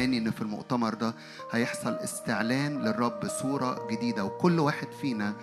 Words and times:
تاني 0.00 0.18
إن 0.18 0.30
في 0.30 0.42
المؤتمر 0.42 0.94
ده 0.94 1.14
هيحصل 1.52 1.92
استعلان 1.94 2.78
للرب 2.82 3.20
بصورة 3.20 3.88
جديدة 3.90 4.24
وكل 4.24 4.60
واحد 4.60 4.88
فينا 5.00 5.34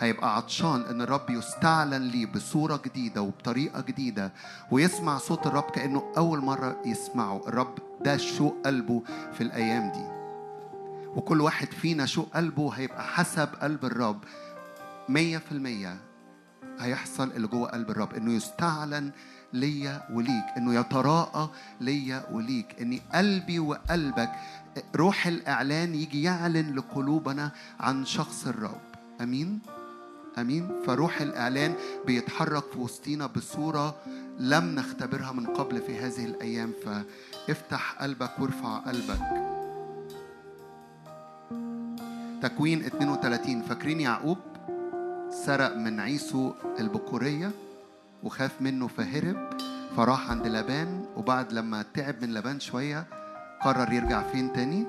هيبقى 0.00 0.36
عطشان 0.36 0.80
إن 0.82 1.02
الرب 1.02 1.30
يستعلن 1.30 2.02
ليه 2.02 2.26
بصورة 2.26 2.80
جديدة 2.84 3.22
وبطريقة 3.22 3.80
جديدة 3.80 4.32
ويسمع 4.70 5.18
صوت 5.18 5.46
الرب 5.46 5.70
كأنه 5.70 6.12
أول 6.16 6.40
مرة 6.40 6.76
يسمعه. 6.86 7.48
الرب 7.48 7.74
ده 8.04 8.16
شوق 8.16 8.56
قلبه 8.64 9.02
في 9.32 9.40
الأيام 9.40 9.92
دي. 9.92 10.04
وكل 11.16 11.40
واحد 11.40 11.68
فينا 11.72 12.06
شوق 12.06 12.28
قلبه 12.34 12.70
هيبقى 12.72 13.04
حسب 13.04 13.48
قلب 13.62 13.84
الرب. 13.84 14.24
مية 15.08 15.38
في 15.38 15.52
المية 15.52 15.96
هيحصل 16.80 17.30
اللي 17.30 17.46
جوه 17.48 17.68
قلب 17.68 17.90
الرب 17.90 18.14
إنه 18.14 18.32
يستعلن 18.32 19.12
ليا 19.52 20.02
وليك 20.12 20.44
إنه 20.56 20.74
يتراءى 20.74 21.50
ليا 21.80 22.24
وليك 22.32 22.80
ان 22.80 22.98
قلبي 23.14 23.58
وقلبك 23.58 24.32
روح 24.96 25.26
الإعلان 25.26 25.94
يجي 25.94 26.22
يعلن 26.22 26.74
لقلوبنا 26.76 27.50
عن 27.80 28.04
شخص 28.04 28.46
الرب. 28.46 28.80
آمين؟ 29.20 29.58
آمين؟ 30.38 30.68
فروح 30.86 31.20
الإعلان 31.20 31.74
بيتحرك 32.06 32.64
في 32.72 32.78
وسطينا 32.78 33.26
بصورة 33.26 33.96
لم 34.38 34.74
نختبرها 34.74 35.32
من 35.32 35.46
قبل 35.46 35.80
في 35.80 35.98
هذه 35.98 36.24
الأيام 36.24 36.72
فافتح 36.84 37.92
قلبك 38.02 38.30
وارفع 38.38 38.78
قلبك. 38.78 39.52
تكوين 42.42 42.84
32 42.84 43.62
فاكرين 43.62 44.00
يعقوب؟ 44.00 44.38
سرق 45.46 45.76
من 45.76 46.00
عيسو 46.00 46.52
البكورية. 46.78 47.50
وخاف 48.22 48.62
منه 48.62 48.88
فهرب 48.88 49.36
فراح 49.96 50.30
عند 50.30 50.46
لبان 50.46 51.04
وبعد 51.16 51.52
لما 51.52 51.84
تعب 51.94 52.14
من 52.22 52.34
لبان 52.34 52.60
شوية 52.60 53.06
قرر 53.64 53.92
يرجع 53.92 54.22
فين 54.22 54.52
تاني؟ 54.52 54.86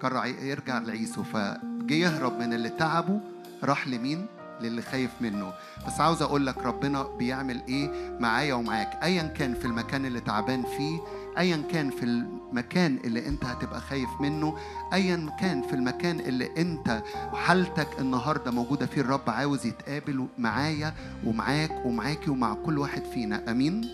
قرر 0.00 0.26
يرجع 0.26 0.78
لعيسو 0.78 1.22
فجه 1.22 1.94
يهرب 1.94 2.38
من 2.38 2.52
اللي 2.52 2.68
تعبه 2.68 3.20
راح 3.64 3.88
لمين؟ 3.88 4.26
للي 4.60 4.82
خايف 4.82 5.10
منه. 5.20 5.52
بس 5.86 6.00
عاوز 6.00 6.22
أقول 6.22 6.46
لك 6.46 6.58
ربنا 6.58 7.02
بيعمل 7.02 7.62
إيه 7.68 8.16
معايا 8.20 8.54
ومعاك. 8.54 8.98
ايا 9.02 9.22
كان 9.22 9.54
في 9.54 9.64
المكان 9.64 10.06
اللي 10.06 10.20
تعبان 10.20 10.62
فيه 10.62 10.98
ايا 11.38 11.62
كان 11.72 11.90
في 11.90 12.02
المكان 12.02 12.98
اللي 13.04 13.28
أنت 13.28 13.44
هتبقى 13.44 13.80
خايف 13.80 14.08
منه 14.20 14.56
ايا 14.92 15.30
كان 15.40 15.62
في 15.62 15.72
المكان 15.74 16.20
اللي 16.20 16.50
أنت 16.58 17.02
حالتك 17.32 17.88
النهارده 18.00 18.50
موجودة 18.50 18.86
فيه 18.86 19.00
الرب 19.00 19.30
عاوز 19.30 19.66
يتقابل 19.66 20.26
معايا 20.38 20.94
ومعاك 21.24 21.86
ومعاكي 21.86 22.30
ومع 22.30 22.54
كل 22.54 22.78
واحد 22.78 23.02
فينا. 23.14 23.50
آمين؟ 23.50 23.88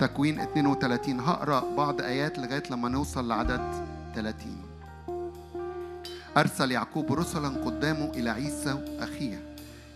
تكوين 0.00 0.40
32 0.40 1.20
هقرأ 1.20 1.64
بعض 1.76 2.00
آيات 2.00 2.38
لغاية 2.38 2.62
لما 2.70 2.88
نوصل 2.88 3.28
لعدد 3.28 3.72
30 4.14 4.56
أرسل 6.36 6.70
يعقوب 6.72 7.12
رسلا 7.12 7.48
قدامه 7.48 8.04
إلى 8.14 8.30
عيسى 8.30 8.84
أخيه 8.98 9.42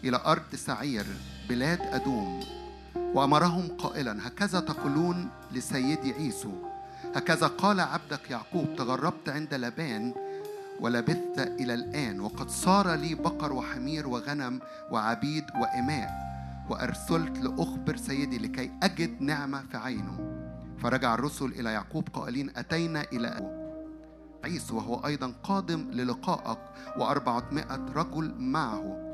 إلى 0.04 0.20
أرض 0.26 0.54
سعير 0.54 1.04
بلاد 1.48 1.80
أدوم 1.80 2.40
وأمرهم 2.96 3.68
قائلا 3.78 4.28
هكذا 4.28 4.60
تقولون 4.60 5.28
لسيدي 5.52 6.12
عيسو. 6.12 6.52
هكذا 7.14 7.46
قال 7.46 7.80
عبدك 7.80 8.30
يعقوب 8.30 8.76
تغربت 8.76 9.28
عند 9.28 9.54
لبان 9.54 10.14
ولبثت 10.80 11.38
إلى 11.38 11.74
الآن 11.74 12.20
وقد 12.20 12.50
صار 12.50 12.94
لي 12.94 13.14
بقر 13.14 13.52
وحمير 13.52 14.08
وغنم 14.08 14.60
وعبيد 14.90 15.44
وإماء 15.60 16.10
وأرسلت 16.70 17.38
لأخبر 17.38 17.96
سيدي 17.96 18.38
لكي 18.38 18.70
أجد 18.82 19.22
نعمة 19.22 19.62
في 19.70 19.76
عينه. 19.76 20.36
فرجع 20.82 21.14
الرسل 21.14 21.44
إلى 21.44 21.72
يعقوب 21.72 22.08
قائلين 22.12 22.50
أتينا 22.56 23.02
إلى 23.12 23.60
عيسو 24.44 24.76
وهو 24.76 25.06
أيضا 25.06 25.32
قادم 25.42 25.90
للقائك 25.90 26.58
وأربعمائة 26.96 27.86
رجل 27.96 28.34
معه. 28.38 29.09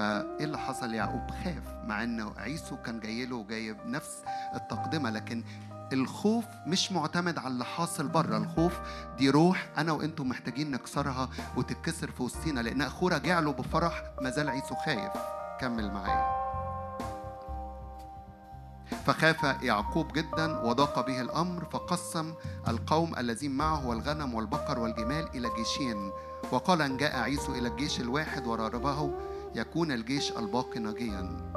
فإيه 0.00 0.44
اللي 0.44 0.58
حصل 0.58 0.94
يعقوب 0.94 1.30
خاف 1.30 1.62
مع 1.84 2.02
أنه 2.02 2.32
عيسو 2.36 2.76
كان 2.76 3.00
جاي 3.00 3.26
له 3.26 3.36
وجايب 3.36 3.76
نفس 3.86 4.22
التقدمة 4.54 5.10
لكن 5.10 5.44
الخوف 5.92 6.44
مش 6.66 6.92
معتمد 6.92 7.38
على 7.38 7.48
اللي 7.48 7.64
حاصل 7.64 8.08
بره. 8.08 8.36
الخوف 8.36 8.80
دي 9.18 9.30
روح 9.30 9.68
أنا 9.78 9.92
وأنتم 9.92 10.28
محتاجين 10.28 10.70
نكسرها 10.70 11.28
وتتكسر 11.56 12.10
في 12.10 12.22
وسطينا 12.22 12.60
لأن 12.60 12.82
أخوه 12.82 13.10
راجع 13.12 13.40
له 13.40 13.52
بفرح 13.52 14.02
ما 14.22 14.30
زال 14.30 14.48
عيسو 14.48 14.74
خايف. 14.74 15.12
كمل 15.60 15.92
معايا. 15.92 16.40
فخاف 19.06 19.62
يعقوب 19.62 20.12
جدا 20.12 20.60
وضاق 20.60 21.06
به 21.06 21.20
الأمر 21.20 21.64
فقسم 21.64 22.34
القوم 22.68 23.18
الذين 23.18 23.56
معه 23.56 23.86
والغنم 23.86 24.34
والبقر 24.34 24.78
والجمال 24.78 25.28
إلى 25.34 25.48
جيشين. 25.56 26.10
وقال 26.52 26.82
أن 26.82 26.96
جاء 26.96 27.18
عيسو 27.18 27.54
إلى 27.54 27.68
الجيش 27.68 28.00
الواحد 28.00 28.46
وراربه 28.46 29.10
يكون 29.54 29.92
الجيش 29.92 30.32
الباقي 30.32 30.80
ناجيا. 30.80 31.50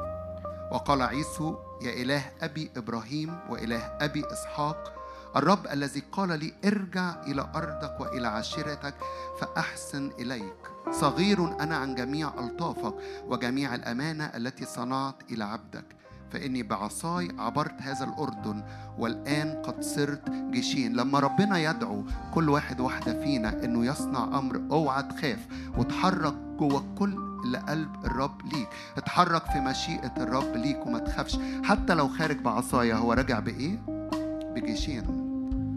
وقال 0.71 1.01
عيسو 1.01 1.55
يا 1.81 1.93
إله 2.01 2.31
أبي 2.41 2.71
إبراهيم 2.77 3.39
وإله 3.49 3.97
أبي 4.01 4.23
إسحاق 4.31 4.93
الرب 5.35 5.67
الذي 5.67 6.03
قال 6.11 6.39
لي 6.39 6.53
ارجع 6.65 7.23
إلى 7.23 7.49
أرضك 7.55 7.99
وإلى 7.99 8.27
عشيرتك 8.27 8.93
فأحسن 9.39 10.11
إليك. 10.19 10.55
صغير 10.91 11.59
أنا 11.59 11.77
عن 11.77 11.95
جميع 11.95 12.33
ألطافك 12.39 12.93
وجميع 13.27 13.75
الأمانة 13.75 14.25
التي 14.25 14.65
صنعت 14.65 15.15
إلى 15.31 15.43
عبدك. 15.43 15.85
فإني 16.33 16.63
بعصاي 16.63 17.29
عبرت 17.39 17.81
هذا 17.81 18.05
الأردن 18.05 18.63
والآن 18.97 19.61
قد 19.63 19.83
صرت 19.83 20.29
جيشين. 20.29 20.93
لما 20.93 21.19
ربنا 21.19 21.57
يدعو 21.57 22.03
كل 22.33 22.49
واحد 22.49 22.79
واحدة 22.79 23.23
فينا 23.23 23.65
إنه 23.65 23.85
يصنع 23.85 24.23
أمر 24.23 24.61
اوعى 24.71 25.03
تخاف 25.03 25.47
وتحرك 25.77 26.33
جوه 26.33 26.83
كل 26.97 27.13
اللي 27.45 27.57
قلب 27.57 28.05
الرب 28.05 28.41
ليك. 28.53 28.67
اتحرك 28.97 29.45
في 29.45 29.59
مشيئة 29.59 30.13
الرب 30.17 30.55
ليك 30.55 30.85
وما 30.85 30.99
تخافش. 30.99 31.37
حتى 31.63 31.93
لو 31.93 32.07
خارج 32.07 32.37
بعصايا 32.37 32.95
هو 32.95 33.13
راجع 33.13 33.39
بإيه؟ 33.39 33.79
بجيشين. 34.55 35.22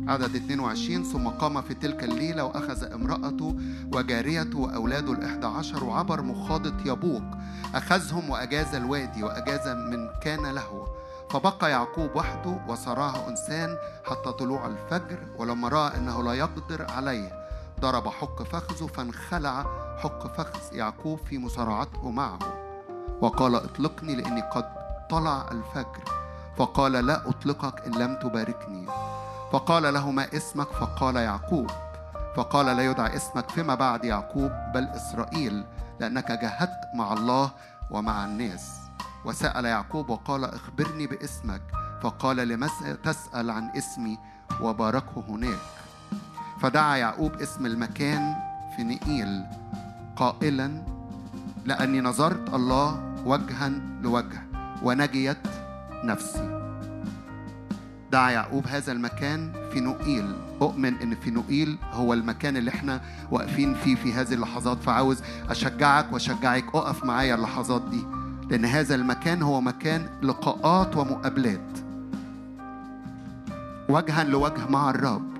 عدد 0.08 0.36
22 0.36 1.04
ثم 1.04 1.28
قام 1.28 1.62
في 1.62 1.74
تلك 1.74 2.04
الليلة 2.04 2.44
وأخذ 2.44 2.92
امرأته 2.92 3.56
وجاريته 3.94 4.58
وأولاده 4.58 5.12
الإحدى 5.12 5.46
عشر 5.46 5.84
وعبر 5.84 6.22
مخاضة 6.22 6.74
يبوق 6.92 7.22
أخذهم 7.74 8.30
وأجاز 8.30 8.74
الوادي 8.74 9.22
وأجاز 9.22 9.68
من 9.68 10.08
كان 10.22 10.46
له. 10.46 10.86
فبقى 11.30 11.70
يعقوب 11.70 12.10
وحده 12.16 12.58
وصراه 12.68 13.28
إنسان 13.28 13.76
حتى 14.04 14.32
طلوع 14.32 14.66
الفجر 14.66 15.18
ولما 15.38 15.68
رأى 15.68 15.96
أنه 15.96 16.22
لا 16.22 16.32
يقدر 16.32 16.86
عليه 16.90 17.32
ضرب 17.80 18.08
حق 18.08 18.42
فخذه 18.42 18.86
فانخلع 18.86 19.66
حق 19.98 20.36
فخذ 20.36 20.74
يعقوب 20.76 21.18
في 21.18 21.38
مصارعته 21.38 22.10
معه. 22.10 22.38
وقال 23.20 23.54
اطلقني 23.54 24.14
لأني 24.14 24.40
قد 24.40 24.64
طلع 25.10 25.48
الفجر. 25.52 26.04
فقال 26.56 26.92
لا 26.92 27.28
أطلقك 27.28 27.86
إن 27.86 27.92
لم 27.92 28.18
تباركني. 28.22 28.86
فقال 29.56 29.94
له 29.94 30.10
ما 30.10 30.36
اسمك 30.36 30.68
فقال 30.68 31.16
يعقوب. 31.16 31.70
فقال 32.36 32.66
لا 32.66 32.82
يدعى 32.82 33.16
اسمك 33.16 33.50
فيما 33.50 33.74
بعد 33.74 34.04
يعقوب 34.04 34.52
بل 34.74 34.84
إسرائيل 34.84 35.64
لأنك 36.00 36.32
جاهدت 36.32 36.80
مع 36.94 37.12
الله 37.12 37.50
ومع 37.90 38.24
الناس. 38.24 38.70
وسأل 39.24 39.64
يعقوب 39.64 40.10
وقال 40.10 40.44
اخبرني 40.44 41.06
باسمك. 41.06 41.62
فقال 42.02 42.36
لماذا 42.36 42.96
تسأل 43.04 43.50
عن 43.50 43.70
اسمي 43.76 44.18
وباركه 44.60 45.24
هناك. 45.28 45.58
فدعا 46.60 46.96
يعقوب 46.96 47.34
اسم 47.34 47.66
المكان 47.66 48.34
في 48.76 48.82
نئيل 48.82 49.44
قائلا 50.16 50.82
لأني 51.64 52.00
نظرت 52.00 52.54
الله 52.54 53.14
وجها 53.24 53.68
لوجه 54.02 54.42
ونجيت 54.82 55.48
نفسي. 56.04 56.65
يعقوب 58.16 58.66
هذا 58.66 58.92
المكان 58.92 59.52
في 59.72 59.80
نوئيل. 59.80 60.32
أؤمن 60.62 60.94
إن 60.94 61.14
في 61.14 61.30
نوئيل 61.30 61.76
هو 61.92 62.12
المكان 62.14 62.56
اللي 62.56 62.70
إحنا 62.70 63.00
واقفين 63.30 63.74
فيه 63.74 63.94
في 63.94 64.12
هذه 64.12 64.34
اللحظات. 64.34 64.82
فعاوز 64.82 65.20
أشجعك 65.50 66.12
وأشجعك 66.12 66.64
أقف 66.74 67.04
معايا 67.04 67.34
اللحظات 67.34 67.82
دي 67.90 68.04
لأن 68.50 68.64
هذا 68.64 68.94
المكان 68.94 69.42
هو 69.42 69.60
مكان 69.60 70.06
لقاءات 70.22 70.96
ومقابلات. 70.96 71.78
وجها 73.88 74.24
لوجه 74.24 74.68
مع 74.70 74.90
الرب. 74.90 75.36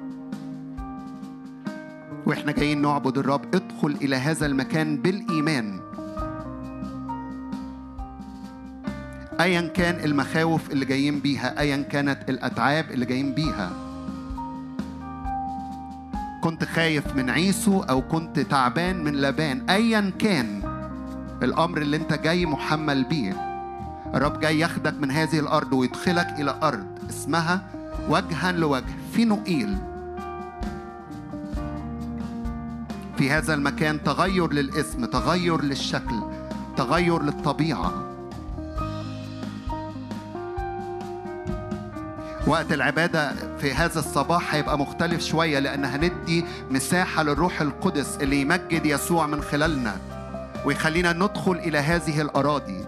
وإحنا 2.27 2.53
جايين 2.53 2.83
نعبد 2.83 3.19
الرب. 3.19 3.55
ادخل 3.55 3.97
إلى 4.03 4.17
هذا 4.17 4.47
المكان 4.47 4.97
بالإيمان. 4.97 5.81
ايا 9.41 9.61
كان 9.61 10.05
المخاوف 10.05 10.71
اللي 10.71 10.85
جايين 10.85 11.21
بيها 11.21 11.61
ايا 11.61 11.77
كانت 11.77 12.31
الأتعاب 12.31 12.91
اللي 12.91 13.07
جايين 13.07 13.35
بيها. 13.35 13.71
كنت 16.41 16.65
خايف 16.65 17.17
من 17.17 17.31
عيسو 17.31 17.81
أو 17.81 18.03
كنت 18.03 18.41
تعبان 18.41 19.05
من 19.05 19.21
لبان 19.21 19.71
ايا 19.71 20.13
كان 20.19 20.63
الأمر 21.43 21.79
اللي 21.83 21.97
أنت 21.97 22.13
جاي 22.13 22.47
محمل 22.47 23.05
بيه. 23.05 23.33
الرب 24.15 24.41
جاي 24.41 24.59
ياخدك 24.59 24.95
من 25.01 25.11
هذه 25.11 25.39
الأرض 25.39 25.73
ويدخلك 25.73 26.27
إلى 26.39 26.55
أرض 26.63 26.87
اسمها 27.11 27.63
وجها 28.09 28.53
لوجه 28.53 28.95
في 29.13 29.25
نوئيل 29.25 29.77
في 33.19 33.31
هذا 33.31 33.55
المكان 33.55 34.05
تغير 34.05 34.53
للاسم 34.53 35.05
تغير 35.05 35.63
للشكل 35.63 36.21
تغير 36.77 37.23
للطبيعة. 37.23 38.16
وقت 42.47 42.73
العبادة 42.73 43.33
في 43.59 43.75
هذا 43.75 43.99
الصباح 43.99 44.55
هيبقى 44.55 44.79
مختلف 44.79 45.25
شوية 45.25 45.59
لأن 45.59 45.85
هندي 45.85 46.45
مساحة 46.71 47.23
للروح 47.23 47.61
القدس 47.61 48.19
اللي 48.21 48.41
يمجد 48.41 48.87
يسوع 48.87 49.27
من 49.27 49.43
خلالنا 49.43 49.97
ويخلينا 50.65 51.13
ندخل 51.13 51.53
إلى 51.53 51.79
هذه 51.79 52.21
الأراضي. 52.21 52.85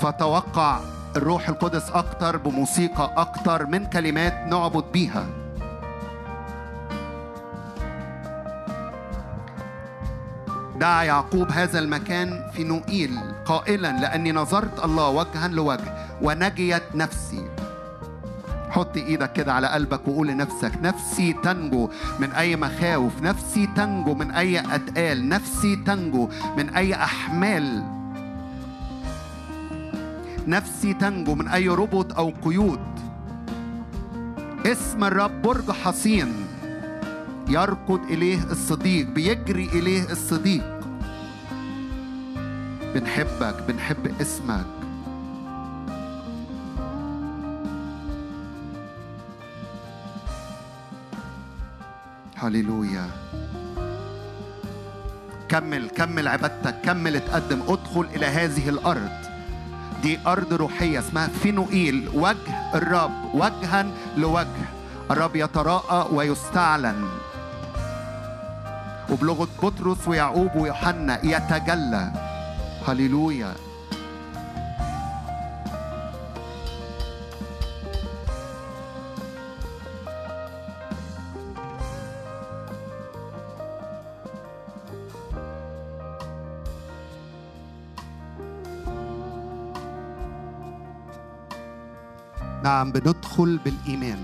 فتوقع 0.00 0.80
الروح 1.16 1.48
القدس 1.48 1.90
أكتر 1.90 2.36
بموسيقى 2.36 3.12
أكتر 3.16 3.66
من 3.66 3.86
كلمات 3.86 4.32
نعبد 4.46 4.84
بيها. 4.92 5.26
دعا 10.76 11.02
يعقوب 11.02 11.50
هذا 11.50 11.78
المكان 11.78 12.50
في 12.52 12.64
نوئيل 12.64 13.18
قائلا 13.44 14.00
لأني 14.00 14.32
نظرت 14.32 14.84
الله 14.84 15.08
وجها 15.08 15.48
لوجه. 15.48 16.05
ونجيت 16.22 16.94
نفسي. 16.94 17.48
حط 18.70 18.96
إيدك 18.96 19.32
كده 19.32 19.52
على 19.52 19.66
قلبك 19.66 20.08
وقول 20.08 20.28
لنفسك 20.28 20.72
نفسي 20.82 21.32
تنجو 21.32 21.90
من 22.20 22.32
أي 22.32 22.56
مخاوف 22.56 23.22
نفسي 23.22 23.68
تنجو 23.76 24.14
من 24.14 24.30
أي 24.30 24.60
أتقال 24.60 25.28
نفسي 25.28 25.76
تنجو 25.76 26.28
من 26.56 26.68
أي 26.68 26.94
أحمال. 26.94 27.82
نفسي 30.46 30.94
تنجو 30.94 31.34
من 31.34 31.48
أي 31.48 31.68
ربط 31.68 32.18
أو 32.18 32.32
قيود. 32.44 32.80
اسم 34.66 35.04
الرب 35.04 35.42
برج 35.42 35.70
حصين. 35.70 36.32
يركض 37.48 38.00
إليه 38.10 38.44
الصديق 38.50 39.06
بيجري 39.06 39.64
إليه 39.64 40.10
الصديق. 40.10 40.80
بنحبك 42.94 43.56
بنحب 43.68 44.20
اسمك. 44.20 44.75
هللويا. 52.36 53.06
كمل 55.48 55.88
كمل 55.88 56.28
عبادتك 56.28 56.74
كمل 56.84 57.16
اتقدم. 57.16 57.62
ادخل 57.68 58.06
إلى 58.14 58.26
هذه 58.26 58.68
الأرض. 58.68 59.10
دي 60.02 60.18
أرض 60.26 60.52
روحية 60.52 60.98
اسمها 60.98 61.26
فينوئيل. 61.26 62.08
وجه 62.14 62.74
الرب 62.74 63.34
وجها 63.34 63.86
لوجه. 64.16 64.66
الرب 65.10 65.36
يتراءى 65.36 66.14
ويستعلن. 66.14 67.08
وبلغة 69.10 69.48
بطرس 69.62 70.08
ويعقوب 70.08 70.56
ويوحنا 70.56 71.20
يتجلى. 71.24 72.12
هللويا. 72.88 73.54
نعم 92.76 92.92
بندخل 92.92 93.58
بالإيمان. 93.64 94.22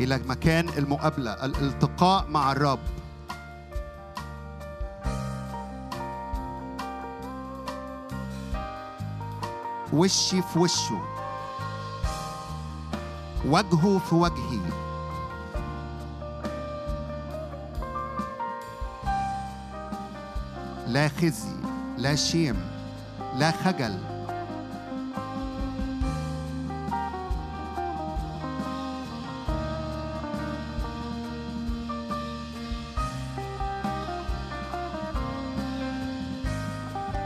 إلى 0.00 0.18
مكان 0.18 0.68
المقابلة 0.68 1.44
الالتقاء 1.44 2.26
مع 2.28 2.52
الرب. 2.52 2.78
وشي 9.92 10.42
في 10.42 10.58
وشه. 10.58 11.00
وجهه 13.46 13.98
في 13.98 14.14
وجهي. 14.14 14.81
لا 20.92 21.08
خزي 21.08 21.48
لا 21.98 22.14
شيم 22.14 22.56
لا 23.38 23.50
خجل. 23.50 23.94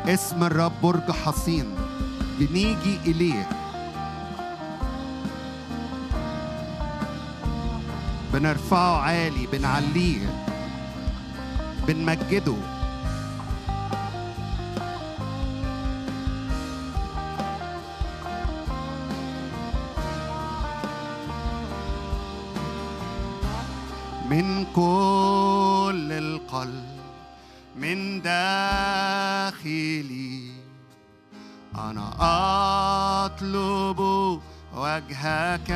اسم 0.07 0.45
الرب 0.45 0.73
برج 0.83 1.11
حصين. 1.11 1.67
بنيجي 2.39 2.99
إليه. 3.07 3.49
بنرفعه 8.33 8.99
عالي 8.99 9.47
بنعليه 9.47 10.45
بنمجده. 11.87 12.76
من 24.37 24.49
كل 24.75 26.09
القلب 26.13 27.01
من 27.77 28.23
داخلي. 28.23 29.61
أنا 31.75 32.13
أطلب 33.25 34.01
وجهك 34.77 35.71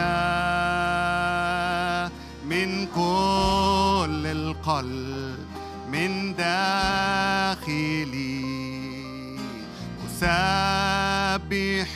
من 2.44 2.86
كل 2.86 4.22
القلب 4.26 5.46
من 5.92 6.34
داخلي. 6.36 8.10
أسبح 10.06 11.92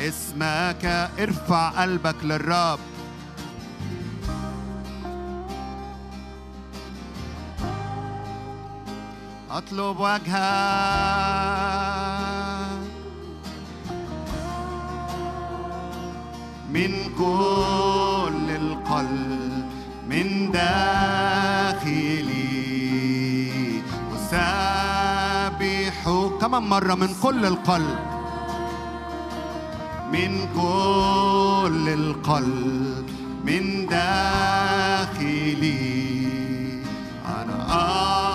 اسمك 0.00 0.84
ارفع 1.18 1.68
قلبك 1.82 2.24
للرب. 2.24 2.89
أطلب 9.60 10.00
وجهك. 10.00 10.30
من 16.72 16.92
كل 17.18 18.46
القلب 18.62 19.64
من 20.08 20.50
داخلي. 20.52 21.90
أسبح 24.16 25.98
كمان 26.40 26.62
مرة 26.62 26.94
من 26.94 27.14
كل 27.22 27.46
القلب؟ 27.46 27.98
من 30.12 30.32
كل 30.56 31.88
القلب 31.88 33.06
من 33.44 33.86
داخلي. 33.86 35.60
أنا 37.26 37.56
أطلب 37.68 38.29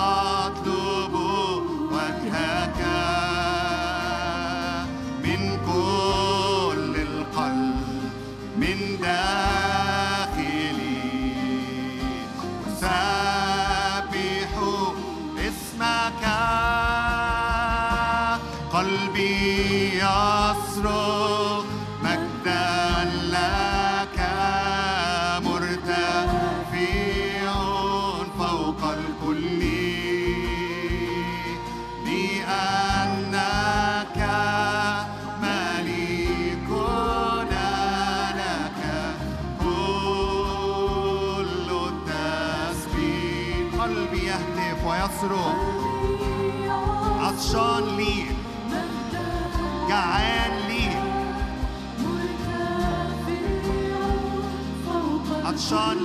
عطشان 55.56 55.96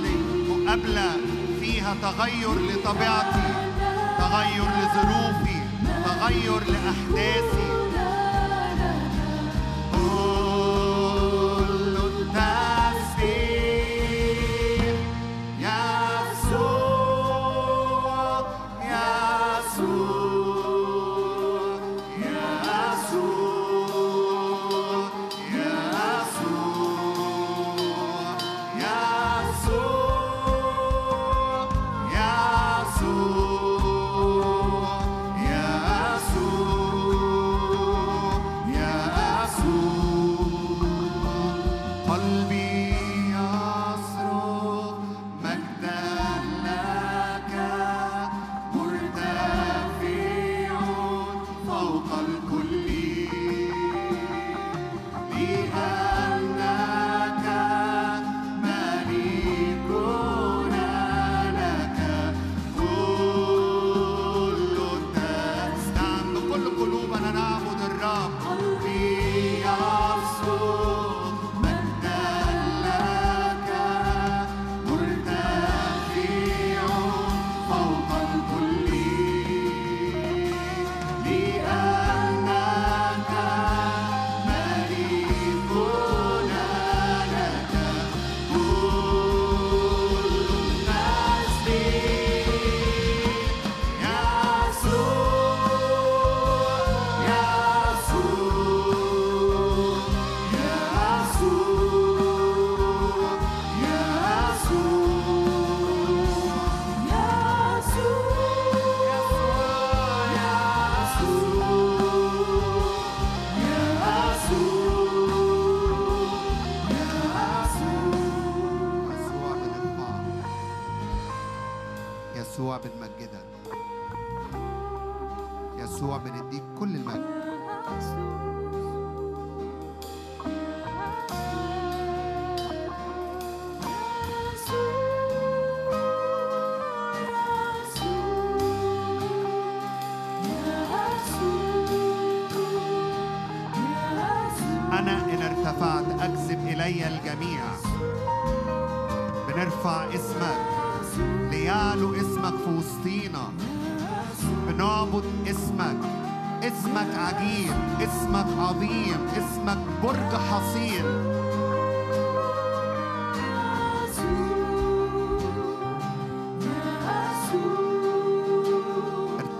مقابلة 0.48 1.10
فيها 1.60 1.96
تغير 2.02 2.54
لطبيعتي 2.54 3.48
تغير 4.18 4.64
لظروفي 4.64 5.58
تغير 6.04 6.60
لأحداثي. 6.72 7.81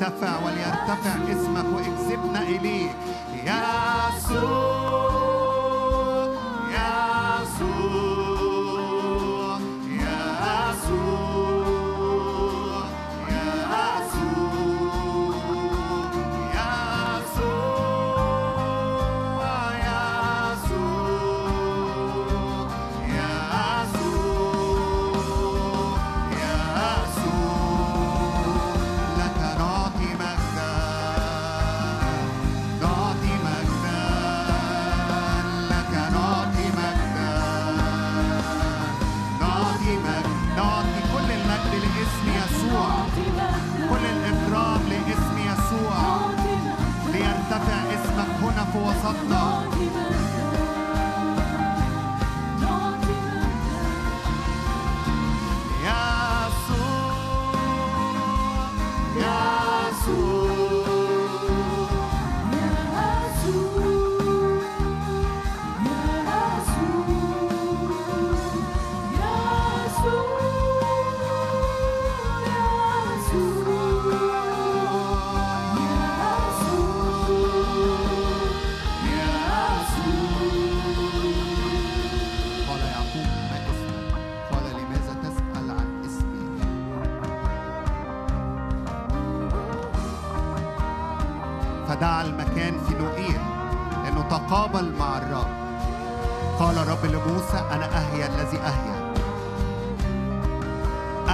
ليرتفع 0.02 0.38
وليرتفع 0.44 1.14
اسمك 1.32 1.64
واكسبنا 1.74 2.42
إليك. 2.42 2.90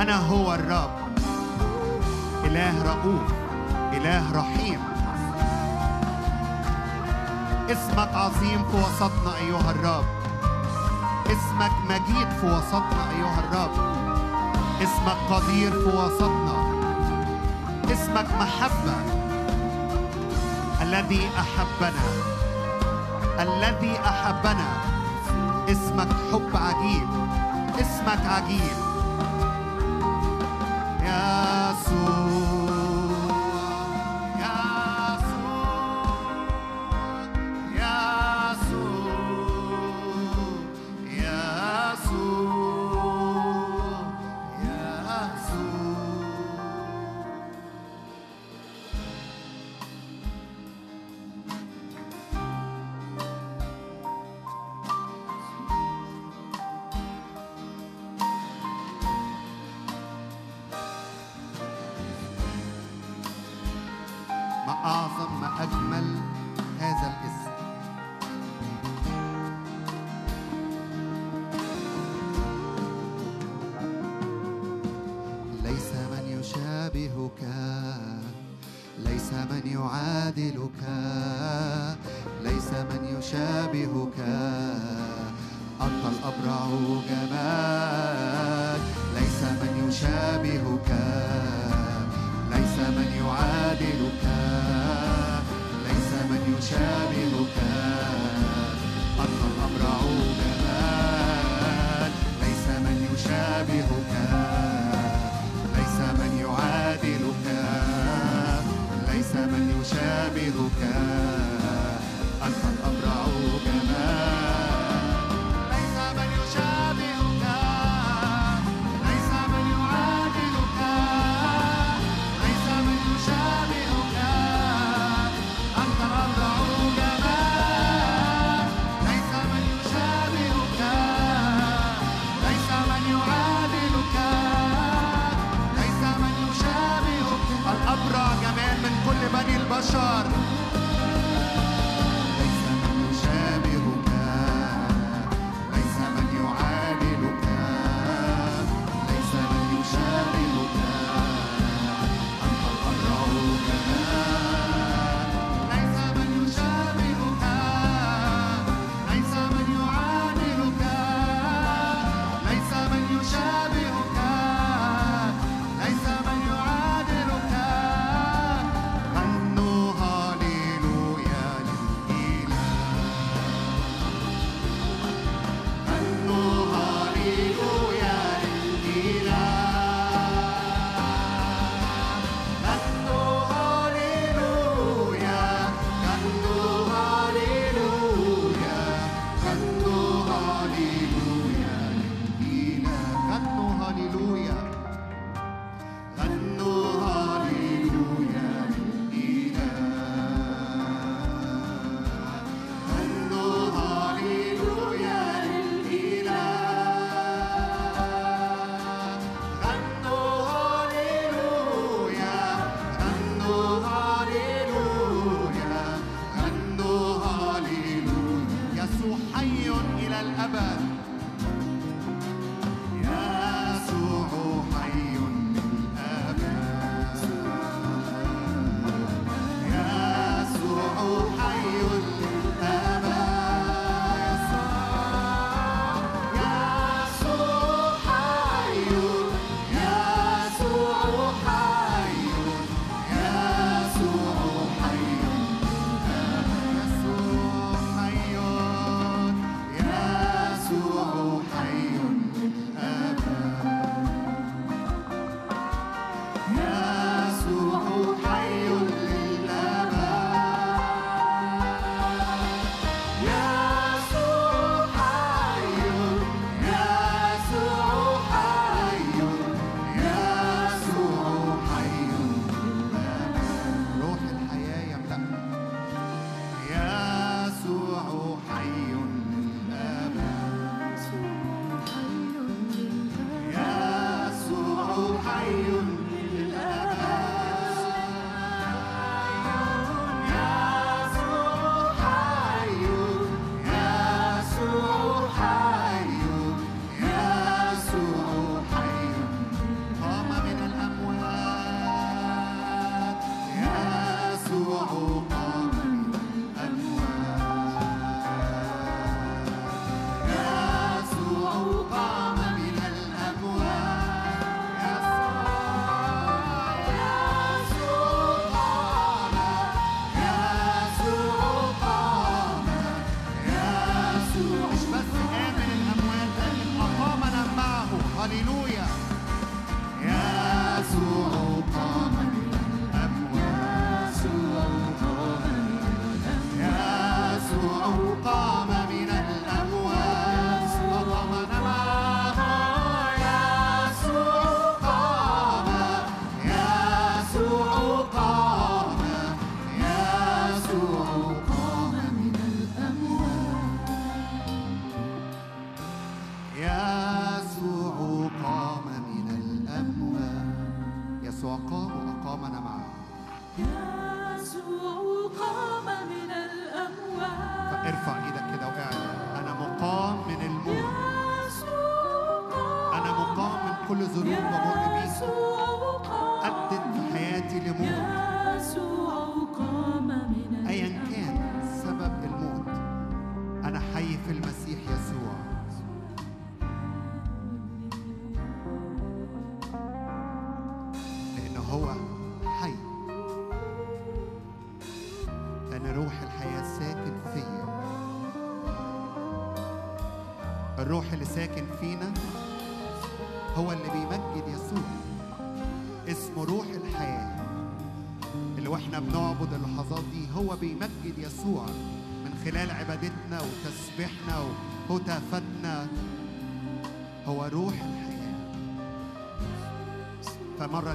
أنا 0.09 0.27
هو 0.27 0.55
الرب. 0.55 0.91
إله 2.45 2.75
رؤوف 2.83 3.29
إله 3.93 4.25
رحيم. 4.33 4.81
اسمك 7.71 8.11
عظيم 8.15 8.65
في 8.71 8.77
وسطنا 8.77 9.37
أيها 9.37 9.71
الرب. 9.71 10.05
اسمك 11.27 11.73
مجيد 11.91 12.29
في 12.41 12.47
وسطنا 12.47 13.03
أيها 13.11 13.41
الرب. 13.45 13.75
اسمك 14.83 15.19
قدير 15.31 15.73
في 15.73 15.97
وسطنا. 15.97 16.57
اسمك 17.93 18.29
محبة. 18.41 18.97
الذي 20.83 21.29
أحبنا. 21.39 22.07
الذي 23.41 23.95
أحبنا. 24.01 24.69
اسمك 25.69 26.09
حب 26.33 26.51
عجيب. 26.57 27.09
اسمك 27.81 28.27
عجيب. 28.27 28.88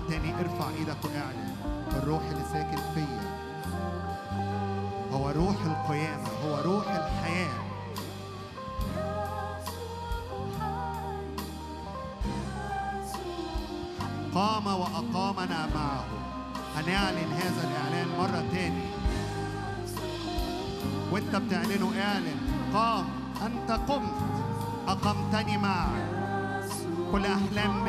تاني 0.10 0.40
ارفع 0.40 0.70
إيدك 0.70 0.98
واعلن. 1.04 1.56
الروح 1.98 2.22
اللي 2.24 2.44
ساكن 2.54 2.78
فيا 2.94 3.22
هو 5.14 5.30
روح 5.30 5.56
القيامة 5.66 6.30
هو 6.46 6.62
روح 6.72 6.88
الحياة. 6.88 7.64
قام 14.36 14.68
وأقامنا 14.68 15.68
معه. 15.76 16.06
هنعلن 16.76 17.32
هذا 17.34 17.68
الإعلان 17.68 18.08
مرة 18.18 18.44
تاني. 18.52 18.86
وانت 21.12 21.36
بتعلنه 21.36 21.92
اعلن. 22.02 22.38
قام 22.74 23.06
أنت 23.46 23.72
قمت 23.72 24.14
أقمتني 24.88 25.58
معك. 25.58 26.14
كل 27.12 27.26
أحلام 27.26 27.83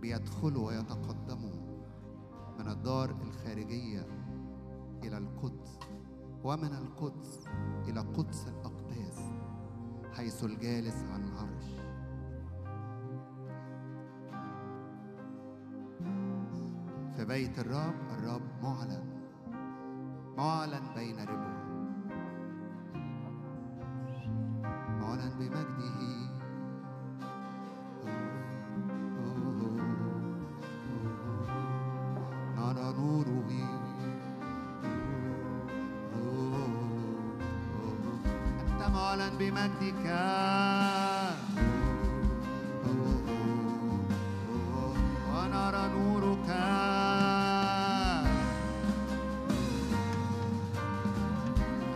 بيدخلوا 0.00 0.66
ويتقدموا 0.66 1.66
من 2.58 2.68
الدار 2.68 3.10
الخارجية 3.10 4.06
إلى 5.04 5.18
القدس 5.18 5.78
ومن 6.44 6.74
القدس 6.74 7.46
إلى 7.88 8.00
قدس 8.00 8.48
الأقداس 8.48 9.20
حيث 10.16 10.44
الجالس 10.44 11.04
على 11.04 11.24
العرش. 11.24 11.64
في 17.16 17.24
بيت 17.24 17.58
الرب 17.58 17.94
الرب 18.18 18.42
معلن 18.62 19.04
معلن 20.36 20.94
بين 20.94 21.18
ربه 21.18 21.56
معلن 25.00 25.38
بمجده. 25.38 26.25
معلن 38.96 39.32
بمجدك 39.38 40.04
ونرى 45.32 45.84
نورك. 45.94 46.48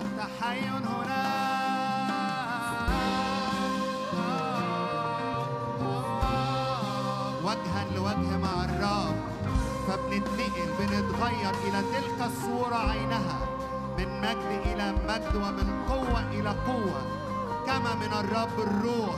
أنت 0.05 0.19
حي 0.41 0.61
هنا. 0.69 1.21
وجها 7.45 7.85
لوجه 7.95 8.39
مع 8.39 8.65
الرب. 8.65 9.17
فبنتنقل 9.89 10.71
بنتغير 10.79 11.55
إلى 11.67 11.81
تلك 11.93 12.19
الصورة 12.27 12.77
عينها. 12.91 13.40
من 14.21 14.27
مجد 14.29 14.61
إلى 14.67 14.93
مجد 15.09 15.37
ومن 15.37 15.85
قوة 15.89 16.21
إلى 16.33 16.49
قوة 16.49 17.03
كما 17.67 17.95
من 17.95 18.13
الرب 18.21 18.61
الروح. 18.61 19.17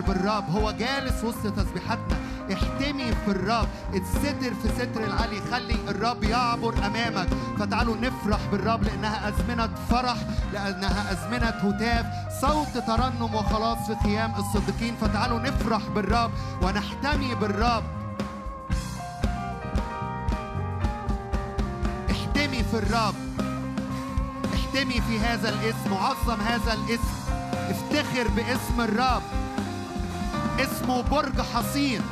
افتخر 0.00 0.12
بالرب. 0.12 0.50
هو 0.50 0.70
جالس 0.70 1.24
وسط 1.24 1.46
تسبيحاتنا. 1.56 2.16
احتمي 2.52 3.12
في 3.24 3.28
الرب. 3.28 3.68
اتستر 3.94 4.54
في 4.62 4.68
ستر 4.68 5.04
العلي. 5.04 5.40
خلي 5.50 5.76
الرب 5.88 6.24
يعبر 6.24 6.74
أمامك. 6.86 7.28
فتعالوا 7.58 7.96
نفرح 7.96 8.40
بالرب 8.52 8.82
لأنها 8.82 9.28
أزمنة 9.28 9.70
فرح 9.90 10.16
لأنها 10.52 11.12
أزمنة 11.12 11.46
هتاف. 11.46 12.06
صوت 12.40 12.78
ترنم 12.86 13.34
وخلاص 13.34 13.78
في 13.86 13.96
خيام 14.02 14.32
الصديقين. 14.38 14.94
فتعالوا 15.00 15.38
نفرح 15.38 15.82
بالرب 15.94 16.30
ونحتمي 16.62 17.34
بالرب. 17.34 17.84
احتمي 22.10 22.62
في 22.62 22.74
الرب. 22.74 23.14
احتمي 24.54 25.00
في 25.00 25.18
هذا 25.18 25.48
الاسم. 25.48 25.92
وعظم 25.92 26.40
هذا 26.40 26.72
الاسم. 26.72 27.20
افتخر 27.70 28.28
باسم 28.28 28.80
الرب. 28.80 29.22
اسمه 30.90 31.02
برج 31.02 31.40
حصين. 31.40 32.02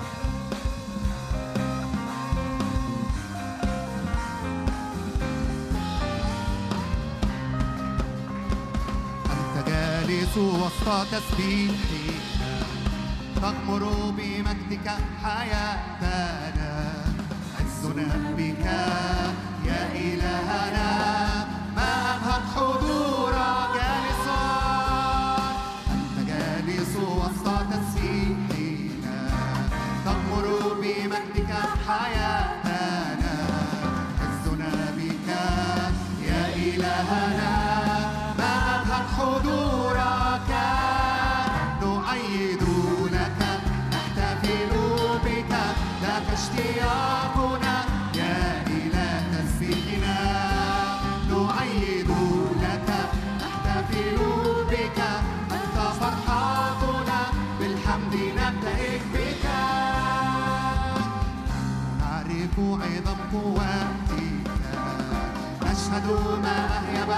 أنت 9.31 9.69
جالس 9.69 10.37
وسط 10.37 11.07
تسبيحي 11.12 12.11
تغمر 13.37 13.83
بمجدك 14.17 14.91
حياتنا. 15.23 16.95
عزنا 17.59 18.35
بك 18.37 18.67
يا 19.67 19.93
إلهنا. 19.95 20.98
إلهنا 31.88 32.18
ما 32.18 32.28
بوحدك 63.33 64.49
نشهد 65.62 66.07
ما 66.43 66.57
أهيب 66.79 67.11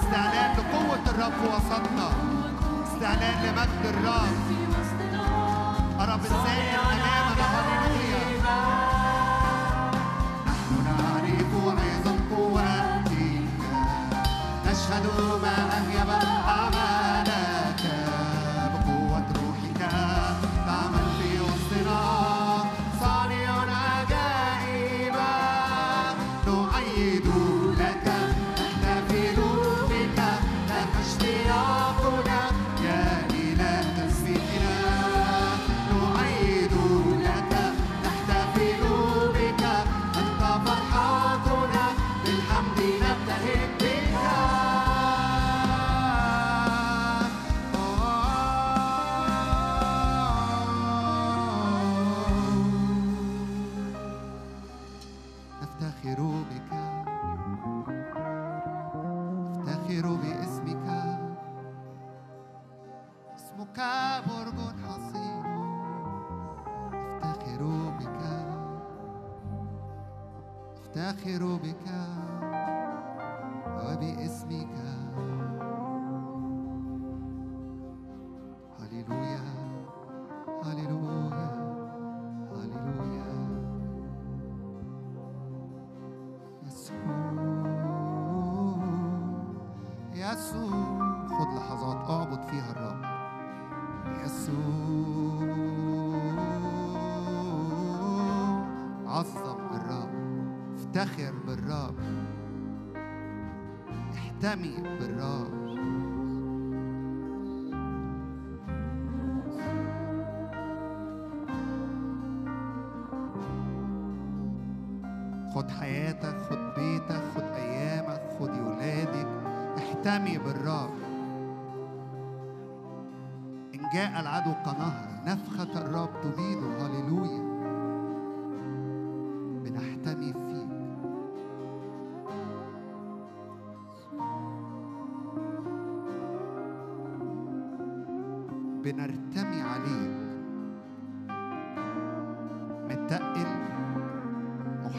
استعلان 0.00 0.50
لقوة 0.56 1.04
الرب 1.06 1.32
في 1.32 1.46
وسطنا. 1.54 2.08
استعلان 2.86 3.36
لمجد 3.44 3.82
الرب. 3.84 4.38
الرب 6.00 6.20
السائر 6.24 6.80
أمامنا 6.80 7.17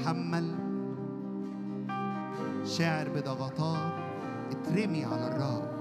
تتحمل 0.10 0.56
شاعر 2.66 3.10
بضغطات 3.10 3.94
اترمي 4.52 5.06
على 5.06 5.28
الرب 5.28 5.79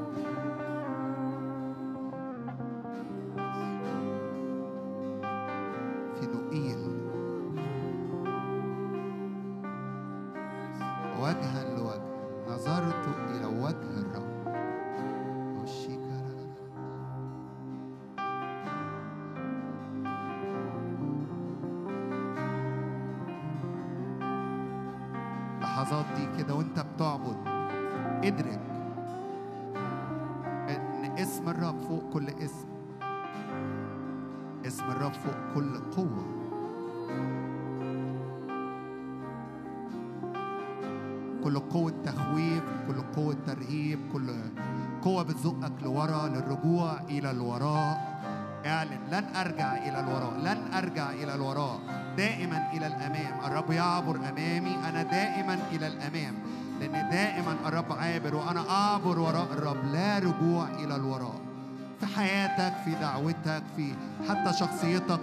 في 63.79 63.95
حتى 64.29 64.59
شخصيتك. 64.59 65.21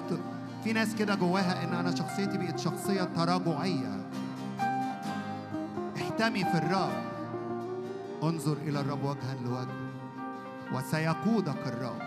في 0.63 0.73
ناس 0.73 0.95
كده 0.95 1.15
جواها 1.15 1.63
إن 1.63 1.73
أنا 1.73 1.95
شخصيتي 1.95 2.37
بقت 2.37 2.59
شخصية 2.59 3.03
تراجعية. 3.03 4.05
احتمي 5.97 6.45
في 6.45 6.57
الرب. 6.57 6.93
انظر 8.23 8.57
إلى 8.57 8.79
الرب 8.79 9.03
وجها 9.03 9.35
لوجه. 9.45 9.67
وسيقودك 10.73 11.67
الرب. 11.67 12.01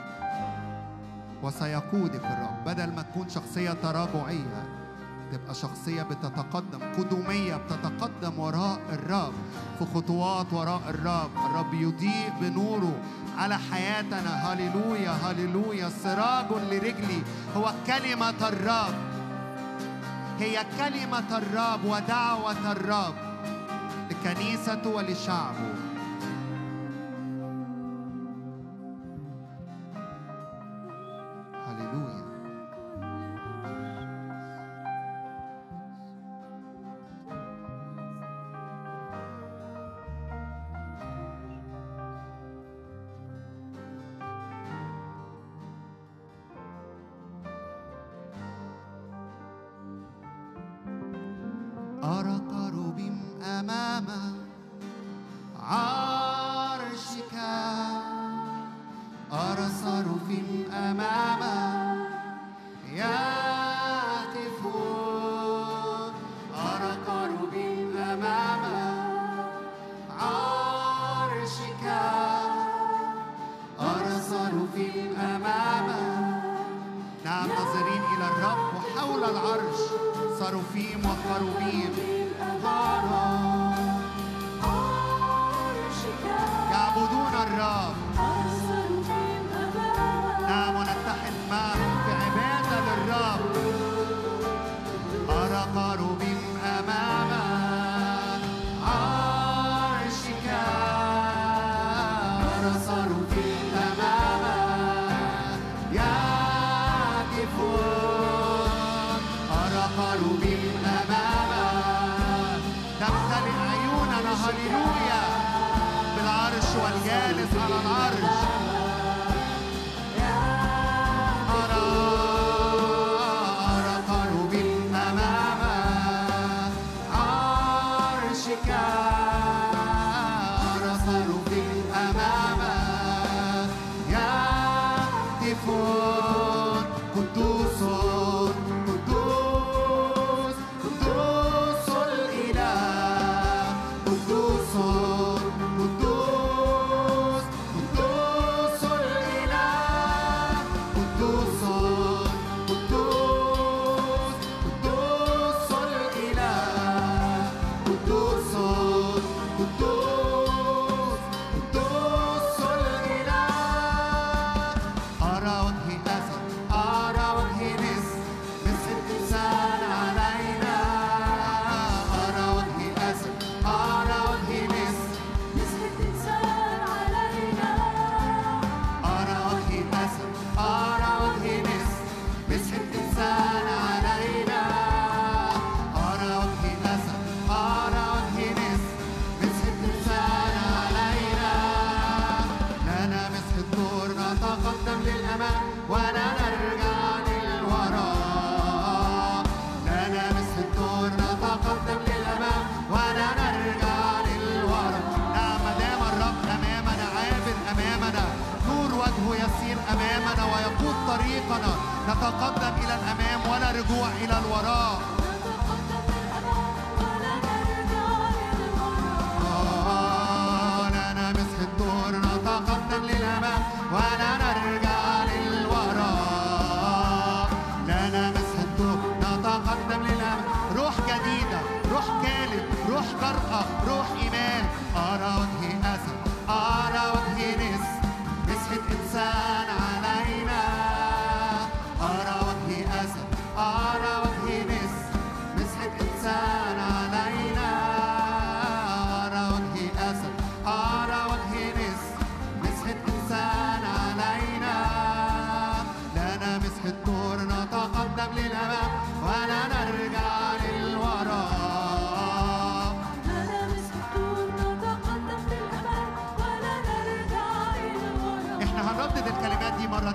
وسيقودك 1.42 2.24
الرب. 2.24 2.64
بدل 2.66 2.94
ما 2.94 3.02
تكون 3.02 3.28
شخصية 3.28 3.70
تراجعية 3.70 4.87
تبقى 5.32 5.54
شخصية 5.54 6.02
بتتقدم 6.02 6.78
قدومية 6.98 7.56
بتتقدم 7.56 8.38
وراء 8.38 8.80
الرب 8.92 9.32
في 9.78 9.86
خطوات 9.94 10.52
وراء 10.52 10.82
الرب. 10.88 11.30
الرب 11.46 11.74
يضيء 11.74 12.32
بنوره 12.40 12.96
على 13.38 13.58
حياتنا. 13.58 14.52
هللويا 14.52 15.10
هللويا. 15.10 15.88
سراج 15.88 16.46
لرجلي. 16.70 17.22
هو 17.56 17.72
كلمة 17.86 18.48
الرب. 18.48 18.94
هي 20.38 20.66
كلمة 20.78 21.38
الرب 21.38 21.84
ودعوة 21.84 22.72
الرب 22.72 23.14
لكنيسته 24.10 24.90
ولشعبه. 24.90 25.77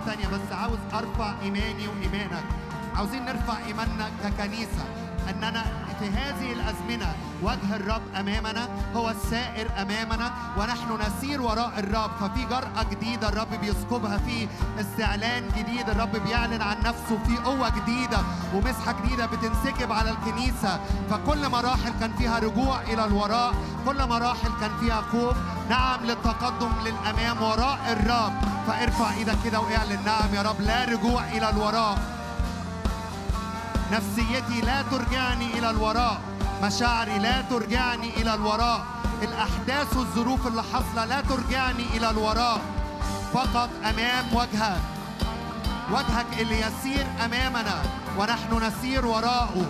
تانية 0.06 0.28
بس 0.28 0.52
عاوز 0.52 0.80
أرفع 0.94 1.34
إيماني 1.42 1.88
وإيمانك. 1.88 2.44
عاوزين 2.96 3.26
نرفع 3.26 3.58
إيماننا 3.66 4.10
ككنيسة. 4.24 4.86
إننا 5.30 5.64
في 6.00 6.10
هذه 6.10 6.54
الأزمنة 6.54 7.16
وجه 7.44 7.76
الرب 7.76 8.02
أمامنا 8.20 8.68
هو 8.96 9.10
السائر 9.10 9.68
أمامنا 9.82 10.32
ونحن 10.58 10.98
نسير 11.02 11.42
وراء 11.42 11.72
الرب. 11.78 12.12
ففي 12.20 12.46
جرأة 12.46 12.84
جديدة 12.92 13.30
الرب 13.30 13.48
بيسكبها 13.62 14.18
في 14.18 14.48
استعلان 14.80 15.44
جديد 15.58 15.90
الرب 15.90 16.12
بيعلن 16.12 16.62
عن 16.62 16.78
نفسه 16.80 17.20
في 17.28 17.38
قوة 17.38 17.70
جديدة 17.70 18.18
ومسحة 18.54 18.92
جديدة 18.92 19.26
بتنسكب 19.26 19.92
على 19.92 20.10
الكنيسة. 20.10 20.80
فكل 21.10 21.50
مراحل 21.50 21.94
كان 22.00 22.14
فيها 22.18 22.40
رجوع 22.40 22.82
إلى 22.82 23.06
الوراء 23.06 23.54
كل 23.86 24.08
مراحل 24.08 24.50
كان 24.62 24.72
فيها 24.80 25.02
خوف. 25.12 25.38
نعم 25.70 26.00
للتقدم 26.06 26.72
للأمام 26.86 27.42
وراء 27.42 27.80
الرب. 27.92 28.34
فارفع 28.68 29.14
إيدك 29.14 29.38
كده 29.44 29.60
واعلن 29.60 30.00
نعم 30.06 30.36
يا 30.36 30.42
رب 30.42 30.62
لا 30.62 30.86
رجوع 30.86 31.24
إلى 31.24 31.50
الوراء. 31.50 31.98
نفسيتي 33.92 34.62
لا 34.62 34.82
ترجعني 34.82 35.60
إلى 35.60 35.70
الوراء. 35.70 36.22
مشاعري 36.62 37.20
لا 37.20 37.42
ترجعني 37.42 38.10
إلى 38.18 38.34
الوراء. 38.34 38.86
الأحداث 39.22 39.98
والظروف 39.98 40.48
اللي 40.48 40.64
حاصلة 40.64 41.06
لا 41.06 41.22
ترجعني 41.22 41.84
إلى 41.98 42.10
الوراء. 42.10 42.62
فقط 43.34 43.70
أمام 43.86 44.26
وجهك. 44.34 44.82
وجهك 45.92 46.26
اللي 46.40 46.60
يسير 46.60 47.06
أمامنا 47.26 47.82
ونحن 48.18 48.64
نسير 48.64 49.06
وراءه. 49.06 49.66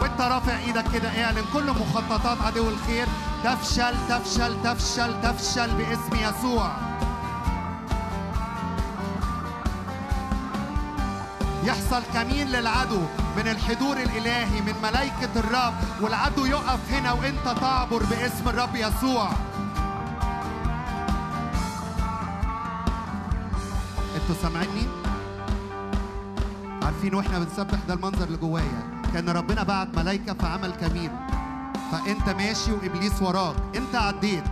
وانت 0.00 0.20
رافع 0.20 0.58
إيدك 0.58 0.84
كده 0.92 1.24
اعلن. 1.24 1.44
كل 1.52 1.70
مخططات 1.70 2.42
عدو 2.42 2.68
الخير 2.68 3.06
تفشل 3.44 3.94
تفشل 4.08 4.62
تفشل 4.62 5.22
تفشل 5.22 5.70
باسم 5.74 6.14
يسوع. 6.14 6.70
يحصل 11.68 12.02
كمين 12.14 12.48
للعدو 12.48 13.00
من 13.36 13.48
الحضور 13.48 13.96
الإلهي 13.96 14.60
من 14.60 14.74
ملائكة 14.82 15.30
الرب. 15.36 15.74
والعدو 16.00 16.46
يقف 16.46 16.92
هنا 16.92 17.12
وإنت 17.12 17.60
تعبر 17.60 18.02
باسم 18.02 18.48
الرب 18.48 18.76
يسوع. 18.76 19.28
أنتوا 24.16 24.42
سامعيني؟ 24.42 24.88
عارفين 26.82 27.14
وإحنا 27.14 27.38
بنسبح 27.38 27.78
ده 27.88 27.94
المنظر 27.94 28.24
اللي 28.24 28.36
جوايا؟ 28.38 29.02
كان 29.14 29.28
ربنا 29.28 29.62
بعت 29.62 29.88
ملائكة 29.96 30.34
فعمل 30.34 30.72
كمين. 30.72 31.10
فأنت 31.92 32.28
ماشي 32.28 32.72
وإبليس 32.72 33.22
وراك. 33.22 33.56
انت 33.76 33.94
عديت. 33.94 34.44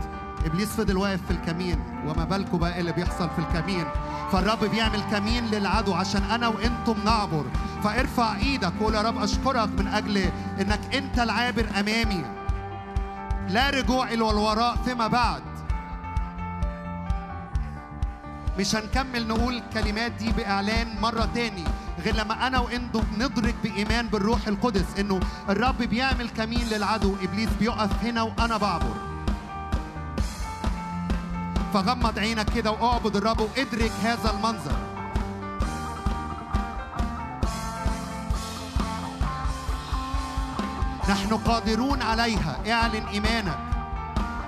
إبليس 0.47 0.69
فضل 0.69 0.97
واقف 0.97 1.21
في 1.29 1.31
الكمين. 1.31 1.79
وما 2.07 2.25
بالكم 2.25 2.59
بقى 2.59 2.75
إيه 2.75 2.81
اللي 2.81 2.93
بيحصل 2.93 3.31
في 3.31 3.39
الكمين؟ 3.39 3.85
فالرب 4.33 4.65
بيعمل 4.65 5.01
كمين 5.01 5.45
للعدو 5.45 5.95
عشان 5.95 6.23
أنا 6.23 6.49
وأنتم 6.49 7.05
نعبر. 7.05 7.45
فارفع 7.85 8.37
إيدك 8.37 8.73
وقول 8.81 8.95
يا 8.95 9.03
رب 9.03 9.23
أشكرك 9.23 9.69
من 9.79 9.87
أجل 9.89 10.31
إنك 10.61 10.95
أنت 10.95 11.19
العابر 11.19 11.67
أمامي. 11.81 12.25
لا 13.49 13.71
رجوع 13.71 14.05
إلى 14.05 14.31
الوراء 14.31 14.77
فيما 14.85 15.07
بعد. 15.07 15.43
مش 18.59 18.77
هنكمل 18.77 19.29
نقول 19.29 19.55
الكلمات 19.55 20.13
دي 20.13 20.33
بإعلان 20.33 21.01
مرة 21.01 21.29
تاني 21.35 21.65
غير 22.05 22.17
لما 22.17 22.47
أنا 22.47 22.59
وأنتم 22.59 23.05
ندرك 23.19 23.55
بإيمان 23.63 24.07
بالروح 24.07 24.49
القدس 24.49 24.99
إنه 24.99 25.21
الرب 25.49 25.79
بيعمل 25.79 26.29
كمين 26.29 26.69
للعدو. 26.69 27.17
إبليس 27.23 27.49
بيقف 27.61 28.05
هنا 28.05 28.23
وأنا 28.23 28.57
بعبر. 28.57 29.06
فغمض 31.77 32.19
عينك 32.19 32.51
كده 32.55 32.71
واعبد 32.71 33.17
الرب 33.17 33.41
وادرك 33.41 33.93
هذا 34.03 34.31
المنظر. 34.31 34.77
نحن 41.09 41.37
قادرون 41.37 42.03
عليها. 42.03 42.57
اعلن 42.73 43.07
إيمانك. 43.07 43.59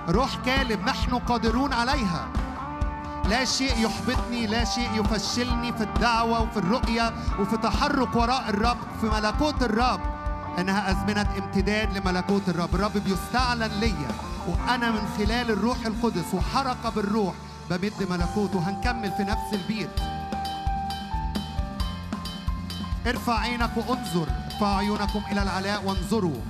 روح 0.09 0.37
كالب. 0.47 0.81
نحن 0.81 1.19
قادرون 1.19 1.73
عليها. 1.73 2.29
لا 3.29 3.45
شيء 3.45 3.79
يحبطني 3.79 4.47
لا 4.47 4.65
شيء 4.65 4.89
يفشلني 4.95 5.73
في 5.73 5.83
الدعوة 5.83 6.41
وفي 6.41 6.57
الرؤية 6.57 7.15
وفي 7.41 7.57
تحرك 7.57 8.17
وراء 8.17 8.45
الرب 8.49 8.79
في 9.01 9.07
ملكوت 9.07 9.63
الرب. 9.63 10.01
إنها 10.59 10.91
أزمنة 10.91 11.29
امتداد 11.39 11.99
لملكوت 11.99 12.49
الرب. 12.49 12.75
الرب 12.75 12.93
بيستعلن 12.93 13.81
ليا. 13.81 14.28
وأنا 14.49 14.91
من 14.91 15.09
خلال 15.19 15.51
الروح 15.51 15.87
القدس 15.87 16.35
وحركة 16.35 16.91
بالروح 16.91 17.35
بمد 17.71 18.07
ملكوته. 18.11 18.59
هنكمل 18.59 19.13
في 19.13 19.23
نفس 19.23 19.53
البيت. 19.53 19.91
ارفع 23.07 23.39
عينك 23.39 23.71
وانظر 23.77 24.27
ارفع 24.45 24.77
عيونكم 24.77 25.23
إلى 25.33 25.43
العلاء 25.43 25.85
وانظروا. 25.85 26.41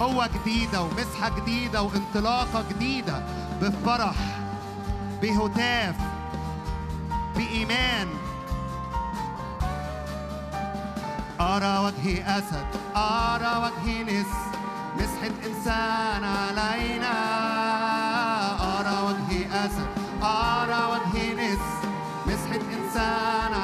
قوة 0.00 0.26
جديدة 0.26 0.82
ومسحة 0.82 1.40
جديدة 1.40 1.82
وانطلاقة 1.82 2.64
جديدة 2.70 3.22
بفرح 3.62 4.14
بهتاف 5.22 5.96
بإيمان. 7.36 8.08
أرى 11.42 11.78
وجه 11.78 12.38
أسد 12.38 12.66
أرى 12.96 13.52
وجه 13.64 14.02
نس. 14.02 14.32
مسحة 14.98 15.34
إنسان 15.46 16.24
علينا. 16.24 17.14
أرى 18.78 18.96
وجه 19.06 19.30
أسد 19.64 19.88
أرى 20.22 20.82
وجه 20.92 21.34
نس. 21.34 21.64
مسحة 22.26 22.62
إنسان 22.78 23.52
علينا 23.54 23.61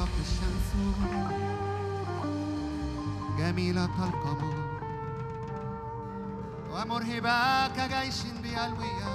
طاهرة 0.00 0.08
كالشمس 0.16 0.68
جميلة 3.38 3.86
كالقمر 3.86 4.54
ومرهبة 6.72 7.68
كجيش 7.68 8.22
بألوية. 8.42 9.10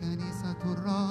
كنيسة 0.00 0.56
الرب 0.64 1.09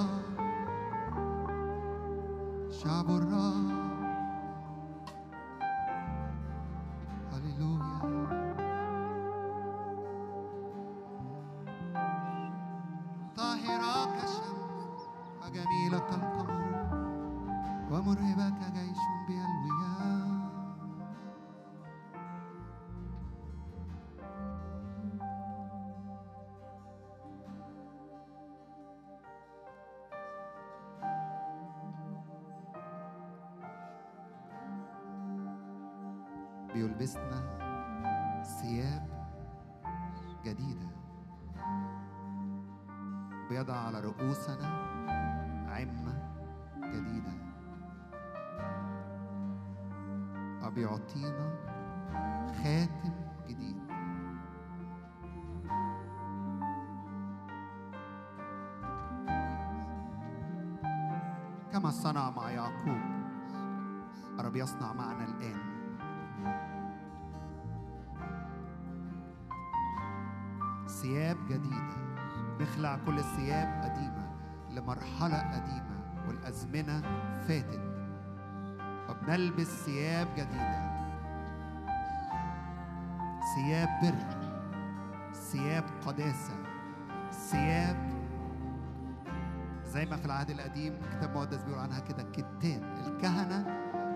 العهد 90.30 90.50
القديم 90.50 90.94
كتاب 91.16 91.36
مقدس 91.36 91.62
بيقول 91.62 91.80
عنها 91.80 92.00
كده 92.00 92.22
كتان 92.22 92.82
الكهنة 93.06 93.64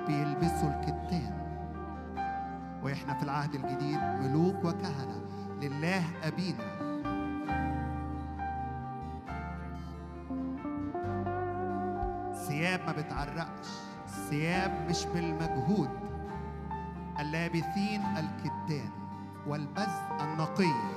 بيلبسوا 0.07 0.69
الكتان. 0.69 1.45
وإحنا 2.83 3.15
في 3.15 3.23
العهد 3.23 3.55
الجديد 3.55 3.99
ملوك 3.99 4.65
وكهنة. 4.65 5.21
لله 5.63 6.05
أبينا. 6.23 6.85
ثياب 12.35 12.81
ما 12.87 12.93
بتعرقش. 12.93 13.69
ثياب 14.07 14.91
مش 14.91 15.07
بالمجهود. 15.07 15.91
اللابثين 17.21 18.03
الكتان. 18.03 18.91
والبز 19.47 19.97
النقي. 20.21 20.94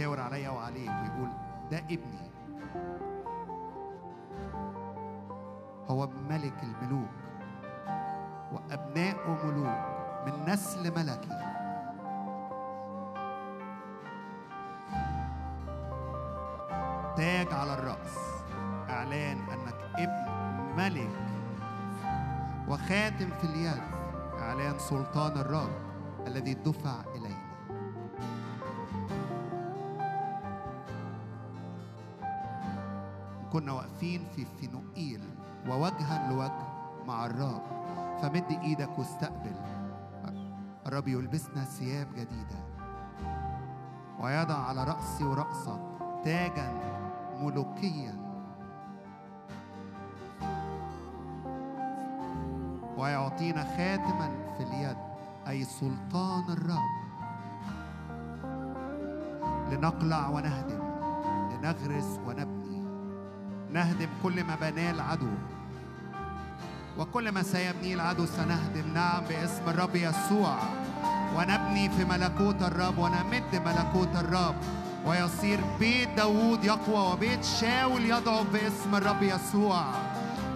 الرب 0.00 0.06
يشاور 0.06 0.20
عليا 0.20 0.50
وعليك 0.50 0.90
ويقول 0.90 1.28
ده 1.70 1.78
ابني. 1.78 2.30
هو 5.90 6.08
ملك 6.30 6.54
الملوك 6.62 7.10
وأبناء 8.52 9.16
ملوك 9.44 9.78
من 10.26 10.52
نسل 10.52 10.90
ملكي. 10.96 11.28
تاج 17.16 17.52
على 17.52 17.74
الرأس 17.74 18.18
إعلان 18.90 19.38
أنك 19.38 19.80
ابن 19.98 20.30
ملك 20.76 21.10
وخاتم 22.68 23.30
في 23.40 23.44
اليد 23.44 23.82
إعلان 24.38 24.78
سلطان 24.78 25.32
الرب 25.32 25.72
الذي 26.26 26.54
دفع 26.54 26.94
إلينا. 27.14 27.49
واقفين 34.00 34.24
في 34.36 34.46
فينوئيل 34.60 35.20
ووجها 35.68 36.32
لوجه 36.32 36.68
مع 37.06 37.26
الرب 37.26 37.62
فمد 38.22 38.58
إيدك 38.62 38.98
واستقبل. 38.98 39.54
الرب 40.86 41.08
يلبسنا 41.08 41.64
ثياب 41.64 42.06
جديدة. 42.12 42.58
ويضع 44.20 44.54
على 44.54 44.84
رأسي 44.84 45.24
وراسك 45.24 45.80
تاجا 46.24 46.72
ملوكيا. 47.40 48.14
ويعطينا 52.98 53.64
خاتما 53.64 54.30
في 54.56 54.62
اليد 54.62 54.96
أي 55.48 55.64
سلطان 55.64 56.44
الرب. 56.48 57.00
لنقلع 59.72 60.28
ونهدم 60.28 60.82
لنغرس 61.50 62.20
ونبني 62.26 62.59
نهدم 63.72 64.08
كل 64.22 64.44
ما 64.44 64.54
بناه 64.54 64.90
العدو. 64.90 65.30
وكل 66.98 67.32
ما 67.32 67.42
سيبنيه 67.42 67.94
العدو 67.94 68.26
سنهدم. 68.26 68.94
نعم 68.94 69.22
باسم 69.28 69.68
الرب 69.68 69.96
يسوع. 69.96 70.56
ونبني 71.36 71.90
في 71.90 72.04
ملكوت 72.04 72.62
الرب 72.62 72.98
ونمد 72.98 73.62
ملكوت 73.66 74.16
الرب. 74.16 74.54
ويصير 75.06 75.60
بيت 75.78 76.08
داوود 76.16 76.64
يقوى 76.64 77.12
وبيت 77.12 77.44
شاول 77.44 78.04
يضعف 78.04 78.46
باسم 78.52 78.94
الرب 78.94 79.22
يسوع. 79.22 79.84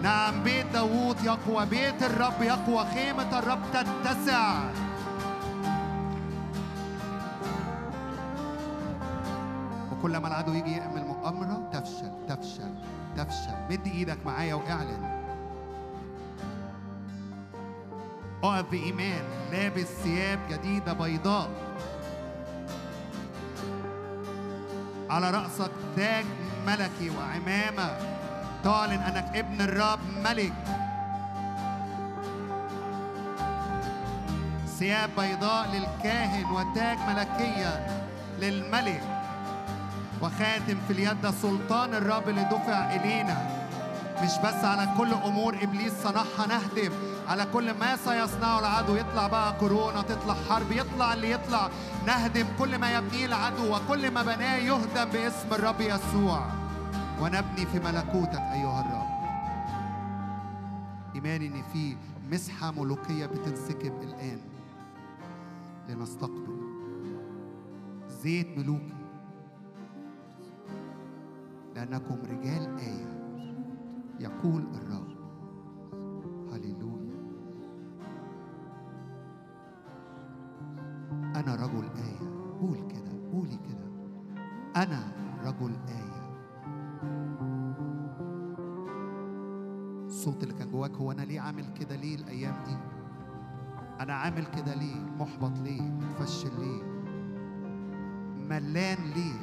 نعم 0.03 0.43
بيت 0.43 0.65
داوود 0.73 1.23
يقوى 1.23 1.65
بيت 1.65 2.03
الرب 2.03 2.41
يقوى 2.41 2.85
خيمة 2.93 3.39
الرب 3.39 3.59
تتسع. 3.73 4.59
وكل 9.91 10.17
ما 10.17 10.27
العدو 10.27 10.53
يجي 10.53 10.71
يعمل 10.71 11.05
مؤامرة 11.05 11.64
مد 13.69 13.87
إيدك 13.87 14.17
معايا 14.25 14.53
واعلن. 14.53 15.15
أقف 18.43 18.71
بإيمان 18.71 19.23
لابس 19.51 19.87
ثياب 20.03 20.39
جديدة 20.49 20.93
بيضاء. 20.93 21.49
على 25.09 25.31
رأسك 25.31 25.71
تاج 25.95 26.25
ملكي 26.67 27.09
وعمامة. 27.09 27.97
تعلن 28.63 28.99
أنك 28.99 29.35
ابن 29.35 29.61
الرب 29.61 29.99
ملك. 30.23 30.53
ثياب 34.79 35.09
بيضاء 35.17 35.67
للكاهن 35.67 36.45
وتاج 36.45 36.97
ملكية 37.07 38.03
للملك. 38.39 39.03
وخاتم 40.21 40.77
في 40.87 40.93
اليد 40.93 41.29
سلطان 41.29 41.93
الرب 41.93 42.29
اللي 42.29 42.43
دفع 42.43 42.95
إلينا. 42.95 43.54
مش 44.23 44.37
بس 44.43 44.63
على 44.63 44.89
كل 44.97 45.13
أمور 45.13 45.63
إبليس 45.63 45.93
صنعها 46.03 46.47
نهدم. 46.47 46.91
على 47.27 47.45
كل 47.53 47.73
ما 47.73 47.95
سيصنعه 47.95 48.59
العدو 48.59 48.95
يطلع 48.95 49.27
بقى 49.27 49.53
كورونا 49.59 50.01
تطلع 50.01 50.33
حرب 50.49 50.71
يطلع 50.71 51.13
اللي 51.13 51.31
يطلع. 51.31 51.69
نهدم 52.07 52.45
كل 52.59 52.77
ما 52.77 52.91
يبنيه 52.97 53.25
العدو 53.25 53.75
وكل 53.75 54.11
ما 54.11 54.23
بناه 54.23 54.55
يهدم 54.55 55.05
باسم 55.11 55.47
الرب 55.51 55.81
يسوع. 55.81 56.45
ونبني 57.21 57.65
في 57.65 57.79
ملكوتك 57.79 58.39
أيها 58.39 58.81
الرب. 58.81 59.15
إيماني 61.15 61.47
إن 61.47 61.63
في 61.73 61.97
مسحة 62.31 62.71
ملوكية 62.71 63.25
بتنسكب 63.25 64.01
الآن. 64.01 64.39
لنستقبل 65.89 66.57
زيت 68.23 68.57
ملوكي. 68.57 68.93
لأنكم 71.75 72.17
رجال 72.31 72.77
آية. 72.79 73.14
يقول 74.19 74.63
الرب. 74.75 75.15
هللويا. 76.53 77.15
أنا 81.35 81.55
رجل 81.55 81.83
آية. 81.97 82.29
قول 82.61 82.77
كده 82.77 83.31
قولي 83.33 83.57
كده. 83.69 83.85
أنا 84.83 85.11
رجل 85.45 85.75
آية. 85.87 86.25
الصوت 90.05 90.43
اللي 90.43 90.53
كان 90.53 90.71
جواك 90.71 90.91
هو 90.91 91.11
أنا 91.11 91.21
ليه 91.21 91.39
عامل 91.41 91.65
كده 91.79 91.95
ليه 91.95 92.15
الأيام 92.15 92.63
دي؟ 92.65 92.77
أنا 93.99 94.13
عامل 94.13 94.45
كده 94.45 94.73
ليه؟ 94.75 94.95
محبط 95.19 95.59
ليه؟ 95.59 95.81
متفشل 95.81 96.51
ليه؟ 96.59 96.83
ملان 98.49 98.97
ليه؟ 99.15 99.39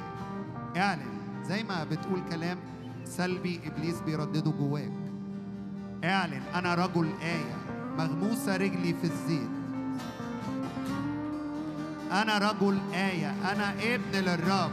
اعلن. 0.77 1.43
زي 1.45 1.63
ما 1.63 1.85
بتقول 1.85 2.21
كلام 2.31 2.59
سلبي 3.05 3.61
إبليس 3.67 4.01
بيردده 4.01 4.51
جواك. 4.51 4.93
اعلن 6.05 6.43
أنا 6.55 6.75
رجل 6.75 7.11
آية 7.23 7.57
مغموسة 7.99 8.57
رجلي 8.57 8.95
في 8.95 9.05
الزيت. 9.05 9.51
أنا 12.13 12.39
رجل 12.39 12.79
آية 12.95 13.31
أنا 13.53 13.75
ابن 13.95 14.13
للرب. 14.13 14.71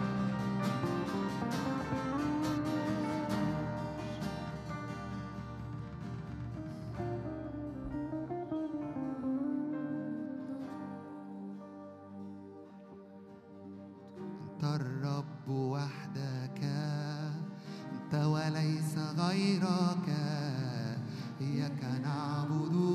الرب 14.63 15.49
وحدك. 15.49 16.48
غيرك 19.69 20.09
إياك 21.41 21.81
نعبد 22.03 22.88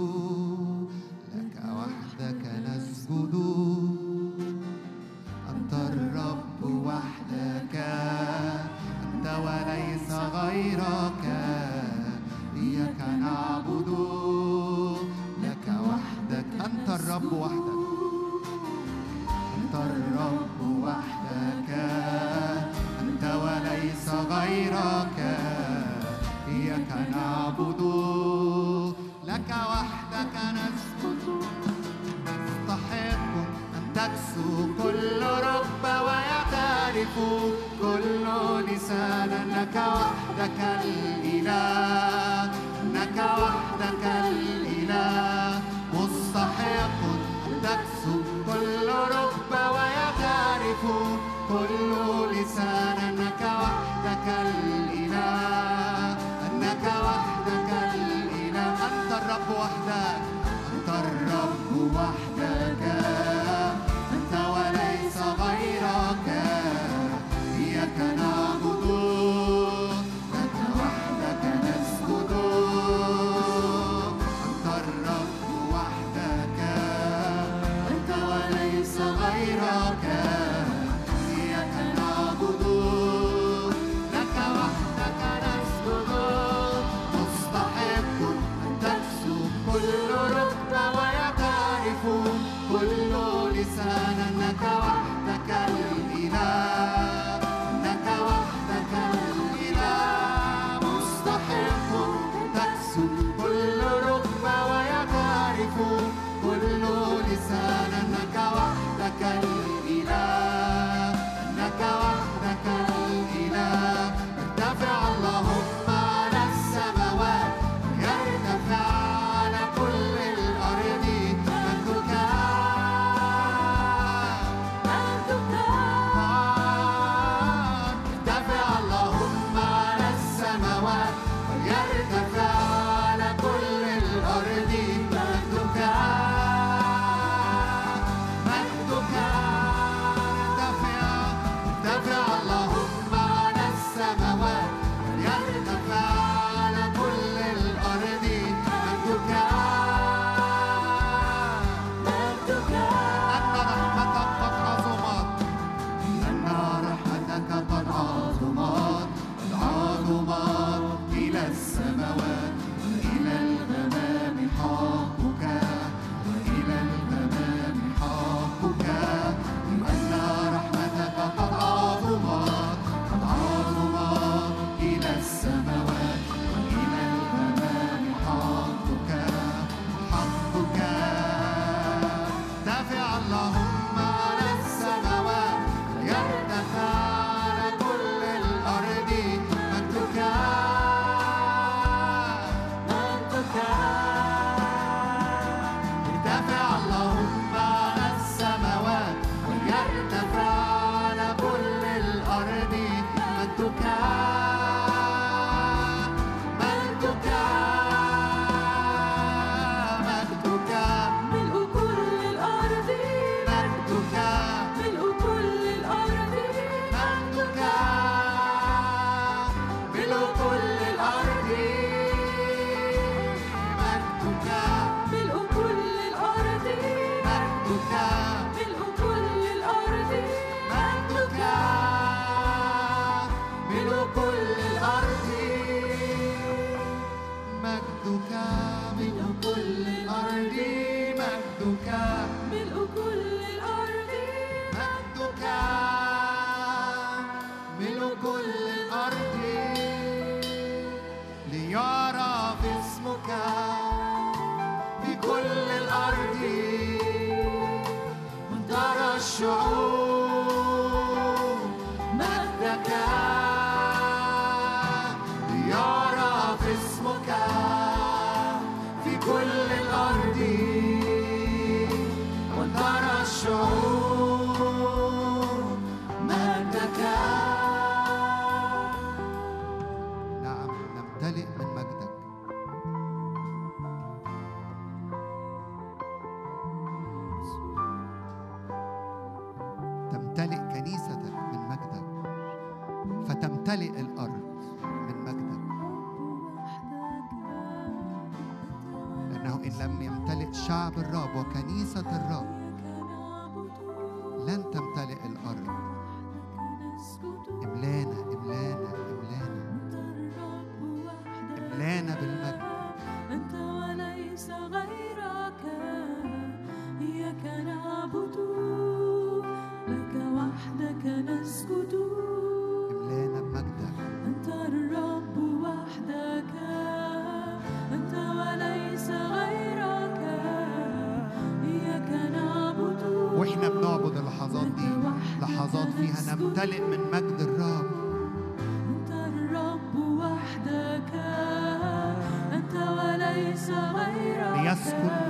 غيرك 344.75 345.24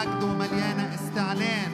مجد 0.00 0.22
ومليانة 0.22 0.94
استعلان. 0.94 1.72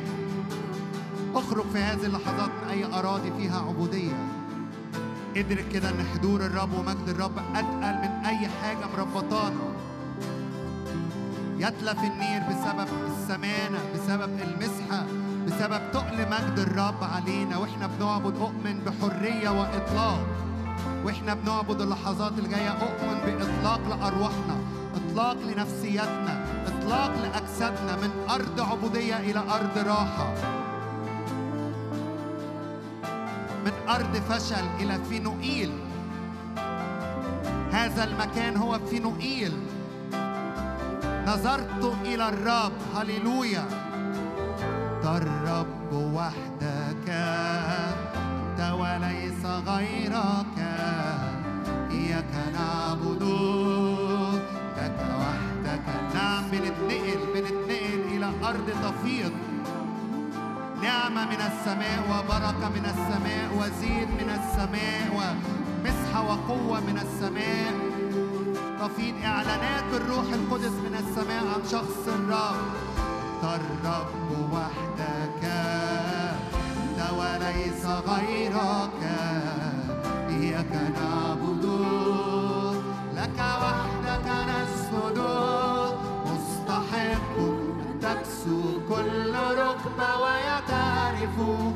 اخرج 1.35 1.65
في 1.73 1.79
هذه 1.79 2.07
اللحظات 2.07 2.51
من 2.51 2.69
أي 2.71 2.85
أراضي 2.85 3.33
فيها 3.39 3.59
عبودية. 3.59 4.17
ادرك 5.37 5.69
كده 5.69 5.91
إن 5.91 6.05
حضور 6.15 6.41
الرب 6.41 6.75
ومجد 6.79 7.09
الرب 7.09 7.39
أتقل 7.39 7.95
من 8.03 8.27
أي 8.27 8.49
حاجة 8.49 8.87
مربطانا. 8.97 9.57
يتلف 11.59 11.99
النير 11.99 12.43
بسبب 12.51 12.89
السمانة 13.07 13.79
بسبب 13.95 14.31
المسحة 14.41 15.07
بسبب 15.47 15.93
تقل 15.93 16.27
مجد 16.31 16.59
الرب 16.59 17.05
علينا. 17.05 17.57
وإحنا 17.57 17.87
بنعبد 17.87 18.37
أؤمن 18.37 18.81
بحرية 18.87 19.49
وإطلاق. 19.49 20.27
وإحنا 21.05 21.35
بنعبد 21.35 21.81
اللحظات 21.81 22.33
اللي 22.39 22.49
جاية 22.49 22.71
أؤمن 22.71 23.19
بإطلاق 23.27 23.81
لأرواحنا 23.89 24.57
إطلاق 24.95 25.37
لنفسياتنا 26.87 27.07
اطلاق 27.07 27.13
لاجسادنا 27.23 27.97
من 27.97 28.11
أرض 28.31 28.61
عبودية 28.61 29.17
إلى 29.17 29.39
أرض 29.39 29.79
راحة. 29.87 30.35
من 33.65 33.73
أرض 33.89 34.17
فشل 34.17 34.65
إلى 34.81 34.99
فينوئيل. 35.11 35.73
هذا 37.73 38.05
المكان 38.05 38.57
هو 38.57 38.79
فينوئيل. 38.79 39.53
نظرت 41.27 41.95
إلى 42.05 42.29
الرب 42.29 42.73
هللويا. 42.97 43.65
الرب 45.05 45.93
وحدك 45.93 47.09
أنت 47.09 48.61
وليس 48.61 49.45
غيرك. 49.45 50.56
بنتنقل 56.89 57.19
بنتنقل 57.35 58.01
إلى 58.13 58.33
أرض 58.45 58.69
تفيض. 58.85 59.33
نعمة 60.83 61.25
من 61.25 61.41
السماء 61.41 61.99
وبركة 62.11 62.69
من 62.69 62.85
السماء 62.85 63.49
وزيد 63.59 64.09
من 64.09 64.31
السماء 64.39 65.03
ومسحة 65.17 66.23
وقوة 66.23 66.81
من 66.81 66.99
السماء. 66.99 67.73
تفيض 68.81 69.15
إعلانات 69.25 69.89
الروح 69.93 70.27
القدس 70.33 70.73
من 70.73 70.95
السماء 70.95 71.45
عن 71.55 71.63
شخص 71.71 72.09
الرب 72.09 72.73
الرب 73.43 74.53
وحدك 74.53 75.45
أنت 75.45 77.01
وليس 77.19 77.87
غيرك. 77.87 79.01
إياك 80.29 80.73
نعبد 80.73 81.36
beautiful. 91.37 91.76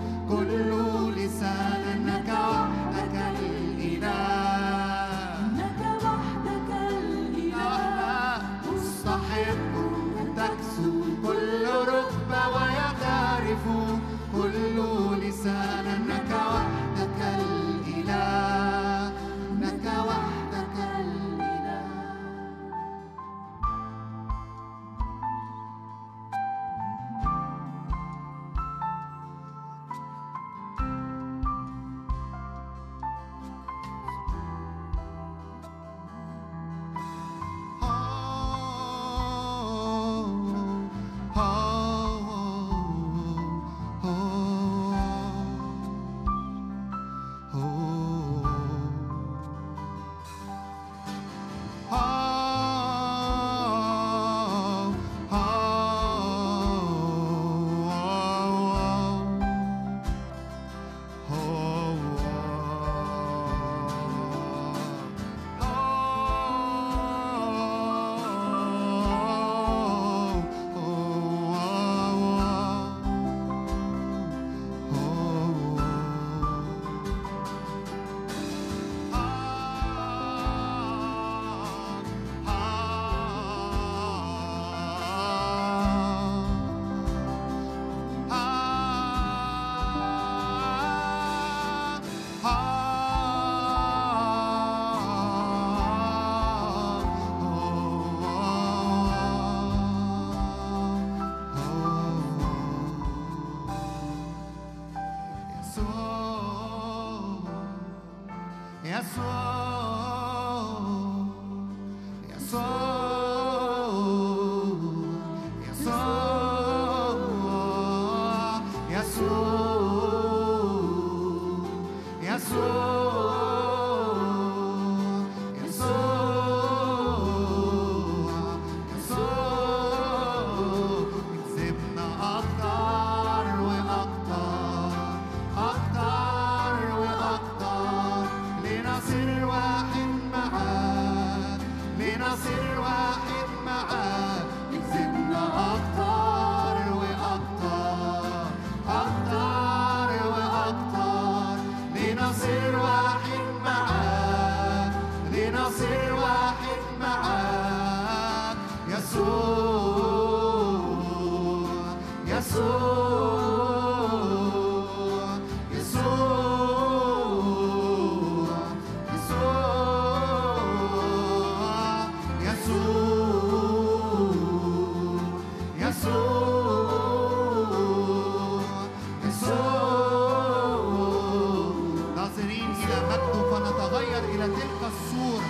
فنتغير 184.41 184.45
إلى 184.45 184.47
تلك 184.47 184.93
الصورة 184.93 185.45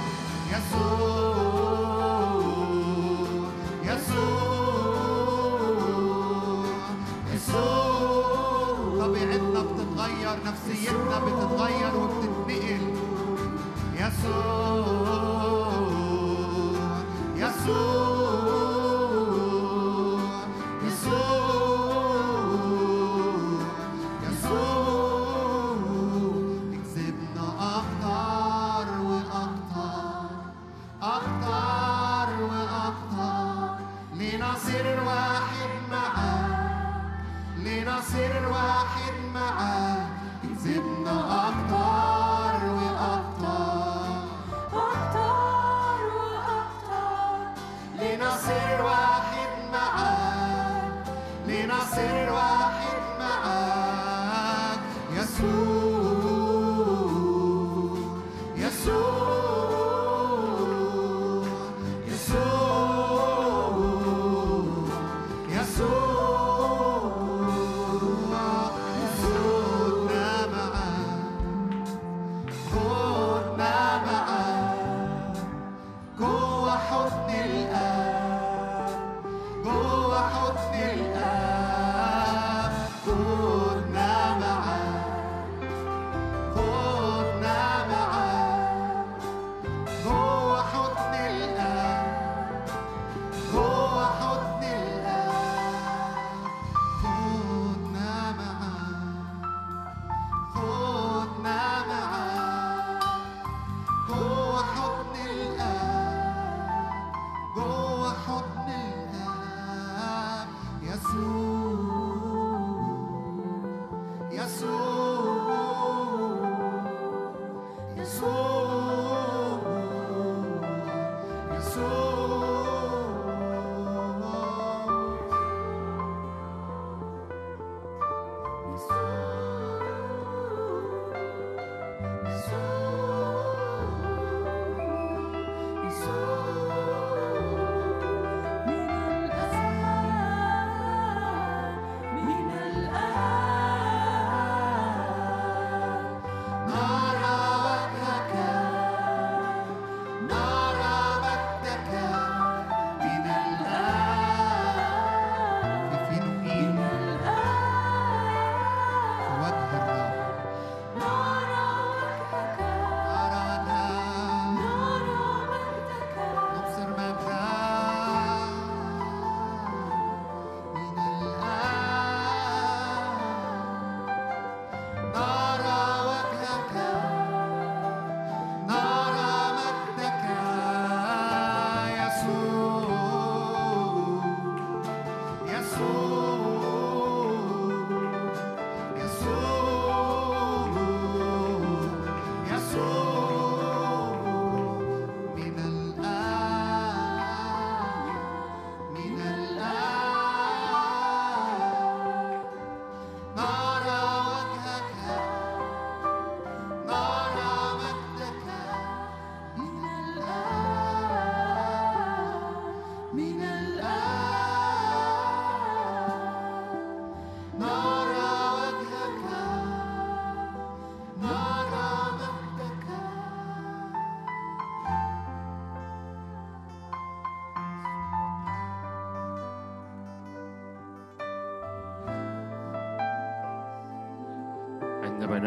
يسوع 0.50 1.09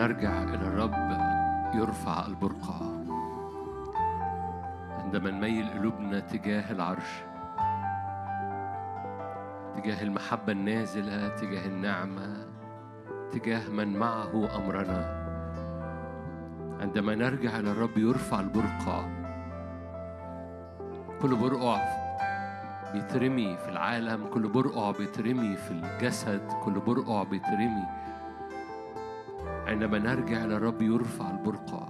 نرجع 0.03 0.43
إلى 0.43 0.67
الرب 0.67 0.93
يرفع 1.75 2.25
البرقع. 2.25 2.75
عندما 5.03 5.31
نميل 5.31 5.69
قلوبنا 5.69 6.19
تجاه 6.19 6.71
العرش 6.71 7.23
تجاه 9.75 10.03
المحبة 10.03 10.51
النازلة 10.51 11.27
تجاه 11.27 11.65
النعمة 11.65 12.47
تجاه 13.31 13.69
من 13.69 13.99
معه 13.99 14.55
أمرنا. 14.55 15.23
عندما 16.81 17.15
نرجع 17.15 17.59
إلى 17.59 17.71
الرب 17.71 17.97
يرفع 17.97 18.39
البرقع. 18.39 19.05
كل 21.21 21.35
برقع 21.35 21.77
بيترمي 22.93 23.57
في 23.57 23.69
العالم 23.69 24.27
كل 24.33 24.47
برقع 24.47 24.91
بيترمي 24.91 25.55
في 25.55 25.71
الجسد 25.71 26.51
كل 26.63 26.79
برقع 26.79 27.23
بيترمي 27.23 27.83
عندما 29.73 29.99
نرجع 29.99 30.45
إلى 30.45 30.57
الرب 30.57 30.81
يرفع 30.81 31.29
البرقع 31.29 31.87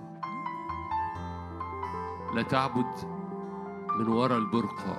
لا 2.35 2.41
تعبد 2.41 2.95
من 3.99 4.07
وراء 4.07 4.37
البرقع 4.37 4.97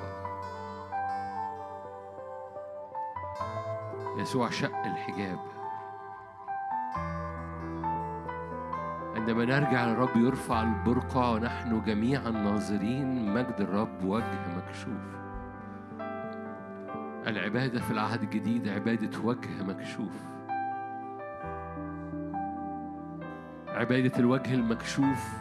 يسوع 4.17 4.51
شق 4.51 4.85
الحجاب. 4.85 5.39
عندما 9.17 9.45
نرجع 9.45 9.85
للرب 9.87 10.17
يرفع 10.17 10.63
البرقع 10.63 11.29
ونحن 11.29 11.83
جميعا 11.85 12.31
ناظرين 12.31 13.35
مجد 13.35 13.57
الرب 13.61 14.05
وجه 14.05 14.57
مكشوف. 14.57 15.15
العبادة 17.27 17.81
في 17.81 17.91
العهد 17.91 18.23
الجديد 18.23 18.69
عبادة 18.69 19.19
وجه 19.25 19.63
مكشوف. 19.63 20.34
عبادة 23.85 24.19
الوجه 24.19 24.55
المكشوف 24.55 25.33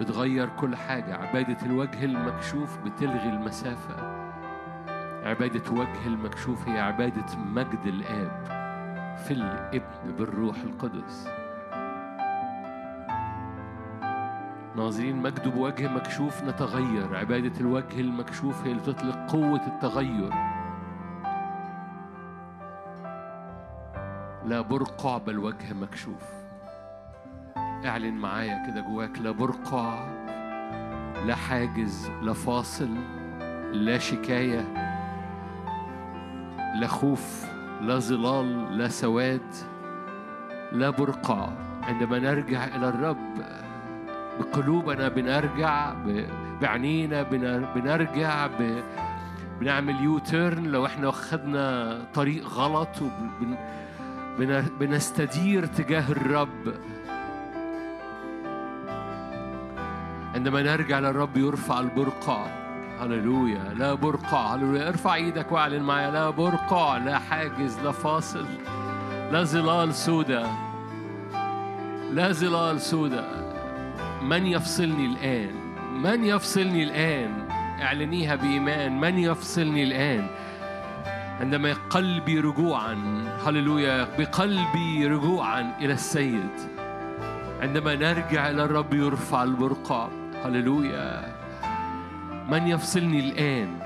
بتغير 0.00 0.48
كل 0.48 0.76
حاجة. 0.76 1.14
عبادة 1.14 1.66
الوجه 1.66 2.04
المكشوف 2.04 2.78
بتلغي 2.78 3.28
المسافة. 3.28 3.94
عبادة 5.24 5.72
وجه 5.72 6.06
المكشوف 6.06 6.68
هي 6.68 6.80
عبادة 6.80 7.36
مجد 7.38 7.86
الآب 7.86 8.44
في 9.16 9.30
الابن 9.30 10.16
بالروح 10.18 10.56
القدس. 10.56 11.28
ناظرين 14.76 15.16
مجده 15.16 15.50
بوجه 15.50 15.88
مكشوف 15.88 16.44
نتغير. 16.44 17.16
عبادة 17.16 17.60
الوجه 17.60 18.00
المكشوف 18.00 18.64
هي 18.64 18.72
اللي 18.72 18.82
تطلق 18.82 19.30
قوة 19.30 19.66
التغير. 19.66 20.32
لا 24.44 24.60
برقع 24.60 25.18
بل 25.18 25.38
وجه 25.38 25.72
مكشوف. 25.72 26.41
اعلن 27.86 28.14
معايا 28.14 28.66
كده 28.66 28.80
جواك 28.80 29.18
لا 29.18 29.30
برقع 29.30 30.04
لا 31.26 31.34
حاجز 31.34 32.10
لا 32.22 32.32
فاصل 32.32 32.88
لا 33.72 33.98
شكاية 33.98 34.64
لا 36.80 36.86
خوف 36.86 37.44
لا 37.80 37.98
ظلال 37.98 38.78
لا 38.78 38.88
سواد 38.88 39.54
لا 40.72 40.90
برقع 40.90 41.48
عندما 41.82 42.18
نرجع 42.18 42.64
إلى 42.64 42.88
الرب 42.88 43.32
بقلوبنا 44.40 45.08
بنرجع 45.08 45.92
ب- 45.92 46.26
بعينينا 46.62 47.22
بن- 47.22 47.66
بنرجع 47.74 48.48
بنعمل 49.60 50.00
U-turn 50.04 50.62
لو 50.62 50.86
إحنا 50.86 51.10
خدنا 51.10 51.98
طريق 52.14 52.46
غلط 52.48 53.02
وبن 53.02 53.56
بن- 54.38 54.66
بنستدير 54.80 55.66
تجاه 55.66 56.12
الرب 56.12 56.74
عندما 60.34 60.62
نرجع 60.62 60.98
للرب 60.98 61.36
يرفع 61.36 61.80
البرقع 61.80 62.46
هللويا. 63.00 63.74
لا 63.76 63.94
برقع 63.94 64.54
هللويا. 64.54 64.88
ارفع 64.88 65.14
إيدك 65.14 65.52
واعلن 65.52 65.82
معايا. 65.82 66.10
لا 66.10 66.30
برقع 66.30 66.96
لا 66.96 67.18
حاجز. 67.18 67.78
لا 67.80 67.92
فاصل. 67.92 68.46
لا 69.32 69.44
ظلال 69.44 69.94
سودة. 69.94 70.46
لا 72.12 72.32
ظلال 72.32 72.80
سودة. 72.80 73.24
من 74.22 74.46
يفصلني 74.46 75.06
الآن؟ 75.06 75.54
من 76.02 76.24
يفصلني 76.24 76.82
الآن؟ 76.82 77.48
اعلنيها 77.82 78.34
بإيمان. 78.34 79.00
من 79.00 79.18
يفصلني 79.18 79.82
الآن؟ 79.82 80.26
عندما 81.40 81.74
قلبي 81.90 82.40
رجوعا. 82.40 82.96
هللويا. 83.46 84.08
بقلبي 84.18 85.06
رجوعا 85.06 85.72
إلى 85.80 85.92
السيد. 85.92 86.50
عندما 87.60 87.94
نرجع 87.94 88.50
إلى 88.50 88.64
الرب 88.64 88.94
يرفع 88.94 89.42
البرقع 89.42 90.08
هللويا. 90.44 91.34
من 92.48 92.68
يفصلني 92.68 93.20
الآن؟ 93.20 93.78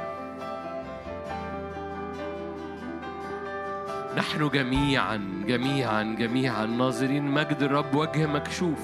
نحن 4.17 4.49
جميعا 4.49 5.45
جميعا 5.47 6.03
جميعا 6.03 6.67
ناظرين 6.67 7.25
مجد 7.25 7.63
الرب 7.63 7.95
وجه 7.95 8.27
مكشوف. 8.27 8.79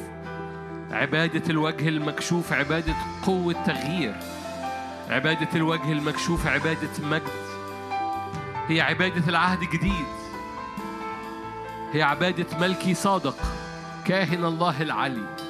عبادة 0.91 1.51
الوجه 1.51 1.89
المكشوف 1.89 2.53
عبادة 2.53 2.95
قوة 3.27 3.65
تغيير 3.67 4.15
عبادة 5.11 5.49
الوجه 5.55 5.93
المكشوف 5.93 6.47
عبادة 6.47 7.09
مجد. 7.11 7.23
هي 8.69 8.81
عبادة 8.81 9.29
العهد 9.29 9.63
الجديد 9.63 10.07
هي 11.93 12.03
عبادة 12.03 12.59
ملكي 12.61 12.95
صادق 12.95 13.37
كاهن 14.05 14.45
الله 14.45 14.83
العلي. 14.83 15.42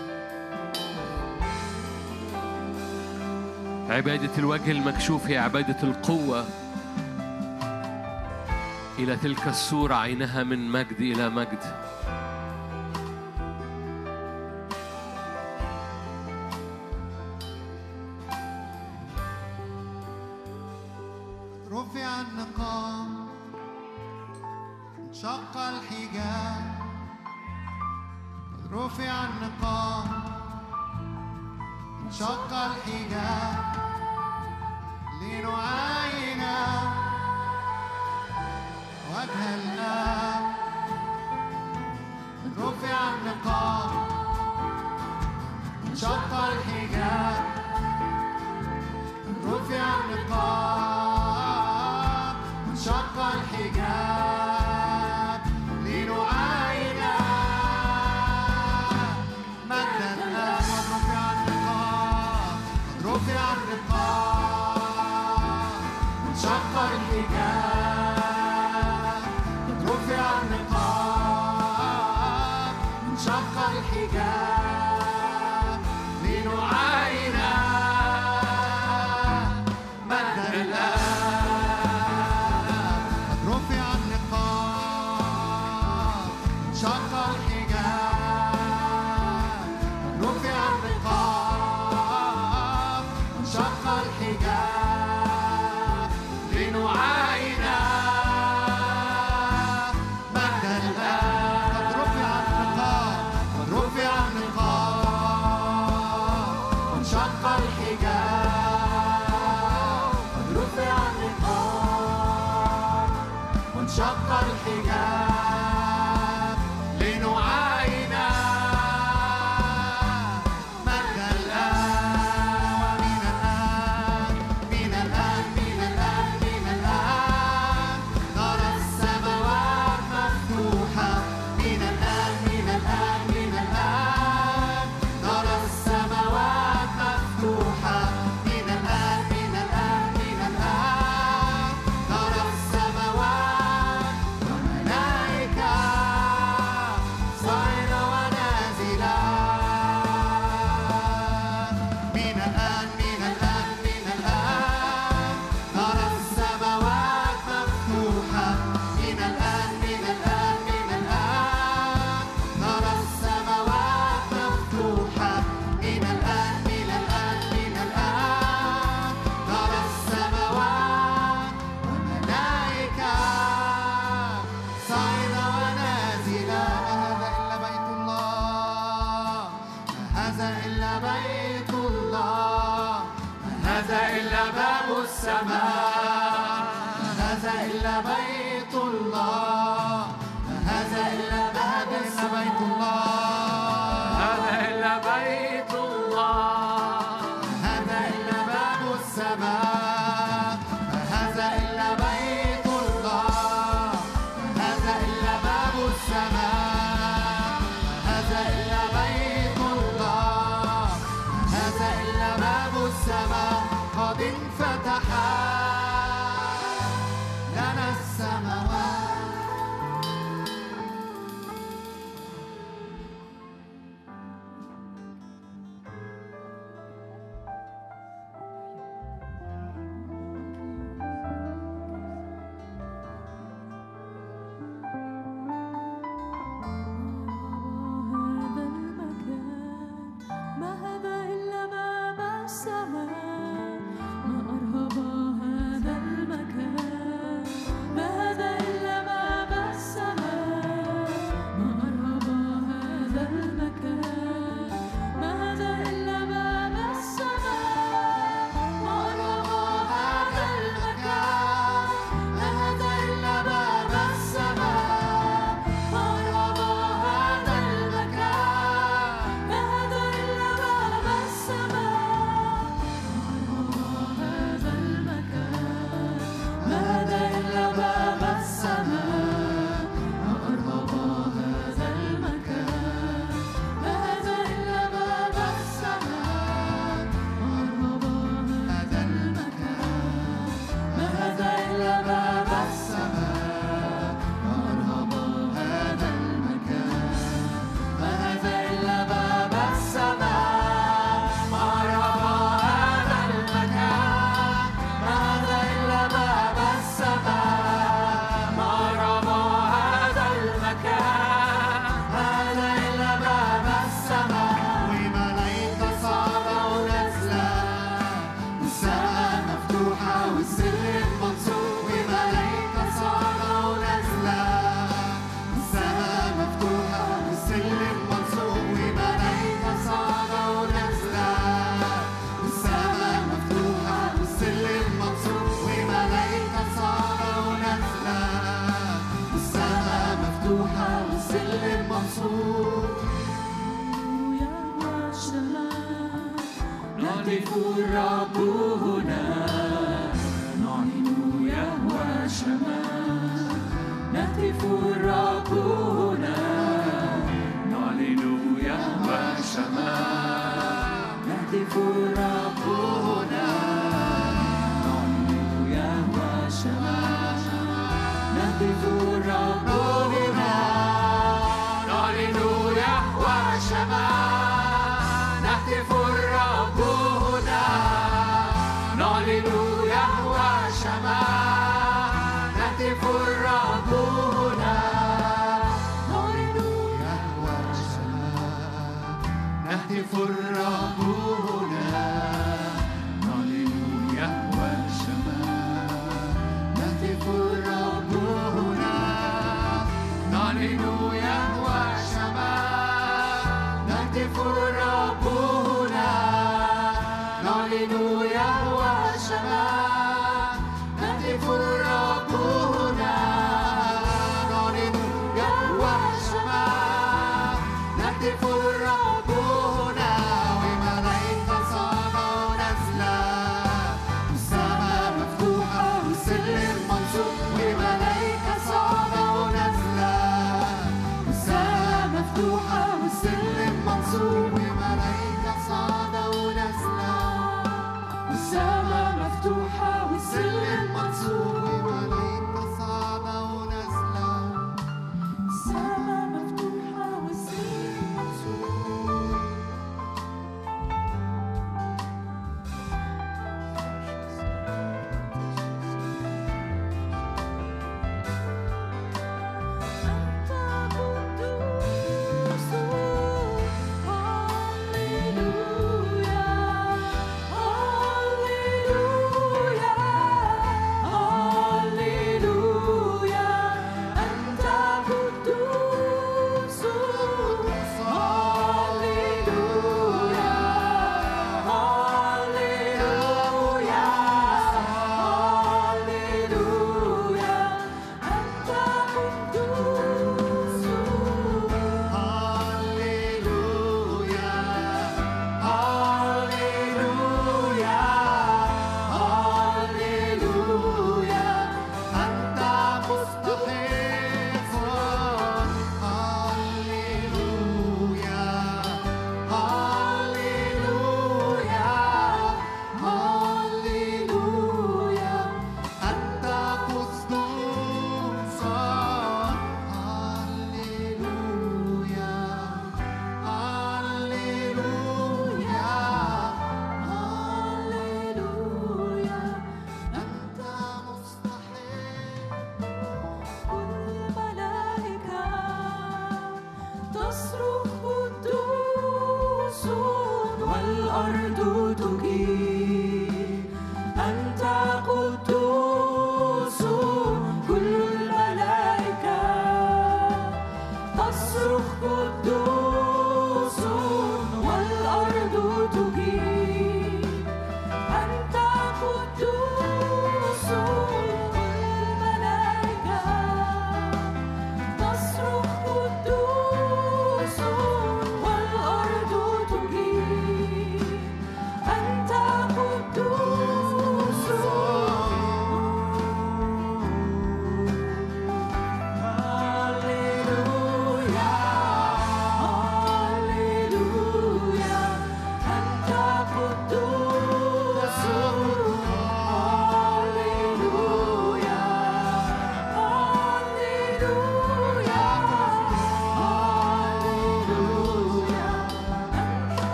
عبادة 3.92 4.38
الوجه 4.38 4.70
المكشوف 4.70 5.26
هي 5.26 5.38
عبادة 5.38 5.82
القوة. 5.82 6.46
إلى 8.98 9.16
تلك 9.16 9.48
الصورة 9.48 9.94
عينها 9.94 10.42
من 10.42 10.68
مجد 10.68 11.00
إلى 11.00 11.28
مجد. 11.28 11.58
رفع 28.72 29.24
النقاب. 29.24 29.81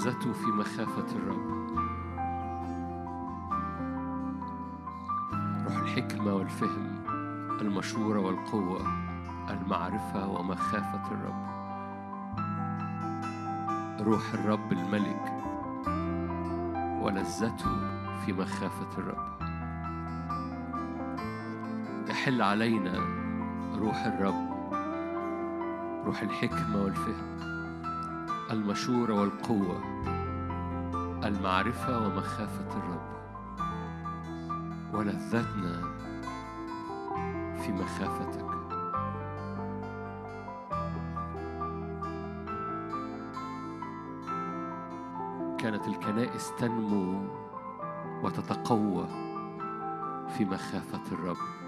ولذته 0.00 0.32
في 0.32 0.46
مخافة 0.46 1.16
الرب. 1.16 1.68
روح 5.64 5.76
الحكمة 5.76 6.34
والفهم 6.34 7.04
المشورة 7.60 8.20
والقوة 8.20 8.80
المعرفة 9.50 10.28
ومخافة 10.28 11.02
الرب. 11.12 11.50
روح 14.00 14.34
الرب 14.34 14.72
الملك 14.72 15.32
ولذته 17.02 17.76
في 18.24 18.32
مخافة 18.32 18.98
الرب. 18.98 19.40
يحل 22.08 22.42
علينا 22.42 22.98
روح 23.78 24.04
الرب 24.06 24.50
روح 26.06 26.22
الحكمة 26.22 26.82
والفهم. 26.84 27.49
المشورة 28.50 29.14
والقوة 29.14 29.80
المعرفة 31.24 32.06
ومخافة 32.06 32.68
الرب. 32.78 33.10
ولذتنا 34.94 35.82
في 37.56 37.72
مخافتك. 37.72 38.50
كانت 45.58 45.88
الكنائس 45.88 46.52
تنمو 46.58 47.28
وتتقوى 48.22 49.06
في 50.28 50.44
مخافة 50.44 51.12
الرب. 51.12 51.59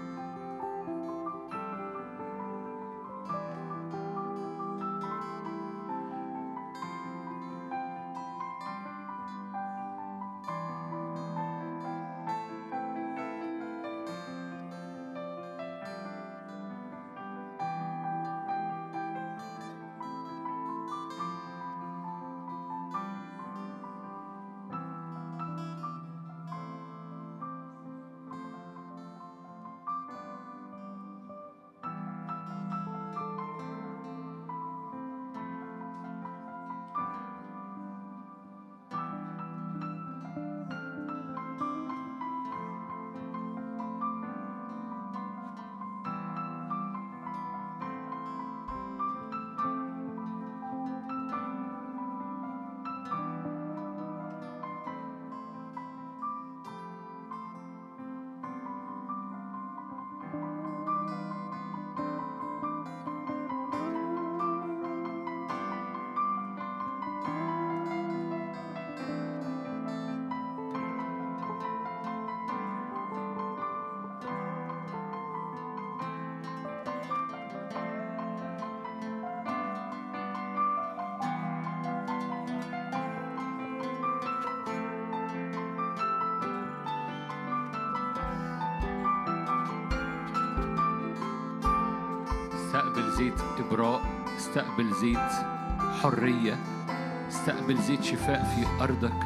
شفاء 98.23 98.43
في 98.43 98.83
أرضك. 98.83 99.19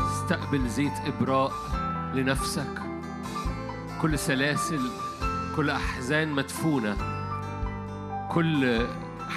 استقبل 0.00 0.68
زيت 0.68 0.92
إبراء 1.06 1.52
لنفسك. 2.14 2.82
كل 4.02 4.18
سلاسل 4.18 4.90
كل 5.56 5.70
أحزان 5.70 6.28
مدفونة. 6.28 6.96
كل 8.30 8.86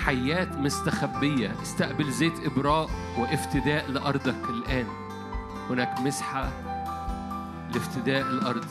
حيات 0.06 0.58
مستخبية. 0.58 1.56
استقبل 1.62 2.12
زيت 2.12 2.46
إبراء 2.46 2.90
وافتداء 3.18 3.92
لأرضك 3.92 4.50
الآن. 4.50 4.88
هناك 5.70 6.00
مسحة 6.00 6.52
لافتداء 7.74 8.22
الأرض. 8.22 8.66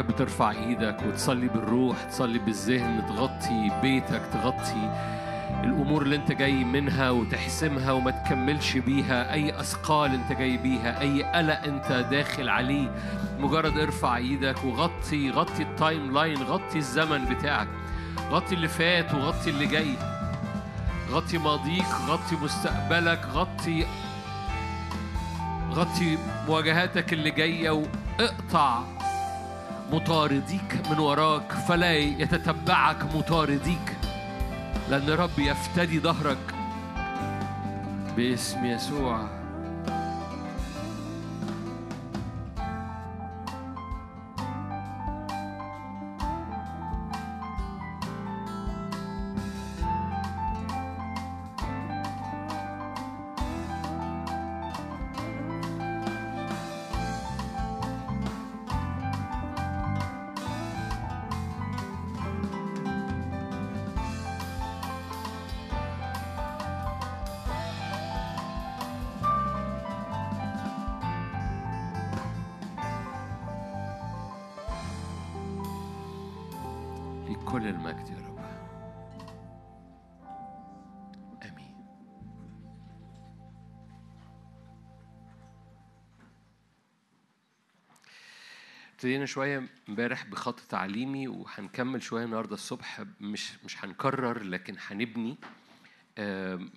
تحب 0.00 0.16
ترفع 0.16 0.50
إيدك 0.50 0.96
وتصلي 1.06 1.48
بالروح 1.48 2.02
تصلي 2.02 2.38
بالذهن 2.38 3.06
تغطي 3.06 3.70
بيتك 3.82 4.22
تغطي 4.32 4.92
الأمور 5.64 6.02
اللي 6.02 6.16
انت 6.16 6.32
جاي 6.32 6.64
منها 6.64 7.10
وتحسمها 7.10 7.92
وما 7.92 8.10
تكملش 8.10 8.76
بيها. 8.76 9.32
أي 9.32 9.60
أثقال 9.60 10.14
انت 10.14 10.32
جاي 10.32 10.56
بيها 10.56 11.00
أي 11.00 11.22
قلق 11.22 11.62
انت 11.64 12.06
داخل 12.10 12.48
عليه. 12.48 12.90
مجرد 13.38 13.78
ارفع 13.78 14.16
إيدك 14.16 14.64
وغطي 14.64 15.30
غطي 15.30 15.62
ال 15.62 16.14
timeline 16.14 16.42
غطي 16.42 16.78
الزمن 16.78 17.24
بتاعك. 17.24 17.68
غطي 18.30 18.54
اللي 18.54 18.68
فات 18.68 19.14
وغطي 19.14 19.50
اللي 19.50 19.66
جاي. 19.66 19.94
غطي 21.10 21.38
ماضيك 21.38 21.88
غطي 22.08 22.36
مستقبلك 22.36 23.26
غطي 23.32 23.86
غطي 25.70 26.18
مواجهاتك 26.48 27.12
اللي 27.12 27.30
جاية. 27.30 27.70
واقطع 27.70 28.99
مطارديك 29.92 30.82
من 30.90 30.98
وراك 30.98 31.52
فلا 31.52 31.96
يتتبعك 31.96 33.14
مطارديك. 33.14 33.96
لأن 34.90 35.10
رب 35.10 35.38
يفتدي 35.38 36.00
ظهرك. 36.00 36.54
باسم 38.16 38.64
يسوع. 38.64 39.39
ابتدينا 89.20 89.34
شوية 89.34 89.68
امبارح 89.88 90.26
بخط 90.26 90.60
تعليمي 90.60 91.28
وهنكمل 91.28 92.02
شوية 92.02 92.24
النهاردة 92.24 92.54
الصبح 92.54 93.04
مش 93.20 93.64
مش 93.64 93.84
هنكرر 93.84 94.42
لكن 94.42 94.76
هنبني. 94.78 95.36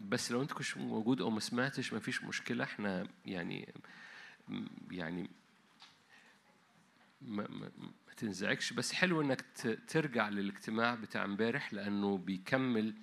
بس 0.10 0.32
لو 0.32 0.42
انت 0.42 0.52
كنتش 0.54 0.78
موجود 0.78 1.22
أو 1.22 1.30
ما 1.30 1.40
سمعتش 1.40 1.94
مفيش 1.94 2.24
مشكلة 2.24 2.64
إحنا 2.64 3.08
يعني 3.26 3.74
يعني 4.92 5.30
ما, 7.22 7.48
ما, 7.50 7.72
ما 7.78 8.14
تنزعجش. 8.18 8.74
بس 8.74 8.94
حلو 8.94 9.22
إنك 9.22 9.46
ترجع 9.88 10.30
للاجتماع 10.30 10.96
بتاع 10.96 11.26
امبارح 11.26 11.74
لأنه 11.74 12.18
بيكمل 12.18 12.94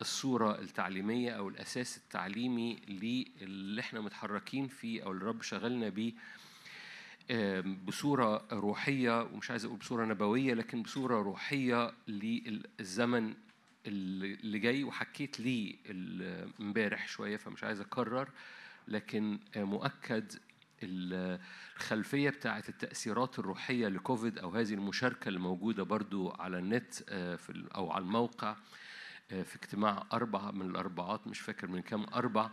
الصورة 0.00 0.60
التعليمية 0.60 1.30
أو 1.30 1.48
الأساس 1.48 1.96
التعليمي 1.96 2.78
اللي 2.88 3.80
إحنا 3.80 4.00
متحركين 4.00 4.68
فيه 4.68 5.02
أو 5.04 5.12
الرب 5.12 5.42
شغلنا 5.42 5.88
بيه 5.88 6.12
بصورة 7.86 8.44
روحية 8.52 9.22
ومش 9.22 9.50
عايز 9.50 9.64
أقول 9.64 9.76
بصورة 9.78 10.04
نبوية 10.04 10.54
لكن 10.54 10.82
بصورة 10.82 11.22
روحية 11.22 11.92
للزمن 12.08 13.34
اللي 13.86 14.58
جاي 14.58 14.84
وحكيت 14.84 15.40
ليه 15.40 15.76
امبارح 16.60 17.08
شوية 17.08 17.36
فمش 17.36 17.64
عايز 17.64 17.80
أكرر 17.80 18.28
لكن 18.88 19.38
مؤكد 19.56 20.32
ال- 20.82 21.40
الخلفية 21.76 22.30
بتاعة 22.30 22.64
التأثيرات 22.68 23.38
الروحية 23.38 23.88
لكوفيد 23.88 24.38
أو 24.38 24.50
هذه 24.50 24.74
المشاركة 24.74 25.28
اللي 25.28 25.38
موجودة 25.40 25.82
برضو 25.82 26.30
على 26.30 26.58
النت 26.58 26.94
آه، 27.08 27.38
أو 27.74 27.90
على 27.90 28.02
الموقع 28.04 28.56
آه، 29.30 29.42
في 29.42 29.56
اجتماع 29.56 30.06
أربعة 30.12 30.50
من 30.50 30.66
الأربعات 30.70 31.26
مش 31.26 31.40
فاكر 31.40 31.66
من 31.66 31.80
كام 31.82 32.06
أربع 32.14 32.50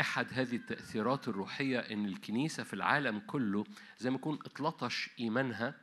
أحد 0.00 0.26
هذه 0.32 0.56
التأثيرات 0.56 1.28
الروحية 1.28 1.78
إن 1.78 2.06
الكنيسة 2.06 2.62
في 2.62 2.74
العالم 2.74 3.18
كله 3.18 3.64
زي 3.98 4.10
ما 4.10 4.16
يكون 4.16 4.38
اتلطش 4.46 5.10
إيمانها 5.20 5.74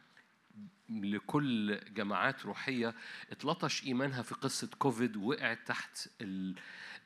لكل 0.90 1.80
جماعات 1.94 2.46
روحية 2.46 2.96
اتلطش 3.32 3.84
إيمانها 3.84 4.22
في 4.22 4.36
قصة 4.36 4.70
كوفيد 4.80 5.18
وقعت 5.18 5.60
تحت 5.68 6.10
ال... 6.22 6.56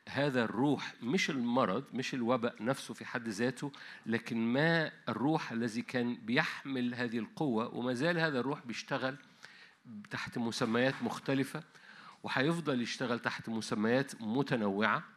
هذا 0.10 0.44
الروح 0.44 0.94
مش 1.02 1.30
المرض 1.30 1.84
مش 1.94 2.14
الوباء 2.14 2.64
نفسه 2.64 2.94
في 2.94 3.06
حد 3.06 3.28
ذاته 3.28 3.72
لكن 4.06 4.38
ما 4.38 4.92
الروح 5.10 5.52
الذي 5.52 5.82
كان 5.82 6.16
بيحمل 6.16 6.96
هذه 6.96 7.20
القوة 7.20 7.76
وما 7.76 7.94
زال 7.94 8.20
هذا 8.20 8.40
الروح 8.40 8.66
بيشتغل 8.66 9.18
تحت 10.10 10.38
مسميات 10.38 11.04
مختلفة 11.04 11.64
وهيفضل 12.24 12.82
يشتغل 12.82 13.20
تحت 13.20 13.50
مسميات 13.50 14.22
متنوعة. 14.22 14.98
لي 14.98 15.15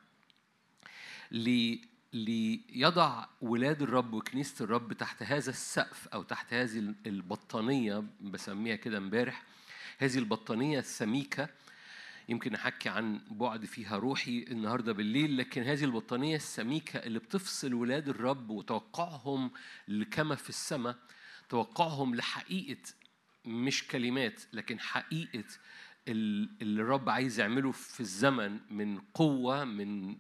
ليضع 2.12 3.26
ولاد 3.40 3.82
الرب 3.82 4.14
وكنيسة 4.14 4.64
الرب 4.64 4.92
تحت 4.92 5.22
هذا 5.22 5.50
السقف 5.50 6.08
أو 6.08 6.22
تحت 6.22 6.54
هذه 6.54 6.94
البطانية 7.06 8.04
بسميها 8.20 8.76
كده 8.76 8.98
امبارح 8.98 9.42
هذه 9.98 10.18
البطانية 10.18 10.78
السميكة. 10.78 11.48
يمكن 12.28 12.54
أحكي 12.54 12.88
عن 12.88 13.20
بعد 13.30 13.64
فيها 13.64 13.96
روحي 13.96 14.46
النهاردة 14.50 14.92
بالليل 14.92 15.36
لكن 15.36 15.62
هذه 15.62 15.84
البطانية 15.84 16.36
السميكة 16.36 16.96
اللي 16.98 17.18
بتفصل 17.18 17.74
ولاد 17.74 18.08
الرب 18.08 18.50
وتوقعهم 18.50 19.50
لكما 19.88 20.34
في 20.34 20.48
السماء 20.48 20.96
توقعهم 21.48 22.14
لحقيقة 22.14 22.82
مش 23.44 23.86
كلمات 23.86 24.42
لكن 24.52 24.80
حقيقة 24.80 25.44
اللي 26.08 26.82
الرب 26.82 27.08
عايز 27.08 27.40
يعمله 27.40 27.72
في 27.72 28.00
الزمن 28.00 28.58
من 28.70 28.98
قوة 29.14 29.64
من 29.64 30.16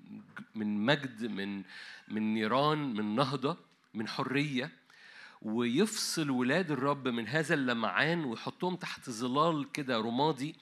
من 0.54 0.86
مجد 0.86 1.24
من 1.26 1.62
من 2.08 2.34
نيران 2.34 2.78
من 2.94 3.14
نهضة 3.16 3.56
من 3.94 4.08
حرية 4.08 4.70
ويفصل 5.42 6.30
ولاد 6.30 6.70
الرب 6.70 7.08
من 7.08 7.28
هذا 7.28 7.54
اللمعان 7.54 8.24
ويحطهم 8.24 8.76
تحت 8.76 9.10
ظلال 9.10 9.72
كده 9.72 9.98
رمادي 9.98 10.54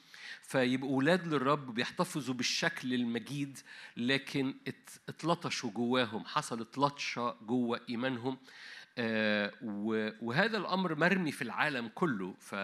فيبقوا 0.43 0.97
ولاد 0.97 1.27
للرب 1.27 1.75
بيحتفظوا 1.75 2.35
بالشكل 2.35 2.95
المجيد 2.95 3.59
لكن 3.97 4.55
ات- 4.69 4.91
اتلطشوا 5.09 5.71
جواهم 5.71 6.25
حصلت 6.25 6.79
لطشة 6.79 7.37
جوه 7.47 7.81
إيمانهم 7.89 8.39
آه، 8.99 9.53
وهذا 10.23 10.59
الأمر 10.59 10.95
مرمي 10.95 11.33
في 11.33 11.43
العالم 11.43 11.91
كله 11.95 12.35
ف 12.41 12.55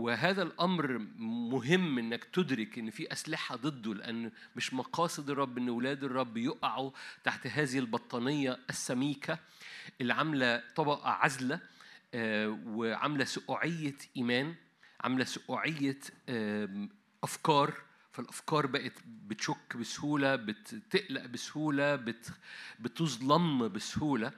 وهذا 0.00 0.42
الأمر 0.42 0.98
مهم 1.18 1.98
إنك 1.98 2.24
تدرك 2.24 2.78
إن 2.78 2.90
في 2.90 3.12
أسلحة 3.12 3.56
ضده 3.56 3.94
لأن 3.94 4.30
مش 4.56 4.74
مقاصد 4.74 5.30
الرب 5.30 5.58
إن 5.58 5.68
أولاد 5.68 6.04
الرب 6.04 6.36
يقعوا 6.36 6.90
تحت 7.24 7.46
هذه 7.46 7.78
البطانية 7.78 8.58
السميكة 8.70 9.38
اللي 10.00 10.14
عاملة 10.14 10.62
طبقة 10.76 11.10
عزله 11.10 11.60
آه، 12.14 12.58
وعاملة 12.66 13.24
سقوعية 13.24 13.96
إيمان 14.16 14.54
عاملة 15.00 15.24
سقوعية 15.24 15.98
أفكار. 17.24 17.74
فالأفكار 18.12 18.66
بقت 18.66 18.92
بتشك 19.06 19.76
بسهولة 19.76 20.36
بتقلق 20.36 21.26
بسهولة 21.26 21.96
بت 21.96 22.32
بتظلم 22.80 23.68
بسهولة. 23.68 24.32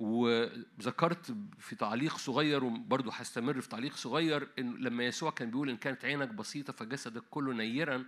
وذكرت 0.00 1.36
في 1.58 1.76
تعليق 1.76 2.16
صغير 2.16 2.64
وبرضه 2.64 3.12
هستمر 3.12 3.60
في 3.60 3.68
تعليق 3.68 3.96
صغير 3.96 4.48
إن 4.58 4.74
لما 4.74 5.04
يسوع 5.04 5.30
كان 5.30 5.50
بيقول 5.50 5.70
إن 5.70 5.76
كانت 5.76 6.04
عينك 6.04 6.28
بسيطة 6.28 6.72
فجسدك 6.72 7.22
كله 7.30 7.52
نيرا 7.52 8.04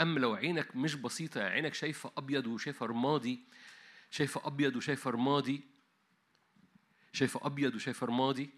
اما 0.00 0.18
لو 0.20 0.34
عينك 0.34 0.76
مش 0.76 0.94
بسيطة 0.94 1.40
يعني 1.40 1.54
عينك 1.54 1.74
شايفة 1.74 2.12
أبيض 2.16 2.46
وشايفة 2.46 2.86
رمادي 2.86 3.40
شايفة 4.10 4.46
أبيض 4.46 4.76
وشايفة 4.76 5.10
رمادي 5.10 5.60
شايفة 7.12 7.40
أبيض 7.46 7.74
وشايفة 7.74 8.06
رمادي 8.06 8.50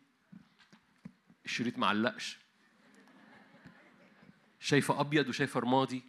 الشريط 1.44 1.78
معلقش 1.78 2.38
شايفة 4.60 5.00
أبيض 5.00 5.28
وشايفة 5.28 5.60
رمادي 5.60 6.02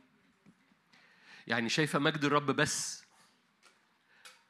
يعني 1.48 1.70
شايفة 1.70 2.00
مجد 2.00 2.24
الرب 2.24 2.52
بس 2.52 3.04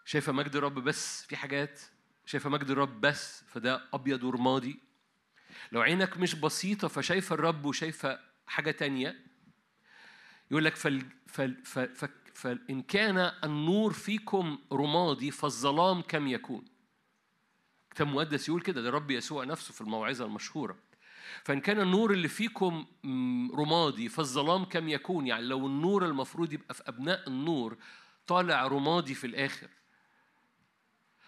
شايفة 0.05 0.31
مجد 0.31 0.55
الرب 0.55 0.79
بس 0.79 1.25
في 1.25 1.37
حاجات 1.37 1.81
شايفة 2.25 2.49
مجد 2.49 2.69
الرب 2.69 3.01
بس 3.01 3.43
فده 3.47 3.81
أبيض 3.93 4.23
ورمادي. 4.23 4.79
لو 5.71 5.81
عينك 5.81 6.17
مش 6.17 6.35
بسيطة 6.35 6.87
فشايفة 6.87 7.33
الرب 7.33 7.65
وشايفة 7.65 8.19
حاجة 8.47 8.71
تانية 8.71 9.15
يقول 10.51 10.65
لك 10.65 10.75
فال 10.75 11.05
فال 11.27 11.65
فال 11.65 11.95
فال 11.95 12.09
فإن 12.33 12.81
كان 12.81 13.17
النور 13.43 13.93
فيكم 13.93 14.59
رمادي 14.71 15.31
فالظلام 15.31 16.01
كم 16.01 16.27
يكون. 16.27 16.65
كتاب 17.91 18.07
مقدس 18.07 18.49
يقول 18.49 18.61
كده 18.61 18.81
ده 18.81 18.89
الرب 18.89 19.11
يسوع 19.11 19.43
نفسه 19.43 19.73
في 19.73 19.81
الموعظة 19.81 20.25
المشهورة. 20.25 20.77
فإن 21.43 21.59
كان 21.61 21.79
النور 21.79 22.13
اللي 22.13 22.27
فيكم 22.27 22.85
رمادي 23.55 24.09
فالظلام 24.09 24.65
كم 24.65 24.89
يكون 24.89 25.27
يعني 25.27 25.43
لو 25.43 25.67
النور 25.67 26.05
المفروض 26.05 26.53
يبقى 26.53 26.73
في 26.73 26.83
أبناء 26.87 27.27
النور 27.27 27.77
طالع 28.27 28.67
رمادي 28.67 29.13
في 29.15 29.27
الآخر. 29.27 29.67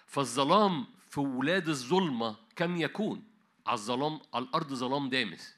فالظلام 0.07 0.85
في 1.09 1.19
ولاد 1.19 1.69
الظلمة 1.69 2.35
كم 2.55 2.77
يكون؟ 2.77 3.23
على 3.67 3.73
الظلام 3.75 4.19
على 4.33 4.45
الأرض 4.45 4.73
ظلام 4.73 5.09
دامس. 5.09 5.55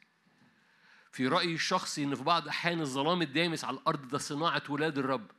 في 1.12 1.28
رأيي 1.28 1.54
الشخصي 1.54 2.04
إن 2.04 2.16
في 2.16 2.24
بعض 2.24 2.44
الأحيان 2.44 2.82
الظلام 2.82 3.22
الدامس 3.22 3.66
على 3.66 3.78
الأرض 3.78 4.08
ده 4.08 4.18
صناعة 4.18 4.64
ولاد 4.70 4.98
الرب. 4.98 5.32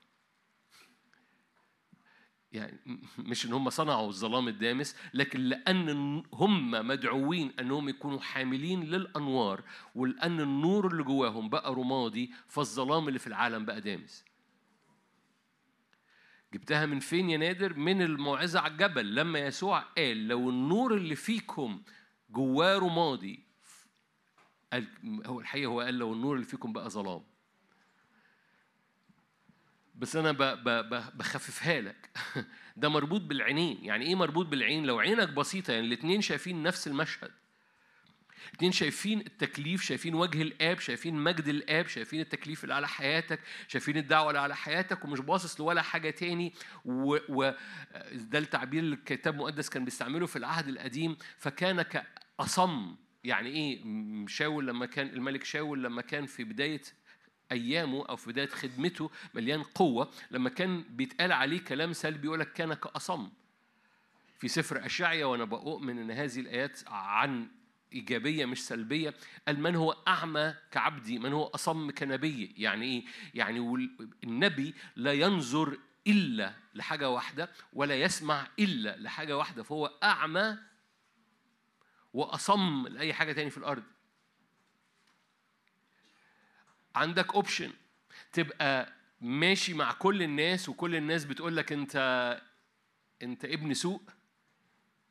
يعني 2.53 2.79
مش 3.19 3.47
إن 3.47 3.53
هم 3.53 3.71
صنعوا 3.71 4.09
الظلام 4.09 4.49
الدامس 4.49 4.97
لكن 5.15 5.41
لأن 5.41 5.89
هم 6.33 6.71
مدعوين 6.71 7.53
أنهم 7.61 7.89
يكونوا 7.89 8.21
حاملين 8.21 8.85
للأنوار 8.85 9.63
ولأن 9.95 10.41
النور 10.41 10.87
اللي 10.87 11.03
جواهم 11.03 11.49
بقى 11.49 11.75
رمادي 11.75 12.33
فالظلام 12.49 13.09
اللي 13.09 13.19
في 13.19 13.27
العالم 13.27 13.65
بقى 13.65 13.81
دامس. 13.81 14.25
جبتها 16.53 16.87
من 16.87 17.01
فين 17.01 17.31
يا 17.31 17.37
نادر؟ 17.37 17.75
من 17.75 18.03
الموعظة 18.03 18.61
على 18.61 18.73
الجبل 18.73 19.15
لما 19.15 19.39
يسوع 19.39 19.81
قال 19.81 20.29
لو 20.29 20.51
النور 20.51 20.95
اللي 20.95 21.15
فيكم 21.15 21.83
جواه 22.31 22.79
رمادي 22.79 23.49
هو 25.27 25.41
الحقيقة 25.41 25.69
هو 25.69 25.81
قال 25.81 25.95
لو 25.95 26.13
النور 26.13 26.35
اللي 26.35 26.47
فيكم 26.47 26.73
بقى 26.73 26.91
ظلام. 26.91 27.23
بس 29.95 30.17
أنا 30.17 30.33
بخففها 31.15 31.81
لك. 31.81 32.11
ده 32.77 32.89
مربوط 32.89 33.21
بالعينين. 33.21 33.79
يعني 33.83 34.07
إيه 34.07 34.15
مربوط 34.15 34.47
بالعين 34.47 34.87
لو 34.87 34.99
عينك 34.99 35.29
بسيطة 35.29 35.73
يعني 35.73 35.87
الاثنين 35.87 36.21
شايفين 36.21 36.63
نفس 36.63 36.89
المشهد. 36.89 37.31
اتنين 38.55 38.73
شايفين 38.73 39.21
التكليف 39.21 39.83
شايفين 39.83 40.15
وجه 40.15 40.43
الآب 40.43 40.81
شايفين 40.81 41.15
مجد 41.15 41.49
الآب 41.49 41.87
شايفين 41.87 42.21
التكليف 42.21 42.65
اللي 42.65 42.75
على 42.75 42.89
حياتك 42.89 43.41
شايفين 43.69 43.97
الدعوة 43.97 44.29
اللي 44.29 44.41
على 44.41 44.57
حياتك 44.57 45.05
ومش 45.05 45.21
باصص 45.21 45.61
لولا 45.61 45.83
حاجة 45.83 46.11
تاني. 46.11 46.55
و, 46.85 47.19
و 47.29 47.53
ده 48.13 48.39
التعبير 48.39 48.83
اللي 48.83 48.95
الكتاب 48.95 49.35
المقدس 49.35 49.69
كان 49.69 49.85
بيستعمله 49.85 50.27
في 50.27 50.37
العهد 50.37 50.69
القديم. 50.69 51.17
فكان 51.39 51.83
كأصم 51.83 52.97
يعني 53.25 53.49
إيه 53.49 53.85
شاول 54.27 54.67
لما 54.67 54.87
كان 54.87 55.07
الملك 55.07 55.45
شاول 55.45 55.85
لما 55.85 56.03
كان 56.03 56.27
في 56.27 56.45
بداية 56.45 56.83
أيامه 57.53 58.07
أو 58.07 58.17
في 58.17 58.33
بداية 58.33 58.49
خدمته 58.49 59.11
مليان 59.35 59.63
قوة 59.63 60.11
لما 60.31 60.51
كان 60.51 60.83
بيتقال 60.91 61.33
عليه 61.33 61.61
كلام 61.61 61.93
سلبي 61.93 62.27
يقول 62.27 62.41
لك 62.41 62.53
كان 62.53 62.75
كأصم. 62.75 63.29
في 64.39 64.49
سفر 64.49 64.87
أشعيا 64.87 65.25
وأنا 65.27 65.45
بؤمن 65.45 65.99
إن 65.99 66.11
هذه 66.11 66.41
الآيات 66.41 66.81
عن 66.87 67.49
إيجابية 67.93 68.47
مش 68.47 68.67
سلبية 68.67 69.15
قال 69.47 69.61
من 69.61 69.77
هو 69.77 69.93
أعمى 70.09 70.55
كعبدي 70.71 71.19
من 71.19 71.33
هو 71.33 71.45
أصم 71.45 71.91
كنبي. 71.91 72.55
يعني 72.57 72.85
إيه؟ 72.85 73.05
يعني 73.35 73.89
النبي 74.25 74.75
لا 74.97 75.13
ينظر 75.13 75.79
إلا 76.07 76.55
لحاجة 76.75 77.11
واحدة 77.11 77.51
ولا 77.73 78.01
يسمع 78.01 78.47
إلا 78.59 78.97
لحاجة 78.97 79.37
واحدة 79.37 79.63
فهو 79.63 79.87
أعمى 80.03 80.59
وأصم 82.15 82.87
لأي 82.89 83.15
حاجة 83.15 83.33
تاني 83.33 83.51
في 83.51 83.59
الأرض. 83.59 83.83
عندك 86.95 87.35
اوبشن 87.35 87.73
تبقى 88.33 88.93
ماشي 89.21 89.75
مع 89.75 89.93
كل 89.93 90.23
الناس 90.23 90.69
وكل 90.69 90.97
الناس 90.97 91.25
بتقول 91.25 91.57
لك 91.57 91.73
أنت 91.73 91.97
أنت 93.23 93.45
ابن 93.45 93.75
سوء 93.75 94.03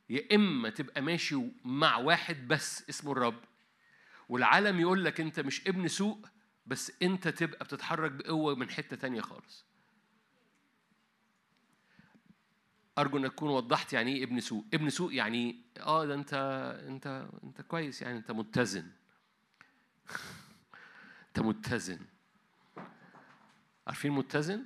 يا 0.09 0.35
إما 0.35 0.69
تبقى 0.69 1.01
ماشي 1.01 1.35
مع 1.65 1.97
واحد 1.97 2.47
بس 2.47 2.89
اسمه 2.89 3.11
الرب 3.11 3.39
والعالم 4.29 4.79
يقول 4.79 5.05
لك 5.05 5.21
أنت 5.21 5.39
مش 5.39 5.67
ابن 5.67 5.87
سوء 5.87 6.17
بس 6.65 6.91
أنت 7.01 7.27
تبقى 7.27 7.65
بتتحرك 7.65 8.11
بقوة 8.11 8.55
من 8.55 8.69
حتة 8.69 8.95
تانية 8.95 9.21
خالص. 9.21 9.65
أرجو 12.97 13.17
إنك 13.17 13.31
تكون 13.33 13.49
وضحت 13.49 13.93
يعني 13.93 14.15
إيه 14.15 14.23
ابن 14.23 14.39
سوء. 14.39 14.65
ابن 14.73 14.89
سوء 14.89 15.13
يعني 15.13 15.61
آه 15.79 16.05
ده 16.05 16.13
أنت 16.13 16.33
أنت 16.87 17.27
أنت 17.43 17.61
كويس 17.61 18.01
يعني 18.01 18.17
أنت 18.17 18.31
متزن. 18.31 18.87
أنت 21.27 21.39
متزن. 21.39 21.99
عارفين 23.87 24.11
متزن؟ 24.11 24.65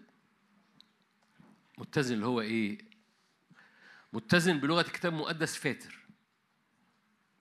متزن 1.78 2.16
اللي 2.16 2.26
هو 2.26 2.42
إيه؟ 2.42 2.91
متزن 4.14 4.60
بلغة 4.60 4.82
الكتاب 4.82 5.14
المقدس 5.14 5.58
فاتر. 5.58 6.00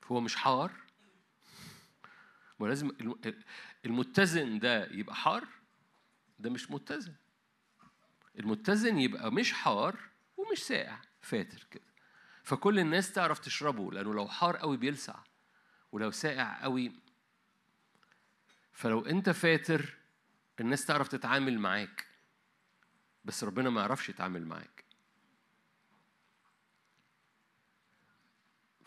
هو 0.05 0.19
مش 0.21 0.35
حار. 0.35 0.71
ولازم 2.59 2.89
الم- 3.01 3.19
المتزن 3.85 4.59
ده 4.59 4.85
يبقى 4.85 5.15
حار 5.15 5.47
ده 6.39 6.49
مش 6.49 6.71
متزن. 6.71 7.15
المتزن 8.39 8.97
يبقى 8.99 9.31
مش 9.31 9.53
حار 9.53 9.99
ومش 10.37 10.57
ساقع 10.63 10.97
فاتر 11.21 11.67
كده. 11.71 11.83
فكل 12.43 12.79
الناس 12.79 13.11
تعرف 13.13 13.39
تشربه 13.39 13.91
لأنه 13.91 14.13
لو 14.13 14.27
حار 14.27 14.57
قوي 14.57 14.77
بيلسع 14.77 15.15
ولو 15.91 16.11
ساقع 16.11 16.61
قوي 16.63 16.91
فلو 18.73 19.05
أنت 19.05 19.29
فاتر 19.29 19.97
الناس 20.59 20.85
تعرف 20.85 21.07
تتعامل 21.07 21.59
معاك. 21.59 22.07
بس 23.25 23.43
ربنا 23.43 23.69
ما 23.69 23.81
يعرفش 23.81 24.09
يتعامل 24.09 24.45
معاك. 24.45 24.80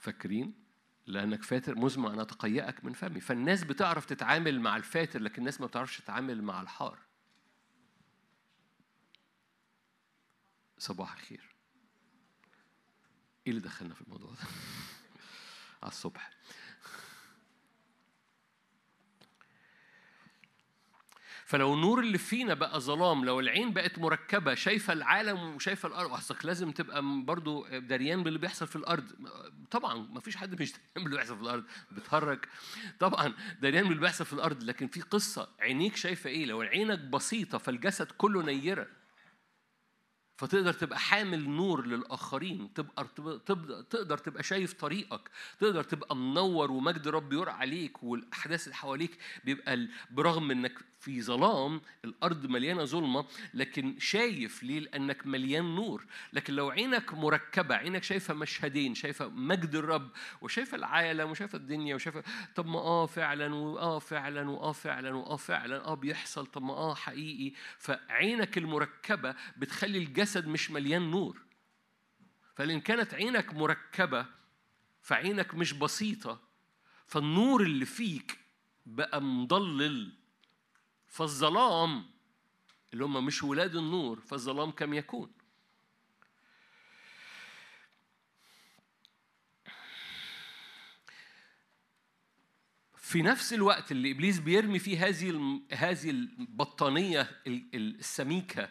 فاكرين؟ 0.05 0.65
لأنك 1.07 1.43
فاتر 1.43 1.75
مزمع 1.75 2.13
ان 2.13 2.21
أتقيأك 2.21 2.85
من 2.85 2.93
فمي. 2.93 3.21
فالناس 3.21 3.65
بتعرف 3.65 4.05
تتعامل 4.05 4.61
مع 4.61 4.77
الفاتر 4.77 5.21
لكن 5.21 5.39
الناس 5.39 5.61
ما 5.61 5.67
بتعرفش 5.67 6.01
تتعامل 6.01 6.43
مع 6.43 6.61
الحار. 6.61 6.99
صباح 10.79 11.13
الخير. 11.13 11.55
إيه 13.47 13.53
اللي 13.53 13.61
دخلنا 13.61 13.95
في 13.95 14.03
الموضوع 14.03 14.31
ده؟ 14.31 14.37
على 15.83 15.93
الصبح. 15.93 16.31
فلو 21.55 21.75
النور 21.75 22.01
اللي 22.01 22.19
فينا 22.19 22.55
بقى 22.55 22.81
ظلام 22.81 23.25
لو 23.25 23.41
العين 23.41 23.73
بقت 23.73 23.99
مركبة 23.99 24.55
شايفة 24.55 24.93
العالم 24.93 25.55
وشايفة 25.55 25.89
الأرض 25.89 26.13
أصلك 26.13 26.45
لازم 26.45 26.71
تبقى 26.71 27.03
برضو 27.25 27.67
دريان 27.79 28.23
باللي 28.23 28.39
بيحصل 28.39 28.67
في 28.67 28.77
الأرض. 28.77 29.05
طبعا 29.71 29.95
ما 29.95 30.21
فيش 30.21 30.37
حد 30.37 30.63
مش 30.63 30.73
دريان 30.73 31.05
باللي 31.05 31.17
بيحصل 31.17 31.37
في 31.37 31.43
الأرض 31.43 31.65
بتهرج. 31.93 32.39
طبعا 33.01 33.35
دريان 33.61 33.85
باللي 33.89 34.01
بيحصل 34.01 34.25
في 34.25 34.33
الأرض 34.33 34.63
لكن 34.63 34.89
في 34.89 35.01
قصة 35.01 35.49
عينيك 35.61 35.97
شايفة 35.97 36.31
إيه؟ 36.31 36.47
لو 36.47 36.61
عينك 36.61 36.99
بسيطة 36.99 37.59
فالجسد 37.59 38.07
كله 38.07 38.43
نيرة. 38.43 38.87
فتقدر 40.37 40.73
تبقى 40.73 40.99
حامل 40.99 41.51
نور 41.51 41.87
للآخرين 41.87 42.75
تبقى 42.75 43.07
تقدر 43.91 44.19
تبقى 44.19 44.43
شايف 44.43 44.73
طريقك 44.73 45.31
تقدر 45.61 45.83
تبقى 45.83 46.17
منور 46.17 46.71
ومجد 46.71 47.09
رب 47.09 47.33
يرى 47.33 47.51
عليك 47.51 48.03
والأحداث 48.03 48.65
اللي 48.65 48.75
حواليك 48.75 49.19
بيبقى 49.45 49.89
برغم 50.11 50.51
إنك 50.51 50.73
في 51.05 51.23
ظلام 51.23 51.81
الأرض 52.05 52.47
مليانة 52.47 52.85
ظلمة 52.85 53.27
لكن 53.55 53.99
شايف 53.99 54.63
ليه 54.63 54.81
لأنك 54.81 55.27
مليان 55.27 55.75
نور. 55.75 56.07
لكن 56.33 56.55
لو 56.55 56.71
عينك 56.71 57.15
مركبة 57.15 57.75
عينك 57.75 58.03
شايفة 58.03 58.35
مشهدين 58.35 58.95
شايفة 58.95 59.29
مجد 59.29 59.75
الرب 59.75 60.11
وشايفة 60.41 60.77
العالم 60.77 61.31
وشايفة 61.31 61.57
الدنيا 61.59 61.95
وشايفة 61.95 62.23
طب 62.55 62.67
ما 62.67 62.79
آه 62.79 63.07
فعلا 63.07 63.55
واه 63.55 63.99
فعلا 63.99 64.51
واه 64.51 64.73
فعلا 64.73 65.17
واه 65.17 65.37
فعلا 65.37 65.85
آه 65.85 65.95
بيحصل 65.95 66.47
طب 66.47 66.63
ما 66.63 66.73
آه 66.75 66.95
حقيقي. 66.95 67.57
فعينك 67.79 68.59
المركبة 68.59 69.35
بتخلي 69.57 69.99
الجسد 69.99 70.47
مش 70.47 70.71
مليان 70.71 71.11
نور. 71.11 71.41
فإن 72.57 72.81
كانت 72.81 73.15
عينك 73.15 73.55
مركبة 73.55 74.27
فعينك 75.03 75.55
مش 75.55 75.73
بسيطة. 75.73 76.41
فالنور 77.07 77.63
اللي 77.63 77.85
فيك 77.85 78.39
بقى 78.87 79.23
مضلل. 79.23 80.24
فالظلام 81.15 82.05
اللي 82.93 83.05
هم 83.05 83.27
مش 83.27 83.43
ولاد 83.43 83.77
النور 83.77 84.20
فالظلام 84.20 84.70
كم 84.70 84.95
يكون؟ 84.95 85.32
في 92.97 93.23
نفس 93.23 93.53
الوقت 93.53 93.93
اللي 93.93 94.11
إبليس 94.11 94.39
بيرمي 94.39 94.78
فيه 94.78 95.07
هذه 95.09 95.61
هذه 95.73 96.11
البطانية 96.11 97.20
ال- 97.47 97.69
ال- 97.74 97.99
السميكة 97.99 98.69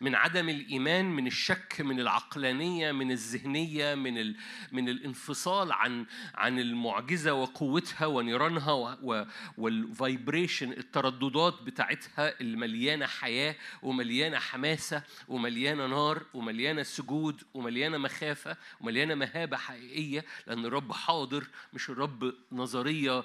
من 0.00 0.14
عدم 0.14 0.48
الإيمان 0.48 1.04
من 1.04 1.26
الشك 1.26 1.80
من 1.80 2.00
العقلانية 2.00 2.92
من 2.92 3.10
الذهنية 3.10 3.94
من 3.94 4.18
ال 4.18 4.36
من 4.72 4.88
الانفصال 4.88 5.72
عن 5.72 6.06
عن 6.34 6.58
المعجزة 6.58 7.32
وقوتها 7.34 8.06
ونيرانها 8.06 8.72
و- 8.72 8.96
و- 9.02 9.24
والفايبريشن 9.58 10.72
الترددات 10.72 11.62
بتاعتها 11.62 12.40
اللي 12.40 12.56
مليانه 12.56 13.06
حياة 13.06 13.54
ومليانة 13.82 14.38
حماسة 14.38 15.02
ومليانة 15.28 15.86
نار 15.86 16.22
ومليانة 16.34 16.82
سجود 16.82 17.42
ومليانة 17.54 17.98
مخافة 17.98 18.56
ومليانة 18.80 19.14
مهابة 19.14 19.56
حقيقية 19.56 20.24
لأن 20.46 20.64
الرب 20.64 20.92
حاضر 20.92 21.44
مش 21.72 21.90
الرب 21.90 22.34
نظرية 22.52 23.24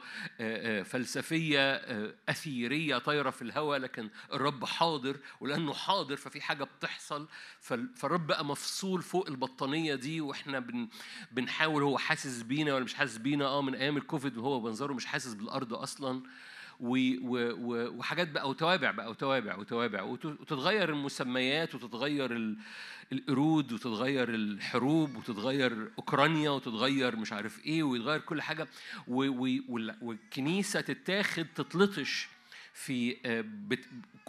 فلسفية 0.84 1.60
آه، 1.76 2.14
أثيرية 2.30 2.98
طايرة 2.98 3.30
في 3.30 3.42
الهواء 3.42 3.80
لكن 3.80 4.10
الرب 4.34 4.66
حاضر 4.66 5.18
ولأنه 5.40 5.74
حاضر 5.74 6.16
ففي 6.16 6.42
حاجة 6.64 6.72
بتحصل 6.80 7.28
فال- 7.62 7.90
فالرب 7.96 8.28
بقى 8.28 8.46
مفصول 8.46 9.02
فوق 9.02 9.28
البطانية 9.28 9.96
دي 9.96 10.22
وإحنا 10.22 10.60
بن 10.60 10.88
بنحاول 11.32 11.84
هو 11.84 11.98
حاسس 11.98 12.42
بينا 12.42 12.74
ولا 12.76 12.84
مش 12.84 12.94
حاسس 12.94 13.18
بينا. 13.18 13.46
آه 13.46 13.62
من 13.62 13.76
أيام 13.76 13.98
الكوفيد 13.98 14.38
وهو 14.38 14.60
بنظره 14.60 14.94
مش 14.94 15.06
حاسس 15.06 15.34
بالأرض 15.34 15.74
أصلا. 15.74 16.22
و 16.80 16.98
و 17.22 17.98
وحاجات 17.98 18.30
بقى 18.32 18.50
وتوابع 18.50 18.92
بقى 18.92 19.10
وتوابع 19.10 19.56
وتوابع. 19.58 20.02
وت- 20.02 20.26
وتتغير 20.26 20.90
المسميات 20.90 21.76
وتتغير 21.76 22.36
ال- 22.36 22.58
القرود 23.12 23.72
وتتغير 23.74 24.30
الحروب 24.30 25.16
وتتغير 25.16 25.92
أوكرانيا 25.98 26.50
وتتغير 26.50 27.16
مش 27.16 27.34
عارف 27.34 27.66
إيه 27.66 27.84
ويتغير 27.84 28.20
كل 28.20 28.42
حاجة. 28.42 28.68
والكنيسة 29.08 30.82
تتاخد 30.82 31.46
تتلطش. 31.56 32.28
في 32.74 33.18
آه، 33.26 33.44
بت 33.46 33.86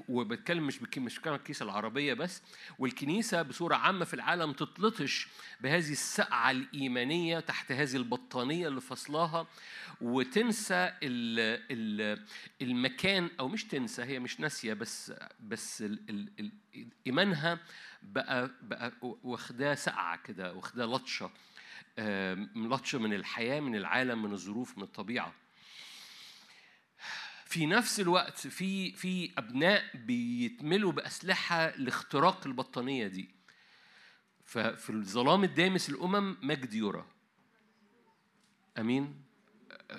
وبتكلم 0.09 0.67
مش 0.67 0.83
مش 0.83 1.19
بتكلم 1.19 1.35
الكنيسة 1.35 1.65
العربية 1.65 2.15
بس 2.15 2.43
والكنيسة 2.79 3.43
بصورة 3.43 3.75
عامة 3.75 4.05
في 4.05 4.15
العالم 4.15 4.53
تتلطش 4.53 5.29
بهذه 5.61 5.93
السقعة 5.93 6.51
الإيمانية 6.51 7.41
تحت 7.41 7.73
هذه 7.73 7.97
البطانية 7.97 8.69
اللي 8.69 8.81
فصلاها 8.81 9.47
وتنسى 10.01 10.75
ال 10.75 11.61
ال 11.71 12.25
المكان 12.63 13.31
أو 13.41 13.49
مش 13.49 13.65
تنسى 13.65 14.03
هي 14.03 14.19
مش 14.19 14.41
ناسية 14.41 14.73
بس 14.75 15.13
بس 15.41 15.83
ال 15.83 15.99
ال 16.11 16.29
ال 16.41 16.87
إيمانها 17.07 17.59
بقى 18.03 18.51
بقى 18.63 18.93
واخداه 19.03 19.75
سقعة 19.75 20.17
كده 20.17 20.53
واخداه 20.55 20.85
لطشة 20.87 21.31
لطشة 22.57 22.99
من 22.99 23.13
الحياة 23.15 23.61
من 23.61 23.77
العالم 23.77 24.23
من 24.23 24.33
الظروف 24.33 24.79
من 24.79 24.85
الطبيعة. 24.85 25.33
في 27.47 27.67
نفس 27.67 28.01
الوقت 28.01 28.39
في 28.47 28.93
في 28.93 29.31
أبناء 29.39 29.85
بيتملوا 29.97 30.93
بأسلحة 30.93 31.77
لاختراق 31.77 32.47
البطانية 32.47 33.07
دي. 33.07 33.29
ففي 34.45 34.91
الظلام 34.91 35.45
الدامس 35.45 35.91
الأمم 35.91 36.37
مجد 36.43 36.75
يرى 36.75 37.07
أمين؟ 38.79 39.15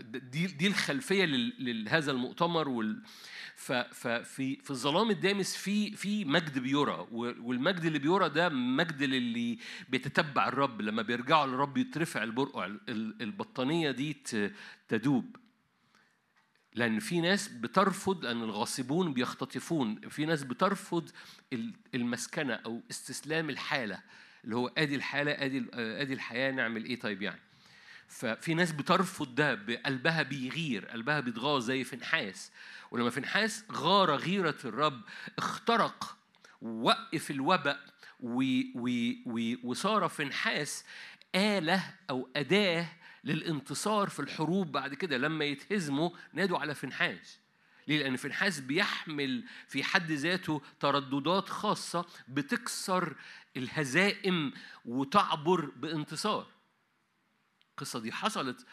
دي 0.03 0.47
دي 0.47 0.67
الخلفية 0.67 1.25
لهذا 1.59 2.11
المؤتمر 2.11 2.69
وال 2.69 3.03
ففي 3.55 4.23
في 4.55 4.69
الظلام 4.71 5.09
الدامس 5.09 5.55
في 5.57 5.91
في 5.95 6.25
مجد 6.25 6.59
بيرى 6.59 7.07
والمجد 7.11 7.85
اللي 7.85 7.99
بيرى 7.99 8.29
ده 8.29 8.49
مجد 8.49 9.03
للي 9.03 9.59
بيتتبع 9.89 10.47
الرب. 10.47 10.81
لما 10.81 11.01
بيرجعوا 11.01 11.47
للرب 11.47 11.77
يترفع 11.77 12.23
البرقع 12.23 12.65
ال- 12.65 12.79
ال- 12.89 13.21
البطانية 13.21 13.91
دي 13.91 14.17
تدوب. 14.87 15.35
لأن 16.75 16.99
في 16.99 17.21
ناس 17.21 17.47
بترفض 17.47 18.25
لأن 18.25 18.43
الغاصبون 18.43 19.13
بيختطفون. 19.13 20.09
في 20.09 20.25
ناس 20.25 20.43
بترفض 20.43 21.09
ال- 21.53 21.73
المسكنة 21.95 22.53
أو 22.53 22.81
استسلام 22.91 23.49
الحالة 23.49 24.01
اللي 24.43 24.55
هو 24.55 24.67
آدي 24.77 24.95
الحالة 24.95 25.31
آدي 25.31 25.57
ال- 25.57 25.69
آه، 25.73 26.01
آدي 26.01 26.13
الحياة 26.13 26.51
نعمل 26.51 26.85
إيه 26.85 26.99
طيب 26.99 27.21
يعني. 27.21 27.39
ففي 28.07 28.53
ناس 28.53 28.71
بترفض 28.71 29.35
ده 29.35 29.55
بقلبها 29.55 30.23
بيغير 30.23 30.85
قلبها 30.85 31.19
بيتغاظ 31.19 31.63
زي 31.63 31.83
فنحاس. 31.83 32.51
ولما 32.91 33.09
فنحاس 33.09 33.63
غار 33.71 34.15
غيرة 34.15 34.55
الرب 34.65 35.01
اخترق 35.37 36.17
وقف 36.61 37.31
الوباء 37.31 37.79
وصار 39.63 40.09
فنحاس 40.09 40.85
آلة 41.35 41.83
أو 42.09 42.29
أداة 42.35 42.85
للانتصار 43.25 44.09
في 44.09 44.19
الحروب 44.19 44.71
بعد 44.71 44.93
كده 44.93 45.17
لما 45.17 45.45
يتهزموا 45.45 46.09
نادوا 46.33 46.57
على 46.59 46.75
فنحاس 46.75 47.39
ليه؟ 47.87 48.03
لأن 48.03 48.15
فنحاس 48.15 48.59
بيحمل 48.59 49.43
في 49.67 49.83
حد 49.83 50.11
ذاته 50.11 50.61
ترددات 50.79 51.49
خاصة 51.49 52.05
بتكسر 52.27 53.15
الهزائم 53.57 54.53
وتعبر 54.85 55.65
بانتصار. 55.65 56.47
القصة 57.71 57.99
دي 57.99 58.11
حصلت 58.11 58.65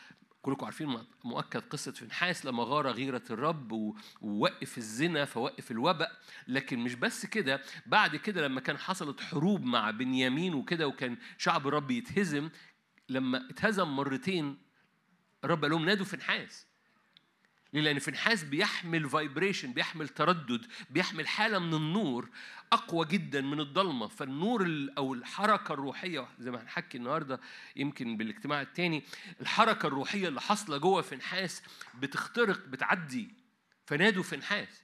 كلكم 0.43 0.65
عارفين 0.65 0.99
مؤكد 1.24 1.61
قصة 1.61 1.93
فنحاس 1.93 2.47
لما 2.47 2.65
غار 2.65 2.89
غيرة 2.91 3.23
الرب 3.31 3.95
ووقف 4.20 4.79
الزنا 4.79 5.24
فوقف 5.24 5.70
الوباء 5.70 6.20
لكن 6.49 6.79
مش 6.79 6.95
بس 6.95 7.27
كده 7.27 7.62
بعد 7.87 8.16
كده 8.16 8.47
لما 8.47 8.61
كان 8.61 8.79
حصلت 8.79 9.20
حروب 9.20 9.65
مع 9.65 9.91
بنيامين 9.91 10.55
وكده 10.55 10.89
وكان 10.89 11.16
شعب 11.39 11.69
الرب 11.69 11.91
يتهزم 11.91 12.51
لما 13.12 13.51
اتهزم 13.51 13.89
مرتين 13.89 14.59
الرب 15.44 15.62
قال 15.62 15.70
لهم 15.70 15.84
نادوا 15.84 16.05
فنحاس 16.05 16.66
ليه؟ 17.72 17.80
لأن 17.82 17.98
فنحاس 17.98 18.44
بيحمل 18.44 19.09
فايبريشن 19.10 19.72
بيحمل 19.72 20.09
تردد 20.09 20.66
بيحمل 20.90 21.28
حالة 21.28 21.59
من 21.59 21.74
النور 21.74 22.28
أقوى 22.72 23.06
جدا 23.06 23.40
من 23.40 23.60
الضلمة. 23.60 24.06
فالنور 24.09 24.62
ال- 24.62 24.97
أو 24.97 25.14
الحركة 25.14 25.72
الروحية 25.72 26.28
زي 26.39 26.51
ما 26.51 26.62
هنحكي 26.62 26.98
النهاردة 26.98 27.40
يمكن 27.76 28.16
بالاجتماع 28.16 28.60
التاني 28.62 29.02
الحركة 29.40 29.86
الروحية 29.86 30.28
اللي 30.28 30.40
حاصلة 30.40 30.76
جوه 30.78 31.02
فنحاس 31.02 31.62
بتخترق 32.01 32.66
بتعدي. 32.66 33.34
فنادوا 33.86 34.22
فنحاس 34.22 34.82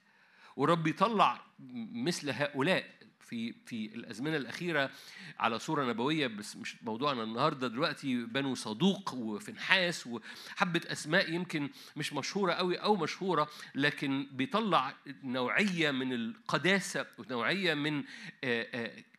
ورب 0.57 0.87
يطلع 0.87 1.45
مثل 1.93 2.31
هؤلاء. 2.31 2.98
في 3.29 3.55
في 3.67 3.87
الأزمنة 3.95 4.37
الأخيرة 4.37 4.91
على 5.39 5.59
صورة 5.59 5.85
نبوية 5.85 6.27
بس 6.27 6.57
مش 6.57 6.77
موضوعنا 6.83 7.23
النهارده 7.23 7.69
دلوقتي 7.69 8.17
بنو 8.17 8.55
صدوق 8.55 9.15
وفنحاس 9.15 10.07
وحبة 10.07 10.81
أسماء 10.87 11.33
يمكن 11.33 11.71
مش 11.97 12.13
مشهورة 12.13 12.53
قوي 12.53 12.77
أو 12.77 12.97
مشهورة 12.97 13.49
لكن 13.75 14.27
بيطلع 14.33 14.95
نوعية 15.25 15.91
من 15.91 16.13
القداسة 16.13 17.07
ونوعية 17.19 17.75
من 17.75 18.05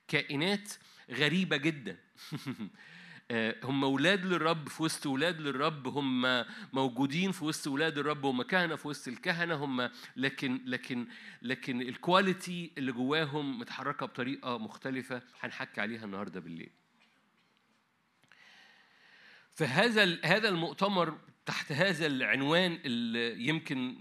كائنات 0.07 0.73
غريبة 1.11 1.57
جدا. 1.57 1.97
هم 3.63 3.83
أولاد 3.83 4.25
للرب 4.25 4.69
في 4.69 4.83
وسط 4.83 5.07
أولاد 5.07 5.41
للرب 5.41 5.87
هم 5.87 6.45
موجودين 6.73 7.31
في 7.31 7.45
وسط 7.45 7.67
أولاد 7.67 7.97
الرب 7.97 8.25
هم 8.25 8.41
كهنة 8.41 8.75
في 8.75 8.87
وسط 8.87 9.07
الكهنة 9.07 9.55
هم 9.55 9.89
لكن 10.15 10.61
لكن 10.65 11.07
لكن 11.41 11.81
الكواليتي 11.81 12.71
اللي 12.77 12.91
جواهم 12.91 13.59
متحركة 13.59 14.05
بطريقة 14.05 14.57
مختلفة 14.57 15.21
هنحكي 15.39 15.81
عليها 15.81 16.05
النهارده 16.05 16.39
بالليل. 16.39 16.71
فهذا 19.53 20.17
هذا 20.25 20.49
المؤتمر 20.49 21.17
تحت 21.49 21.71
هذا 21.71 22.05
العنوان 22.05 22.79
اللي 22.85 23.47
يمكن 23.47 23.95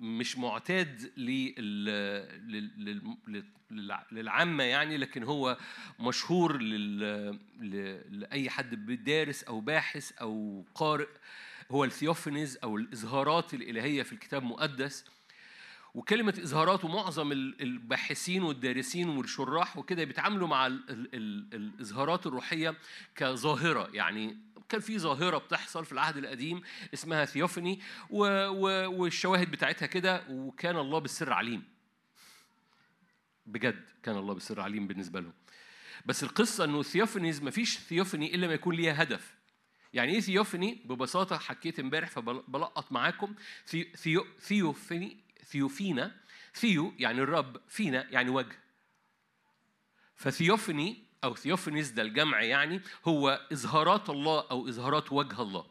مش 0.00 0.38
معتاد 0.38 1.12
لل- 1.16 1.54
لل- 2.48 2.84
لل- 2.84 3.44
لل- 3.70 3.98
للعامة 4.12 4.64
يعني 4.64 4.96
لكن 4.96 5.22
هو 5.22 5.56
مشهور 6.00 6.58
لأي 8.10 8.50
حد 8.50 9.04
دارس 9.04 9.42
أو 9.44 9.60
باحث 9.60 10.12
أو 10.12 10.64
قارئ 10.74 11.08
هو 11.70 11.84
ال 11.84 11.90
theophanies 11.90 12.58
أو 12.64 12.76
الإظهارات 12.76 13.54
الإلهية 13.54 14.02
في 14.02 14.12
الكتاب 14.12 14.42
المقدس. 14.42 15.04
وكلمة 15.94 16.34
إظهارات 16.42 16.84
ومعظم 16.84 17.32
ال- 17.32 17.62
الباحثين 17.62 18.42
والدارسين 18.42 19.08
والشراح 19.08 19.76
وكده 19.78 20.04
بيتعاملوا 20.04 20.48
مع 20.48 20.66
ال 20.66 20.90
ال 20.90 21.08
ال 21.14 21.54
الإظهارات 21.54 22.26
الروحية 22.26 22.74
كظاهرة 23.16 23.88
يعني 23.92 24.36
كان 24.68 24.80
في 24.80 24.98
ظاهرة 24.98 25.38
بتحصل 25.38 25.84
في 25.84 25.92
العهد 25.92 26.16
القديم 26.16 26.62
اسمها 26.94 27.24
و 28.10 28.18
والشواهد 28.86 29.50
بتاعتها 29.50 29.86
كده 29.86 30.24
وكان 30.28 30.76
الله 30.76 30.98
بالسر 30.98 31.32
عليم. 31.32 31.64
بجد 33.46 33.84
كان 34.02 34.16
الله 34.16 34.34
بالسر 34.34 34.60
عليم 34.60 34.86
بالنسبة 34.86 35.20
لهم. 35.20 35.32
بس 36.06 36.22
القصة 36.22 36.64
إنه 36.64 36.82
theophanies 36.82 37.42
مفيش 37.42 37.78
theophany 37.78 38.34
إلا 38.34 38.46
ما 38.46 38.52
يكون 38.54 38.74
ليها 38.74 39.02
هدف. 39.02 39.34
يعني 39.92 40.12
إيه 40.12 40.20
theophany 40.20 40.82
ببساطة 40.84 41.38
حكيت 41.38 41.80
امبارح 41.80 42.10
فبلقط 42.10 42.92
معاكم. 42.92 43.34
the- 43.66 43.92
theo 43.96 44.26
theophany 44.40 45.16
ثيوفينا 45.44 46.16
theo 46.54 46.94
يعني 46.98 47.20
الرب 47.20 47.60
فينا 47.68 48.06
يعني 48.10 48.30
وجه. 48.30 48.58
ف 50.16 50.25
theophany 50.25 51.04
أو 51.24 51.34
theophanies 51.34 51.90
ده 51.90 52.02
الجمع 52.02 52.42
يعني 52.42 52.80
هو 53.04 53.48
إظهارات 53.52 54.10
الله 54.10 54.46
أو 54.50 54.68
إظهارات 54.68 55.12
وجه 55.12 55.42
الله. 55.42 55.66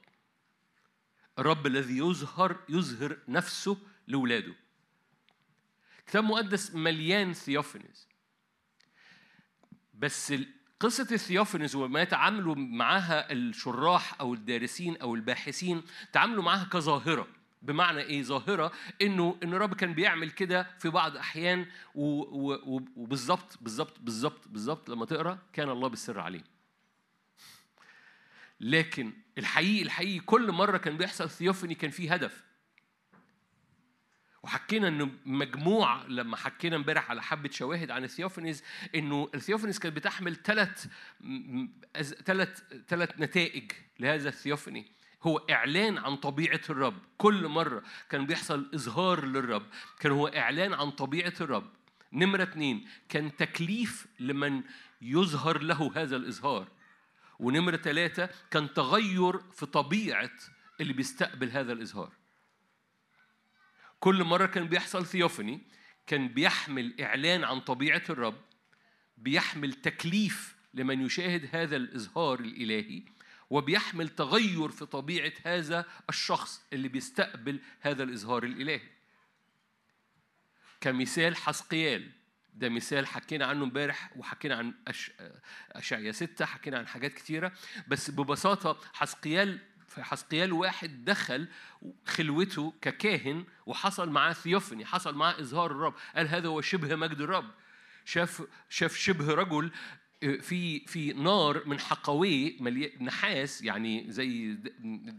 الرب 1.39 1.67
الذي 1.67 1.97
يظهر 1.97 2.57
يظهر 2.69 3.17
نفسه 3.27 3.77
لاولاده 4.07 4.53
كتاب 6.07 6.23
مقدس 6.23 6.75
مليان 6.75 7.33
theophanies 7.33 8.07
بس 9.93 10.33
قصة 10.79 11.07
ال 11.11 11.16
theophanies 11.16 11.75
وما 11.75 12.01
يتعاملوا 12.01 12.55
معاها 12.55 13.31
الشراح 13.31 14.19
أو 14.21 14.33
الدارسين 14.33 14.97
أو 14.97 15.15
الباحثين 15.15 15.83
تعاملوا 16.13 16.43
معاها 16.43 16.63
كظاهرة. 16.63 17.27
بمعنى 17.63 18.01
إيه 18.01 18.23
ظاهرة؟ 18.23 18.71
إنه 19.01 19.37
إن 19.43 19.53
الرب 19.53 19.73
كان 19.73 19.93
بيعمل 19.93 20.31
كده 20.31 20.67
في 20.79 20.89
بعض 20.89 21.17
أحيان 21.17 21.65
وبالظبط 21.95 23.57
بالظبط 23.61 23.99
بالظبط 23.99 24.47
بالظبط 24.47 24.89
لما 24.89 25.05
تقرأ 25.05 25.37
كان 25.53 25.69
الله 25.69 25.87
بالسر 25.87 26.19
عليه. 26.19 26.43
لكن 28.59 29.13
الحقيقي 29.37 29.83
الحقيقي 29.83 30.19
كل 30.19 30.51
مرة 30.51 30.77
كان 30.77 30.97
بيحصل 30.97 31.29
theophany 31.29 31.75
كان 31.75 31.91
فيه 31.91 32.13
هدف. 32.13 32.43
وحكينا 34.43 34.87
إنه 34.87 35.11
مجموع 35.25 36.03
لما 36.07 36.37
حكينا 36.37 36.75
امبارح 36.75 37.09
على 37.11 37.21
حبة 37.23 37.49
شواهد 37.51 37.91
عن 37.91 38.03
ال 38.03 38.08
theophanies 38.08 38.63
إنه 38.95 39.29
الثيوفانيز 39.35 39.79
كانت 39.79 39.95
بتحمل 39.95 40.35
ثلاث 40.35 40.87
ثلاث 42.25 42.61
ثلاث 42.87 43.19
نتائج 43.19 43.71
لهذا 43.99 44.29
الثيوفاني 44.29 44.91
هو 45.23 45.37
إعلان 45.37 45.97
عن 45.97 46.15
طبيعة 46.15 46.61
الرب. 46.69 46.97
كل 47.17 47.47
مرة 47.47 47.83
كان 48.09 48.25
بيحصل 48.25 48.69
إظهار 48.73 49.25
للرب 49.25 49.65
كان 49.99 50.11
هو 50.11 50.27
إعلان 50.27 50.73
عن 50.73 50.91
طبيعة 50.91 51.33
الرب. 51.41 51.69
نمرة 52.13 52.43
اتنين 52.43 52.87
كان 53.09 53.35
تكليف 53.35 54.07
لمن 54.19 54.63
يظهر 55.01 55.61
له 55.61 55.91
هذا 55.95 56.15
الإظهار. 56.15 56.67
ونمرة 57.39 57.77
ثلاثة 57.77 58.29
كان 58.51 58.73
تغير 58.73 59.39
في 59.39 59.65
طبيعة 59.65 60.31
اللي 60.81 60.93
بيستقبل 60.93 61.49
هذا 61.49 61.73
الإظهار. 61.73 62.11
كل 63.99 64.23
مرة 64.23 64.45
كان 64.45 64.67
بيحصل 64.67 65.05
ثيوفاني 65.05 65.61
كان 66.07 66.27
بيحمل 66.27 67.01
إعلان 67.01 67.43
عن 67.43 67.59
طبيعة 67.59 68.03
الرب 68.09 68.41
بيحمل 69.17 69.73
تكليف 69.73 70.55
لمن 70.73 71.01
يشاهد 71.01 71.49
هذا 71.55 71.75
الإظهار 71.75 72.39
الإلهي. 72.39 73.03
وبيحمل 73.49 74.09
تغير 74.09 74.69
في 74.69 74.85
طبيعة 74.85 75.33
هذا 75.45 75.85
الشخص 76.09 76.65
اللي 76.73 76.87
بيستقبل 76.87 77.59
هذا 77.81 78.03
الإظهار 78.03 78.43
الإلهي. 78.43 78.81
كمثال 80.81 81.35
حسقيال 81.35 82.11
ده 82.53 82.69
مثال 82.69 83.07
حكينا 83.07 83.45
عنه 83.45 83.63
امبارح 83.63 84.17
وحكينا 84.17 84.55
عن 84.55 84.73
أش... 84.87 85.11
أشعيا 85.71 86.11
ستة 86.11 86.45
حكينا 86.45 86.77
عن 86.77 86.87
حاجات 86.87 87.13
كتيرة. 87.13 87.51
بس 87.87 88.11
ببساطة 88.11 88.79
حسقيال 88.93 89.59
في 89.87 90.03
حسقيال 90.03 90.53
واحد 90.53 91.05
دخل 91.05 91.47
خلوته 92.05 92.73
ككاهن 92.81 93.45
وحصل 93.65 94.09
معاه 94.09 94.33
ثيوفاني 94.33 94.85
حصل 94.85 95.15
معاه 95.15 95.39
إظهار 95.39 95.71
الرب. 95.71 95.93
قال 96.15 96.27
هذا 96.27 96.47
هو 96.47 96.61
شبه 96.61 96.95
مجد 96.95 97.21
الرب. 97.21 97.51
شاف 98.05 98.43
شاف 98.69 98.95
شبه 98.95 99.33
رجل 99.33 99.71
في 100.23 100.79
في 100.79 101.13
نار 101.13 101.67
من 101.67 101.77
مليان 102.59 103.05
نحاس 103.05 103.61
يعني 103.61 104.11
زي 104.11 104.57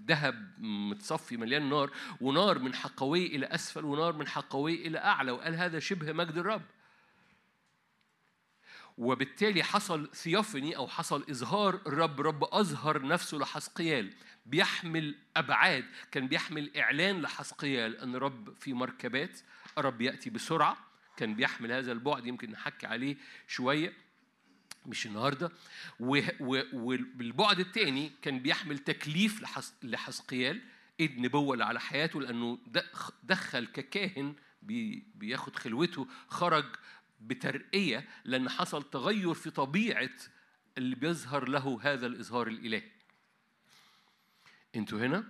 ذهب 0.06 0.52
متصفي 0.58 1.36
مليان 1.36 1.70
نار 1.70 1.90
ونار 2.20 2.58
من 2.58 2.74
حقويه 2.74 3.26
إلى 3.26 3.46
أسفل 3.46 3.84
ونار 3.84 4.12
من 4.12 4.28
حقويه 4.28 4.86
إلى 4.86 4.98
أعلى 4.98 5.30
وقال 5.30 5.54
هذا 5.54 5.78
شبه 5.78 6.12
مجد 6.12 6.38
الرب. 6.38 6.62
وبالتالي 8.98 9.62
حصل 9.62 10.10
ثيوفني 10.14 10.76
أو 10.76 10.88
حصل 10.88 11.24
إظهار 11.30 11.80
الرب 11.86 12.20
رب 12.20 12.44
أظهر 12.44 13.06
نفسه 13.06 13.38
لحسقيال. 13.38 14.14
بيحمل 14.46 15.14
أبعاد 15.36 15.84
كان 16.10 16.28
بيحمل 16.28 16.76
إعلان 16.76 17.20
لحسقيال 17.20 17.96
إن 17.96 18.14
الرب 18.14 18.54
في 18.60 18.72
مركبات 18.72 19.40
الرب 19.78 20.00
يأتي 20.00 20.30
بسرعة 20.30 20.76
كان 21.16 21.34
بيحمل 21.34 21.72
هذا 21.72 21.92
البعد 21.92 22.26
يمكن 22.26 22.50
نحكي 22.50 22.86
عليه 22.86 23.16
شوية. 23.48 24.03
مش 24.86 25.06
النهارده 25.06 25.50
والبعد 26.00 27.60
الثاني 27.60 28.12
كان 28.22 28.38
بيحمل 28.38 28.78
تكليف 28.78 29.42
لحس- 29.42 29.74
لحسقيال 29.82 30.60
إيه 31.00 31.06
النبوه 31.16 31.52
اللي 31.52 31.64
على 31.64 31.80
حياته 31.80 32.20
لأنه 32.20 32.58
دخ- 32.66 33.10
دخل 33.22 33.66
ككاهن 33.66 34.34
بي- 34.62 35.06
بياخد 35.14 35.56
خلوته 35.56 36.08
خرج 36.28 36.64
بترقية 37.20 38.08
لأن 38.24 38.48
حصل 38.48 38.82
تغير 38.90 39.34
في 39.34 39.50
طبيعة 39.50 40.10
اللي 40.78 40.96
بيظهر 40.96 41.48
له 41.48 41.78
هذا 41.82 42.06
الإظهار 42.06 42.46
الإلهي. 42.48 42.90
أنتوا 44.76 44.98
هنا؟ 44.98 45.24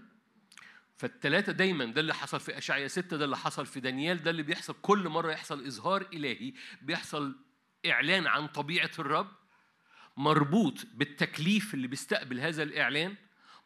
فالتلاتة 0.97 1.53
دايما 1.53 1.85
ده 1.85 2.01
اللي 2.01 2.15
حصل 2.15 2.41
في 2.41 2.59
أشعيا 2.59 2.89
ستة 2.89 3.17
ده 3.17 3.25
اللي 3.25 3.37
حصل 3.37 3.67
في 3.67 3.81
دانيال 3.81 4.23
ده 4.23 4.31
اللي 4.31 4.43
بيحصل 4.43 4.75
كل 4.83 5.09
مرة 5.09 5.33
يحصل 5.33 5.67
إظهار 5.67 6.09
إلهي 6.13 6.53
بيحصل 6.83 7.37
إعلان 7.87 8.27
عن 8.27 8.47
طبيعة 8.47 8.91
الرب 8.99 9.31
مربوط 10.17 10.87
بالتكليف 10.95 11.75
اللي 11.75 11.89
بيستقبل 11.89 12.41
هذا 12.41 12.63
الإعلان 12.63 13.17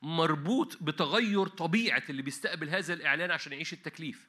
مربوط 0.03 0.83
بتغير 0.83 1.47
طبيعة 1.47 2.03
اللي 2.11 2.23
بيستقبل 2.23 2.69
هذا 2.69 2.95
الإعلان 2.95 3.31
عشان 3.31 3.53
يعيش 3.53 3.73
التكليف. 3.73 4.29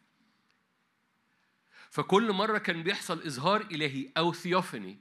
فكل 1.90 2.32
مرة 2.32 2.58
كان 2.58 2.84
بيحصل 2.84 3.22
إظهار 3.22 3.62
إلهي 3.62 4.12
أو 4.18 4.34
ثيوفني 4.34 5.00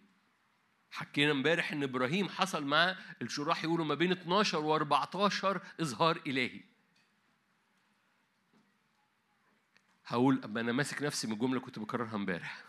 حكينا 0.90 1.32
امبارح 1.32 1.72
إن 1.72 1.82
إبراهيم 1.82 2.28
حصل 2.28 2.64
معاه 2.64 2.96
الشراح 3.22 3.64
يقولوا 3.64 3.84
ما 3.84 3.94
بين 3.94 4.12
12 4.12 4.62
و14 4.62 5.60
إظهار 5.80 6.20
إلهي. 6.26 6.60
هقول 10.06 10.40
أما 10.44 10.60
أنا 10.60 10.72
ماسك 10.72 11.02
نفسي 11.02 11.26
من 11.26 11.32
الجملة 11.32 11.60
كنت 11.60 11.78
بكررها 11.78 12.14
امبارح. 12.16 12.64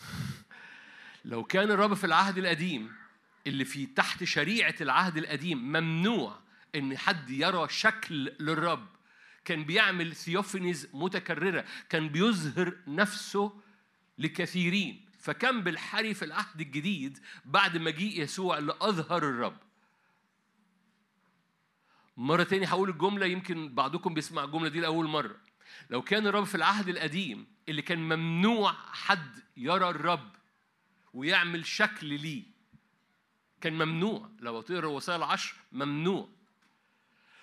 لو 1.24 1.44
كان 1.44 1.70
الرب 1.70 1.94
في 1.94 2.04
العهد 2.04 2.38
القديم 2.38 2.99
اللي 3.46 3.64
في 3.64 3.86
تحت 3.86 4.24
شريعة 4.24 4.74
العهد 4.80 5.16
القديم 5.16 5.58
ممنوع 5.58 6.38
إن 6.74 6.98
حد 6.98 7.30
يرى 7.30 7.68
شكل 7.68 8.32
للرب. 8.40 8.86
كان 9.44 9.64
بيعمل 9.64 10.14
ثيوفينيز 10.16 10.88
متكررة. 10.92 11.64
كان 11.88 12.08
بيظهر 12.08 12.76
نفسه 12.86 13.60
لكثيرين. 14.18 15.04
فكان 15.18 15.62
بالحري 15.62 16.14
في 16.14 16.24
العهد 16.24 16.60
الجديد 16.60 17.18
بعد 17.44 17.76
مجيء 17.76 18.22
يسوع 18.22 18.58
اللي 18.58 18.74
اظهر 18.80 19.22
الرب. 19.22 19.56
مرة 22.16 22.42
تاني 22.42 22.66
هقول 22.66 22.88
الجملة 22.90 23.26
يمكن 23.26 23.74
بعضكم 23.74 24.14
بيسمع 24.14 24.44
الجملة 24.44 24.68
دي 24.68 24.80
لأول 24.80 25.06
مرة. 25.08 25.36
لو 25.90 26.02
كان 26.02 26.26
الرب 26.26 26.44
في 26.44 26.54
العهد 26.54 26.88
القديم 26.88 27.46
اللي 27.68 27.82
كان 27.82 27.98
ممنوع 27.98 28.72
حد 28.72 29.42
يرى 29.56 29.90
الرب 29.90 30.30
ويعمل 31.14 31.66
شكل 31.66 32.06
ليه 32.20 32.59
كان 33.60 33.72
ممنوع. 33.72 34.30
لو 34.38 34.60
تقرأ 34.60 34.78
الوصايا 34.78 35.16
العشر 35.16 35.54
ممنوع. 35.72 36.28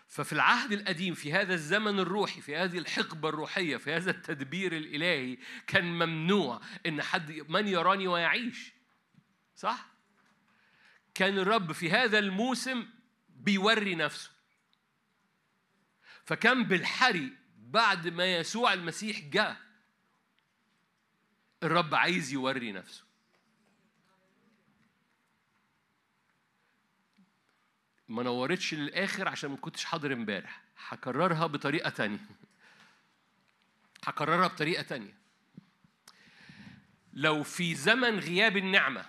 ففي 0.07 0.33
العهد 0.33 0.71
القديم 0.71 1.13
في 1.13 1.33
هذا 1.33 1.53
الزمن 1.53 1.99
الروحي 1.99 2.41
في 2.41 2.55
هذه 2.55 2.77
الحقبة 2.77 3.29
الروحية 3.29 3.77
في 3.77 3.93
هذا 3.93 4.11
التدبير 4.11 4.77
الإلهي 4.77 5.37
كان 5.67 5.85
ممنوع 5.85 6.61
إن 6.85 7.01
حد 7.01 7.31
من 7.49 7.67
يراني 7.67 8.07
ويعيش. 8.07 8.73
صح؟ 9.55 9.87
كان 11.13 11.39
الرب 11.39 11.71
في 11.71 11.91
هذا 11.91 12.19
الموسم 12.19 12.87
بيوري 13.29 13.95
نفسه. 13.95 14.31
فكان 16.25 16.63
بالحري 16.63 17.33
بعد 17.57 18.07
ما 18.07 18.35
يسوع 18.35 18.73
المسيح 18.73 19.19
جاء 19.19 19.57
الرب 21.63 21.95
عايز 21.95 22.33
يوري 22.33 22.71
نفسه. 22.71 23.06
ما 28.09 28.23
نورتش 28.23 28.73
للآخر 28.73 29.27
عشان 29.27 29.49
ما 29.49 29.57
كنتش 29.57 29.85
حاضر 29.85 30.13
امبارح. 30.13 30.61
هكررها 30.87 31.47
بطريقة 31.47 31.89
تانية. 31.89 32.19
هكررها 34.03 34.47
بطريقة 34.47 34.83
تانية. 34.83 35.13
لو 37.13 37.43
في 37.43 37.75
زمن 37.75 38.19
غياب 38.19 38.57
النعمة 38.57 39.05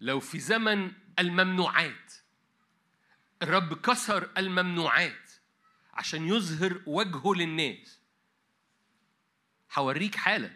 لو 0.00 0.20
في 0.20 0.38
زمن 0.38 0.92
الممنوعات 1.18 2.14
الرب 3.42 3.74
كسر 3.74 4.30
الممنوعات 4.38 5.30
عشان 5.94 6.28
يظهر 6.28 6.82
وجهه 6.86 7.34
للناس 7.34 8.00
هوريك 9.74 10.14
حالا. 10.14 10.50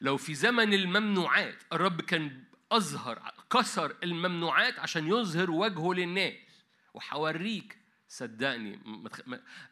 لو 0.00 0.16
في 0.16 0.34
زمن 0.34 0.74
الممنوعات 0.74 1.62
الرب 1.72 2.00
كان 2.00 2.44
أظهر 2.72 3.32
كسر 3.50 3.96
الممنوعات 4.02 4.78
عشان 4.78 5.06
يظهر 5.06 5.50
وجهه 5.50 5.94
للناس. 5.94 6.64
وهوريك 6.94 7.78
صدقني. 8.08 8.80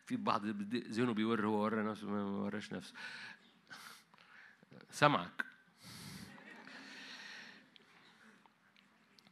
في 0.07 0.17
بعض 0.17 0.47
ذهنه 0.47 1.15
بيوري 1.15 1.47
هو 1.47 1.65
ورى 1.65 1.83
نفسه 1.83 2.07
ما 2.07 2.23
وراش 2.23 2.73
نفسه. 2.73 2.95
سامعك 4.91 5.45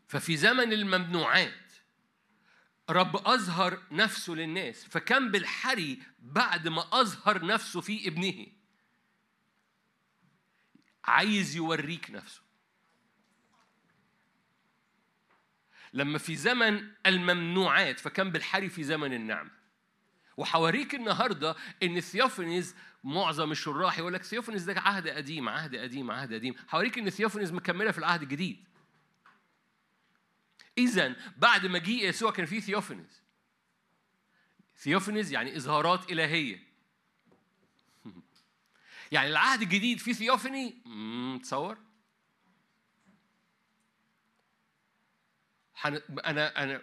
ففي 0.08 0.36
زمن 0.36 0.72
الممنوعات 0.72 1.72
رب 2.90 3.16
أظهر 3.16 3.82
نفسه 3.90 4.32
للناس. 4.32 4.84
فكان 4.84 5.30
بالحري 5.30 6.02
بعد 6.18 6.68
ما 6.68 7.00
أظهر 7.00 7.46
نفسه 7.46 7.80
في 7.80 8.08
ابنه. 8.08 8.46
عايز 11.04 11.56
يوريك 11.56 12.10
نفسه. 12.10 12.43
لما 15.94 16.18
في 16.18 16.36
زمن 16.36 16.88
الممنوعات 17.06 18.00
فكان 18.00 18.30
بالحري 18.30 18.68
في 18.68 18.82
زمن 18.82 19.12
النعمة 19.12 19.50
وحوريك 20.36 20.94
النهارده 20.94 21.56
إن 21.82 22.00
theophanies 22.00 22.76
معظم 23.04 23.52
الشراح 23.52 23.98
يقول 23.98 24.12
لك 24.12 24.22
theophanies 24.22 24.64
ده 24.64 24.80
عهد 24.80 25.08
قديم 25.08 25.48
عهد 25.48 25.76
قديم 25.76 26.10
عهد 26.10 26.34
قديم. 26.34 26.54
حوريك 26.68 26.98
إن 26.98 27.10
theophanies 27.10 27.52
مكملة 27.52 27.90
في 27.90 27.98
العهد 27.98 28.22
الجديد. 28.22 28.64
اذا 30.78 31.16
بعد 31.36 31.66
مجيء 31.66 32.08
يسوع 32.08 32.30
كان 32.30 32.46
في 32.46 32.60
theophanies. 32.60 33.22
theophanies 34.76 35.32
يعني 35.32 35.56
إظهارات 35.56 36.12
إلهية. 36.12 36.62
يعني 39.12 39.28
العهد 39.28 39.62
الجديد 39.62 39.98
فيه 39.98 40.12
theophany؟ 40.12 40.82
امم 40.86 41.38
تصور 41.38 41.78
أنا 45.84 46.62
أنا 46.62 46.82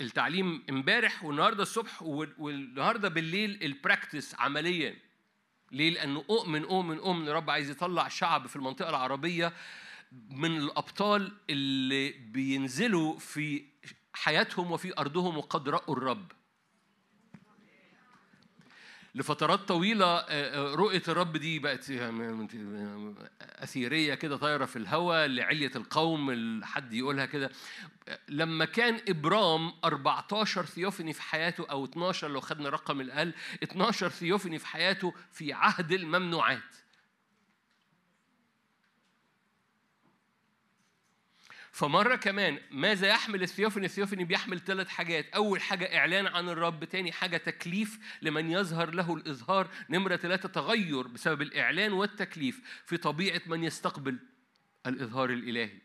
التعليم 0.00 0.62
امبارح 0.70 1.24
والنهاردة 1.24 1.62
الصبح 1.62 2.02
وال- 2.02 2.34
والنهاردة 2.38 3.08
بالليل 3.08 3.58
البراكتس 3.62 4.34
عمليا 4.34 4.96
ليه؟ 5.72 5.90
لأنه 5.90 6.24
أؤمن 6.30 6.62
أؤمن 6.64 6.98
أؤمن 6.98 7.28
الرب 7.28 7.50
عايز 7.50 7.70
يطلع 7.70 8.08
شعب 8.08 8.46
في 8.46 8.56
المنطقة 8.56 8.90
العربية 8.90 9.52
من 10.30 10.56
الأبطال 10.56 11.32
اللي 11.50 12.10
بينزلوا 12.10 13.18
في 13.18 13.64
حياتهم 14.12 14.72
وفي 14.72 14.98
أرضهم 14.98 15.38
وقد 15.38 15.68
رأوا 15.68 15.96
الرب 15.96 16.32
لفترات 19.14 19.58
طويلة 19.60 20.06
آه، 20.06 20.24
آه، 20.28 20.74
رؤية 20.74 21.02
الرب 21.08 21.36
دي 21.36 21.58
بقت 21.58 21.90
أثيرية 23.42 24.14
كده 24.14 24.36
طايرة 24.36 24.64
في 24.64 24.76
الهواء 24.76 25.26
لعلية 25.26 25.70
القوم 25.76 26.30
ال- 26.30 26.64
حد 26.64 26.92
يقولها 26.92 27.26
كده. 27.26 27.50
لما 28.28 28.64
كان 28.64 29.00
إبرام 29.08 29.72
14 29.84 30.64
ثيوفني 30.64 31.12
في 31.12 31.22
حياته 31.22 31.66
أو 31.70 31.84
12 31.84 32.28
لو 32.28 32.40
خدنا 32.40 32.68
رقم 32.68 33.00
الأقل 33.00 33.32
12 33.62 34.08
ثيوفني 34.08 34.58
في 34.58 34.66
حياته 34.66 35.14
في 35.32 35.52
عهد 35.52 35.92
الممنوعات. 35.92 36.62
فمرة 41.78 42.16
كمان 42.16 42.58
ماذا 42.70 43.08
يحمل 43.08 43.42
الثيوفني؟ 43.42 43.86
الثيوفني 43.86 44.24
بيحمل 44.24 44.60
ثلاث 44.60 44.88
حاجات، 44.88 45.28
أول 45.28 45.60
حاجة 45.60 45.98
إعلان 45.98 46.26
عن 46.26 46.48
الرب، 46.48 46.84
تاني 46.84 47.12
حاجة 47.12 47.36
تكليف 47.36 47.98
لمن 48.22 48.50
يظهر 48.50 48.94
له 48.94 49.14
الإظهار، 49.14 49.70
نمرة 49.90 50.16
ثلاثة 50.16 50.48
تغير 50.48 51.06
بسبب 51.06 51.42
الإعلان 51.42 51.92
والتكليف 51.92 52.82
في 52.84 52.96
طبيعة 52.96 53.40
من 53.46 53.64
يستقبل 53.64 54.18
الإظهار 54.86 55.30
الإلهي. 55.30 55.78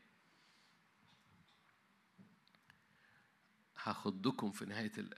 هاخدكم 3.83 4.51
في 4.51 4.65
نهاية 4.65 4.91
ال... 4.97 5.09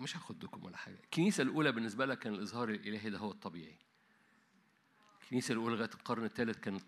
مش 0.00 0.16
هاخدكم 0.16 0.64
ولا 0.64 0.76
حاجة. 0.76 0.98
الكنيسة 1.04 1.42
الأولى 1.42 1.72
بالنسبة 1.72 2.06
لها 2.06 2.14
كان 2.14 2.34
الإظهار 2.34 2.68
الإلهي 2.68 3.10
ده 3.10 3.18
هو 3.18 3.30
الطبيعي. 3.30 3.78
الكنيسة 5.22 5.52
الأولى 5.52 5.76
لغاية 5.76 5.90
القرن 5.94 6.24
الثالث 6.24 6.58
كانت 6.58 6.84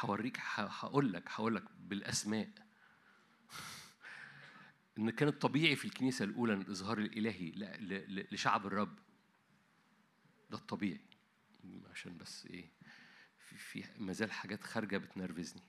هوريك 0.00 0.38
هقول 0.54 1.12
لك 1.12 1.24
هقول 1.28 1.54
لك 1.54 1.64
بالأسماء. 1.78 2.48
إن 5.00 5.10
كان 5.10 5.28
الطبيعي 5.28 5.76
في 5.76 5.84
الإظهار 6.60 6.98
الإلهي 6.98 7.50
ل- 7.50 7.88
ل- 7.88 8.14
ل- 8.20 8.26
لشعب 8.34 8.66
الرب. 8.66 8.98
ده 10.50 10.56
الطبيعي. 10.58 11.00
عشان 11.90 12.16
بس 12.16 12.46
إيه 12.46 12.70
في, 13.38 13.56
في 13.56 13.84
ما 13.98 14.12
زال 14.12 14.32
حاجات 14.32 14.62
خارجة 14.64 14.96
بتنرفزني. 14.96 15.62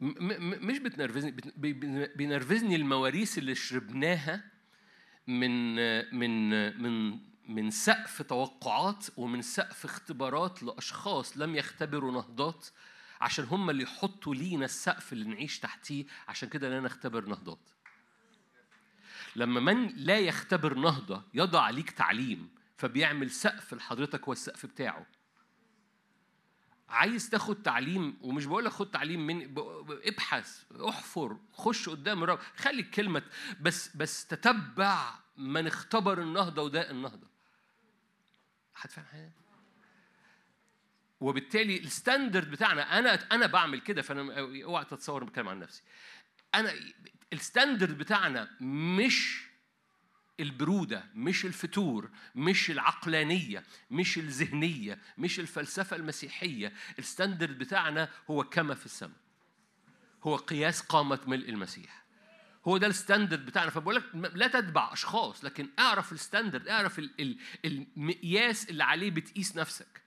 مش 0.00 0.78
بتنرفزني 0.78 1.30
بت- 1.30 1.58
بي- 1.58 1.72
بي- 1.72 2.06
بينرفزني 2.16 2.76
المواريث 2.76 3.38
اللي 3.38 3.54
شربناها 3.54 4.44
من 5.26 5.74
من 6.18 6.50
من 6.82 7.18
من 7.48 7.70
سقف 7.70 8.22
توقعات 8.22 9.06
ومن 9.16 9.42
سقف 9.42 9.84
اختبارات 9.84 10.62
لأشخاص 10.62 11.38
لم 11.38 11.56
يختبروا 11.56 12.12
نهضات 12.12 12.66
عشان 13.20 13.44
هم 13.44 13.70
اللي 13.70 13.82
يحطوا 13.82 14.34
لينا 14.34 14.64
السقف 14.64 15.12
اللي 15.12 15.24
نعيش 15.24 15.58
تحتيه 15.58 16.04
عشان 16.28 16.48
كده 16.48 16.68
لا 16.68 16.80
نختبر 16.80 17.26
نهضات. 17.26 17.70
لما 19.36 19.60
من 19.60 19.86
لا 19.86 20.18
يختبر 20.18 20.74
نهضة 20.74 21.22
يضع 21.34 21.60
عليك 21.60 21.90
تعليم 21.90 22.50
فبيعمل 22.76 23.30
سقف 23.30 23.74
لحضرتك 23.74 24.24
هو 24.24 24.32
السقف 24.32 24.66
بتاعه. 24.66 25.06
عايز 26.88 27.30
تاخد 27.30 27.62
تعليم 27.62 28.18
ومش 28.20 28.46
بقول 28.46 28.64
لك 28.64 28.72
خد 28.72 28.90
تعليم 28.90 29.26
من 29.26 29.54
ابحث 30.04 30.62
احفر 30.88 31.38
خش 31.52 31.88
قدام 31.88 32.22
الرب 32.22 32.38
خلي 32.56 32.80
الكلمة 32.80 33.22
بس 33.60 33.96
بس 33.96 34.26
تتبع 34.26 35.14
من 35.36 35.66
اختبر 35.66 36.22
النهضة 36.22 36.62
وده 36.62 36.90
النهضة. 36.90 37.35
حد 38.76 38.90
فاهم 38.90 39.06
حاجة؟ 39.06 39.32
وبالتالي 41.20 41.78
الستاندرد 41.78 42.50
بتاعنا 42.50 42.98
أنا 42.98 43.14
أنا 43.32 43.46
بعمل 43.46 43.80
كده 43.80 44.02
فأنا 44.02 44.40
أوعى 44.64 44.84
تتصور 44.84 45.24
بتكلم 45.24 45.48
عن 45.48 45.60
نفسي. 45.60 45.82
أنا 46.54 46.72
ال 47.32 47.39
standard 47.39 47.98
بتاعنا 47.98 48.50
مش 48.60 49.46
البرودة 50.40 51.04
مش 51.14 51.44
الفتور 51.44 52.10
مش 52.34 52.70
العقلانية 52.70 53.64
مش 53.90 54.18
الذهنية 54.18 54.98
مش 55.18 55.40
الفلسفة 55.40 55.96
المسيحية. 55.96 56.72
ال 56.98 57.05
standard 57.05 57.58
بتاعنا 57.58 58.08
هو 58.30 58.44
كما 58.44 58.74
في 58.74 58.86
السماء. 58.86 59.16
هو 60.22 60.36
قياس 60.36 60.80
قامة 60.80 61.20
ملء 61.26 61.48
المسيح. 61.48 62.05
هو 62.68 62.76
ده 62.78 62.86
ال 62.86 62.93
standard 62.93 63.46
بتاعنا. 63.46 63.70
فبقول 63.70 63.94
لك 63.94 64.04
لا 64.14 64.46
تتبع 64.46 64.92
أشخاص 64.92 65.44
لكن 65.44 65.68
اعرف 65.78 66.12
ال 66.12 66.18
standard 66.18 66.68
اعرف 66.68 66.98
ال- 66.98 67.10
ال- 67.20 67.38
المقياس 67.64 68.70
اللي 68.70 68.84
عليه 68.84 69.10
بتقيس 69.10 69.56
نفسك. 69.56 70.02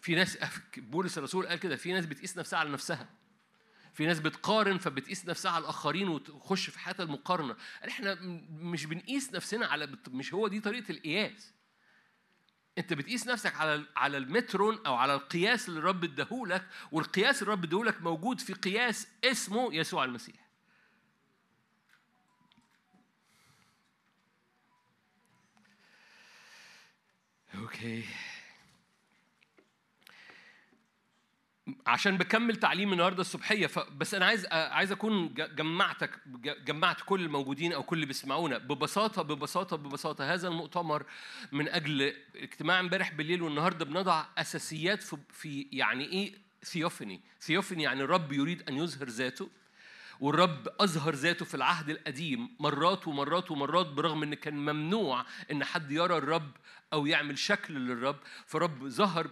في 0.00 0.14
ناس 0.14 0.38
بولس 0.76 1.18
الرسول 1.18 1.46
قال 1.46 1.58
كده 1.58 1.76
في 1.76 1.92
ناس 1.92 2.06
بتقيس 2.06 2.38
نفسها 2.38 2.58
على 2.58 2.70
نفسها. 2.70 3.08
في 3.94 4.06
ناس 4.06 4.20
بتقارن 4.20 4.78
فبتقيس 4.78 5.26
نفسها 5.26 5.50
على 5.52 5.62
الآخرين 5.62 6.08
وتخش 6.08 6.70
في 6.70 6.78
حياة 6.78 6.96
المقارنة. 7.00 7.56
إحنا 7.88 8.14
مش 8.50 8.86
بنقيس 8.86 9.32
نفسنا 9.32 9.66
على 9.66 9.88
مش 10.08 10.34
هو 10.34 10.48
دي 10.48 10.60
طريقة 10.60 10.90
القياس. 10.92 11.52
انت 12.78 12.92
بتقيس 12.92 13.26
نفسك 13.26 13.54
على 13.56 13.84
على 13.96 14.16
المترون 14.16 14.78
أو 14.86 14.94
على 14.94 15.14
القياس 15.14 15.68
اللي 15.68 15.78
الرب 15.80 16.04
اداهولك 16.04 16.68
والقياس 16.92 17.42
اللي 17.42 17.52
الرب 17.52 17.64
اداهولك 17.64 18.02
موجود 18.02 18.40
في 18.40 18.52
قياس 18.52 19.08
اسمه 19.24 19.74
يسوع 19.74 20.04
المسيح. 20.04 20.43
أوكي 27.58 28.04
عشان 31.86 32.18
بكمل 32.18 32.56
تعليم 32.56 32.92
النهارده 32.92 33.20
الصبحية. 33.20 33.70
بس 33.96 34.14
أنا 34.14 34.26
عايز 34.26 34.46
عايز 34.46 34.92
أكون 34.92 35.34
جمعتك 35.34 36.10
جمعت 36.66 37.00
كل 37.06 37.20
الموجودين 37.20 37.72
أو 37.72 37.82
كل 37.82 37.96
اللي 37.96 38.06
بيسمعونا 38.06 38.58
ببساطه 38.58 39.22
ببساطه 39.22 39.76
ببساطة 39.76 40.34
هذا 40.34 40.48
المؤتمر 40.48 41.06
من 41.52 41.68
أجل 41.68 42.14
اجتماع 42.36 42.80
امبارح 42.80 43.12
بالليل 43.12 43.42
والنهارده 43.42 43.84
بنضع 43.84 44.24
أساسيات 44.38 45.02
في, 45.02 45.16
في 45.32 45.68
يعني 45.72 46.04
إيه 46.04 46.34
ثيوفني 46.64 47.20
ثيوفني 47.40 47.82
يعني 47.82 48.02
الرب 48.02 48.32
يريد 48.32 48.68
أن 48.68 48.76
يظهر 48.76 49.08
ذاته 49.08 49.48
والرب 50.20 50.68
أظهر 50.80 51.14
ذاته 51.14 51.44
في 51.44 51.54
العهد 51.54 51.90
القديم 51.90 52.48
مرات 52.60 53.08
ومرات 53.08 53.50
ومرات 53.50 53.86
برغم 53.86 54.22
إن 54.22 54.34
كان 54.34 54.54
ممنوع 54.54 55.24
إن 55.50 55.64
حد 55.64 55.90
يرى 55.90 56.16
الرب 56.16 56.50
أو 56.94 57.06
يعمل 57.06 57.38
شكل 57.38 57.74
للرب 57.74 58.20
فرب 58.46 58.88
ظهر 58.88 59.30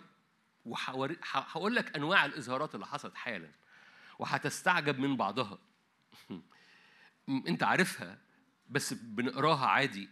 وهقول 0.64 1.76
لك 1.76 1.96
أنواع 1.96 2.24
الإظهارات 2.24 2.74
اللي 2.74 2.86
حصلت 2.86 3.14
حالا 3.14 3.50
وهتستعجب 4.18 4.98
من 4.98 5.16
بعضها. 5.16 5.58
أنت 7.48 7.62
عارفها 7.62 8.18
بس 8.70 8.92
بنقراها 8.94 9.66
عادي. 9.66 10.08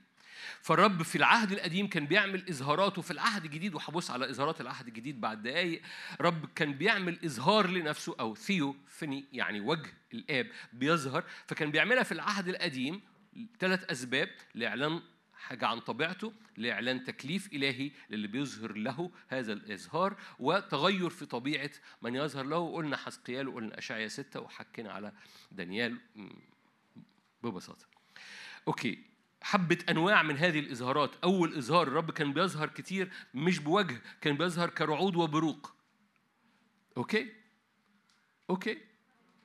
فالرب 0.62 1.02
في 1.02 1.16
العهد 1.16 1.52
القديم 1.52 1.86
كان 1.86 2.06
بيعمل 2.06 2.48
إظهاراته 2.48 3.02
في 3.02 3.10
العهد 3.10 3.44
الجديد 3.44 3.74
وهبص 3.74 4.10
على 4.10 4.31
إظهارات 4.31 4.60
العهد 4.60 4.86
الجديد 4.86 5.20
بعد 5.20 5.43
دقايق. 5.43 5.82
رب 6.20 6.47
كان 6.55 6.72
بيعمل 6.72 7.24
إظهار 7.24 7.66
لنفسه 7.66 8.16
أو 8.20 8.35
ثيو 8.35 8.77
فني 8.86 9.24
يعني 9.32 9.60
وجه 9.60 9.93
الآب 10.14 10.51
بيظهر. 10.72 11.24
فكان 11.47 11.70
بيعملها 11.70 12.02
في 12.02 12.12
العهد 12.12 12.48
القديم 12.48 13.01
ثلاث 13.59 13.90
أسباب 13.90 14.28
لإعلان 14.55 15.02
حاجة 15.40 15.66
عن 15.66 15.80
طبيعته 15.80 16.32
لإعلان 16.56 17.04
تكليف 17.04 17.52
إلهي 17.52 17.90
للي 18.10 18.28
بيظهر 18.28 18.72
له 18.72 19.10
هذا 19.28 19.52
الإظهار 19.52 20.16
وتغير 20.38 21.10
في 21.10 21.26
طبيعة 21.26 21.70
من 22.02 22.14
يظهر 22.14 22.44
له. 22.44 22.74
قلنا 22.74 22.96
حسقيال 22.96 23.48
وقلنا 23.48 23.78
أشعيا 23.78 24.08
ستة 24.08 24.40
وحكينا 24.40 24.92
على 24.92 25.12
دانيال. 25.52 25.98
ببساطة. 27.42 27.86
okay. 28.68 29.10
حبة 29.42 29.78
أنواع 29.88 30.22
من 30.22 30.36
هذه 30.36 30.58
الإظهارات. 30.58 31.10
أول 31.24 31.56
إظهار 31.56 31.88
الرب 31.88 32.10
كان 32.10 32.32
بيظهر 32.32 32.68
كتير 32.68 33.12
مش 33.34 33.58
بوجه 33.58 34.02
كان 34.20 34.36
بيظهر 34.36 34.70
كرعود 34.70 35.16
وبروق. 35.16 35.74
okay? 36.97 37.32
Okay. 38.51 38.78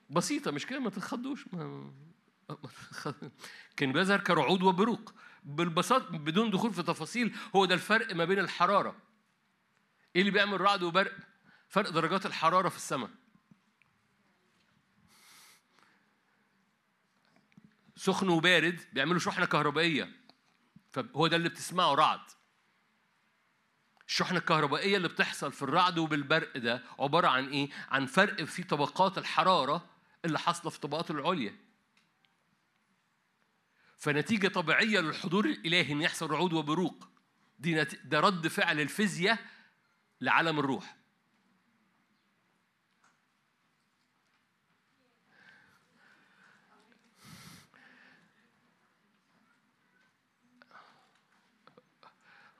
بسيطة 0.09 0.51
مش 0.51 0.65
كده؟ 0.65 0.79
ما 0.79 0.89
تتخضوش. 0.89 1.45
ما 1.53 1.91
كان 3.77 3.91
بيظهر 3.93 4.19
كرعود 4.19 4.63
وبروق. 4.63 5.13
بالبساطة 5.45 6.17
بدون 6.17 6.51
دخول 6.51 6.73
في 6.73 6.83
تفاصيل 6.83 7.35
هو 7.55 7.65
ده 7.65 7.75
الفرق 7.75 8.15
ما 8.15 8.25
بين 8.25 8.39
الحرارة. 8.39 8.95
إيه 10.15 10.21
اللي 10.21 10.31
بيعمل 10.31 10.61
رعد 10.61 10.83
وبرق؟ 10.83 11.13
فرق 11.69 11.89
درجات 11.89 12.25
الحرارة 12.25 12.69
في 12.69 12.75
السماء. 12.75 13.09
سخن 17.95 18.29
وبارد 18.29 18.79
بيعملوا 18.93 19.19
شحنة 19.19 19.45
كهربائية. 19.45 20.11
فهو 20.91 21.27
ده 21.27 21.35
اللي 21.37 21.49
بتسمعه 21.49 21.93
رعد. 21.93 22.19
الشحنة 24.07 24.37
الكهربائية 24.37 24.97
اللي 24.97 25.07
بتحصل 25.07 25.51
في 25.51 25.61
الرعد 25.63 25.97
وبالبرق 25.97 26.57
ده 26.57 26.83
عبارة 26.99 27.27
عن 27.27 27.49
إيه؟ 27.49 27.69
عن 27.89 28.05
فرق 28.05 28.43
في 28.43 28.63
طبقات 28.63 29.17
الحرارة 29.17 29.89
اللي 30.25 30.39
حاصلة 30.39 30.69
في 30.69 30.75
الطبقات 30.75 31.11
العليا. 31.11 31.55
فنتيجة 34.05 34.47
طبيعية 34.47 34.99
للحضور 34.99 35.45
الإلهي 35.45 35.91
إن 35.91 36.01
يحصل 36.01 36.31
رعود 36.31 36.53
وبروق. 36.53 37.09
دي. 37.59 37.83
ده 37.83 38.19
رد 38.19 38.47
فعل 38.47 38.79
الفيزياء 38.79 39.39
لعالم 40.21 40.59
الروح. 40.59 40.95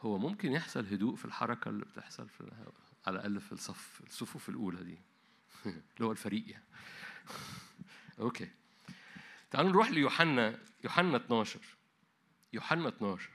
هو 0.01 0.17
ممكن 0.17 0.51
يحصل 0.51 0.85
هدوء 0.85 1.15
في 1.15 1.25
الحركة 1.25 1.69
اللي 1.69 1.85
بتحصل 1.85 2.29
في 2.29 2.43
على 3.07 3.15
الأقل 3.15 3.41
في 3.41 3.51
الصف 3.51 4.01
الصفوف 4.07 4.49
الأولى 4.49 4.83
دي. 4.83 4.97
اللي 5.65 6.05
هو 6.05 6.11
الفريق 6.11 6.49
يعني. 6.49 6.65
أوكي. 8.19 8.51
تعالوا 9.55 9.71
نروح 9.71 9.89
ليوحنا 9.89 10.59
يوحنا 10.83 11.17
12 11.17 11.59
يوحنا 12.53 12.87
12 12.89 13.29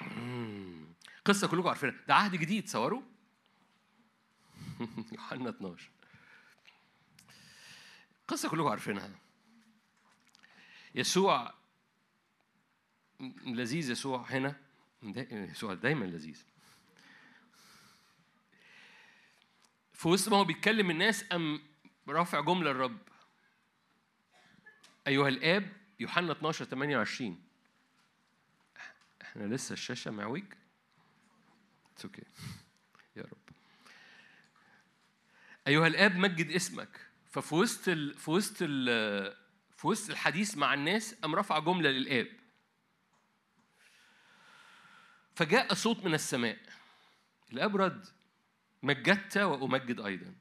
مم. 0.00 0.86
قصة 1.24 1.48
كلكم 1.48 1.68
عارفينها. 1.68 1.94
ده 2.08 2.14
عهد 2.14 2.36
جديد 2.36 2.64
تصوروا 2.64 3.02
يوحنا 5.12 5.50
12 5.50 5.90
قصة 8.28 8.48
كلكم 8.48 8.68
عارفينها. 8.68 9.10
يسوع 10.94 11.54
لذيذ 13.46 13.90
يسوع 13.90 14.26
هنا. 14.30 14.56
يسوع 15.30 15.74
دايما 15.74 16.04
لذيذ. 16.04 16.44
في 19.92 20.08
وسط 20.08 20.28
ما 20.28 20.36
هو 20.36 20.44
بيتكلم 20.44 20.90
الناس 20.90 21.24
قام 21.24 21.60
رافع 22.08 22.40
جملة 22.40 22.70
الرب؟ 22.70 22.98
أيها 25.06 25.28
الآب 25.28 25.72
يوحنا 26.00 26.32
12 26.32 26.64
28 26.64 27.42
إحنا 29.22 29.54
لسه 29.54 29.72
الشاشة 29.72 30.10
معوج؟ 30.10 30.44
أوكي 32.04 32.22
يا 33.16 33.22
رب. 33.22 33.56
أيها 35.66 35.86
الآب 35.86 36.16
مجد 36.16 36.50
اسمك. 36.50 37.00
ففي 37.30 37.54
وسط 37.54 37.88
ال... 37.88 38.14
في 38.14 38.30
وسط 38.30 38.56
ال... 38.60 38.86
في 39.76 39.86
وسط 39.86 40.10
الحديث 40.10 40.56
مع 40.56 40.74
الناس 40.74 41.14
قام 41.14 41.34
رفع 41.34 41.58
جملة 41.58 41.90
للآب. 41.90 42.28
فجاء 45.34 45.74
صوت 45.74 46.04
من 46.04 46.14
السماء. 46.14 46.58
الآب 47.52 47.76
رد 47.76 48.06
مجدت 48.82 49.36
وأمجد 49.38 50.00
أيضا. 50.00 50.34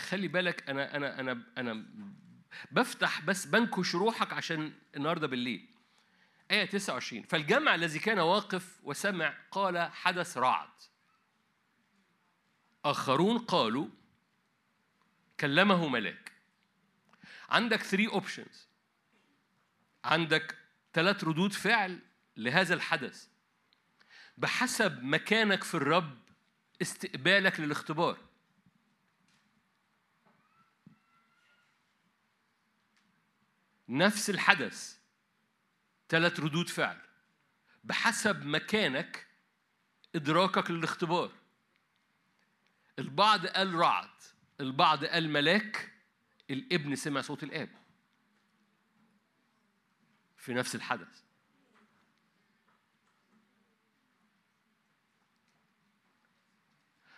خلي 0.00 0.28
بالك 0.28 0.68
أنا 0.68 0.96
أنا 0.96 1.20
أنا 1.20 1.42
أنا 1.58 1.86
بفتح 2.70 3.20
بس 3.20 3.46
بنكش 3.46 3.94
روحك 3.94 4.32
عشان 4.32 4.72
النهارده 4.96 5.26
بالليل. 5.26 5.74
آية 6.50 6.64
29 6.64 7.22
فالجمع 7.22 7.74
الذي 7.74 7.98
كان 7.98 8.18
واقف 8.18 8.80
وسمع 8.82 9.34
قال 9.50 9.78
حدث 9.78 10.36
رعد. 10.36 10.68
آخرون 12.84 13.38
قالوا 13.38 13.88
كلمه 15.40 15.88
ملاك. 15.88 16.32
عندك 17.48 17.82
3 17.82 18.12
اوبشنز 18.12 18.68
عندك 20.04 20.58
ثلاث 20.92 21.24
ردود 21.24 21.52
فعل 21.52 21.98
لهذا 22.36 22.74
الحدث. 22.74 23.28
بحسب 24.36 25.02
مكانك 25.02 25.64
في 25.64 25.74
الرب 25.74 26.18
استقبالك 26.82 27.60
للاختبار. 27.60 28.27
نفس 33.88 34.30
الحدث 34.30 34.98
ثلاث 36.08 36.40
ردود 36.40 36.68
فعل. 36.68 37.00
بحسب 37.84 38.46
مكانك 38.46 39.26
إدراكك 40.14 40.70
للاختبار. 40.70 41.32
البعض 42.98 43.46
قال 43.46 43.74
رعد 43.74 44.10
البعض 44.60 45.04
قال 45.04 45.30
ملاك 45.30 45.92
الابن 46.50 46.96
سمع 46.96 47.20
صوت 47.20 47.42
الآب. 47.42 47.68
في 50.36 50.54
نفس 50.54 50.74
الحدث. 50.74 51.22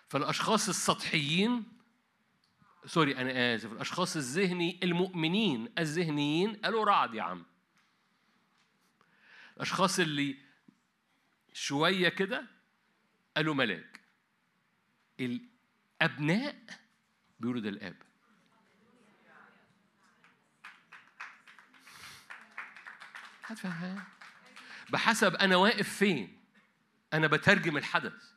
فالأشخاص 0.09 0.69
السطحيين 0.69 1.80
سوري 2.87 3.17
أنا 3.17 3.55
آسف. 3.55 3.73
الأشخاص 3.73 4.17
الذهني 4.17 4.81
المؤمنين 4.83 5.73
الذهنيين 5.79 6.57
قالوا 6.57 6.85
رعد 6.85 7.15
يا 7.15 7.23
عم. 7.23 7.47
الأشخاص 9.57 9.99
اللي 9.99 10.39
شوية 11.53 12.09
كده 12.09 12.47
قالوا 13.37 13.55
ملاك. 13.55 14.01
الأبناء 15.21 16.57
بيقولوا 17.41 17.61
ده 17.61 17.69
هتفهم؟ 23.45 24.05
بحسب 24.91 25.35
أنا 25.35 25.57
واقف 25.57 25.89
فين. 25.99 26.41
أنا 27.13 27.27
بترجم 27.27 27.77
الحدث. 27.77 28.33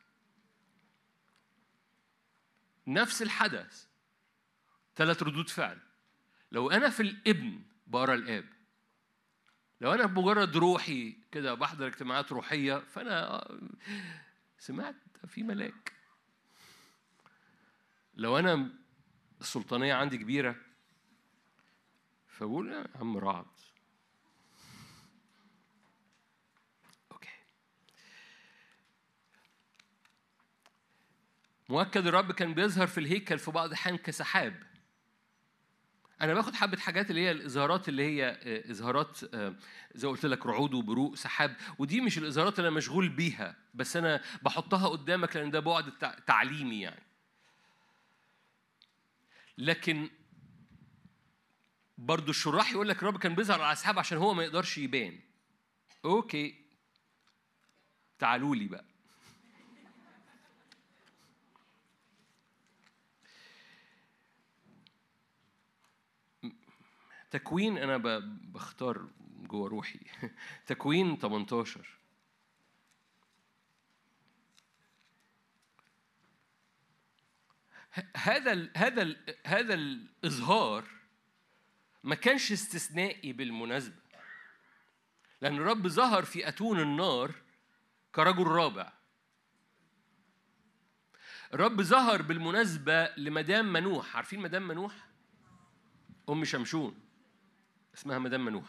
نفس 2.86 3.22
الحدث. 3.22 3.83
ثلاث 4.96 5.22
ردود 5.22 5.48
فعل. 5.48 5.78
لو 6.52 6.70
أنا 6.70 6.90
في 6.90 7.00
الابن 7.00 7.62
بقرأ 7.86 8.14
الآب 8.14 8.44
لو 9.80 9.92
أنا 9.92 10.06
مجرد 10.06 10.56
روحي 10.56 11.16
كده 11.32 11.54
بحضر 11.54 11.86
اجتماعات 11.86 12.32
روحية 12.32 12.78
فأنا 12.78 13.48
سمعت 14.58 14.96
في 15.26 15.42
ملاك. 15.42 15.92
لو 18.14 18.38
أنا 18.38 18.70
السلطانية 19.40 19.94
عندي 19.94 20.18
كبيرة 20.18 20.56
فبقول 22.28 22.72
يا 22.72 22.86
عم 22.94 23.16
رعد. 23.16 23.46
أوكي. 27.12 27.28
مؤكد 31.68 32.06
الرب 32.06 32.32
كان 32.32 32.54
بيظهر 32.54 32.86
في 32.86 32.98
الهيكل 32.98 33.38
في 33.38 33.50
بعض 33.50 33.68
الأحيان 33.68 33.96
كسحاب 33.96 34.73
أنا 36.22 36.34
باخد 36.34 36.54
حبة 36.54 36.76
حاجات 36.78 37.10
اللي 37.10 37.20
هي 37.20 37.30
الإظهارات 37.30 37.88
اللي 37.88 38.02
هي 38.02 38.28
آه، 38.42 38.70
إظهارات 38.70 39.34
آه، 39.34 39.54
زي 39.94 40.08
قلت 40.08 40.26
لك 40.26 40.46
رعود 40.46 40.74
وبروق 40.74 41.14
سحاب 41.14 41.56
ودي 41.78 42.00
مش 42.00 42.18
الإظهارات 42.18 42.58
اللي 42.58 42.68
أنا 42.68 42.76
مشغول 42.76 43.08
بيها 43.08 43.56
بس 43.74 43.96
أنا 43.96 44.20
بحطها 44.42 44.88
قدامك 44.88 45.36
لأن 45.36 45.50
ده 45.50 45.60
بعد 45.60 45.98
تع- 45.98 46.18
تعليمي 46.18 46.80
يعني. 46.80 47.02
لكن 49.58 50.10
برضو 51.98 52.30
الشراح 52.30 52.72
يقول 52.72 52.88
لك 52.88 52.96
الرب 53.02 53.18
كان 53.18 53.34
بيظهر 53.34 53.62
على 53.62 53.72
السحاب 53.72 53.98
عشان 53.98 54.18
هو 54.18 54.34
ما 54.34 54.44
يقدرش 54.44 54.78
يبان. 54.78 55.20
أوكي. 56.04 56.64
تعالوا 58.18 58.56
لي 58.56 58.64
بقى. 58.68 58.84
تكوين 67.38 67.78
أنا 67.78 67.96
ب- 67.96 68.52
بختار 68.52 69.08
جوه 69.40 69.68
روحي. 69.68 70.00
تكوين 70.66 71.16
18 71.16 71.86
ه- 77.94 78.06
هذا 78.16 78.52
ال 78.52 78.70
هذا 78.76 79.02
ال 79.02 79.36
هذا 79.46 79.74
الإظهار 79.74 80.84
ما 82.04 82.14
كانش 82.14 82.52
استثنائي 82.52 83.32
بالمناسبة. 83.32 83.96
لأن 85.40 85.56
الرب 85.56 85.88
ظهر 85.88 86.24
في 86.24 86.48
أتون 86.48 86.80
النار 86.80 87.34
كرجل 88.14 88.46
رابع. 88.46 88.92
الرب 91.54 91.82
ظهر 91.82 92.22
بالمناسبة 92.22 93.08
لمدام 93.16 93.72
منوح. 93.72 94.16
عارفين 94.16 94.40
مدام 94.40 94.68
منوح؟ 94.68 95.08
أم 96.28 96.44
شمشون. 96.44 97.03
اسمها 97.94 98.18
مدام 98.18 98.44
منوح 98.44 98.68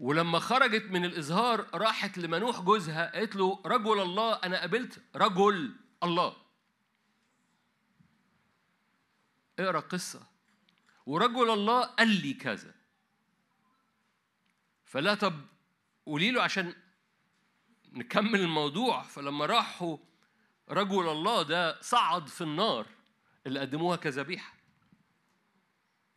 ولما 0.00 0.38
خرجت 0.38 0.84
من 0.84 1.04
الإظهار 1.04 1.66
راحت 1.74 2.18
لمنوح 2.18 2.60
جوزها 2.60 3.12
قالت 3.12 3.36
له 3.36 3.62
رجل 3.66 4.00
الله 4.00 4.34
أنا 4.34 4.60
قابلت 4.60 5.02
رجل 5.16 5.76
الله. 6.02 6.36
اقرأ 9.58 9.80
قصة. 9.80 10.26
ورجل 11.06 11.50
الله 11.50 11.84
قال 11.84 12.08
لي 12.08 12.34
كذا. 12.34 12.74
فلا 14.84 15.14
طب 15.14 15.40
قولي 16.06 16.30
له 16.30 16.42
عشان 16.42 16.74
نكمل 17.92 18.40
الموضوع. 18.40 19.02
فلما 19.02 19.46
راحوا 19.46 19.98
رجل 20.68 21.08
الله 21.08 21.42
ده 21.42 21.80
صعد 21.80 22.28
في 22.28 22.40
النار 22.40 22.86
اللي 23.46 23.60
قدموها 23.60 23.96
كذبيحه 23.96 24.59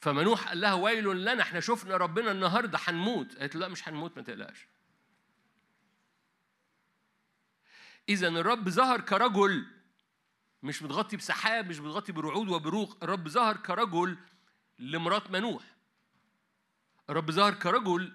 فمنوح 0.03 0.47
قال 0.47 0.61
لها 0.61 0.73
ويل 0.73 1.25
لنا 1.25 1.41
إحنا 1.41 1.59
شفنا 1.59 1.97
ربنا 1.97 2.31
النهارده 2.31 2.79
هنموت. 2.83 3.35
قالت 3.37 3.55
له 3.55 3.61
لا 3.61 3.67
مش 3.67 3.87
هنموت 3.89 4.17
ما 4.17 4.23
تقلقش. 4.23 4.67
إذا 8.09 8.27
الرب 8.27 8.69
ظهر 8.69 9.01
كرجل 9.01 9.65
مش 10.63 10.83
متغطي 10.83 11.17
بسحاب 11.17 11.69
مش 11.69 11.79
متغطي 11.79 12.11
برعود 12.11 12.49
وبروق 12.49 12.97
الرب 13.03 13.27
ظهر 13.27 13.57
كرجل 13.57 14.17
لمرات 14.79 15.31
منوح. 15.31 15.63
الرب 17.09 17.31
ظهر 17.31 17.53
كرجل 17.53 18.13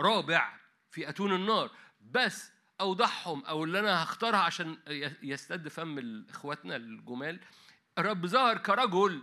رابع 0.00 0.56
في 0.90 1.08
أتون 1.08 1.34
النار 1.34 1.70
بس 2.00 2.52
أوضحهم 2.80 3.44
أو 3.44 3.64
اللي 3.64 3.80
أنا 3.80 4.02
هختارها 4.04 4.38
عشان 4.38 4.78
يستد 5.22 5.68
فم 5.68 6.24
إخواتنا 6.28 6.76
الجمال 6.76 7.40
الرب 7.98 8.26
ظهر 8.26 8.58
كرجل 8.58 9.22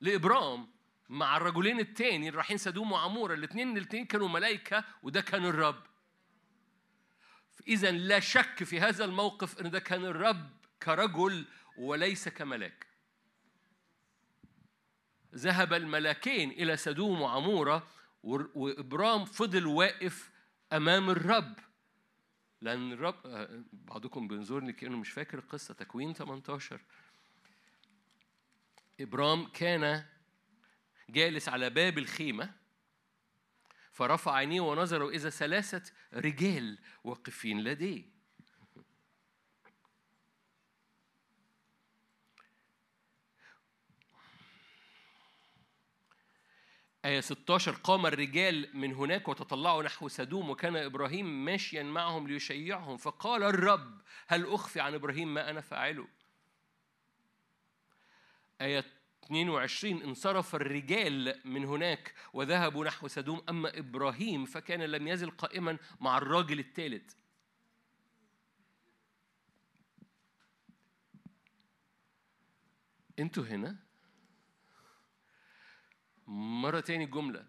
لإبرام 0.00 0.79
مع 1.10 1.36
الرجلين 1.36 1.80
التاني 1.80 2.16
اللي 2.16 2.36
رايحين 2.36 2.56
سدوم 2.56 2.92
وعمورة 2.92 3.34
الاثنين 3.34 3.76
الاثنين 3.76 4.04
كانوا 4.06 4.28
ملائكة 4.28 4.84
وده 5.02 5.20
كان 5.20 5.44
الرب. 5.46 5.82
اذا 7.68 7.90
لا 7.90 8.20
شك 8.20 8.64
في 8.64 8.80
هذا 8.80 9.04
الموقف 9.04 9.60
إن 9.60 9.70
ده 9.70 9.78
كان 9.78 10.04
الرب 10.04 10.50
كرجل 10.82 11.46
وليس 11.78 12.28
كملاك. 12.28 12.86
ذهب 15.34 15.72
الملاكين 15.72 16.50
إلى 16.50 16.76
سدوم 16.76 17.20
وعمورة 17.20 17.86
وإبرام 18.22 19.24
فضل 19.24 19.66
واقف 19.66 20.30
أمام 20.72 21.10
الرب. 21.10 21.54
لأن 22.60 22.92
الرب 22.92 23.26
آه، 23.26 23.62
بعضكم 23.72 24.28
بينظرني 24.28 24.72
كأنه 24.72 24.96
مش 24.96 25.10
فاكر 25.10 25.38
القصة 25.38 25.74
تكوين 25.74 26.14
18 26.14 26.80
إبرام 29.00 29.46
كان 29.46 30.04
جالس 31.12 31.48
على 31.48 31.70
باب 31.70 31.98
الخيمة 31.98 32.52
فرفع 33.92 34.34
عينيه 34.34 34.60
ونظر 34.60 35.08
إذا 35.08 35.30
ثلاثة 35.30 35.92
رجال 36.14 36.78
واقفين 37.04 37.64
لديه. 37.64 38.20
آية 47.04 47.20
16 47.20 47.72
قام 47.72 48.06
الرجال 48.06 48.70
من 48.74 48.94
هناك 48.94 49.28
وتطلعوا 49.28 49.82
نحو 49.82 50.08
سدوم 50.08 50.50
وكان 50.50 50.76
إبراهيم 50.76 51.44
ماشيا 51.44 51.82
معهم 51.82 52.28
ليشيعهم 52.28 52.96
فقال 52.96 53.42
الرب 53.42 54.00
هل 54.26 54.46
أخفي 54.46 54.80
عن 54.80 54.94
إبراهيم 54.94 55.34
ما 55.34 55.50
أنا 55.50 55.60
فاعله؟ 55.60 56.08
آية 58.60 58.99
22 59.30 60.02
انصرف 60.02 60.54
الرجال 60.54 61.40
من 61.44 61.64
هناك 61.64 62.14
وذهبوا 62.32 62.84
نحو 62.84 63.08
سدوم 63.08 63.42
أما 63.48 63.78
إبراهيم 63.78 64.44
فكان 64.44 64.82
لم 64.82 65.08
يزل 65.08 65.30
قائما 65.30 65.78
مع 66.00 66.18
الراجل 66.18 66.58
الثالث 66.58 67.14
أنتوا 73.18 73.44
هنا؟ 73.44 73.76
مرة 76.26 76.80
تاني 76.80 77.06
جملة. 77.06 77.46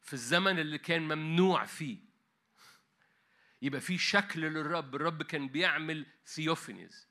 في 0.00 0.12
الزمن 0.12 0.58
اللي 0.58 0.78
كان 0.78 1.02
ممنوع 1.02 1.64
فيه. 1.64 1.98
يبقى 3.62 3.80
في 3.80 3.98
شكل 3.98 4.40
للرب. 4.40 4.94
الرب 4.94 5.22
كان 5.22 5.48
بيعمل 5.48 6.06
ثيوفينيز 6.26 7.08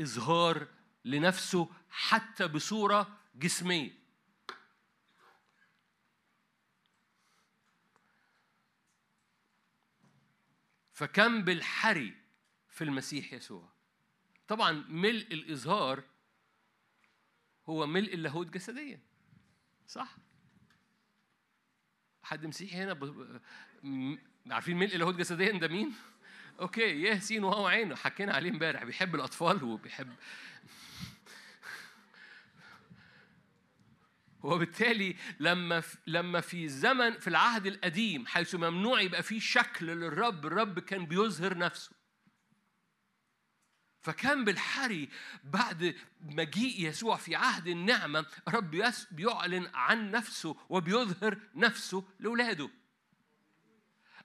إظهار 0.00 0.79
لنفسه 1.04 1.68
حتى 1.90 2.48
بصورة 2.48 3.18
جسمية. 3.34 4.00
فكم 10.92 11.44
بالحري 11.44 12.14
في 12.68 12.84
المسيح 12.84 13.32
يسوع. 13.32 13.68
طبعا 14.48 14.72
ملء 14.88 15.34
الإظهار 15.34 16.02
هو 17.68 17.86
ملء 17.86 18.14
اللاهوت 18.14 18.46
جسديا. 18.46 19.00
صح. 19.88 20.16
حد 22.22 22.46
مسيحي 22.46 22.76
هنا 22.76 22.92
ب... 22.92 23.04
م... 23.82 24.18
عارفين 24.50 24.76
ملء 24.76 24.94
اللاهوت 24.94 25.14
جسديا 25.14 25.58
ده 25.58 25.68
مين؟ 25.68 25.94
أوكي 26.60 27.02
ياسين 27.02 27.44
وهو 27.44 27.66
عينه. 27.66 27.96
حكينا 27.96 28.32
عليه 28.34 28.50
امبارح. 28.50 28.84
بيحب 28.84 29.14
الأطفال 29.14 29.64
وبيحب 29.64 30.14
وبالتالي 34.42 35.16
لما 35.40 35.82
لما 36.06 36.40
في 36.40 36.68
زمن 36.68 37.18
في 37.18 37.28
العهد 37.28 37.66
القديم 37.66 38.26
حيث 38.26 38.54
ممنوع 38.54 39.00
يبقى 39.00 39.22
فيه 39.22 39.40
شكل 39.40 39.86
للرب 39.86 40.46
الرب 40.46 40.78
كان 40.78 41.06
بيظهر 41.06 41.58
نفسه 41.58 41.90
فكان 44.00 44.44
بالحري 44.44 45.08
بعد 45.44 45.94
مجيء 46.20 46.88
يسوع 46.88 47.16
في 47.16 47.34
عهد 47.36 47.66
النعمة 47.66 48.26
رب 48.48 48.92
بيعلن 49.10 49.70
عن 49.74 50.10
نفسه 50.10 50.56
وبيظهر 50.68 51.38
نفسه 51.54 52.04
لأولاده 52.20 52.70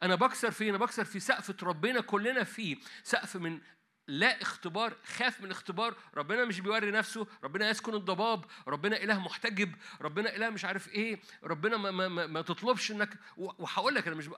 أنا 0.03 0.15
بكسر 0.15 0.51
فين؟ 0.51 0.69
أنا 0.69 0.77
بكسر 0.77 1.05
في 1.05 1.19
سقفة 1.19 1.55
ربنا 1.63 2.01
كلنا 2.01 2.43
فيه 2.43 2.77
سقف 3.03 3.35
من 3.35 3.59
لا 4.07 4.41
اختبار 4.41 4.93
خاف 5.05 5.41
من 5.41 5.51
اختبار. 5.51 5.95
ربنا 6.15 6.45
مش 6.45 6.59
بيوري 6.59 6.91
نفسه 6.91 7.27
ربنا 7.43 7.69
يسكن 7.69 7.93
الضباب 7.93 8.45
ربنا 8.67 9.03
إله 9.03 9.19
محتجب 9.19 9.75
ربنا 10.01 10.35
إله 10.35 10.49
مش 10.49 10.65
عارف 10.65 10.89
إيه 10.89 11.19
ربنا 11.43 11.77
ما, 11.77 11.91
ما, 11.91 12.07
ما, 12.07 12.27
ما 12.27 12.41
تطلبش 12.41 12.91
إنك 12.91 13.19
وهقول 13.37 13.95
لك 13.95 14.07
أنا 14.07 14.15
مش 14.15 14.29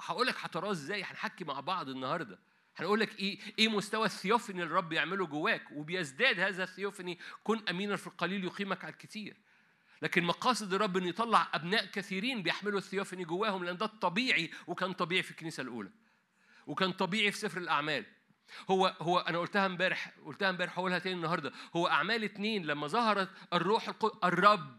هقول 0.00 0.26
لك 0.26 0.36
هتراه 0.40 0.70
إزاي؟ 0.70 1.02
هنحكي 1.02 1.44
مع 1.44 1.60
بعض 1.60 1.88
النهارده. 1.88 2.38
هنقول 2.76 3.00
لك 3.00 3.18
إيه 3.20 3.38
إيه 3.58 3.68
مستوى 3.68 4.06
الثيوفني 4.06 4.62
اللي 4.62 4.70
الرب 4.70 4.92
يعمله 4.92 5.26
جواك؟ 5.26 5.62
وبيزداد 5.72 6.40
هذا 6.40 6.62
الثيوفني. 6.64 7.18
كن 7.44 7.60
أمينا 7.70 7.96
في 7.96 8.06
القليل 8.06 8.44
يقيمك 8.44 8.84
على 8.84 8.92
الكثير 8.92 9.36
لكن 10.02 10.24
مقاصد 10.24 10.74
الرب 10.74 10.96
إنه 10.96 11.08
يطلع 11.08 11.48
أبناء 11.54 11.86
كثيرين 11.86 12.42
بيحملوا 12.42 12.78
الثيوفني 12.78 13.24
جواهم 13.24 13.64
لأن 13.64 13.76
ده 13.76 13.86
الطبيعي 13.86 14.50
وكان 14.66 14.92
طبيعي 14.92 15.22
في 15.22 15.30
الكنيسة 15.30 15.60
الأولى. 15.60 15.90
وكان 16.66 16.92
طبيعي 16.92 17.32
في 17.32 17.38
سفر 17.38 17.58
الأعمال. 17.58 18.04
هو 18.70 18.86
هو 19.00 19.18
أنا 19.18 19.38
قلتها 19.38 19.66
امبارح 19.66 20.12
قلتها 20.26 20.50
امبارح 20.50 20.78
هقولها 20.78 20.98
تاني 20.98 21.16
النهارده. 21.16 21.52
هو 21.76 21.86
أعمال 21.88 22.24
اتنين 22.24 22.66
لما 22.66 22.86
ظهرت 22.86 23.28
الروح 23.52 23.92
الرب 24.24 24.78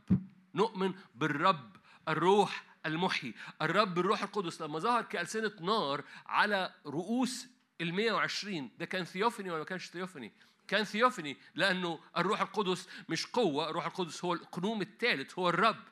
نؤمن 0.55 0.93
بالرب 1.15 1.75
الروح 2.07 2.63
المحيي. 2.85 3.33
الرب 3.61 3.99
الروح 3.99 4.23
القدس 4.23 4.61
لما 4.61 4.79
ظهر 4.79 5.01
كألسنة 5.03 5.51
نار 5.61 6.03
على 6.25 6.73
رؤوس 6.85 7.47
ال 7.81 7.93
120 7.93 8.71
ده 8.77 8.85
كان 8.85 9.03
ثيوفني 9.03 9.49
ولا 9.49 9.59
ما 9.59 9.65
كانش 9.65 9.85
ثيوفني؟ 9.87 10.33
كان 10.67 10.83
ثيوفني 10.83 11.37
لأنه 11.55 11.99
الروح 12.17 12.41
القدس 12.41 12.87
مش 13.09 13.25
قوة 13.25 13.69
الروح 13.69 13.85
القدس 13.85 14.25
هو 14.25 14.33
القنوم 14.33 14.81
الثالث 14.81 15.39
هو 15.39 15.49
الرب. 15.49 15.83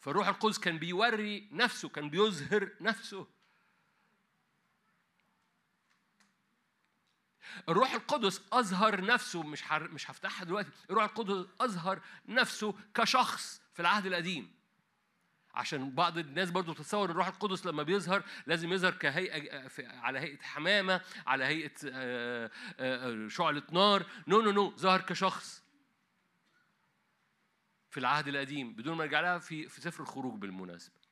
فالروح 0.00 0.28
القدس 0.28 0.58
كان 0.58 0.78
بيوري 0.78 1.48
نفسه 1.52 1.88
كان 1.88 2.10
بيظهر 2.10 2.70
نفسه. 2.80 3.26
الروح 7.68 7.94
القدس 7.94 8.42
أظهر 8.52 9.04
نفسه 9.04 9.42
مش 9.42 9.62
حر... 9.62 9.88
مش 9.88 10.10
هفتحها 10.10 10.44
دلوقتي 10.44 10.70
الروح 10.90 11.04
القدس 11.04 11.46
أظهر 11.60 12.00
نفسه 12.28 12.74
كشخص 12.94 13.62
في 13.74 13.80
العهد 13.80 14.06
القديم. 14.06 14.54
عشان 15.54 15.90
بعض 15.90 16.18
الناس 16.18 16.50
برضو 16.50 16.72
تتصور 16.72 17.10
الروح 17.10 17.26
القدس 17.26 17.66
لما 17.66 17.82
بيظهر 17.82 18.22
لازم 18.46 18.72
يظهر 18.72 18.92
كهيئة 18.94 19.68
في- 19.68 19.86
على 19.86 20.18
هيئة 20.18 20.42
حمامة 20.42 21.00
على 21.26 21.44
هيئة 21.44 21.72
آه، 21.92 22.50
آه، 22.78 23.28
شعلة 23.28 23.62
نار. 23.72 24.06
no 24.26 24.40
no 24.40 24.50
no 24.50 24.76
ظهر 24.76 25.00
كشخص 25.00 25.62
في 27.90 28.00
العهد 28.00 28.28
القديم 28.28 28.72
بدون 28.74 28.96
ما 28.96 29.04
نرجع 29.04 29.20
لها 29.20 29.38
في 29.38 29.68
في 29.68 29.80
سفر 29.80 30.02
الخروج 30.02 30.38
بالمناسبة. 30.40 31.03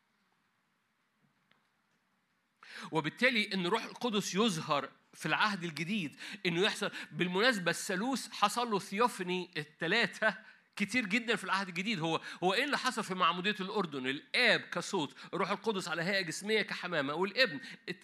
وبالتالي 2.91 3.55
إن 3.55 3.67
روح 3.67 3.85
القدس 3.85 4.35
يظهر 4.35 4.89
في 5.15 5.27
العهد 5.27 5.65
الجديد 5.65 6.17
إنه 6.47 6.61
يحصل. 6.61 6.91
بالمناسبة 7.13 7.71
الثالوث 7.71 8.31
حصل 8.31 8.71
له 8.71 8.79
ثيوفني 8.79 9.51
الثلاثه 9.57 10.39
كتير 10.77 11.07
جدا 11.07 11.37
في 11.37 11.45
العهد 11.45 11.69
الجديد. 11.69 12.01
هو 12.01 12.21
هو 12.45 12.55
إيه 12.55 12.65
اللي 12.65 12.79
حصل 12.79 13.05
في 13.05 13.15
معمودية 13.15 13.57
الأردن؟ 13.61 14.07
الآب 14.07 14.61
كصوت 14.61 15.15
الروح 15.35 15.51
القدس 15.51 15.89
على 15.89 16.03
هيئة 16.03 16.21
جسمية 16.21 16.63
كحمامة. 16.63 17.15
والابن 17.15 17.61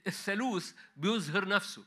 الثالوث 0.07 0.73
بيظهر 0.97 1.49
نفسه. 1.49 1.85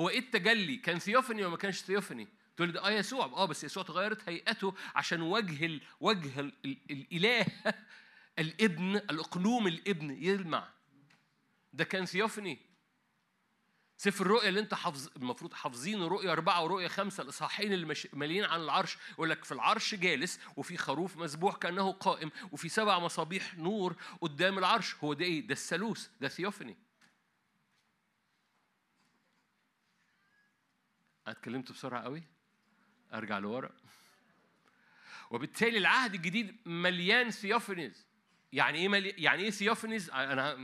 هو 0.00 0.08
إيه 0.08 0.18
التجلي؟ 0.18 0.76
كان 0.76 0.98
ثيوفني 0.98 1.42
ولا 1.42 1.50
ما 1.50 1.56
كانش 1.56 1.78
ثيوفني؟ 1.78 2.28
تقول 2.56 2.72
ده 2.72 2.86
آه 2.86 2.90
يسوع. 2.90 3.24
آه 3.24 3.44
بس 3.44 3.64
يسوع 3.64 3.82
تغيرت 3.82 4.28
هيئته 4.28 4.74
عشان 4.94 5.22
وجه 5.22 5.66
ال... 5.66 5.80
وجه. 6.00 6.40
ال... 6.40 6.52
الإله 6.64 7.46
الابن 8.38 8.96
الأقلوم 8.96 9.66
الابن 9.66 10.10
يلمع. 10.10 10.77
ده 11.78 11.84
كان 11.84 12.06
ثيوفني. 12.06 12.58
سفر 13.96 14.26
الرؤيا 14.26 14.48
اللي 14.48 14.60
انت 14.60 14.74
حافظ 14.74 15.08
المفروض 15.16 15.54
حافظينه 15.54 16.08
رؤيا 16.08 16.32
أربعة 16.32 16.62
ورؤيا 16.64 16.88
خمسة 16.88 17.22
الإصحاحين 17.22 17.72
اللي 17.72 17.86
مش... 17.86 18.08
ماليين 18.12 18.44
عن 18.44 18.60
العرش 18.60 18.98
يقول 19.12 19.30
لك 19.30 19.44
في 19.44 19.52
العرش 19.52 19.94
جالس 19.94 20.40
وفي 20.56 20.76
خروف 20.76 21.16
مذبوح 21.16 21.56
كأنه 21.56 21.92
قائم 21.92 22.30
وفي 22.52 22.68
سبع 22.68 22.98
مصابيح 22.98 23.54
نور 23.54 23.96
قدام 24.20 24.58
العرش. 24.58 24.94
هو 24.94 25.12
ده 25.14 25.24
إيه؟ 25.24 25.46
ده 25.46 25.52
الثالوث 25.52 26.08
ده 26.20 26.28
ثيوفني. 26.28 26.76
أنا 31.26 31.36
اتكلمت 31.36 31.72
بسرعة 31.72 32.02
قوي؟ 32.02 32.22
أرجع 33.14 33.38
لورا. 33.38 33.70
وبالتالي 35.30 35.78
العهد 35.78 36.14
الجديد 36.14 36.56
مليان 36.66 37.30
theophanies. 37.30 38.07
يعني 38.52 38.78
إيه 38.78 38.88
ملي... 38.88 39.08
يعني 39.08 39.42
إيه 39.42 39.50
theophanies 39.50 40.10
أنا 40.10 40.54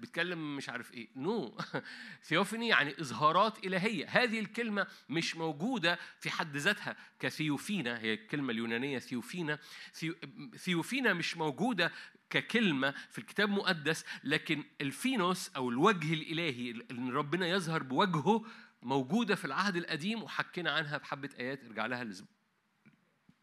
بتكلم 0.00 0.56
مش 0.56 0.68
عارف 0.68 0.94
إيه. 0.94 1.08
no. 1.16 1.58
Theophany 2.28 2.68
يعني 2.68 3.00
إظهارات 3.00 3.66
إلهية. 3.66 4.06
هذه 4.08 4.40
الكلمة 4.40 4.86
مش 5.08 5.36
موجودة 5.36 5.98
في 6.20 6.30
حد 6.30 6.56
ذاتها 6.56 6.96
كثيوفينا. 7.18 7.98
هي 7.98 8.14
الكلمة 8.14 8.52
اليونانية 8.52 8.98
ثيوفينا. 8.98 9.58
ثيو... 9.94 10.14
ثيوفينا 10.56 11.12
مش 11.12 11.36
موجودة 11.36 11.92
ككلمة 12.30 12.94
في 13.10 13.18
الكتاب 13.18 13.48
المقدس 13.48 14.04
لكن 14.24 14.64
الفينوس 14.80 15.50
أو 15.56 15.70
الوجه 15.70 16.14
الإلهي 16.14 16.70
اللي 16.70 17.12
ربنا 17.12 17.46
يظهر 17.46 17.82
بوجهه 17.82 18.44
موجودة 18.82 19.34
في 19.34 19.44
العهد 19.44 19.76
القديم 19.76 20.22
وحكينا 20.22 20.70
عنها 20.70 20.98
بحبة 20.98 21.30
آيات. 21.38 21.64
ارجع 21.64 21.86
لها 21.86 22.12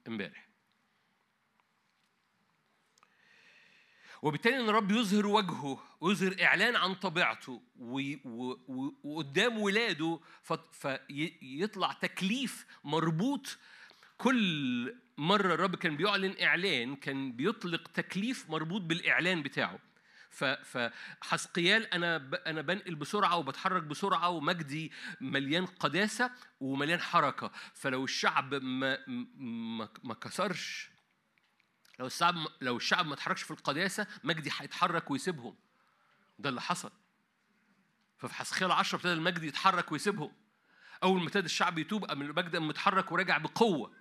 امبارح. 0.08 0.53
وبالتالي 4.24 4.60
إن 4.60 4.70
الرب 4.70 4.92
يظهر 4.92 5.28
وجهه 5.28 5.84
ويظهر 6.02 6.36
إعلان 6.42 6.76
عن 6.76 6.96
طبيعته 6.96 7.62
وقدام 9.04 9.58
ولاده 9.60 10.20
فيطلع 10.72 11.94
تكليف 11.94 12.66
مربوط. 12.84 13.58
كل 14.18 14.96
مرة 15.18 15.54
الرب 15.54 15.76
كان 15.76 15.98
بيعلن 15.98 16.36
إعلان 16.42 16.96
كان 16.96 17.32
بيطلق 17.32 17.88
تكليف 17.88 18.50
مربوط 18.50 18.82
بالإعلان 18.82 19.44
بتاعه. 19.44 19.80
فحسقيال 20.64 21.94
أنا 21.94 22.30
أنا 22.48 22.62
بنقل 22.62 22.96
بسرعة 22.96 23.38
وبتحرك 23.38 23.84
بسرعة 23.84 24.30
ومجدي 24.30 24.92
مليان 25.22 25.66
قداسة 25.66 26.32
ومليان 26.60 27.00
حركة. 27.00 27.52
فلو 27.74 28.04
الشعب 28.04 28.54
ما, 28.54 28.98
ما 30.04 30.14
كسرش 30.14 30.93
لو 32.00 32.06
الشعب 32.06 32.36
لو 32.62 32.78
الشعب 32.78 33.06
ما 33.08 33.14
اتحركش 33.14 33.42
في 33.44 33.52
القداسه 33.52 34.08
مجدي 34.24 34.50
هيتحرك 34.58 35.12
ويسيبهم. 35.12 35.56
ده 36.40 36.50
اللي 36.50 36.62
حصل. 36.62 36.92
ففي 38.18 38.34
حسخيال 38.34 38.72
10 38.72 38.96
ابتدى 38.98 39.14
المجد 39.14 39.44
يتحرك 39.44 39.92
ويسيبهم. 39.92 40.32
أول 41.04 41.20
ما 41.20 41.26
ابتدى 41.26 41.46
الشعب 41.46 41.78
يتوب 41.80 42.06
قام 42.06 42.22
المجد 42.22 42.56
قام 42.56 42.68
متحرك 42.68 43.12
ورجع 43.12 43.38
بقوة. 43.38 43.94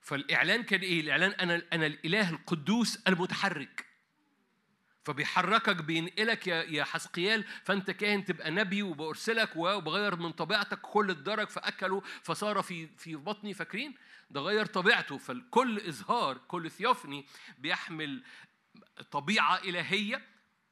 فالإعلان 0.00 0.62
كان 0.62 0.80
إيه؟ 0.80 1.00
الإعلان 1.00 1.30
أنا 1.30 1.62
أنا 1.72 1.86
الإله 1.86 2.30
القدوس 2.30 2.96
المتحرك. 3.08 3.86
فبيحركك 5.04 5.76
بينقلك 5.76 6.46
يا 6.46 6.62
يا 6.62 6.84
حسقيال 6.84 7.44
فأنت 7.64 7.90
كاهن 7.90 8.24
تبقى 8.24 8.50
نبي 8.50 8.82
وبأرسلك 8.82 9.56
وبغير 9.56 10.16
من 10.16 10.32
طبيعتك 10.32 10.80
كل 10.80 11.10
الدرج 11.10 11.48
فأكلوا 11.48 12.00
فصار 12.22 12.62
في 12.62 12.86
في 12.86 13.16
بطني 13.16 13.54
فاكرين؟ 13.54 13.94
ده 14.30 14.40
غير 14.40 14.66
طبيعته. 14.66 15.18
فكل 15.18 15.80
إظهار 15.80 16.38
كل 16.38 16.70
ثيوفني 16.70 17.26
بيحمل 17.58 18.22
طبيعة 19.10 19.56
إلهية 19.58 20.22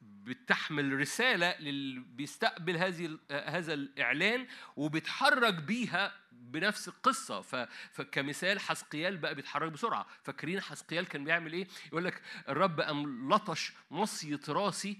بتحمل 0.00 1.00
رسالة 1.00 1.58
للي 1.60 2.00
بيستقبل 2.00 2.76
هذه 2.76 3.18
هذا 3.30 3.74
الإعلان 3.74 4.46
وبيتحرك 4.76 5.54
بيها 5.54 6.14
بنفس 6.32 6.88
القصة. 6.88 7.40
ف- 7.40 7.68
فكمثال 7.92 8.60
حسقيال 8.60 9.16
بقى 9.16 9.34
بيتحرك 9.34 9.72
بسرعة. 9.72 10.06
فاكرين 10.22 10.60
حسقيال 10.60 11.06
كان 11.08 11.24
بيعمل 11.24 11.52
إيه؟ 11.52 11.66
يقول 11.86 12.04
لك 12.04 12.22
الرب 12.48 12.80
قام 12.80 13.32
لطش 13.34 13.72
مصية 13.90 14.40
راسي 14.48 14.98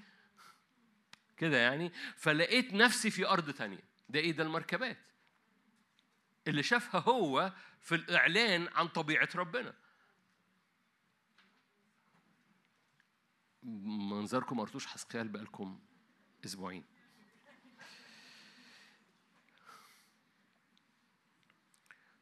كده 1.36 1.56
يعني 1.58 1.92
فلقيت 2.16 2.74
نفسي 2.74 3.10
في 3.10 3.26
أرض 3.28 3.50
تانية. 3.50 3.82
ده 4.08 4.20
إيه؟ 4.20 4.32
ده 4.32 4.42
المركبات. 4.44 4.98
اللي 6.48 6.62
شافها 6.62 7.00
هو 7.00 7.52
في 7.82 7.94
الإعلان 7.94 8.68
عن 8.74 8.88
طبيعة 8.88 9.28
ربنا. 9.34 9.74
منظركم 13.62 14.56
ما 14.56 14.62
قرتوش 14.62 14.86
حسقيال 14.86 15.28
بقالكم 15.28 15.80
أسبوعين. 16.44 16.84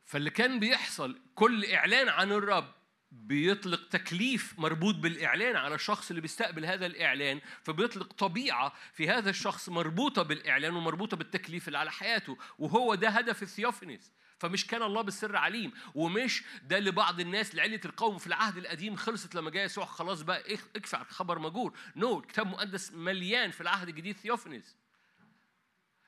فاللي 0.05 0.31
كان 0.31 0.61
بيحصل 0.61 1.20
كل 1.35 1.65
إعلان 1.65 2.09
عن 2.09 2.32
الرب 2.32 2.74
بيطلق 3.12 3.89
تكليف 3.89 4.59
مربوط 4.59 4.95
بالإعلان 4.95 5.57
على 5.57 5.74
الشخص 5.74 6.11
اللي 6.11 6.20
بيستقبل 6.20 6.65
هذا 6.66 6.87
الإعلان 6.87 7.41
فبيطلق 7.62 8.12
طبيعة 8.12 8.73
في 8.93 9.09
هذا 9.09 9.31
الشخص 9.31 9.69
مربوطة 9.69 10.23
بالإعلان 10.23 10.74
ومربوطة 10.74 11.16
بالتكليف 11.16 11.66
اللي 11.69 11.78
على 11.78 11.91
حياته 11.91 12.39
وهو 12.59 12.95
ده 12.95 13.09
هدف 13.09 13.43
ال 13.43 13.48
theophanies 13.48 14.12
فمش 14.41 14.67
كان 14.67 14.83
الله 14.83 15.03
بالسر 15.03 15.37
عليم. 15.37 15.73
ومش 15.95 16.43
ده 16.62 16.79
لبعض 16.79 17.21
الناس 17.21 17.55
لعلية 17.55 17.81
القوم 17.85 18.19
في 18.19 18.27
العهد 18.27 18.57
القديم 18.57 18.97
خلصت 18.97 19.35
لما 19.35 19.51
جاء 19.51 19.65
يسوع. 19.65 19.85
خلاص 19.85 20.23
بقى 20.23 20.55
اكفي 20.77 20.97
الخبر 21.01 21.39
ماجور. 21.39 21.77
no 21.97 22.15
no, 22.15 22.23
الكتاب 22.23 22.47
المقدس 22.47 22.93
مليان 22.93 23.51
في 23.51 23.61
العهد 23.61 23.89
الجديد 23.89 24.17
theophanies 24.17 24.77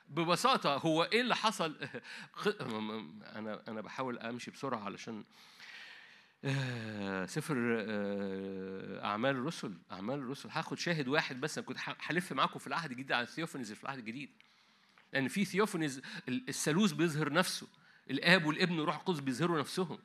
ببساطة 0.08 0.76
هو 0.76 1.02
إيه 1.04 1.20
اللي 1.20 1.36
حصل؟ 1.36 1.76
أنا 3.36 3.62
أنا 3.68 3.80
بحاول 3.80 4.18
أمشي 4.18 4.50
بسرعة 4.50 4.84
علشان 4.84 5.24
آه، 6.44 7.26
سفر 7.26 7.56
آه، 7.88 9.04
أعمال 9.04 9.36
الرسل. 9.36 9.78
أعمال 9.92 10.18
الرسل. 10.18 10.48
هاخد 10.52 10.78
شاهد 10.78 11.08
واحد 11.08 11.40
بس 11.40 11.58
أنا 11.58 11.66
كنت 11.66 11.78
هلف 12.00 12.32
معاكم 12.32 12.58
في 12.58 12.66
العهد 12.66 12.90
الجديد 12.90 13.12
على 13.12 13.22
الثيوفنز 13.22 13.64
اللي 13.66 13.76
في 13.76 13.82
العهد 13.84 13.98
الجديد. 13.98 14.30
لأن 15.12 15.28
في 15.28 15.44
ثيوفنز 15.44 15.98
ال- 16.28 16.48
الثالوث 16.48 16.92
بيظهر 16.92 17.32
نفسه. 17.32 17.68
الآب 18.12 18.46
والابن 18.46 18.78
والروح 18.78 18.96
القدس 18.96 19.20
بيظهروا 19.20 19.60
نفسهم. 19.60 19.98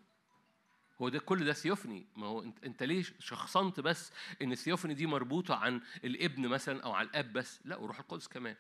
هو 1.01 1.09
ده 1.09 1.19
كل 1.19 1.45
ده 1.45 1.53
ثيوفني. 1.53 2.07
ما 2.15 2.27
هو 2.27 2.43
انت, 2.43 2.63
انت 2.63 2.83
ليه 2.83 3.03
شخصنت 3.19 3.79
بس 3.79 4.11
إن 4.41 4.51
الثيوفني 4.51 4.93
دي 4.93 5.05
مربوطة 5.05 5.55
عن 5.55 5.81
الابن 6.03 6.47
مثلا 6.47 6.83
أو 6.83 6.91
على 6.91 7.07
الآب 7.07 7.33
بس؟ 7.33 7.59
لا 7.65 7.77
وروح 7.77 7.99
القدس 7.99 8.27
كمان. 8.27 8.55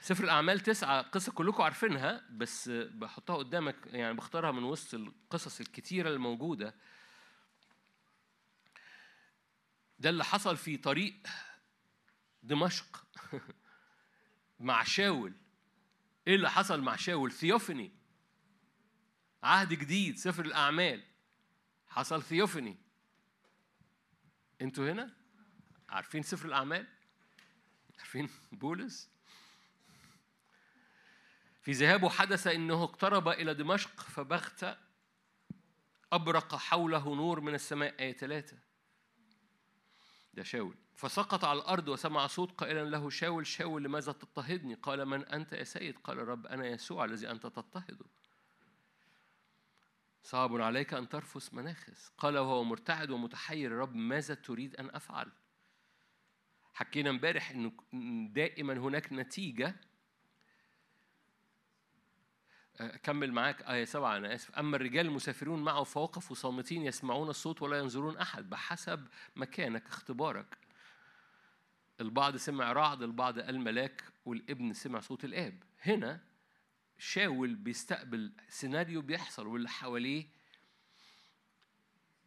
سفر 0.00 0.24
الأعمال 0.24 0.60
تسعة 0.60 1.02
قصة 1.02 1.32
كلكم 1.32 1.62
عارفينها 1.62 2.22
بس 2.30 2.68
بحطها 2.68 3.36
قدامك 3.36 3.76
يعني 3.86 4.14
بختارها 4.14 4.52
من 4.52 4.62
وسط 4.64 4.94
القصص 4.94 5.60
الكتيرة 5.60 6.10
الموجودة. 6.10 6.74
ده 9.98 10.10
اللي 10.10 10.24
حصل 10.24 10.56
في 10.56 10.76
طريق 10.76 11.14
دمشق 12.42 13.06
مع 14.60 14.82
شاول. 14.84 15.32
إيه 16.26 16.34
اللي 16.34 16.50
حصل 16.50 16.80
مع 16.80 16.96
شاول؟ 16.96 17.32
ثيوفني 17.32 17.92
عهد 19.42 19.68
جديد 19.68 20.18
سفر 20.18 20.44
الأعمال. 20.44 21.02
حصل 21.88 22.22
ثيوفني 22.22 22.76
أنتوا 24.62 24.92
هنا؟ 24.92 25.16
عارفين 25.88 26.22
سفر 26.22 26.48
الأعمال؟ 26.48 26.86
عارفين 27.98 28.28
بولس؟ 28.52 29.10
في 31.62 31.72
ذهابه 31.72 32.08
حدث 32.08 32.46
إنه 32.46 32.84
اقترب 32.84 33.28
إلى 33.28 33.54
دمشق 33.54 34.00
فبغت 34.00 34.78
أبرق 36.12 36.56
حوله 36.56 37.14
نور 37.14 37.40
من 37.40 37.54
السماء. 37.54 38.00
آية 38.00 38.12
ثلاثة. 38.12 38.58
ده 40.34 40.42
شاول. 40.42 40.76
فسقط 40.96 41.44
على 41.44 41.58
الأرض 41.58 41.88
وسمع 41.88 42.26
صوت 42.26 42.52
قائلا 42.52 42.90
له 42.90 43.10
شاول 43.10 43.46
شاول 43.46 43.84
لماذا 43.84 44.12
تضطهدني؟ 44.12 44.74
قال 44.74 45.04
من 45.04 45.24
أنت 45.24 45.52
يا 45.52 45.64
سيد؟ 45.64 45.98
قال 45.98 46.18
الرب 46.18 46.46
أنا 46.46 46.66
يسوع 46.66 47.04
الذي 47.04 47.30
أنت 47.30 47.42
تضطهده 47.42 48.06
صعب 50.22 50.60
عليك 50.60 50.94
أن 50.94 51.08
ترفس 51.08 51.54
مناخس. 51.54 52.12
قال 52.18 52.38
وهو 52.38 52.64
مرتعد 52.64 53.10
ومتحير. 53.10 53.72
الرب 53.72 53.94
ماذا 53.94 54.34
تريد 54.34 54.76
أن 54.76 54.90
أفعل؟ 54.90 55.32
حكينا 56.74 57.10
امبارح 57.10 57.50
إنه 57.50 57.72
دائما 58.32 58.72
هناك 58.72 59.12
نتيجة. 59.12 59.74
أكمل 62.76 63.32
معاك 63.32 63.62
آية 63.62 63.84
سبعة 63.84 64.16
أنا 64.16 64.34
آسف. 64.34 64.50
أما 64.58 64.76
الرجال 64.76 65.06
المسافرون 65.06 65.62
معه 65.62 65.82
فوقفوا 65.82 66.36
صامتين 66.36 66.82
يسمعون 66.82 67.28
الصوت 67.28 67.62
ولا 67.62 67.78
ينظرون 67.78 68.16
أحد 68.16 68.50
بحسب 68.50 69.06
مكانك 69.36 69.86
اختبارك. 69.86 70.65
البعض 72.00 72.36
سمع 72.36 72.72
رعد 72.72 73.02
البعض 73.02 73.38
قال 73.38 73.60
ملاك 73.60 74.04
والابن 74.24 74.72
سمع 74.72 75.00
صوت 75.00 75.24
الآب. 75.24 75.62
هنا 75.82 76.20
شاول 76.98 77.54
بيستقبل 77.54 78.32
سيناريو 78.48 79.02
بيحصل 79.02 79.46
واللي 79.46 79.68
حواليه 79.68 80.26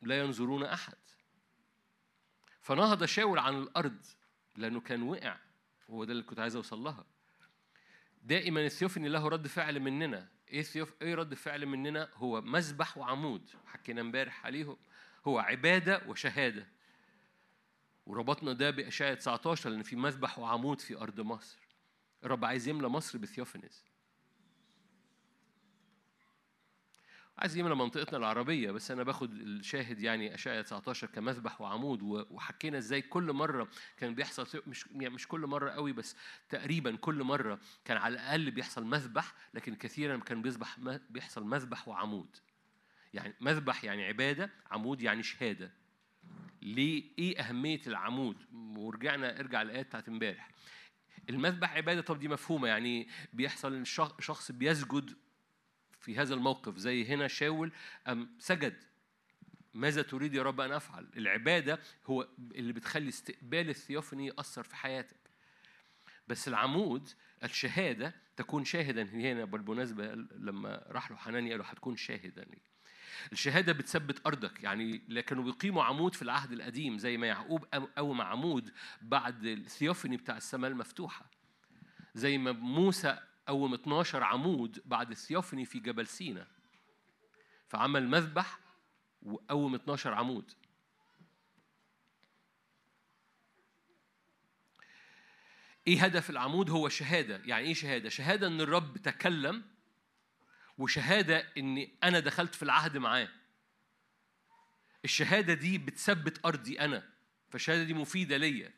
لا 0.02 0.20
ينظرون 0.20 0.64
أحد. 0.64 0.98
فنهض 2.62 3.06
شاول 3.06 3.40
عن 3.40 3.58
الأرض 3.58 4.06
لأنه 4.56 4.80
كان 4.80 5.02
وقع 5.02 5.38
هو 5.90 6.04
ده 6.04 6.12
اللي 6.12 6.24
كنت 6.24 6.40
عايز 6.40 6.56
أوصل 6.56 6.80
لها. 6.80 7.06
دائما 8.24 8.66
الثيوفني 8.66 9.10
له 9.10 9.28
رد 9.28 9.48
فعل 9.48 9.80
مننا. 9.80 10.28
إيه 10.50 10.60
الثيوف 10.60 10.94
إيه 11.02 11.16
رد 11.16 11.34
فعل 11.34 11.66
مننا؟ 11.66 12.10
هو 12.16 12.41
مذبح 12.41 12.98
وعمود 12.98 13.50
حكينا 13.66 14.02
امبارح 14.02 14.46
عليهم. 14.46 14.78
هو 15.28 15.40
عبادة 15.40 16.02
وشهادة. 16.08 16.68
وربطنا 18.10 18.53
ده 18.53 18.69
باشعياء 18.69 19.15
19 19.15 19.69
لأن 19.69 19.84
في 19.84 19.95
مذبح 19.95 20.40
وعمود 20.40 20.81
في 20.81 20.98
أرض 20.98 21.22
مصر. 21.22 21.60
الرب 22.23 22.45
عايز 22.45 22.68
يملى 22.68 22.88
مصر 22.88 23.18
بثيوفنز 23.18 23.84
عايز 27.38 27.57
يملى 27.57 27.76
منطقتنا 27.76 28.18
العربية 28.18 28.72
بس 28.72 28.91
أنا 28.91 29.03
باخد 29.03 29.31
الشاهد 29.34 29.99
يعني 29.99 30.36
أشعياء 30.36 30.61
19 30.61 31.07
كمذبح 31.07 31.61
وعمود 31.61 32.02
وحكينا 32.02 32.77
إزاي 32.77 33.02
كل 33.02 33.34
مرة 33.34 33.68
كان 33.98 34.15
بيحصل 34.15 34.64
مش 34.68 34.86
يعني 34.91 35.14
مش 35.14 35.27
كل 35.27 35.40
مرة 35.40 35.69
قوي 35.69 35.94
بس 35.94 36.15
تقريبا 36.49 36.95
كل 36.95 37.23
مرة 37.23 37.60
كان 37.86 37.98
على 37.98 38.14
الأقل 38.14 38.52
بيحصل 38.52 38.86
مذبح 38.86 39.34
لكن 39.53 39.76
كثيرا 39.76 40.18
كان 40.18 40.41
بيصبح 40.41 40.80
بيحصل 41.10 41.44
مذبح 41.44 41.88
وعمود. 41.88 42.38
يعني 43.14 43.36
مذبح 43.41 43.84
يعني 43.84 44.06
عبادة 44.06 44.49
عمود 44.72 45.02
يعني 45.02 45.23
شهادة. 45.23 45.79
ليه؟ 46.62 47.04
إيه 47.20 47.40
أهمية 47.40 47.82
العمود؟ 47.88 48.38
ورجعنا 48.54 49.40
ارجع 49.40 49.62
الآيات 49.62 49.86
بتاعت 49.86 50.08
امبارح. 50.10 50.50
المذبح 51.30 51.74
عبادة 51.74 52.02
طب 52.02 52.20
دي 52.20 52.28
مفهومة. 52.28 52.68
يعني 52.68 53.08
بيحصل 53.34 53.86
شخ- 53.86 54.22
شخص 54.22 54.52
بيسجد 54.52 55.14
في 56.00 56.18
هذا 56.18 56.34
الموقف 56.34 56.78
زي 56.78 57.06
هنا 57.06 57.28
شاول 57.28 57.72
أم 58.08 58.36
سجد. 58.40 58.84
ماذا 59.74 60.02
تريد 60.02 60.34
يا 60.34 60.44
رب 60.44 60.62
أن 60.62 60.72
أفعل؟ 60.72 61.08
العبادة 61.18 61.80
هو 62.06 62.28
اللي 62.56 62.74
بتخلي 62.74 63.10
استقبال 63.10 63.70
الثيوفني 63.70 64.28
ياثر 64.28 64.64
في 64.64 64.76
حياتك. 64.76 65.20
بس 66.28 66.48
العمود 66.48 67.10
الشهادة 67.44 68.14
تكون 68.36 68.66
شاهدا. 68.66 69.04
هنا 69.04 69.46
بالمناسبة 69.46 70.06
لما 70.16 70.84
راح 70.88 71.12
له 71.12 71.18
حنانيا 71.18 71.52
قالوا 71.52 71.66
هتكون 71.68 71.96
شاهدا 71.96 72.44
لي. 72.44 72.58
الشهادة 73.32 73.74
بتثبت 73.74 74.28
أرضك 74.28 74.64
يعني 74.64 75.02
لكنوا 75.08 75.44
بيقيموا 75.44 75.84
عمود 75.84 76.16
في 76.16 76.22
العهد 76.22 76.52
القديم 76.52 76.98
زي 76.98 77.18
ما 77.18 77.28
يعقوب 77.28 77.66
قوم 77.98 78.22
عمود 78.22 78.74
بعد 79.02 79.46
الثيوفني 79.46 80.18
بتاع 80.18 80.38
السماء 80.38 80.72
المفتوحة. 80.72 81.26
زي 82.16 82.38
ما 82.38 82.52
موسى 82.52 83.20
قوم 83.48 83.74
12 83.74 84.24
عمود 84.24 84.82
بعد 84.86 85.12
الثيوفني 85.12 85.66
في 85.66 85.80
جبل 85.80 86.08
سينا. 86.08 86.48
فعمل 87.68 88.08
مذبح 88.08 88.60
وقوم 89.22 89.76
12 89.76 90.14
عمود. 90.14 90.52
إيه 95.88 96.04
هدف 96.04 96.30
العمود؟ 96.30 96.70
هو 96.70 96.90
شهادة. 96.90 97.41
يعني 97.46 97.68
إيه 97.68 97.74
شهادة؟ 97.74 98.10
شهادة 98.10 98.48
إن 98.48 98.62
الرب 98.62 98.98
تكلم 98.98 99.64
وشهادة 100.80 101.48
اني 101.58 101.94
أنا 102.04 102.20
دخلت 102.20 102.56
في 102.56 102.64
العهد 102.64 102.98
معاه. 102.98 103.30
الشهادة 105.06 105.54
دي 105.54 105.78
بتثبت 105.78 106.46
أرضي 106.46 106.80
أنا 106.80 107.04
فالشهادة 107.50 107.84
دي 107.84 107.94
مفيدة 107.94 108.38
ليا. 108.38 108.72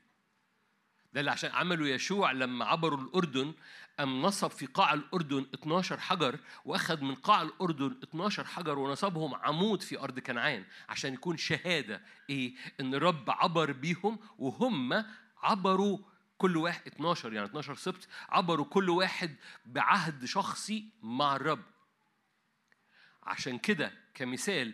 ده 1.14 1.20
اللي 1.20 1.32
عشان 1.32 1.52
عملوا 1.52 1.88
يشوع 1.88 2.32
لما 2.32 2.66
عبروا 2.66 3.00
الأردن 3.00 3.54
أم 4.00 4.22
نصب 4.22 4.48
في 4.52 4.66
قاع 4.66 4.94
الأردن 4.94 5.46
12 5.54 6.00
حجر 6.00 6.40
وأخذ 6.66 7.02
من 7.02 7.16
قاع 7.16 7.42
الأردن 7.42 8.00
12 8.04 8.46
حجر 8.46 8.80
ونصبهم 8.80 9.36
عمود 9.36 9.82
في 9.82 10.00
أرض 10.00 10.20
كنعان 10.20 10.66
عشان 10.90 11.14
يكون 11.14 11.38
شهادة 11.38 12.02
إيه؟ 12.30 12.54
إن 12.80 12.94
الرب 12.94 13.30
عبر 13.30 13.72
بيهم 13.72 14.20
وهم 14.38 15.06
عبروا 15.44 15.98
كل 16.38 16.58
واحد 16.58 16.88
12 16.88 17.34
يعني 17.34 17.46
12 17.48 17.76
سبت 17.76 18.08
عبروا 18.30 18.66
كل 18.66 18.90
واحد 18.90 19.36
بعهد 19.66 20.26
شخصي 20.26 20.86
مع 21.02 21.36
الرب. 21.36 21.64
عشان 23.24 23.58
كده 23.58 23.94
كمثال 24.14 24.74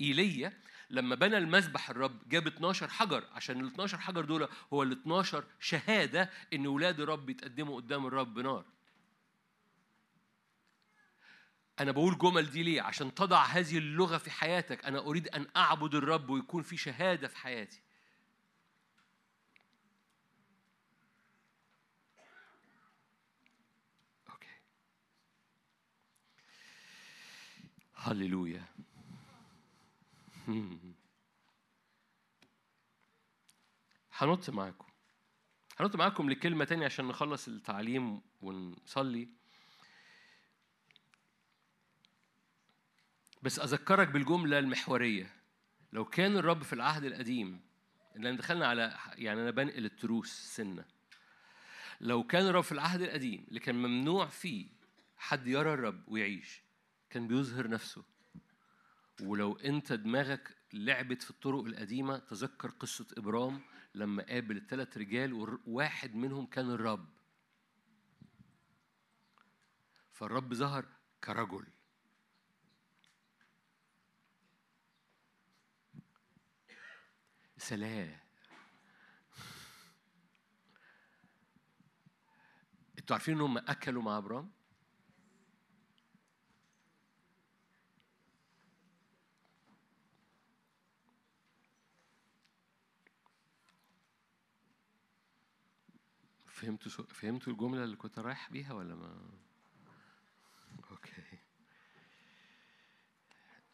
إيليا 0.00 0.52
لما 0.90 1.14
بنى 1.14 1.38
المذبح 1.38 1.90
الرب 1.90 2.28
جاب 2.28 2.46
12 2.46 2.88
حجر 2.88 3.24
عشان 3.32 3.60
ال 3.60 3.66
12 3.66 3.98
حجر 3.98 4.24
دول 4.24 4.48
هو 4.72 4.82
ال 4.82 4.92
12 4.92 5.44
شهادة 5.60 6.30
إن 6.52 6.66
ولاد 6.66 7.00
الرب 7.00 7.30
يتقدموا 7.30 7.76
قدام 7.76 8.06
الرب 8.06 8.34
بنار. 8.34 8.64
أنا 11.80 11.92
بقول 11.92 12.18
جمل 12.18 12.50
دي 12.50 12.62
ليه؟ 12.62 12.82
عشان 12.82 13.14
تضع 13.14 13.44
هذه 13.44 13.78
اللغة 13.78 14.18
في 14.18 14.30
حياتك، 14.30 14.84
أنا 14.84 14.98
أريد 14.98 15.28
أن 15.28 15.46
أعبد 15.56 15.94
الرب 15.94 16.30
ويكون 16.30 16.62
في 16.62 16.76
شهادة 16.76 17.28
في 17.28 17.36
حياتي. 17.36 17.80
هللويا. 28.02 28.64
هنط 34.12 34.50
معاكم. 34.50 34.86
هنط 35.80 35.96
معاكم 35.96 36.30
لكلمة 36.30 36.64
تانية 36.64 36.84
عشان 36.84 37.08
نخلص 37.08 37.48
التعليم 37.48 38.20
ونصلي. 38.42 39.28
بس 43.42 43.58
أذكرك 43.58 44.08
بالجملة 44.08 44.58
المحورية. 44.58 45.32
لو 45.92 46.04
كان 46.04 46.36
الرب 46.36 46.62
في 46.62 46.72
العهد 46.72 47.04
القديم 47.04 47.60
لأن 48.16 48.36
دخلنا 48.36 48.66
على 48.66 48.98
يعني 49.14 49.40
أنا 49.40 49.50
بنقل 49.50 49.84
التروس 49.84 50.32
سنة. 50.32 50.84
لو 52.00 52.22
كان 52.22 52.46
الرب 52.46 52.62
في 52.62 52.72
العهد 52.72 53.02
القديم 53.02 53.44
اللي 53.48 53.60
كان 53.60 53.74
ممنوع 53.74 54.26
فيه 54.26 54.66
حد 55.16 55.46
يرى 55.46 55.74
الرب 55.74 56.08
ويعيش 56.08 56.62
كان 57.10 57.28
بيظهر 57.28 57.68
نفسه. 57.68 58.04
ولو 59.20 59.56
انت 59.56 59.92
دماغك 59.92 60.56
لعبت 60.72 61.22
في 61.22 61.30
الطرق 61.30 61.64
القديمة 61.64 62.18
تذكر 62.18 62.70
قصة 62.70 63.06
إبرام 63.18 63.60
لما 63.94 64.22
قابل 64.22 64.56
الثلاث 64.56 64.96
رجال 64.98 65.32
وواحد 65.32 66.14
منهم 66.14 66.46
كان 66.46 66.70
الرب. 66.70 67.08
فالرب 70.12 70.54
ظهر 70.54 70.86
كرجل. 71.24 71.66
سلام. 77.56 78.20
أنتوا 82.98 83.16
عارفين 83.16 83.34
انهم 83.34 83.58
أكلوا 83.58 84.02
مع 84.02 84.18
ابرام 84.18 84.59
فهمتوا 96.60 97.04
فهمتوا 97.08 97.52
الجملة 97.52 97.84
اللي 97.84 97.96
كنت 97.96 98.18
رايح 98.18 98.50
بيها 98.50 98.72
ولا 98.72 98.94
ما؟ 98.94 99.30
أوكي. 100.90 101.12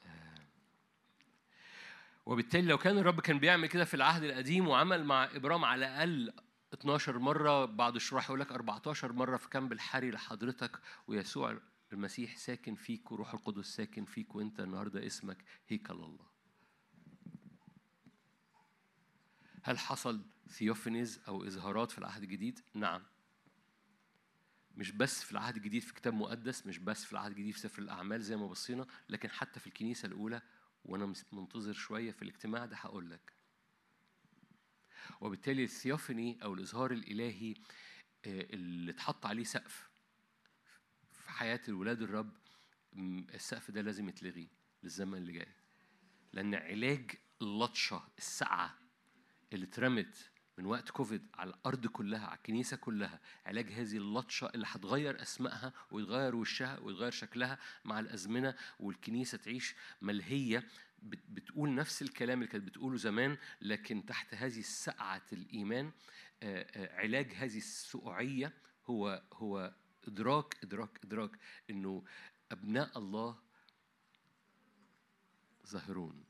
آه. 0.07 0.35
وبالتالي 2.27 2.67
لو 2.69 2.79
كان 2.79 2.99
الرب 2.99 3.21
كان 3.21 3.39
بيعمل 3.39 3.67
كده 3.67 3.85
في 3.85 3.95
العهد 3.95 4.23
القديم 4.23 4.69
وعمل 4.69 5.05
مع 5.05 5.25
إبرام 5.25 5.65
على 5.65 5.87
الأقل 5.87 6.33
12 6.75 7.19
مرة 7.19 7.65
بعض 7.65 7.95
الشراح 7.95 8.25
يقول 8.25 8.41
لك 8.41 8.53
14 8.53 9.13
مرة 9.13 9.37
في 9.37 9.49
كامب 9.49 9.73
الحري 9.73 10.11
لحضرتك 10.11 10.81
ويسوع 11.07 11.59
المسيح 11.93 12.37
ساكن 12.37 12.75
فيك 12.75 13.13
وروح 13.13 13.35
القدس 13.35 13.67
ساكن 13.67 14.05
فيك 14.05 14.35
وأنت 14.35 14.61
النهارده 14.61 15.07
اسمك 15.07 15.45
هيكل 15.69 15.95
الله. 15.95 16.27
هل 19.63 19.79
حصل 19.79 20.36
ثيوفينيز 20.49 21.21
أو 21.29 21.45
إظهارات 21.45 21.91
في 21.91 21.99
العهد 21.99 22.23
الجديد؟ 22.23 22.61
نعم. 22.75 23.03
مش 24.77 24.91
بس 24.91 25.23
في 25.23 25.33
العهد 25.33 25.57
الجديد 25.57 25.83
في 25.83 25.95
كتاب 25.95 26.15
مقدس 26.15 26.67
مش 26.67 26.79
بس 26.79 27.05
في 27.05 27.13
العهد 27.13 27.31
الجديد 27.31 27.55
في 27.55 27.61
سفر 27.61 27.83
الأعمال 27.83 28.23
زي 28.23 28.37
ما 28.37 28.47
بصينا 28.47 28.87
لكن 29.09 29.31
حتى 29.31 29.61
في 29.61 29.67
الكنيسة 29.67 30.07
الأولى 30.07 30.43
وأنا 30.85 31.13
منتظر 31.33 31.73
شوية 31.73 32.13
في 32.13 32.23
الاجتماع 32.23 32.67
ده 32.67 32.77
هقول 32.77 33.11
لك. 33.11 33.33
وبالتالي 35.21 35.65
الثيوفني 35.65 36.43
أو 36.43 36.55
الإظهار 36.55 36.93
الإلهي 36.93 37.55
اللي 38.27 38.91
اتحط 38.91 39.27
عليه 39.27 39.45
سقف 39.45 39.91
في 41.13 41.31
حياة 41.31 41.61
الولاد 41.69 42.03
الرب 42.03 42.37
السقف 43.35 43.71
ده 43.71 43.81
لازم 43.81 44.09
يتلغي 44.09 44.49
للزمن 44.83 45.19
اللي 45.19 45.33
جاي. 45.33 45.53
لأن 46.33 46.55
علاج 46.55 47.11
اللطشة 47.43 48.09
السقعة 48.19 48.79
اللي 49.53 49.67
اترمت 49.67 50.31
من 50.59 50.67
وقت 50.67 50.91
كوفيد 50.91 51.27
على 51.35 51.51
الأرض 51.51 51.87
كلها 51.87 52.27
على 52.27 52.37
الكنيسة 52.37 52.77
كلها 52.77 53.21
علاج 53.47 53.73
هذه 53.73 53.97
اللطشة 53.97 54.47
اللي 54.55 54.67
هتغير 54.69 55.23
أسمائها 55.23 55.73
ويتغير 55.91 56.37
وشها 56.37 56.79
ويتغير 56.79 57.11
شكلها 57.11 57.59
مع 57.85 58.01
الأزمنة 58.01 58.55
والكنيسة 58.81 59.39
تعيش 59.39 59.75
ملهية. 60.03 60.69
بتقول 61.29 61.75
نفس 61.75 62.03
الكلام 62.03 62.39
اللي 62.39 62.53
كانت 62.53 62.65
بتقوله 62.65 62.97
زمان 62.97 63.37
لكن 63.61 64.07
تحت 64.07 64.35
هذه 64.35 64.61
سعه 64.61 65.23
الإيمان 65.33 65.93
علاج 66.77 67.33
هذه 67.33 67.57
السقوعية 67.59 68.53
هو 68.87 69.23
هو 69.33 69.75
إدراك 70.09 70.59
إدراك 70.65 71.05
إدراك 71.05 71.31
إنه 71.71 72.05
أبناء 72.53 72.99
الله 72.99 73.39
ظاهرون 75.67 76.25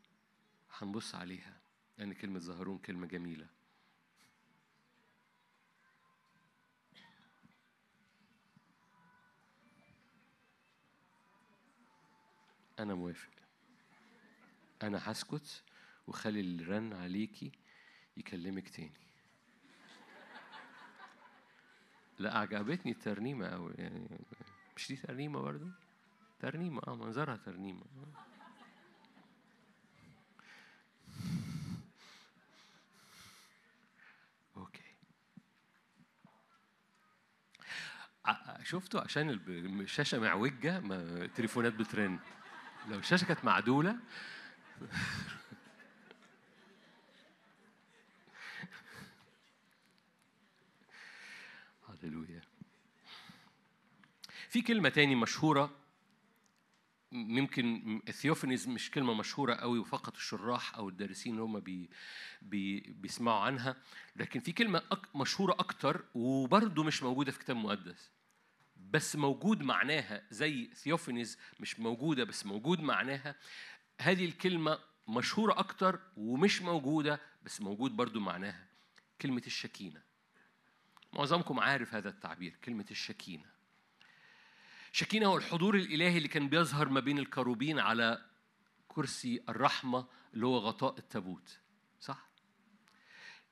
هنبص 0.79 1.15
عليها 1.15 1.61
لأن 1.99 2.09
يعني 2.09 2.15
كلمة 2.21 2.39
ظاهرون 2.39 2.79
كلمة 2.79 3.07
جميلة. 3.07 3.56
أنا 12.79 12.95
موافق. 12.95 13.31
أنا 14.83 15.01
هسكت 15.05 15.63
وخلي 16.07 16.41
اللي 16.41 16.65
رن 16.65 16.93
عليكي 16.93 17.53
يكلمك 18.17 18.69
تاني. 18.69 18.93
لا 22.19 22.39
عجبتني 22.39 22.93
الترنيمة 22.93 23.47
أوي 23.47 23.75
يعني 23.79 24.19
مش 24.77 24.89
دي 24.89 24.97
ترنيمة 24.97 25.41
برضه؟ 25.41 25.71
ترنيمة 26.41 26.81
آه 26.87 26.97
منظرها 26.97 27.37
ترنيمة. 27.37 27.83
أوكي. 34.57 34.83
شفتوا؟ 38.63 39.01
عشان 39.01 39.31
الشاشة 39.31 40.19
معوجة 40.19 40.81
ما 40.81 40.97
التليفونات 41.25 41.73
بترن. 41.73 42.19
لو 42.89 42.99
الشاشة 42.99 43.25
كانت 43.25 43.45
معدولة. 43.45 43.97
هللويا. 51.89 52.43
في 54.49 54.63
كلمة 54.63 54.89
تاني 54.89 55.15
مشهورة 55.15 55.71
ممكن 57.13 58.01
ال 58.09 58.14
theophanies 58.14 58.69
مش 58.69 58.91
كلمة 58.91 59.15
مشهورة 59.15 59.55
قوي 59.55 59.79
وفقط 59.79 60.17
الشراح 60.17 60.75
أو 60.75 60.89
الدارسين 60.89 61.33
اللي 61.33 61.43
هم 61.43 61.61
بي 61.61 61.91
بي 62.43 62.81
بيسمعوا 62.81 63.41
عنها 63.41 63.77
لكن 64.17 64.41
في 64.41 64.53
كلمة 64.53 64.83
أك 64.93 65.17
مشهورة 65.17 65.53
أكتر 65.53 66.05
وبرضه 66.15 66.85
مش 66.85 67.03
موجودة 67.03 67.33
في 67.33 67.39
كتاب 67.39 67.57
مقدس. 67.57 68.16
بس 68.91 69.17
موجود 69.17 69.63
معناها 69.63 70.23
زي 70.31 70.71
ثيوفانيز 70.75 71.39
مش 71.61 71.81
موجودة 71.81 72.25
بس 72.25 72.47
موجود 72.47 72.81
معناها. 72.81 73.35
هذه 74.01 74.25
الكلمة 74.25 74.79
مشهورة 75.09 75.59
أكتر 75.59 76.01
ومش 76.17 76.63
موجودة 76.63 77.21
بس 77.43 77.61
موجود 77.61 77.91
برضو 77.91 78.21
معناها. 78.21 78.67
كلمة 79.21 79.43
الشكينة. 79.47 80.03
معظمكم 81.13 81.61
عارف 81.61 81.95
هذا 81.95 82.09
التعبير 82.09 82.57
كلمة 82.65 82.87
الشكينة. 82.91 83.45
شكينة 84.93 85.27
هو 85.27 85.37
الحضور 85.37 85.75
الإلهي 85.75 86.17
اللي 86.17 86.29
كان 86.29 86.49
بيظهر 86.49 86.89
ما 86.89 87.01
بين 87.01 87.19
الكروبين 87.19 87.79
على 87.79 88.25
كرسي 88.89 89.43
الرحمة 89.49 90.07
اللي 90.35 90.47
هو 90.47 90.59
غطاء 90.59 90.99
التابوت 90.99 91.59
صح؟ 92.01 92.29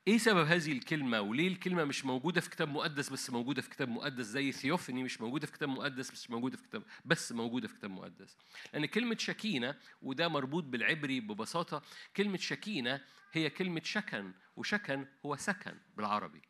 إيه 0.07 0.17
سبب 0.17 0.47
هذه 0.47 0.71
الكلمة؟ 0.71 1.21
وليه 1.21 1.47
الكلمة 1.47 1.83
مش 1.83 2.05
موجودة 2.05 2.41
في 2.41 2.49
كتاب 2.49 2.69
مقدس 2.69 3.09
بس 3.09 3.29
موجودة 3.29 3.61
في 3.61 3.69
كتاب 3.69 3.89
مقدس 3.89 4.25
زي 4.25 4.51
ثيوفني 4.51 5.03
مش 5.03 5.21
موجودة 5.21 5.45
في 5.47 5.51
كتاب 5.53 5.69
مقدس 5.69 6.11
بس 6.11 6.29
موجودة 6.29 6.57
في 6.57 6.63
كتاب 6.63 6.83
بس 7.05 7.31
موجودة 7.31 7.67
في 7.67 7.73
كتاب 7.75 7.91
مقدس؟ 7.91 8.37
لأن 8.73 8.85
كلمة 8.85 9.17
شكينة 9.19 9.75
وده 10.01 10.27
مربوط 10.27 10.63
بالعبري 10.63 11.19
ببساطة 11.19 11.81
كلمة 12.15 12.37
شكينة 12.37 13.01
هي 13.33 13.49
كلمة 13.49 13.81
شكن 13.83 14.33
وشكن 14.55 15.07
هو 15.25 15.35
سكن 15.35 15.77
بالعربي. 15.97 16.41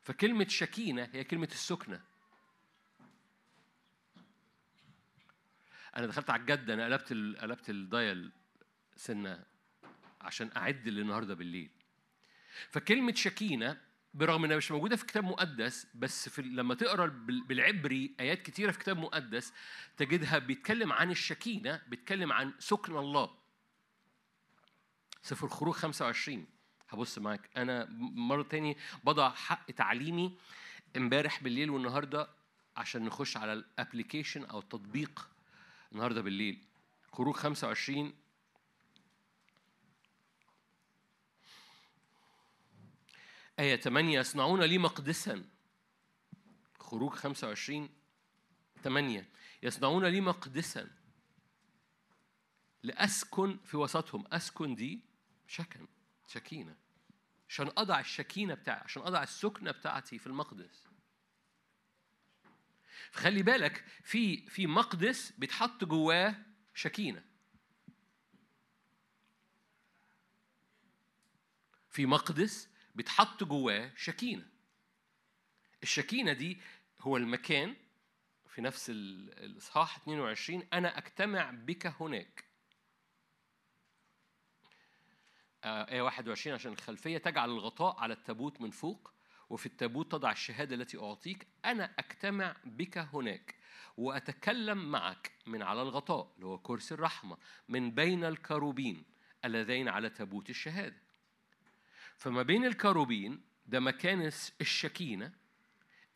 فكلمة 0.00 0.48
شكينة 0.48 1.10
هي 1.12 1.24
كلمة 1.24 1.48
السكنة. 1.52 2.00
أنا 5.96 6.06
دخلت 6.06 6.30
على 6.30 6.40
الجد 6.40 6.70
أنا 6.70 6.84
قلبت. 6.84 7.12
قلبت 7.42 7.70
الدايل 7.70 8.32
سنة 8.96 9.44
عشان 10.20 10.50
أعد 10.56 10.88
للنهاردة 10.88 11.34
بالليل. 11.34 11.70
فكلمة 12.70 13.14
شكينة 13.14 13.80
برغم 14.14 14.44
إنها 14.44 14.56
مش 14.56 14.70
موجودة 14.70 14.96
في 14.96 15.06
كتاب 15.06 15.24
مقدس 15.24 15.86
بس 15.94 16.28
في 16.28 16.42
لما 16.42 16.74
تقرأ 16.74 17.06
بال- 17.06 17.44
بالعبري 17.44 18.14
آيات 18.20 18.42
كتيرة 18.42 18.70
في 18.70 18.78
كتاب 18.78 18.98
مقدس 18.98 19.52
تجدها 19.96 20.38
بيتكلم 20.38 20.92
عن 20.92 21.10
الشكينة 21.10 21.82
بيتكلم 21.88 22.32
عن 22.32 22.52
سكن 22.58 22.96
الله. 22.96 23.30
سفر 25.22 25.46
الخروج 25.46 25.74
25 25.74 26.46
هبص 26.90 27.18
معاك. 27.18 27.50
أنا 27.56 27.86
مرة 28.14 28.42
تاني 28.42 28.76
بضع 29.04 29.30
حق 29.30 29.70
تعليمي 29.70 30.38
امبارح 30.96 31.42
بالليل 31.42 31.70
والنهاردة 31.70 32.28
عشان 32.76 33.04
نخش 33.04 33.36
على 33.36 33.52
الابلكيشن 33.52 34.44
أو 34.44 34.58
التطبيق 34.58 35.28
النهارده 35.92 36.20
بالليل. 36.22 36.64
خروج 37.12 37.34
25 37.34 38.12
آية 43.58 43.76
8 43.76 44.20
يصنعون 44.20 44.62
لي 44.62 44.78
مقدسا. 44.78 45.44
خروج 46.80 47.12
25 47.12 47.88
8 48.84 49.28
يصنعون 49.62 50.04
لي 50.04 50.20
مقدسا. 50.20 50.90
لأسكن 52.82 53.58
في 53.64 53.76
وسطهم. 53.76 54.24
أسكن 54.32 54.74
دي 54.74 55.00
شكن 55.46 55.86
شكينة. 56.28 56.76
عشان 57.48 57.70
أضع 57.76 58.00
الشكينة 58.00 58.54
بتاعتي 58.54 58.84
عشان 58.84 59.02
أضع 59.02 59.22
السكنة 59.22 59.70
بتاعتي 59.70 60.18
في 60.18 60.26
المقدس. 60.26 60.84
فخلي 63.10 63.42
بالك 63.42 63.84
في 64.02 64.46
في 64.46 64.66
مقدس 64.66 65.32
بيتحط 65.38 65.84
جواه 65.84 66.36
شكينة. 66.74 67.24
في 71.90 72.06
مقدس 72.06 72.73
بيتحط 72.94 73.44
جواه 73.44 73.90
شكينة. 73.96 74.46
الشكينة 75.82 76.32
دي 76.32 76.60
هو 77.00 77.16
المكان 77.16 77.76
في 78.48 78.60
نفس 78.62 78.90
ال- 78.90 79.38
الإصحاح 79.44 79.96
22 79.96 80.66
أنا 80.72 80.98
أجتمع 80.98 81.50
بك 81.50 81.86
هناك. 81.86 82.44
آه، 85.64 85.90
آية 85.92 86.02
21 86.02 86.54
عشان 86.54 86.72
الخلفية 86.72 87.18
تجعل 87.18 87.50
الغطاء 87.50 87.96
على 88.00 88.14
التابوت 88.14 88.60
من 88.60 88.70
فوق 88.70 89.10
وفي 89.50 89.66
التابوت 89.66 90.12
تضع 90.12 90.32
الشهادة 90.32 90.74
التي 90.74 90.98
أعطيك. 90.98 91.46
أنا 91.64 91.94
أجتمع 91.98 92.56
بك 92.64 92.98
هناك 92.98 93.54
وأتكلم 93.96 94.90
معك 94.90 95.32
من 95.46 95.62
على 95.62 95.82
الغطاء 95.82 96.32
اللي 96.34 96.46
هو 96.46 96.58
كرسي 96.58 96.94
الرحمة 96.94 97.36
من 97.68 97.90
بين 97.90 98.24
الكروبين 98.24 99.04
اللذين 99.44 99.88
على 99.88 100.10
تابوت 100.10 100.50
الشهادة. 100.50 101.03
فما 102.24 102.42
بين 102.42 102.64
الكروبين 102.64 103.40
ده 103.66 103.80
مكان 103.80 104.32
الشكينة 104.60 105.32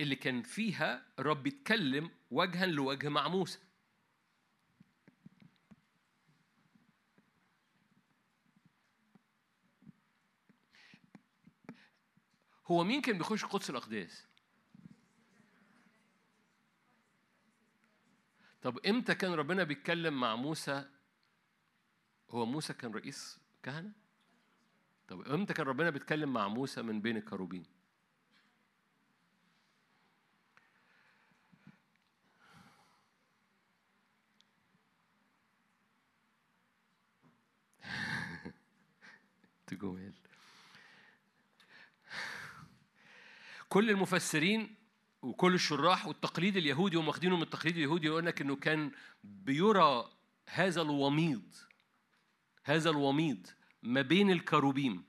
اللي 0.01 0.16
كان 0.16 0.43
فيها 0.43 1.06
الرب 1.18 1.47
يتكلم 1.47 2.10
وجها 2.30 2.66
لوجه 2.66 3.09
مع 3.09 3.28
موسى 3.28 3.59
هو 12.66 12.85
مين 12.85 13.02
كان 13.02 13.18
بيخش 13.18 13.44
قدس 13.44 13.70
الأقداس؟ 13.70 14.26
طب 18.62 18.78
إمتى 18.78 19.14
كان 19.14 19.32
ربنا 19.32 19.64
بيتكلم 19.64 20.20
مع 20.20 20.36
موسى 20.36 20.85
هو 22.30 22.47
موسى 22.47 22.72
كان 22.72 22.93
رئيس 22.93 23.39
كهنة؟ 23.62 24.07
طب 25.09 25.20
إمتى 25.20 25.55
كان 25.55 25.66
ربنا 25.66 25.90
بيتكلم 25.90 26.32
مع 26.32 26.48
موسى 26.48 26.82
من 26.82 27.01
بين 27.01 27.16
الكروبين؟ 27.16 27.62
تجمل 39.66 40.12
كل 43.68 43.90
المفسرين 43.90 44.74
وكل 45.22 45.55
الشراح 45.55 46.06
والتقليد 46.06 46.56
اليهودي 46.56 46.97
هم 46.97 47.09
واخدينه 47.09 47.36
من 47.36 47.43
التقليد 47.43 47.76
اليهودي 47.76 48.06
يقول 48.06 48.26
لك 48.26 48.40
إنه 48.40 48.56
كان 48.56 48.93
بيرى 49.24 50.10
هذا 50.48 50.82
الوميض 50.82 51.55
هذا 52.64 52.90
الوميض 52.90 53.47
ما 53.82 54.02
بين 54.02 54.30
الكروبيم 54.30 55.05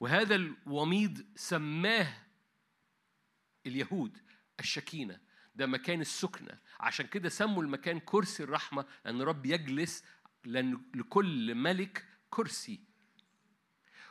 وهذا 0.00 0.34
الوميض 0.34 1.26
سماه 1.36 2.14
اليهود 3.66 4.18
الشكينة. 4.60 5.20
ده 5.54 5.66
مكان 5.66 6.00
السكنة. 6.00 6.58
عشان 6.80 7.06
كده 7.06 7.28
سموا 7.28 7.62
المكان 7.62 8.00
كرسي 8.00 8.42
الرحمة 8.42 8.86
لأن 9.04 9.22
رب 9.22 9.46
يجلس 9.46 10.04
لأن 10.44 10.82
لكل 10.94 11.54
ملك 11.54 12.04
كرسي. 12.30 12.80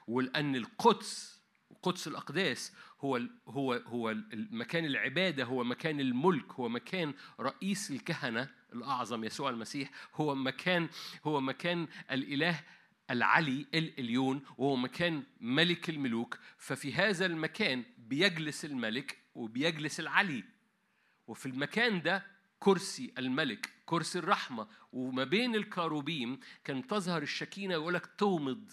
ولأن 0.08 0.56
القدس 0.56 1.42
قدس 1.84 2.08
الأقداس 2.08 2.74
هو 3.02 3.22
هو 3.48 3.74
هو 3.74 4.10
المكان 4.12 4.86
العبادة 4.86 5.44
هو 5.44 5.64
مكان 5.64 6.00
الملك 6.00 6.54
هو 6.54 6.70
مكان 6.70 7.14
رئيس 7.40 7.92
الكهنة 7.92 8.50
الأعظم 8.74 9.24
يسوع 9.24 9.50
المسيح 9.50 9.90
هو 10.16 10.36
مكان 10.36 10.90
هو 11.26 11.42
مكان 11.42 11.88
الإله 12.12 12.64
العلي 13.12 13.66
الإليون 13.74 14.42
وهو 14.58 14.76
مكان 14.76 15.24
ملك 15.42 15.90
الملوك. 15.90 16.38
ففي 16.58 16.94
هذا 16.94 17.26
المكان 17.26 17.84
بيجلس 17.98 18.66
الملك 18.66 19.18
وبيجلس 19.36 20.00
العلي. 20.00 20.44
وفي 21.28 21.46
المكان 21.46 22.02
ده 22.02 22.26
كرسي 22.60 23.14
الملك 23.18 23.70
كرسي 23.86 24.20
الرحمة. 24.20 24.68
وما 24.92 25.24
بين 25.24 25.56
الكاروبيم 25.56 26.40
كان 26.64 26.88
تظهر 26.88 27.22
الشكينة 27.22 27.74
يقولك 27.74 28.06
تومض. 28.18 28.72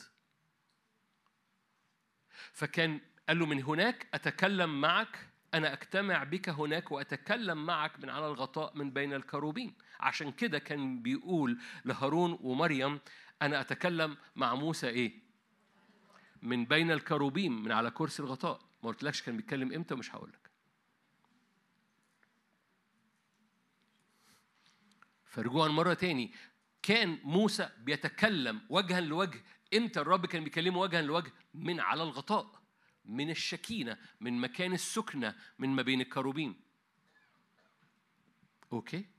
فكان 2.52 3.00
قال 3.28 3.38
له 3.38 3.46
من 3.46 3.62
هناك 3.62 4.06
أتكلم 4.14 4.80
معك 4.80 5.28
أنا 5.54 5.72
أجتمع 5.72 6.24
بك 6.24 6.48
هناك 6.48 6.92
وأتكلم 6.92 7.66
معك 7.66 8.00
من 8.00 8.10
على 8.10 8.26
الغطاء 8.26 8.76
من 8.76 8.90
بين 8.90 9.12
الكروبين 9.12 9.74
عشان 10.00 10.32
كده 10.32 10.58
كان 10.58 11.02
بيقول 11.02 11.58
لهارون 11.84 12.38
ومريم 12.40 13.00
أنا 13.42 13.60
أتكلم 13.60 14.16
مع 14.36 14.54
موسى 14.54 14.88
إيه؟ 14.88 15.12
من 16.42 16.64
بين 16.64 16.90
الكروبيم 16.90 17.62
من 17.64 17.72
على 17.72 17.90
كرسي 17.90 18.22
الغطاء. 18.22 18.60
ما 18.82 18.88
قلتلكش 18.88 19.22
كان 19.22 19.36
بيتكلم 19.36 19.72
إمتى 19.72 19.94
مش 19.94 20.14
هقولك. 20.14 20.50
فرجوعا 25.24 25.68
مرة 25.68 25.94
تاني. 25.94 26.32
كان 26.82 27.18
موسى 27.24 27.70
بيتكلم 27.78 28.60
وجها 28.68 29.00
لوجه. 29.00 29.42
إمتى 29.74 30.00
الرب 30.00 30.26
كان 30.26 30.44
بيكلمه 30.44 30.78
وجها 30.78 31.02
لوجه؟ 31.02 31.32
من 31.54 31.80
على 31.80 32.02
الغطاء 32.02 32.62
من 33.04 33.30
الشكينة 33.30 33.98
من 34.20 34.40
مكان 34.40 34.72
السكنة 34.72 35.34
من 35.58 35.68
ما 35.68 35.82
بين 35.82 36.00
الكروبين 36.00 36.60
okay? 38.72 39.11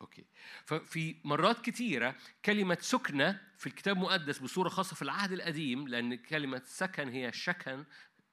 Okay. 0.00 0.24
ففي 0.64 1.16
مرات 1.24 1.60
كتيرة 1.64 2.16
كلمة 2.44 2.78
سكنة 2.80 3.40
في 3.58 3.66
الكتاب 3.66 3.96
المقدس 3.96 4.38
بصورة 4.38 4.68
خاصة 4.68 4.96
في 4.96 5.02
العهد 5.02 5.32
القديم 5.32 5.88
لأن 5.88 6.14
كلمة 6.14 6.62
سكن 6.64 7.08
هي 7.08 7.32
شكن 7.32 7.84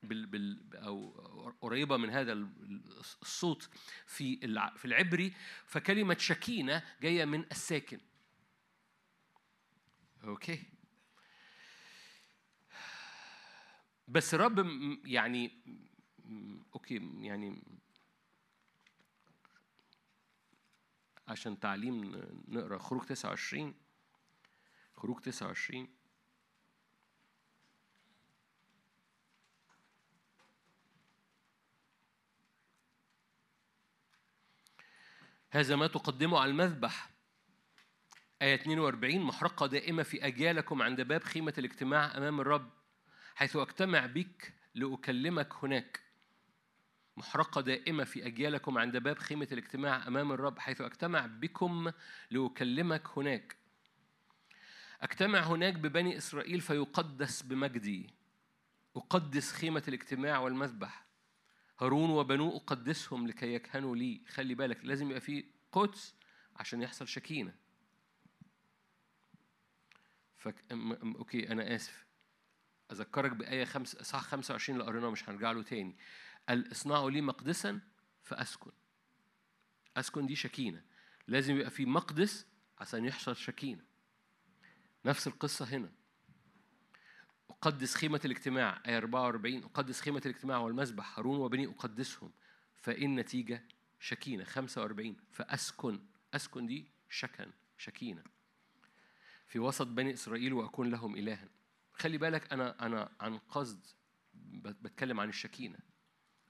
بال 0.03 0.25
بال 0.25 0.75
أو 0.75 1.09
قريبة 1.61 1.97
من 1.97 2.09
هذا 2.09 2.33
الصوت 3.21 3.69
في 4.05 4.39
في 4.77 4.85
العبري. 4.85 5.33
فكلمة 5.65 6.17
شكينة 6.19 6.83
جاية 7.01 7.25
من 7.25 7.45
الساكن. 7.51 7.99
okay. 10.23 10.63
بس 14.07 14.35
م- 14.63 15.01
يعني 15.05 15.51
okay 16.73 17.09
يعني 17.21 17.63
عشان 21.27 21.59
تعليم 21.59 22.21
نقرأ 22.47 22.77
خروج 22.77 23.05
29 23.05 23.73
خروج 24.95 25.21
29 25.21 25.87
هذا 35.55 35.75
ما 35.75 35.87
تقدمه 35.87 36.39
على 36.39 36.51
المذبح. 36.51 37.09
آية 38.41 38.55
42 38.55 39.21
محرقة 39.21 39.65
دائمة 39.65 40.03
في 40.03 40.27
أجيالكم 40.27 40.81
عند 40.81 41.01
باب 41.01 41.23
خيمة 41.23 41.53
الاجتماع 41.57 42.17
أمام 42.17 42.41
الرب 42.41 42.71
حيث 43.35 43.55
أجتمع 43.55 44.05
بك 44.05 44.53
لأكلمك 44.75 45.53
هناك. 45.63 46.04
محرقة 47.17 47.61
دائمة 47.61 48.03
في 48.03 48.25
أجيالكم 48.27 48.77
عند 48.77 48.97
باب 48.97 49.17
خيمة 49.17 49.47
الاجتماع 49.51 50.07
أمام 50.07 50.31
الرب 50.31 50.59
حيث 50.59 50.81
أجتمع 50.81 51.25
بكم 51.25 51.91
لأكلمك 52.31 53.17
هناك. 53.17 53.55
أجتمع 55.01 55.39
هناك 55.39 55.73
ببني 55.73 56.17
إسرائيل 56.17 56.61
فيقدس 56.61 57.41
بمجدي. 57.41 58.13
أقدس 58.95 59.51
خيمة 59.51 59.83
الاجتماع 59.87 60.39
والمذبح. 60.39 61.05
هارون 61.79 62.09
وبنوه 62.09 62.55
أقدسهم 62.55 63.27
لكي 63.27 63.53
يكهنوا 63.53 63.95
لي. 63.95 64.21
خلي 64.27 64.55
بالك 64.55 64.85
لازم 64.85 65.07
يبقى 65.07 65.21
في 65.21 65.45
قدس 65.71 66.15
عشان 66.55 66.81
يحصل 66.81 67.07
شكينة. 67.07 67.55
فك... 70.37 70.55
أوكي 71.03 71.51
أنا 71.51 71.75
آسف. 71.75 72.05
أذكرك 72.91 73.31
بآية 73.31 73.65
خمس 73.65 73.95
صح 73.95 74.21
25 74.21 74.79
اللي 74.79 74.91
قريناه 74.91 75.09
مش 75.09 75.29
هنرجع 75.29 75.51
له 75.51 75.63
تاني. 75.63 75.97
قال 76.49 76.71
اصنعوا 76.71 77.11
لي 77.11 77.21
مقدسا 77.21 77.79
فأسكن. 78.23 78.71
أسكن 79.97 80.25
دي 80.25 80.35
شكينة. 80.35 80.83
لازم 81.27 81.55
يبقى 81.55 81.69
في 81.69 81.85
مقدس 81.85 82.45
عشان 82.79 83.05
يحصل 83.05 83.35
شكينة. 83.35 83.83
نفس 85.05 85.27
القصة 85.27 85.65
هنا. 85.65 85.91
أقدس 87.49 87.95
خيمة 87.95 88.21
الاجتماع 88.25 88.81
آية 88.87 88.97
44 88.97 89.63
أقدس 89.63 90.01
خيمة 90.01 90.21
الاجتماع 90.25 90.57
والمذبح. 90.57 91.19
هارون 91.19 91.39
وبني 91.39 91.67
أقدسهم. 91.67 92.31
فإن 92.75 93.15
نتيجة 93.15 93.63
شكينة. 93.99 94.43
45 94.43 95.17
فأسكن. 95.31 95.99
أسكن 96.33 96.67
دي 96.67 96.91
شكن 97.09 97.51
شكينة. 97.77 98.23
في 99.47 99.59
وسط 99.59 99.87
بني 99.87 100.13
إسرائيل 100.13 100.53
وأكون 100.53 100.89
لهم 100.89 101.15
إلها. 101.15 101.49
خلي 101.93 102.17
بالك 102.17 102.53
أنا 102.53 102.85
أنا 102.85 103.11
عن 103.19 103.37
قصد 103.37 103.85
بتكلم 104.63 105.19
عن 105.19 105.29
الشكينة. 105.29 105.94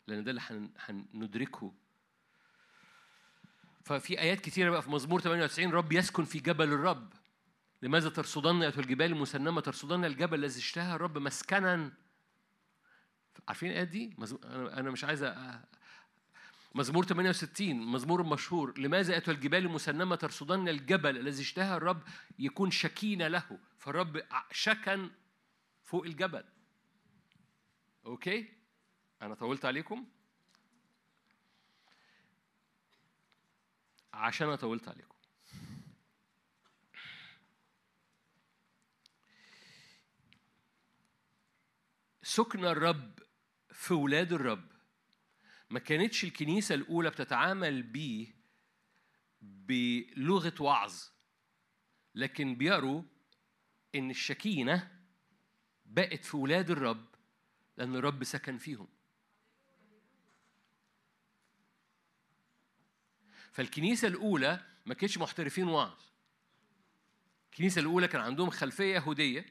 لأن 0.08 0.24
ده 0.24 0.32
اللي 0.32 0.42
هن- 0.50 0.72
هندركه 1.14 1.74
ففي 3.84 4.20
آيات 4.20 4.42
كتيرة 4.42 4.70
بقى 4.70 4.82
في 4.82 4.92
مزمور 4.92 5.22
98 5.22 5.72
رب 5.72 5.92
يسكن 5.92 6.26
في 6.26 6.40
جبل 6.40 6.74
الرب. 6.74 7.14
لماذا 7.82 8.10
ترصدن 8.10 8.62
أيها 8.62 8.80
الجبال 8.80 9.06
المسنمة؟ 9.12 9.62
ترصدن 9.62 10.06
الجبل 10.06 10.40
الذي 10.40 10.60
اشتهى 10.60 10.96
الرب 10.96 11.18
مسكنا. 11.18 11.92
عارفين 13.48 13.70
الآيات 13.72 13.88
دي؟ 13.88 14.16
أنا 14.46 14.92
مش 14.92 15.04
عايز 15.04 15.34
مزمور 16.76 17.06
68 17.06 17.82
مزمور 17.82 18.24
مشهور. 18.24 18.80
لماذا 18.80 19.14
أيها 19.14 19.24
الجبال 19.28 19.66
المسنمة؟ 19.66 20.16
ترصدن 20.16 20.68
الجبل 20.70 21.18
الذي 21.18 21.42
اشتهى 21.42 21.78
الرب 21.78 22.02
يكون 22.40 22.72
شكينة 22.72 23.28
له. 23.28 23.60
فالرب 23.78 24.22
شكن 24.52 25.10
فوق 25.84 26.06
الجبل. 26.06 26.44
أوكي؟ 28.06 28.55
أنا 29.26 29.36
طولت 29.36 29.66
عليكم؟ 29.66 30.06
عشان 34.14 34.48
أنا 34.48 34.56
طولت 34.56 34.88
عليكم. 34.88 35.16
سكن 42.24 42.66
الرب 42.66 43.20
في 43.72 43.94
ولاد 43.94 44.34
الرب. 44.34 44.72
ما 45.70 45.80
كانتش 45.80 46.24
الكنيسة 46.24 46.76
الأولى 46.76 47.10
بتتعامل 47.10 47.84
بيه 47.84 48.36
بلغة 49.42 50.54
وعظ 50.60 50.94
لكن 52.16 52.56
بيروا 52.56 53.04
إن 53.96 54.10
الشكينة 54.10 55.06
بقت 55.86 56.26
في 56.26 56.38
ولاد 56.38 56.72
الرب 56.72 57.06
لأن 57.78 57.96
الرب 57.96 58.24
سكن 58.24 58.58
فيهم. 58.58 58.95
فالكنيسة 63.56 64.08
الأولى 64.08 64.60
ما 64.86 64.94
كانتش 64.94 65.18
محترفين 65.18 65.68
وعظ 65.68 66.02
الكنيسة 67.52 67.82
الأولى 67.82 68.08
كان 68.08 68.22
عندهم 68.22 68.50
خلفية 68.50 68.96
يهودية 68.96 69.46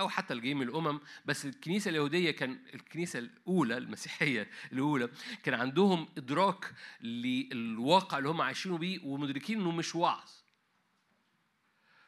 أو 0.00 0.08
حتى 0.08 0.34
الجايين 0.34 0.56
من 0.56 0.68
الأمم 0.68 1.00
بس 1.24 1.44
الكنيسة 1.44 1.88
اليهودية 1.88 2.30
كان 2.30 2.60
الكنيسة 2.74 3.18
الأولى 3.18 3.76
المسيحية 3.76 4.50
الأولى 4.72 5.08
كان 5.42 5.54
عندهم 5.54 6.08
إدراك 6.18 6.74
للواقع 7.00 8.18
اللي 8.18 8.28
هم 8.28 8.40
عايشينه 8.40 8.78
بيه 8.78 9.04
ومدركين 9.04 9.60
إنه 9.60 9.70
مش 9.70 9.94
وعظ 9.94 10.30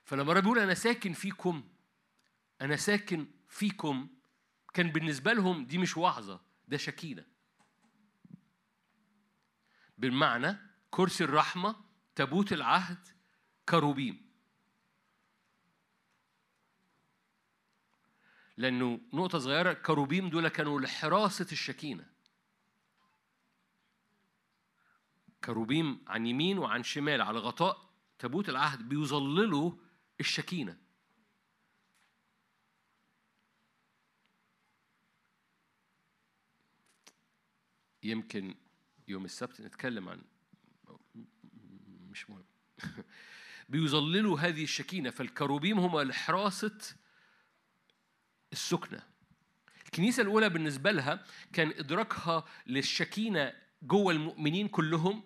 فلما 0.05 0.33
الرب 0.33 0.43
بيقول 0.43 0.59
أنا 0.59 0.75
ساكن 0.75 1.13
فيكم 1.13 1.65
أنا 2.61 2.77
ساكن 2.77 3.27
فيكم 3.49 4.09
كان 4.75 4.91
بالنسبة 4.91 5.33
لهم 5.33 5.65
دي 5.65 5.79
مش 5.79 5.97
وعظة 5.97 6.41
ده 6.69 6.77
شكينة. 6.77 7.25
بالمعنى 9.99 10.74
كرسي 10.95 11.25
الرحمة 11.25 11.77
تابوت 12.15 12.53
العهد 12.53 13.09
كروبيم. 13.69 14.31
لأنه 18.57 19.01
نقطة 19.13 19.39
صغيرة 19.39 19.73
كروبيم 19.73 20.31
دول 20.31 20.49
كانوا 20.49 20.81
لحراسة 20.81 21.47
الشكينة. 21.53 22.11
كروبيم 25.45 26.05
عن 26.09 26.27
يمين 26.27 26.59
وعن 26.59 26.83
شمال 26.83 27.23
على 27.23 27.39
غطاء 27.39 27.91
تابوت 28.19 28.49
العهد 28.49 28.89
بيظللوا 28.89 29.73
الشكينة. 30.21 30.79
يمكن 38.03 38.55
يوم 39.09 39.25
السبت 39.25 39.61
نتكلم 39.61 40.09
عن 40.09 40.34
بيظللوا 43.69 44.39
هذه 44.41 44.65
الشكينة 44.65 45.11
فالكروبيم 45.11 45.79
هم 45.79 46.01
لحراسة 46.01 46.79
السكنة. 48.53 49.03
الكنيسة 49.85 50.23
الأولى 50.23 50.49
بالنسبة 50.49 50.93
لها 50.93 51.25
كان 51.53 51.69
إدراكها 51.69 52.45
للشكينة 52.67 53.53
جوه 53.83 54.13
المؤمنين 54.13 54.69
كلهم 54.69 55.23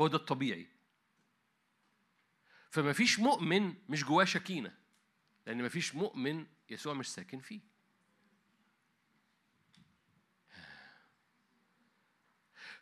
هو 0.00 0.06
ده 0.06 0.16
الطبيعي. 0.16 0.66
فما 2.70 2.92
فيش 2.92 3.18
مؤمن 3.18 3.74
مش 3.88 4.04
جواه 4.04 4.24
شكينة 4.24 4.74
لأن 5.46 5.62
ما 5.62 5.68
فيش 5.68 5.94
مؤمن 5.94 6.46
يسوع 6.70 6.94
مش 6.94 7.08
ساكن 7.08 7.40
فيه. 7.40 7.60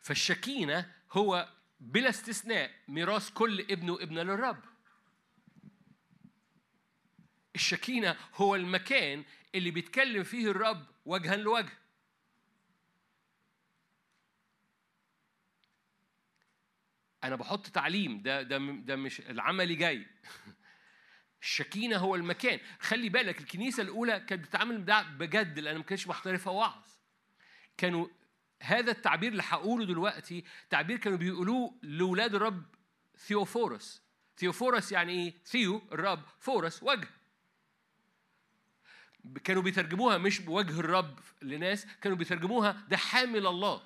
فالشكينة 0.01 0.93
هو 1.11 1.56
بلا 1.79 2.09
استثناء 2.09 2.71
ميراث 2.87 3.29
كل 3.29 3.59
ابن 3.61 3.89
وابنة 3.89 4.23
للرب. 4.23 4.63
الشكينة 7.55 8.17
هو 8.35 8.55
المكان 8.55 9.23
اللي 9.55 9.71
بيتكلم 9.71 10.23
فيه 10.23 10.51
الرب 10.51 10.85
وجها 11.05 11.35
لوجه. 11.35 11.77
أنا 17.23 17.35
بحط 17.35 17.67
تعليم 17.67 18.21
ده 18.21 18.41
ده 18.41 18.57
ده 18.57 18.95
مش 18.95 19.19
العملي 19.21 19.75
جاي. 19.75 20.05
الشكينة 21.41 21.97
هو 21.97 22.15
المكان. 22.15 22.59
خلي 22.79 23.09
بالك 23.09 23.39
الكنيسة 23.39 23.83
الأولى 23.83 24.19
كانت 24.19 24.43
بتتعامل 24.43 24.77
بجد 25.17 25.59
لأن 25.59 25.77
ما 25.77 25.83
كانتش 25.83 26.07
محترفة 26.07 26.51
وعظ. 26.51 26.87
كانوا 27.77 28.07
هذا 28.61 28.91
التعبير 28.91 29.31
اللي 29.31 29.43
هقوله 29.45 29.85
دلوقتي 29.85 30.43
تعبير 30.69 30.97
كانوا 30.97 31.17
بيقولوه 31.17 31.73
لأولاد 31.81 32.35
الرب 32.35 32.63
ثيوفورس. 33.17 34.01
ثيوفورس 34.37 34.91
يعني 34.91 35.13
إيه؟ 35.13 35.33
ثيو 35.45 35.81
الرب 35.91 36.23
فورس 36.39 36.83
وجه. 36.83 37.09
كانوا 39.43 39.61
بيترجموها 39.61 40.17
مش 40.17 40.39
بوجه 40.39 40.79
الرب 40.79 41.19
لناس 41.41 41.87
كانوا 42.01 42.17
بيترجموها 42.17 42.85
ده 42.89 42.97
حامل 42.97 43.47
الله. 43.47 43.81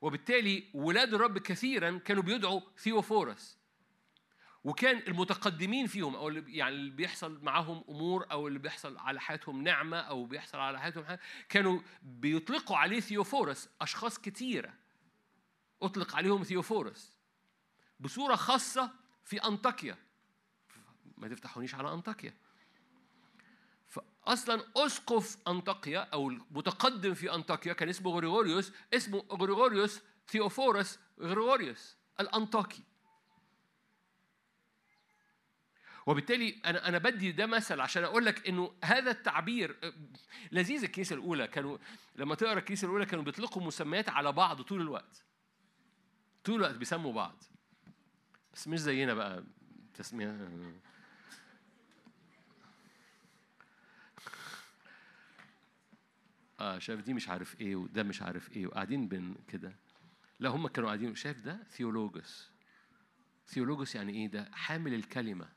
وبالتالي 0.00 0.64
ولاد 0.74 1.14
الرب 1.14 1.38
كثيرا 1.38 1.98
كانوا 1.98 2.22
بيدعوا 2.22 2.60
ثيوفورس. 2.78 3.58
وكان 4.64 5.02
المتقدمين 5.08 5.86
فيهم 5.86 6.16
أو 6.16 6.28
اللي 6.28 6.56
يعني 6.56 6.74
اللي 6.74 6.90
بيحصل 6.90 7.44
معاهم 7.44 7.84
أمور 7.88 8.26
أو 8.32 8.48
اللي 8.48 8.58
بيحصل 8.58 8.98
على 8.98 9.20
حياتهم 9.20 9.62
نعمة 9.62 9.96
أو 9.96 10.24
بيحصل 10.24 10.58
على 10.58 10.80
حياتهم 10.80 11.04
حاجة 11.04 11.20
كانوا 11.48 11.80
بيطلقوا 12.02 12.76
عليه 12.76 13.00
ثيوفورس 13.00 13.68
أشخاص 13.80 14.18
كتيرة. 14.18 14.74
أطلق 15.82 16.16
عليهم 16.16 16.42
ثيوفورس 16.42 17.16
بصورة 18.00 18.36
خاصة 18.36 18.90
في 19.24 19.36
أنطاكيا. 19.36 19.96
ما 21.18 21.28
تفتحونيش 21.28 21.74
على 21.74 21.92
أنطاكيا. 21.92 22.34
فاصلا 23.86 24.64
اسقف 24.76 25.36
أنطاكيا 25.48 26.00
أو 26.00 26.28
المتقدم 26.28 27.14
في 27.14 27.34
أنطاكيا 27.34 27.72
كان 27.72 27.88
اسمه 27.88 28.10
غريغوريوس 28.10 28.72
اسمه 28.94 29.18
غريغوريوس 29.18 30.00
ثيوفورس 30.28 30.98
غريغوريوس 31.20 31.96
الأنطاكي. 32.20 32.82
وبالتالي 36.06 36.60
أنا 36.64 36.88
أنا 36.88 36.98
بدي 36.98 37.32
ده 37.32 37.46
مثل 37.46 37.80
عشان 37.80 38.04
أقول 38.04 38.26
لك 38.26 38.48
إنه 38.48 38.72
هذا 38.84 39.10
التعبير 39.10 39.94
لذيذ 40.52 40.84
الكنيسه 40.84 41.14
الأولى. 41.14 41.48
كانوا 41.48 41.78
لما 42.16 42.34
تقرأ 42.34 42.58
الكنيسه 42.58 42.86
الأولى 42.86 43.06
كانوا 43.06 43.24
بيطلقوا 43.24 43.62
مسميات 43.62 44.08
على 44.08 44.32
بعض 44.32 44.62
طول 44.62 44.80
الوقت. 44.80 45.24
طول 46.44 46.54
الوقت 46.56 46.74
بيسموا 46.74 47.12
بعض. 47.12 47.42
بس 48.52 48.68
مش 48.68 48.78
زينا 48.78 49.14
بقى 49.14 49.44
تسمية. 49.94 50.48
آه 56.60 56.78
شايف 56.78 57.00
دي 57.00 57.14
مش 57.14 57.28
عارف 57.28 57.60
إيه 57.60 57.76
وده 57.76 58.02
مش 58.02 58.22
عارف 58.22 58.52
إيه 58.56 58.66
وقاعدين 58.66 59.08
بين 59.08 59.34
كده. 59.48 59.76
لا 60.40 60.50
هم 60.50 60.68
كانوا 60.68 60.88
قاعدين 60.88 61.14
شايف 61.14 61.40
ده؟ 61.40 61.58
ثيولوجوس. 61.70 62.50
ثيولوجوس 63.46 63.94
يعني 63.94 64.12
إيه 64.12 64.26
ده؟ 64.26 64.50
حامل 64.52 64.94
الكلمة. 64.94 65.53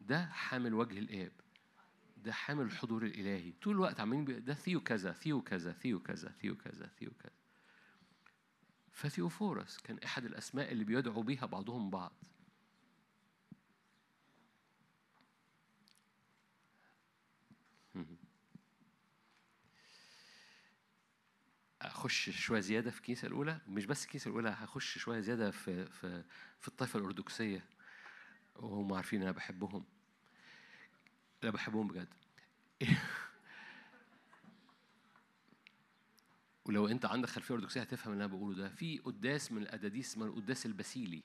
ده 0.00 0.26
حامل 0.26 0.74
وجه 0.74 0.98
الآب 0.98 1.32
ده 2.16 2.32
حامل 2.32 2.64
الحضور 2.64 3.02
الإلهي. 3.06 3.52
طول 3.52 3.74
الوقت 3.74 4.00
عمالين. 4.00 4.44
ده 4.44 4.54
ثيو 4.54 4.80
كذا 4.80 5.12
ثيو 5.12 5.42
كذا 5.42 5.72
ثيو 5.72 6.00
كذا 6.00 6.30
ثيو 6.30 6.56
كذا 6.56 6.86
ثيو 6.86 7.10
كذا. 7.10 7.32
فثيوفورس 8.92 9.78
كان 9.78 9.98
أحد 9.98 10.24
الأسماء 10.24 10.72
اللي 10.72 10.84
بيدعوا 10.84 11.22
بيها 11.22 11.46
بعضهم 11.46 11.90
بعض. 11.90 12.12
أخش 21.82 22.30
شوية 22.30 22.60
زيادة 22.60 22.90
في 22.90 22.98
الكنيسه 22.98 23.28
الأولى. 23.28 23.60
مش 23.66 23.86
بس 23.86 24.04
الكنيسه 24.04 24.28
الأولى 24.28 24.48
هخش 24.48 24.98
شوية 24.98 25.20
زيادة 25.20 25.50
في 25.50 25.86
في 25.86 26.24
في 26.60 26.68
الطائفة 26.68 26.98
الأرثوذكسية. 26.98 27.64
وهم 28.58 28.92
عارفين 28.92 29.22
أنا 29.22 29.32
بحبهم. 29.32 29.84
لا 31.42 31.50
بحبهم 31.50 31.88
بجد. 31.88 32.08
ولو 36.64 36.88
أنت 36.88 37.04
عندك 37.04 37.28
خلفية 37.28 37.54
أرثوذكسية 37.54 37.80
هتفهم 37.80 38.12
اللي 38.12 38.24
أنا 38.24 38.32
بقوله 38.34 38.56
ده. 38.56 38.68
في 38.68 38.98
قداس 38.98 39.52
من 39.52 39.62
القداديس 39.62 40.10
اسمه 40.10 40.26
القداس 40.26 40.66
البسيلي. 40.66 41.22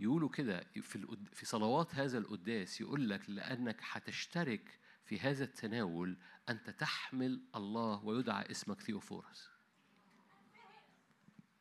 يقولوا 0.00 0.28
كده 0.28 0.66
في. 0.80 1.16
في 1.32 1.46
صلوات 1.46 1.94
هذا 1.94 2.18
القداس 2.18 2.80
يقول 2.80 3.10
لك 3.10 3.30
لأنك 3.30 3.80
هتشترك 3.82 4.78
في 5.04 5.20
هذا 5.20 5.44
التناول 5.44 6.16
انت 6.48 6.70
تحمل 6.70 7.42
الله 7.54 8.04
ويدعى 8.04 8.50
اسمك 8.50 8.80
ثيوفورس. 8.80 9.50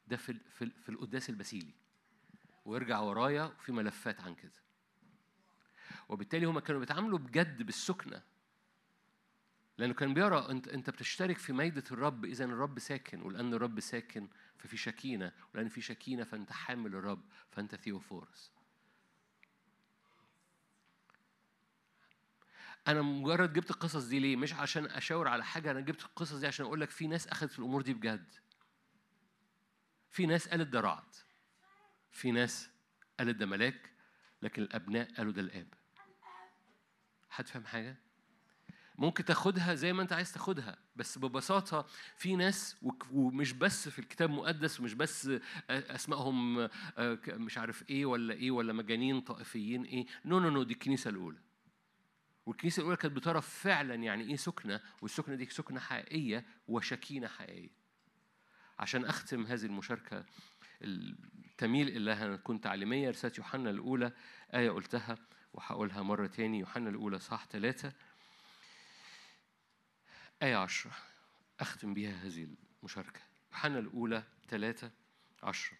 ده 0.07 0.17
في 0.17 0.33
في, 0.33 0.69
في 0.69 0.89
القداس 0.89 1.29
الباسيلي. 1.29 1.84
ويرجع 2.65 2.99
ورايا 2.99 3.47
في 3.59 3.71
ملفات 3.71 4.21
عن 4.21 4.35
كده 4.35 4.65
وبالتالي 6.09 6.45
هما 6.45 6.59
كانوا 6.59 6.79
بيتعاملوا 6.79 7.19
بجد 7.19 7.63
بالسكنة 7.63 8.21
لأنه 9.77 9.93
كان 9.93 10.13
بيرى 10.13 10.47
أنت 10.49 10.67
أنت 10.67 10.89
بتشترك 10.89 11.37
في 11.37 11.53
ميدة 11.53 11.83
الرب 11.91 12.25
إذا 12.25 12.45
الرب 12.45 12.79
ساكن 12.79 13.21
ولأن 13.21 13.53
الرب 13.53 13.79
ساكن 13.79 14.27
ففي 14.57 14.77
شكينة 14.77 15.31
ولأن 15.53 15.69
في 15.69 15.81
شكينة 15.81 16.23
فأنت 16.23 16.51
حامل 16.51 16.95
الرب 16.95 17.23
فأنت 17.51 17.75
ثيوفورس 17.75 18.51
أنا 22.87 23.01
مجرد 23.01 23.53
جبت 23.53 23.71
القصص 23.71 24.03
دي 24.03 24.19
ليه؟ 24.19 24.35
مش 24.35 24.53
عشان 24.53 24.85
أشاور 24.85 25.27
على 25.27 25.45
حاجة 25.45 25.71
أنا 25.71 25.79
جبت 25.79 26.01
القصص 26.01 26.35
دي 26.35 26.47
عشان 26.47 26.65
أقول 26.65 26.81
لك 26.81 26.89
في 26.89 27.07
ناس 27.07 27.27
أخذت 27.27 27.59
الأمور 27.59 27.81
دي 27.81 27.93
بجد. 27.93 28.35
في 30.11 30.25
ناس 30.25 30.47
قالت 30.47 30.67
ده. 30.67 31.24
في 32.15 32.31
ناس 32.31 32.69
قالت 33.19 33.35
ده 33.35 33.45
ملاك 33.45 33.91
لكن 34.41 34.61
الأبناء 34.61 35.13
قالوا 35.13 35.31
ده 35.33 35.41
الآب. 35.41 35.67
حد 37.29 37.47
فاهم 37.47 37.65
حاجة؟ 37.65 37.97
ممكن 38.97 39.25
تاخدها 39.25 39.75
زي 39.75 39.93
ما 39.93 40.01
انت 40.01 40.13
عايز 40.13 40.31
تاخدها 40.33 40.77
بس 40.95 41.17
ببساطة 41.17 41.85
في 42.17 42.35
ناس 42.35 42.77
ومش 43.11 43.53
بس 43.53 43.89
في 43.89 43.99
الكتاب 43.99 44.29
المقدس 44.29 44.79
ومش 44.79 44.93
بس 44.93 45.31
أسمائهم 45.69 46.69
مش 47.27 47.57
عارف 47.57 47.89
إيه 47.89 48.05
ولا 48.05 48.33
إيه 48.33 48.51
ولا 48.51 48.73
مجانين 48.73 49.21
طائفيين 49.21 49.83
إيه. 49.83 50.05
no 50.25 50.39
no 50.39 50.49
no 50.49 50.63
دي 50.63 50.73
الكنيسة 50.73 51.09
الأولى. 51.09 51.39
والكنيسة 52.45 52.79
الأولى 52.79 52.97
كانت 52.97 53.15
بترى 53.15 53.41
فعلا 53.41 53.95
يعني 53.95 54.23
إيه 54.23 54.35
سكنة؟ 54.35 54.81
والسكنة 55.01 55.35
دي 55.35 55.45
سكنة 55.45 55.79
حقيقية 55.79 56.45
وشكينة 56.67 57.27
حقيقية. 57.27 57.85
عشان 58.79 59.05
أختم 59.05 59.45
هذه 59.45 59.65
المشاركة 59.65 60.25
تميل 61.57 61.87
إلى 61.87 62.13
أن 62.13 62.37
تكون 62.37 62.61
تعليمية 62.61 63.09
رسالة 63.09 63.33
يوحنا 63.37 63.69
الأولى 63.69 64.11
آية 64.53 64.69
قلتها 64.71 65.17
وهقولها 65.53 66.01
مرة 66.01 66.27
تاني 66.27 66.59
يوحنا 66.59 66.89
الأولى 66.89 67.19
صح 67.19 67.45
ثلاثة 67.45 67.93
آية 70.41 70.55
عشرة 70.55 70.91
أختم 71.59 71.93
بها 71.93 72.11
هذه 72.11 72.47
المشاركة. 72.81 73.19
يوحنا 73.51 73.79
الأولى 73.79 74.23
ثلاثة 74.47 74.91
عشرة. 75.43 75.77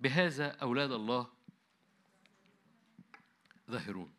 بهذا 0.00 0.50
أولاد 0.50 0.92
الله 0.92 1.30
ظاهرون. 3.70 4.14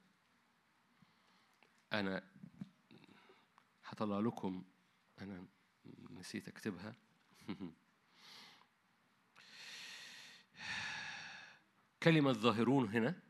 أنا 1.94 2.24
هطلع 3.86 4.20
لكم 4.20 4.64
أنا 5.22 5.48
نسيت 6.10 6.48
أكتبها. 6.48 6.96
كلمة 12.04 12.32
ظاهرون 12.32 12.90
هنا 12.90 13.22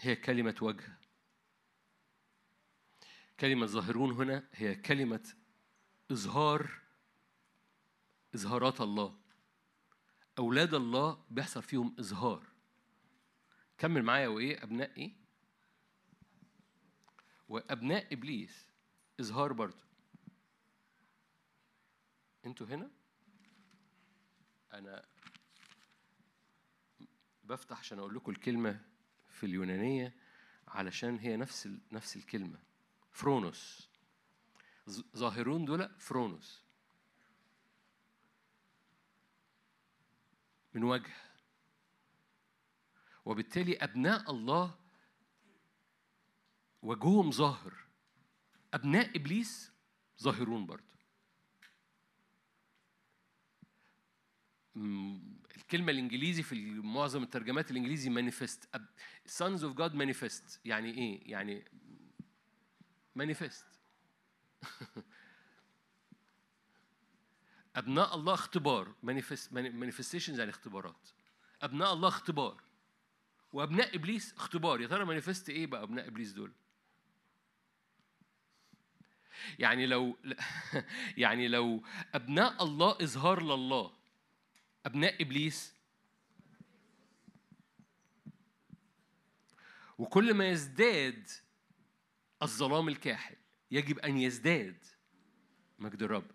هي 0.00 0.16
كلمة 0.16 0.56
وجه. 0.60 0.98
كلمة 3.40 3.66
ظاهرون 3.66 4.12
هنا 4.12 4.48
هي 4.52 4.74
كلمة 4.74 5.34
إظهار 6.10 6.70
إظهارات 8.34 8.80
الله. 8.80 9.18
أولاد 10.38 10.74
الله 10.74 11.24
بيحصل 11.30 11.62
فيهم 11.62 11.96
إظهار. 11.98 12.46
كمل 13.78 14.02
معايا 14.02 14.28
وإيه؟ 14.28 14.62
أبناء 14.62 14.96
إيه؟ 14.96 15.12
وأبناء 17.48 18.14
إبليس 18.14 18.68
إظهار 19.20 19.52
برضه 19.52 19.84
أنتوا 22.46 22.66
هنا؟ 22.66 22.90
أنا 24.72 25.13
بفتح 27.44 27.78
عشان 27.78 27.98
أقول 27.98 28.14
لكم 28.14 28.32
الكلمة 28.32 28.80
في 29.30 29.46
اليونانية 29.46 30.14
علشان 30.68 31.18
هي 31.18 31.36
نفس 31.36 31.68
نفس 31.92 32.16
الكلمة. 32.16 32.58
فرونوس. 33.12 33.88
ظاهرون 35.16 35.64
دول 35.64 35.88
فرونوس. 35.98 36.64
من 40.74 40.84
وجه. 40.84 41.12
وبالتالي 43.24 43.76
أبناء 43.76 44.30
الله 44.30 44.78
وجههم 46.82 47.30
ظاهر. 47.30 47.74
أبناء 48.74 49.16
إبليس 49.16 49.72
ظاهرون 50.22 50.66
برضه 50.66 50.94
الكلمة 55.64 55.92
الإنجليزي 55.92 56.42
في 56.42 56.54
معظم 56.70 57.22
الترجمات 57.22 57.70
الإنجليزي 57.70 58.10
manifest. 58.10 58.78
sons 59.28 59.60
of 59.60 59.74
God 59.78 59.94
manifest. 59.94 60.58
يعني 60.64 60.90
إيه؟ 60.94 61.30
يعني 61.30 61.64
manifest. 63.18 63.64
أبناء 67.76 68.14
الله 68.14 68.34
اختبار. 68.34 68.94
Manifestations 69.06 70.38
يعني 70.38 70.50
اختبارات. 70.50 71.08
أبناء 71.62 71.92
الله 71.92 72.08
اختبار. 72.08 72.62
وأبناء 73.52 73.96
إبليس 73.96 74.34
اختبار. 74.34 74.80
يا 74.80 74.86
ترى 74.86 75.20
manifest 75.20 75.48
إيه 75.48 75.66
بقى 75.66 75.82
أبناء 75.82 76.08
إبليس 76.08 76.32
دول؟ 76.32 76.52
يعني 79.58 79.86
لو 79.86 80.16
يعني 81.16 81.48
لو 81.48 81.82
أبناء 82.14 82.64
الله 82.64 82.96
إظهار 83.02 83.42
لله 83.42 84.03
أبناء 84.86 85.22
إبليس. 85.22 85.74
وكل 89.98 90.34
ما 90.34 90.48
يزداد 90.48 91.28
الظلام 92.42 92.88
الكاحل 92.88 93.36
يجب 93.70 93.98
أن 93.98 94.18
يزداد 94.18 94.84
مجد 95.78 96.02
الرب. 96.02 96.30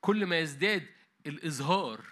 كل 0.00 0.26
ما 0.26 0.38
يزداد 0.38 0.86
الإظهار 1.26 2.04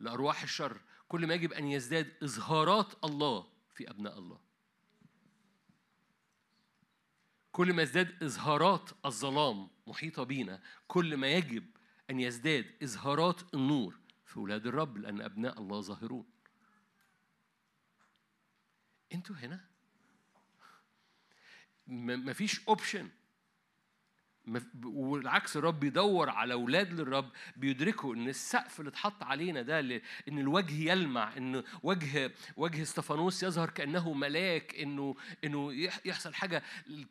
لأرواح 0.00 0.42
الشر 0.42 0.80
كل 1.08 1.26
ما 1.26 1.34
يجب 1.34 1.52
أن 1.52 1.66
يزداد 1.66 2.12
إظهارات 2.22 3.04
الله 3.04 3.46
في 3.74 3.90
أبناء 3.90 4.18
الله. 4.18 4.40
كل 7.52 7.72
ما 7.72 7.82
يزداد 7.82 8.22
إظهارات 8.22 8.90
الظلام 9.04 9.68
محيطة 9.86 10.22
بينا 10.22 10.62
كل 10.88 11.16
ما 11.16 11.32
يجب 11.32 11.66
أن 12.12 12.20
يزداد 12.20 12.74
إظهارات 12.82 13.54
النور 13.54 13.98
في 14.26 14.36
أولاد 14.36 14.66
الرب 14.66 14.98
لأن 14.98 15.20
أبناء 15.20 15.60
الله 15.60 15.80
ظاهرون. 15.80 16.24
أنتوا 19.14 19.36
هنا؟ 19.36 19.64
مفيش 21.86 22.68
option 22.68 23.10
والعكس 24.84 25.56
الرب 25.56 25.80
بيدور 25.80 26.30
على 26.30 26.54
أولاد 26.54 26.92
للرب 26.92 27.30
بيدركوا 27.56 28.14
إن 28.14 28.28
السقف 28.28 28.80
اللي 28.80 28.88
اتحط 28.88 29.22
علينا 29.22 29.62
ده 29.62 29.80
إن 30.28 30.38
الوجه 30.38 30.90
يلمع 30.92 31.36
إن 31.36 31.62
وجه 31.82 32.32
وجه 32.56 32.82
إستفانوس 32.82 33.42
يظهر 33.42 33.70
كأنه 33.70 34.12
ملاك 34.12 34.74
إنه 34.74 35.14
إنه 35.44 35.72
يح- 35.72 36.00
يحصل 36.04 36.34
حاجة 36.34 36.62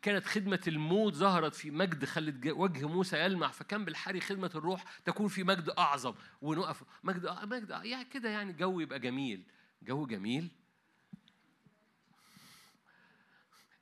كانت 0.02 0.24
خدمة 0.26 0.60
الموت 0.68 1.14
ظهرت 1.14 1.54
في 1.54 1.70
مجد 1.70 2.04
خلت 2.04 2.46
وجه 2.46 2.88
موسى 2.88 3.18
يلمع 3.18 3.48
فكان 3.48 3.84
بالحري 3.84 4.20
خدمة 4.20 4.50
الروح 4.54 4.84
تكون 5.04 5.28
في 5.28 5.42
مجد 5.44 5.70
أعظم 5.78 6.14
ونقف. 6.42 6.82
مجد 7.04 7.36
مجد 7.44 7.70
يعني 7.84 8.04
كده 8.04 8.28
يعني 8.28 8.52
جو 8.52 8.80
يبقى 8.80 8.98
جميل. 8.98 9.42
جو 9.82 10.06
جميل. 10.06 10.50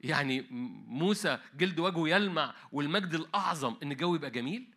يعني 0.01 0.47
موسى 0.87 1.39
جلد 1.55 1.79
وجهه 1.81 2.09
يلمع 2.09 2.55
والمجد 2.73 3.15
الأعظم 3.15 3.77
إن 3.83 3.93
الجو 3.93 4.15
يبقى 4.15 4.31
جميل؟ 4.31 4.75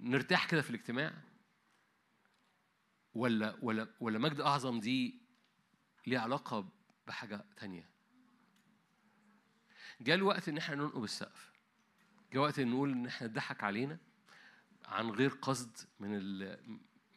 نرتاح 0.00 0.46
كده 0.46 0.62
في 0.62 0.70
الاجتماع؟ 0.70 1.12
ولا 3.14 3.56
ولا 3.62 3.88
ولا 4.00 4.18
مجد 4.18 4.40
أعظم 4.40 4.80
دي 4.80 5.20
ليها 6.06 6.20
علاقة 6.20 6.68
بحاجة 7.06 7.44
تانية؟ 7.56 7.88
جاء 10.00 10.16
الوقت 10.16 10.48
إن 10.48 10.58
إحنا 10.58 10.74
ننقب 10.76 11.04
السقف. 11.04 11.52
جاء 12.32 12.42
وقت 12.42 12.58
إن 12.58 12.70
نقول 12.70 12.92
إن 12.92 13.06
إحنا 13.06 13.26
اتضحك 13.26 13.64
علينا 13.64 13.98
عن 14.84 15.10
غير 15.10 15.30
قصد 15.30 15.76
من 16.00 16.14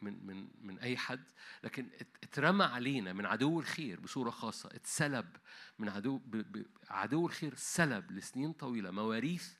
من 0.04 0.26
من 0.26 0.48
من 0.62 0.78
أي 0.78 0.96
حد 0.96 1.24
لكن 1.64 1.88
ات- 2.00 2.16
اترمى 2.22 2.64
علينا 2.64 3.12
من 3.12 3.26
عدو 3.26 3.60
الخير 3.60 4.00
بصورة 4.00 4.30
خاصة 4.30 4.68
اتسلب 4.72 5.26
من 5.78 5.88
عدو 5.88 6.20
عدو 6.90 7.26
الخير 7.26 7.54
سلب 7.56 8.12
لسنين 8.12 8.52
طويلة 8.52 8.90
مواريث 8.90 9.52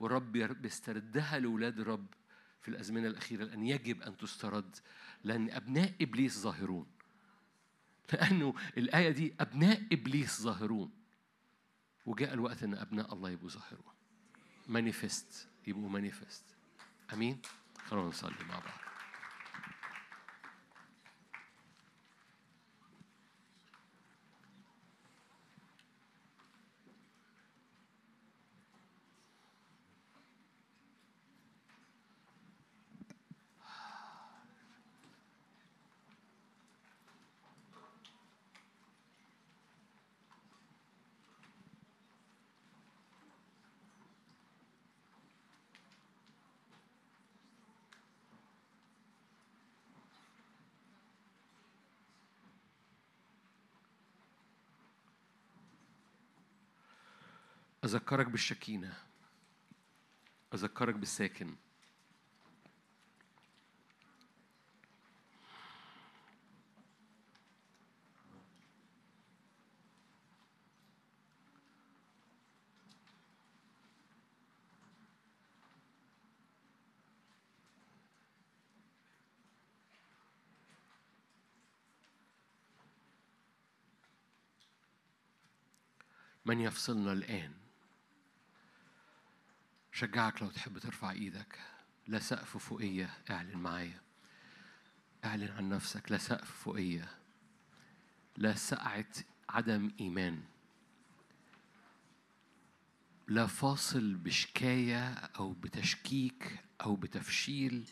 والرب 0.00 0.32
بيستردها 0.32 1.38
لاولاد 1.38 1.80
الرب 1.80 2.06
في 2.62 2.68
الأزمنة 2.68 3.06
الأخيرة 3.08 3.44
لأن 3.44 3.66
يجب 3.66 4.02
أن 4.02 4.16
تسترد 4.16 4.76
لأن 5.24 5.50
أبناء 5.50 5.92
إبليس 6.00 6.38
ظاهرون. 6.38 6.86
لأنه 8.12 8.54
الآية 8.76 9.10
دي 9.10 9.34
أبناء 9.40 9.82
إبليس 9.92 10.40
ظاهرون. 10.42 10.90
وجاء 12.06 12.34
الوقت 12.34 12.62
إن 12.62 12.74
أبناء 12.74 13.14
الله 13.14 13.30
يبقوا 13.30 13.48
ظاهرون. 13.48 13.92
مانيفست 14.68 15.48
يبقوا 15.66 15.88
مانيفست 15.88 16.44
أمين؟ 17.12 17.42
خلونا 17.86 18.08
نصلي 18.08 18.44
مع 18.48 18.58
بعض. 18.58 18.91
أذكرك 57.92 58.26
بالشكينة. 58.26 58.94
أذكرك 60.54 60.94
بالساكن. 60.94 61.56
من 86.44 86.60
يفصلنا 86.60 87.12
الآن؟ 87.12 87.61
شجعك 89.92 90.42
لو 90.42 90.48
تحب 90.48 90.78
ترفع 90.78 91.10
إيدك. 91.10 91.58
لا 92.08 92.18
سقف 92.18 92.56
فوقية 92.56 93.10
اعلن 93.30 93.56
معايا. 93.56 94.00
اعلن 95.24 95.48
عن 95.48 95.68
نفسك 95.68 96.12
لا 96.12 96.18
سقف 96.18 96.50
فوقية. 96.50 97.08
لا 98.36 98.54
سقعة 98.54 99.06
عدم 99.48 99.90
إيمان. 100.00 100.42
لا 103.28 103.46
فاصل 103.46 104.14
بشكاية 104.14 105.12
أو 105.12 105.52
بتشكيك 105.52 106.64
أو 106.80 106.96
بتفشيل 106.96 107.84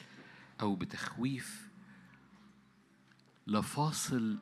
أو 0.60 0.74
بتخويف. 0.74 1.68
لا 3.46 3.60
فاصل 3.60 4.38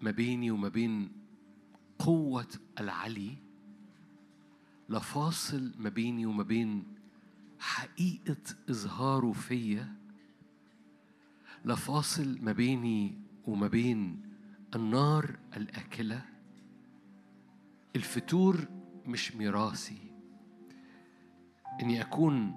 ما 0.00 0.10
بيني 0.10 0.50
وما 0.50 0.68
بين 0.68 1.12
قوة 1.98 2.48
العلي. 2.80 3.36
لا 4.92 4.98
فاصل 4.98 5.72
ما 5.78 5.88
بيني 5.88 6.26
وما 6.26 6.42
بين 6.42 6.84
حقيقة 7.58 8.36
إظهاره 8.70 9.32
فيا 9.32 9.94
لا 11.64 11.74
فاصل 11.74 12.38
ما 12.42 12.52
بيني 12.52 13.18
وما 13.46 13.68
بين 13.68 14.22
النار 14.74 15.38
الآكلة. 15.56 16.22
الفتور 17.96 18.68
مش 19.06 19.34
ميراثي. 19.34 20.12
إني 21.82 22.00
أكون 22.00 22.56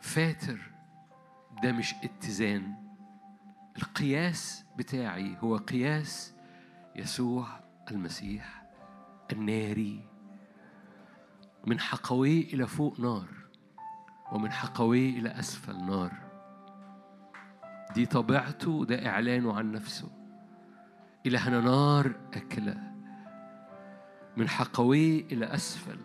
فاتر 0.00 0.70
ده 1.62 1.72
مش 1.72 1.94
اتزان. 2.04 2.74
القياس 3.76 4.64
بتاعي 4.78 5.36
هو 5.40 5.56
قياس 5.56 6.34
يسوع 6.96 7.60
المسيح 7.90 8.62
الناري. 9.32 10.07
من 11.68 11.80
حقويه 11.80 12.54
إلى 12.54 12.66
فوق 12.66 13.00
نار 13.00 13.28
ومن 14.32 14.52
حقويه 14.52 15.18
إلى 15.18 15.28
أسفل 15.28 15.84
نار. 15.84 16.12
دي 17.94 18.06
طبيعته 18.06 18.84
ده 18.84 19.06
إعلانه 19.06 19.56
عن 19.56 19.72
نفسه. 19.72 20.10
إلهنا 21.26 21.60
نار 21.60 22.12
أكلة. 22.34 22.92
من 24.36 24.48
حقويه 24.48 25.24
إلى 25.24 25.46
أسفل 25.46 25.98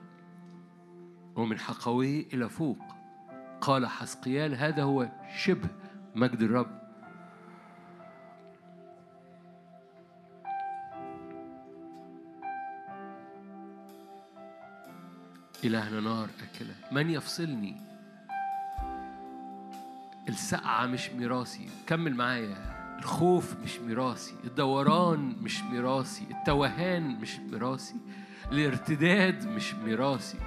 ومن 1.36 1.60
حقويه 1.60 2.26
إلى 2.34 2.50
فوق. 2.50 2.80
قال 3.62 3.88
حسقيال 3.88 4.56
هذا 4.56 4.84
هو 4.84 5.10
شبه 5.36 5.70
مجد 6.16 6.42
الرب. 6.42 6.83
إلهنا 15.66 16.00
نار 16.00 16.30
أكلة 16.44 16.76
من 16.92 17.10
يفصلني؟ 17.10 17.76
السقعة 20.30 20.86
مش 20.86 21.10
ميراثي. 21.10 21.70
كمل 21.88 22.16
معايا. 22.16 22.74
الخوف 23.00 23.56
مش 23.64 23.80
ميراثي. 23.80 24.36
الدوران 24.44 25.36
مش 25.42 25.62
ميراثي. 25.64 26.26
التوهان 26.32 27.20
مش 27.20 27.40
ميراثي. 27.40 27.96
الارتداد 28.52 29.48
مش 29.48 29.74
ميراثي. 29.74 30.38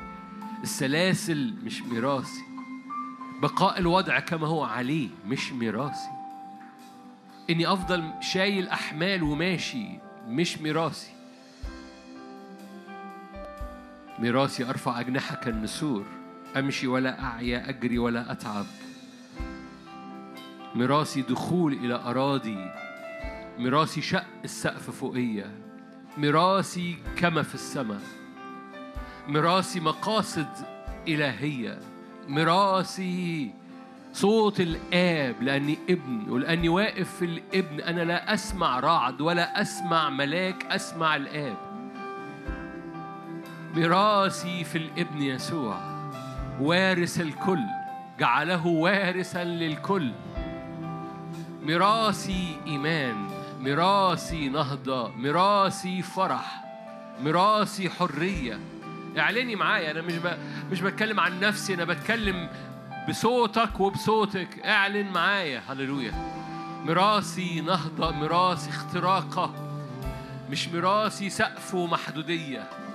السلاسل 0.62 1.54
مش 1.64 1.82
ميراثي. 1.82 2.42
بقاء 3.42 3.78
الوضع 3.78 4.20
كما 4.20 4.46
هو 4.46 4.64
عليه 4.64 5.08
مش 5.26 5.52
ميراثي. 5.52 6.10
إني 7.50 7.72
أفضل 7.72 8.10
شايل 8.20 8.68
أحمال 8.68 9.22
وماشي 9.22 9.86
مش 10.26 10.58
ميراثي. 10.58 11.15
ميراثي 14.18 14.64
أرفع 14.64 15.00
اجنحه 15.00 15.36
كالنسور 15.36 16.04
أمشي 16.56 16.86
ولا 16.86 17.24
أعيا 17.24 17.68
أجري 17.68 17.98
ولا 17.98 18.32
أتعب. 18.32 18.66
ميراثي 20.74 21.22
دخول 21.22 21.72
إلى 21.72 21.94
أراضي 21.94 22.70
ميراثي 23.58 24.00
شق 24.00 24.24
السقف 24.44 24.90
فوقية. 24.90 25.50
ميراثي 26.18 26.96
كما 27.16 27.42
في 27.42 27.54
السماء 27.54 28.00
ميراثي 29.28 29.80
مقاصد 29.80 30.48
إلهية. 31.08 31.78
ميراثي 32.28 33.50
صوت 34.12 34.60
الآب 34.60 35.42
لأني 35.42 35.78
ابن 35.90 36.30
ولأني 36.30 36.68
واقف 36.68 37.16
في 37.16 37.24
الابن 37.24 37.80
أنا 37.80 38.00
لا 38.04 38.34
أسمع 38.34 38.80
رعد 38.80 39.20
ولا 39.20 39.60
أسمع 39.60 40.10
ملاك 40.10 40.64
أسمع 40.64 41.16
الآب. 41.16 41.65
ميراثي 43.76 44.64
في 44.64 44.78
الابن 44.78 45.22
يسوع 45.22 45.80
وارث 46.60 47.20
الكل 47.20 47.60
جعله 48.18 48.66
وارثا 48.66 49.44
للكل. 49.44 50.12
ميراثي 51.62 52.56
إيمان 52.66 53.28
ميراثي 53.60 54.48
نهضة 54.48 55.08
ميراثي 55.08 56.02
فرح 56.02 56.64
ميراثي 57.20 57.90
حرية. 57.90 58.58
اعلني 59.18 59.56
معايا 59.56 59.90
أنا 59.90 60.02
مش 60.02 60.14
ب... 60.14 60.38
مش 60.70 60.80
بتكلم 60.80 61.20
عن 61.20 61.40
نفسي 61.40 61.74
أنا 61.74 61.84
بتكلم 61.84 62.48
بصوتك 63.08 63.80
وبصوتك. 63.80 64.58
اعلن 64.58 65.12
معايا 65.12 65.62
هللويا. 65.68 66.12
ميراثي 66.84 67.60
نهضة 67.60 68.10
ميراثي 68.10 68.70
اختراقة 68.70 69.54
مش 70.50 70.68
ميراثي 70.68 71.30
سقف 71.30 71.74
ومحدودية. 71.74 72.85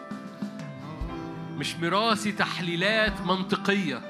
مش 1.61 1.75
ميراثي 1.75 2.31
تحليلات 2.31 3.21
منطقية. 3.21 4.01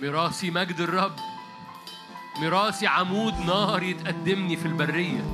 ميراثي 0.00 0.50
مجد 0.50 0.80
الرب. 0.80 1.12
ميراثي 2.40 2.86
عمود 2.86 3.34
نار 3.40 3.82
يتقدمني 3.82 4.56
في 4.56 4.66
البرية. 4.66 5.24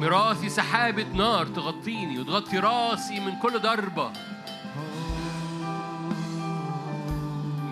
ميراثي 0.00 0.48
سحابة 0.48 1.06
نار 1.14 1.46
تغطيني 1.46 2.18
وتغطي 2.18 2.58
راسي 2.58 3.20
من 3.20 3.38
كل 3.38 3.58
ضربة. 3.58 4.12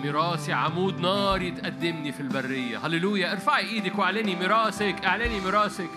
ميراثي 0.01 0.53
عمود 0.53 0.99
نار 0.99 1.41
يتقدمني 1.41 2.11
في 2.11 2.19
البرية. 2.19 2.85
هللويا. 2.85 3.31
ارفعي 3.31 3.65
إيدك 3.69 3.99
واعلني 3.99 4.35
ميراثك 4.35 4.95
اعلني 5.05 5.39
ميراثك 5.41 5.89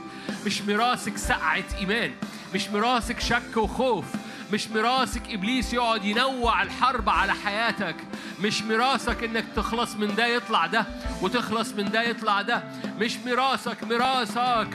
مش 0.47 0.63
ميراثك 0.63 1.17
سقعة 1.17 1.65
إيمان 1.79 2.11
مش 2.55 2.69
ميراثك 2.69 3.21
شك 3.21 3.57
وخوف 3.57 4.05
مش 4.53 4.69
ميراثك 4.69 5.23
إبليس 5.31 5.73
يقعد 5.75 6.05
ينوع 6.05 6.63
الحرب 6.63 7.09
على 7.09 7.33
حياتك. 7.33 7.97
مش 8.43 8.63
ميراثك 8.63 9.25
إنك 9.25 9.45
تخلص 9.57 9.95
من 9.97 10.15
ده 10.15 10.27
يطلع 10.27 10.67
ده 10.67 10.87
وتخلص 11.23 11.73
من 11.73 11.91
ده 11.91 12.03
يطلع 12.03 12.43
ده. 12.43 12.63
مش 13.01 13.17
ميراثك 13.27 13.85
ميراثك 13.85 14.69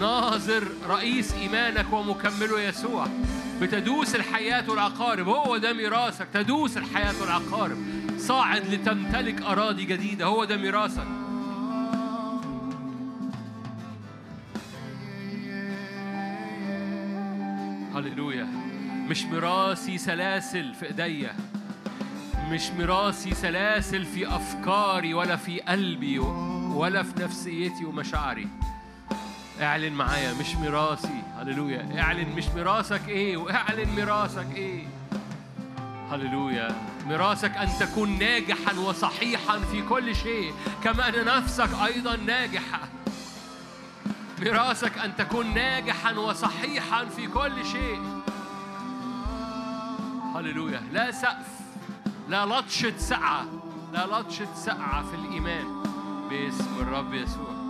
ناظر 0.00 0.68
رئيس 0.88 1.34
إيمانك 1.34 1.92
ومكمله 1.92 2.60
يسوع. 2.60 3.08
بتدوس 3.64 4.14
الحياة 4.14 4.70
والعقارب 4.70 5.28
هو 5.28 5.56
ده 5.56 5.72
ميراثك. 5.72 6.26
تدوس 6.32 6.76
الحياة 6.76 7.14
والعقارب 7.20 7.76
صاعد 8.18 8.66
لتمتلك 8.66 9.42
أراضي 9.42 9.84
جديدة 9.84 10.24
هو 10.26 10.44
ده 10.44 10.56
ميراثك. 10.56 11.06
هللويا. 17.94 18.44
مش 19.08 19.24
ميراثي 19.24 19.98
سلاسل 19.98 20.74
في 20.74 20.86
إيديا. 20.86 21.34
مش 22.50 22.70
ميراثي 22.70 23.34
سلاسل 23.34 24.04
في 24.04 24.36
أفكاري 24.36 25.14
ولا 25.14 25.36
في 25.36 25.60
قلبي 25.60 26.18
ولا 26.18 27.02
في 27.02 27.22
نفسيتي 27.22 27.84
ومشاعري. 27.84 28.48
اعلن 29.60 29.92
معايا 29.92 30.34
مش 30.40 30.56
ميراثي. 30.56 31.23
هللويا. 31.44 32.00
اعلن 32.00 32.28
مش 32.36 32.48
ميراثك 32.48 33.08
إيه 33.08 33.36
واعلن 33.36 33.88
ميراثك 33.96 34.46
إيه. 34.56 34.86
هللويا. 36.10 36.68
ميراثك 37.06 37.56
أن 37.56 37.68
تكون 37.80 38.18
ناجحا 38.18 38.78
وصحيحا 38.78 39.58
في 39.58 39.82
كل 39.82 40.16
شيء 40.16 40.54
كما 40.84 41.08
أن 41.08 41.24
نفسك 41.24 41.68
أيضا 41.84 42.16
ناجحة. 42.16 42.80
ميراثك 44.40 44.98
أن 44.98 45.16
تكون 45.16 45.54
ناجحا 45.54 46.12
وصحيحا 46.12 47.04
في 47.04 47.26
كل 47.26 47.66
شيء. 47.66 48.00
هللويا. 50.36 50.82
لا 50.92 51.10
سقف 51.10 51.48
لا 52.28 52.46
لطشة 52.46 52.98
سعة 52.98 53.44
لا 53.92 54.06
لطشة 54.06 54.54
سعة 54.54 55.02
في 55.02 55.14
الإيمان. 55.16 55.82
باسم 56.30 56.74
الرب 56.80 57.14
يسوع. 57.14 57.63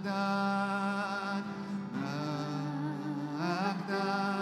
مجداً 0.00 1.42
مجداً 3.38 4.39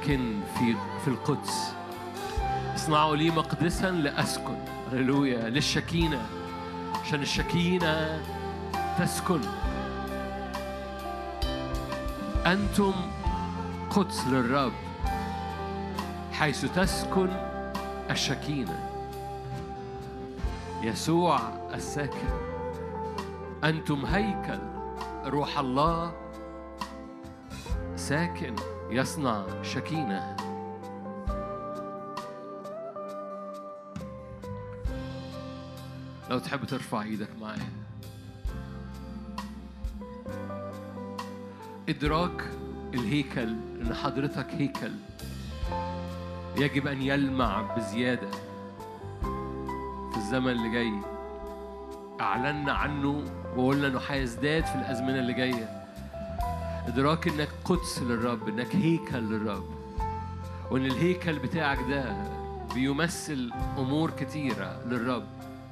الساكن 0.00 0.40
في 0.58 0.76
في 1.04 1.08
القدس. 1.08 1.72
اصنعوا 2.74 3.16
لي 3.16 3.30
مقدسا 3.30 3.90
لأسكن. 3.90 4.56
هللويا. 4.92 5.48
للشكينة. 5.48 6.26
عشان 7.02 7.22
الشكينة 7.22 8.22
تسكن. 8.98 9.40
أنتم 12.46 12.92
قدس 13.90 14.26
للرب 14.26 14.72
حيث 16.32 16.64
تسكن 16.64 17.28
الشكينة. 18.10 18.90
يسوع 20.82 21.40
الساكن. 21.74 22.28
أنتم 23.64 24.06
هيكل. 24.06 24.60
روح 25.24 25.58
الله 25.58 26.12
ساكن. 27.96 28.56
يصنع 28.90 29.62
شكينة. 29.62 30.36
لو 36.30 36.38
تحب 36.38 36.64
ترفع 36.64 37.02
إيدك 37.02 37.28
معايا 37.40 37.68
إدراك 41.88 42.50
الهيكل 42.94 43.56
إن 43.82 43.94
حضرتك 43.94 44.46
هيكل. 44.50 44.92
يجب 46.56 46.86
أن 46.86 47.02
يلمع 47.02 47.74
بزيادة. 47.76 48.30
في 50.10 50.16
الزمن 50.16 50.50
اللي 50.50 50.70
جاي. 50.70 50.92
أعلنا 52.20 52.72
عنه 52.72 53.24
وقلنا 53.56 53.86
إنه 53.86 54.00
هيزداد 54.08 54.66
في 54.66 54.74
الأزمنة 54.74 55.18
اللي 55.18 55.32
جاية. 55.32 55.79
إدراك 56.86 57.28
إنك 57.28 57.48
قدس 57.64 57.98
للرب 58.02 58.48
إنك 58.48 58.76
هيكل 58.76 59.18
للرب. 59.18 59.64
وإن 60.70 60.86
الهيكل 60.86 61.38
بتاعك 61.38 61.78
ده 61.88 62.14
بيمثل 62.74 63.50
أمور 63.78 64.10
كتيرة 64.10 64.80
للرب. 64.86 65.26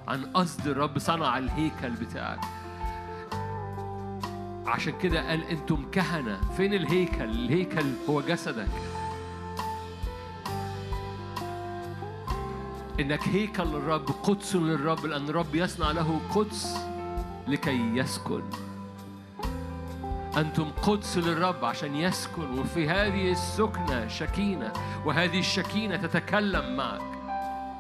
عن 0.09 0.25
قصد 0.25 0.67
الرب 0.67 0.99
صنع 0.99 1.39
الهيكل 1.39 1.91
بتاعك. 1.91 2.41
عشان 4.67 4.93
كده 5.03 5.29
قال 5.29 5.45
أنتم 5.45 5.91
كهنة. 5.93 6.41
فين 6.57 6.75
الهيكل؟ 6.75 7.25
الهيكل 7.25 7.87
هو 8.09 8.21
جسدك. 8.21 8.69
إنك 13.01 13.29
هيكل 13.29 13.65
للرب 13.65 14.09
قدس 14.23 14.57
للرب 14.57 15.07
لأن 15.07 15.29
الرب 15.29 15.55
يصنع 15.55 15.91
له 15.91 16.21
قدس 16.35 16.77
لكي 17.49 17.97
يسكن. 17.97 18.43
أنتم 20.41 20.71
قدس 20.83 21.19
للرب 21.19 21.65
عشان 21.65 21.95
يسكن 21.95 22.59
وفي 22.59 22.89
هذه 22.89 23.33
السكنة 23.33 24.09
شكينة 24.09 24.73
وهذه 25.05 25.39
الشكينة 25.39 25.97
تتكلم 25.97 26.77
معك. 26.77 27.01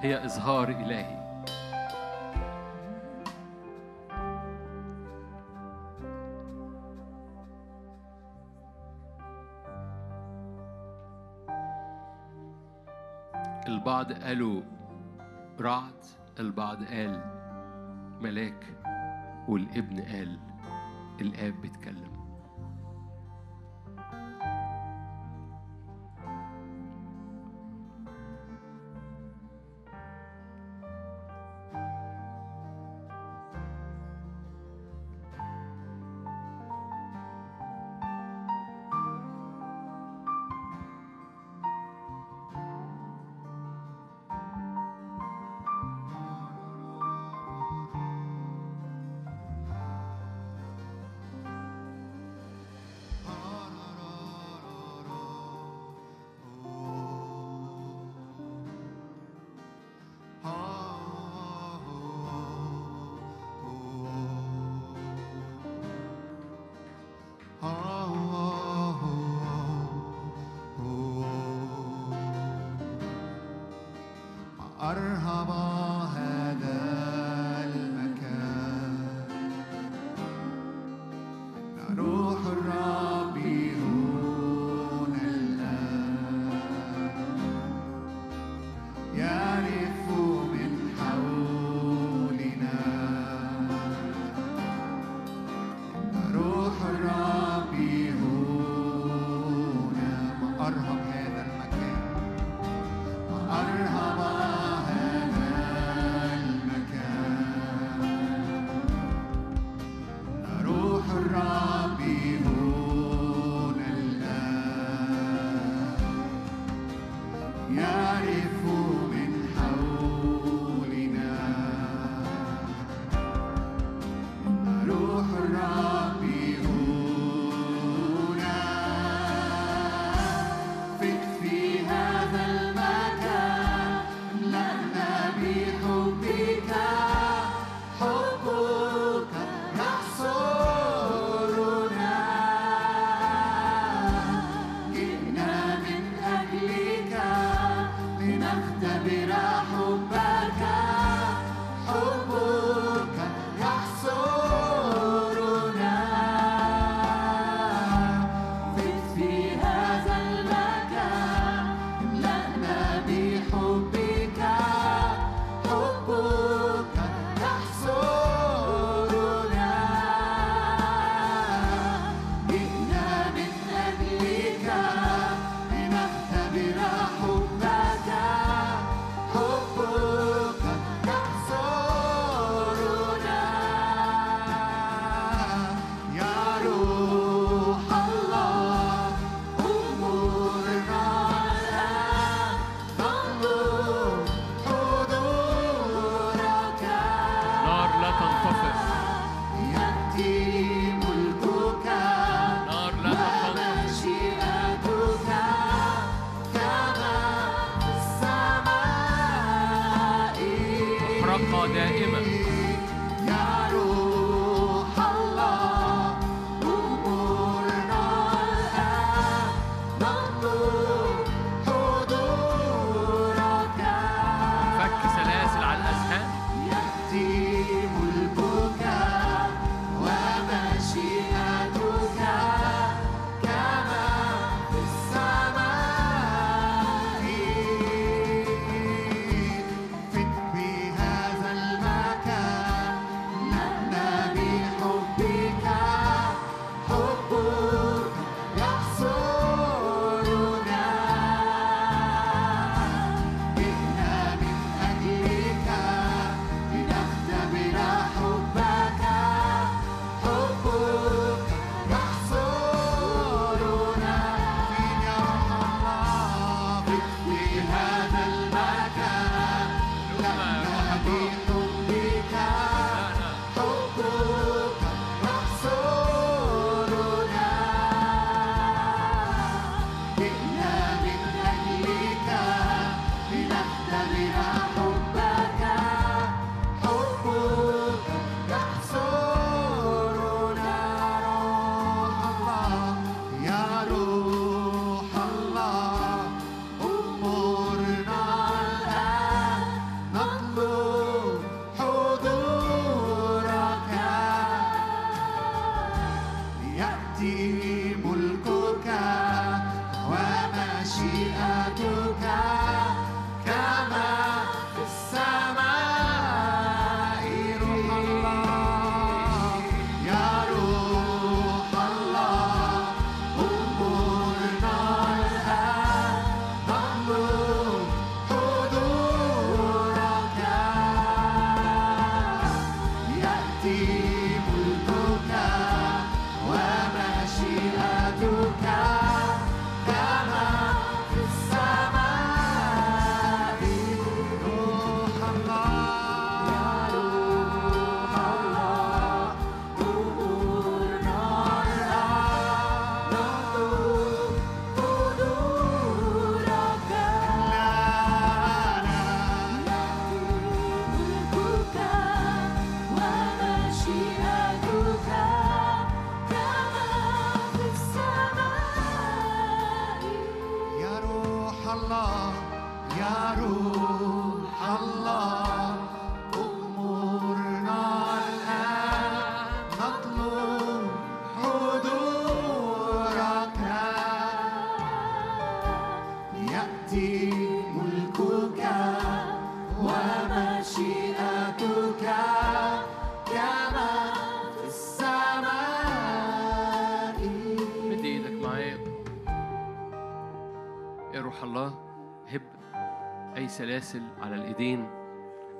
هي 0.00 0.24
إظهار 0.24 0.68
إلهي. 0.68 1.18
البعض 13.66 14.12
قالوا 14.12 14.62
رعد 15.60 16.04
البعض 16.40 16.84
قال 16.84 17.24
ملاك 18.20 18.64
والابن 19.48 20.00
قال 20.00 20.38
الآب 21.20 21.60
بيتكلم. 21.62 22.07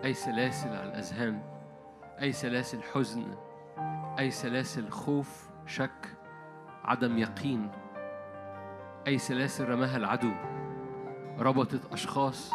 أي 0.08 0.14
سلاسل 0.14 0.68
على 0.68 0.84
الأذهان 0.84 1.42
أي 2.22 2.32
سلاسل 2.32 2.82
حزن 2.82 3.24
أي 4.18 4.30
سلاسل 4.30 4.90
خوف 4.90 5.48
شك 5.66 6.16
عدم 6.84 7.18
يقين 7.18 7.70
أي 9.06 9.18
سلاسل 9.18 9.68
رماها 9.68 9.96
العدو 9.96 10.32
ربطت 11.38 11.92
أشخاص 11.92 12.52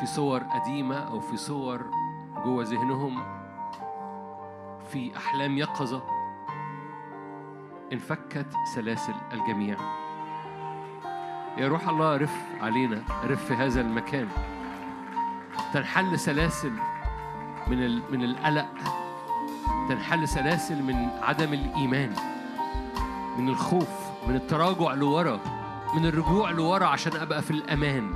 في 0.00 0.06
صور 0.06 0.42
قديمة 0.42 0.96
أو 0.96 1.20
في 1.20 1.36
صور 1.36 1.90
جوه 2.44 2.64
ذهنهم 2.64 3.22
في 4.92 5.16
أحلام 5.16 5.58
يقظة. 5.58 6.02
انفكت 7.92 8.54
سلاسل 8.74 9.14
الجميع. 9.32 9.76
يا 11.58 11.68
روح 11.68 11.88
الله 11.88 12.16
رف 12.16 12.44
علينا 12.60 13.02
رف 13.24 13.52
هذا 13.52 13.80
المكان. 13.80 14.28
تنحل 15.74 16.18
سلاسل 16.18 16.72
من 17.66 17.94
من 18.10 18.24
القلق 18.24 18.68
تنحل 19.88 20.28
سلاسل 20.28 20.82
من 20.82 21.08
عدم 21.22 21.52
الإيمان 21.52 22.14
من 23.38 23.48
الخوف 23.48 23.88
من 24.28 24.36
التراجع 24.36 24.94
لورا 24.94 25.40
من 25.94 26.06
الرجوع 26.06 26.50
لورا 26.50 26.86
عشان 26.86 27.16
أبقى 27.16 27.42
في 27.42 27.50
الأمان. 27.50 28.14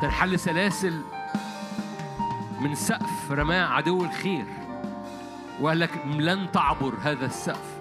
تنحل 0.00 0.38
سلاسل 0.38 1.00
من 2.60 2.74
سقف 2.74 3.30
رماه 3.32 3.66
عدو 3.66 4.04
الخير. 4.04 4.44
وقال 5.60 5.80
لك 5.80 5.90
لن 6.06 6.52
تعبر 6.52 6.94
هذا 7.02 7.26
السقف. 7.26 7.80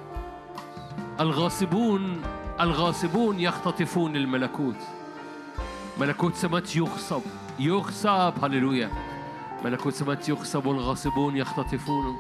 الغاصبون 1.19 2.22
الغاصبون 2.59 3.39
يختطفون 3.39 4.15
الملكوت. 4.15 4.80
ملكوت 5.99 6.35
سمات 6.35 6.75
يغصب. 6.75 7.22
يغصب 7.59 8.34
هللويا. 8.43 8.90
ملكوت 9.66 9.93
سمات 9.93 10.30
يغصب 10.30 10.66
والغاصبون 10.66 11.38
يختطفونه 11.38 12.16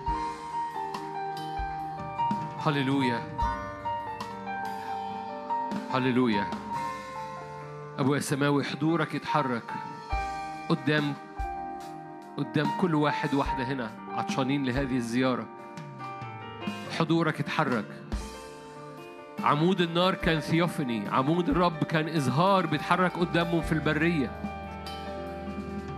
هللويا. 2.65 3.19
هللويا. 5.93 6.45
أبويا 7.99 8.17
السماوي 8.17 8.63
حضورك 8.63 9.15
يتحرك. 9.15 9.71
قدام 10.69 11.13
قدام 12.37 12.67
كل 12.81 12.95
واحد 12.95 13.33
واحدة 13.33 13.63
هنا 13.63 13.91
عطشانين 14.11 14.65
لهذه 14.65 14.95
الزيارة. 14.95 15.45
حضورك 16.99 17.39
يتحرك. 17.39 17.85
عمود 19.43 19.81
النار 19.81 20.15
كان 20.15 20.39
ثيوفني 20.39 21.07
عمود 21.09 21.49
الرب 21.49 21.83
كان 21.83 22.07
إظهار 22.07 22.65
بيتحرك 22.65 23.17
قدامهم 23.17 23.61
في 23.61 23.71
البرية. 23.71 24.54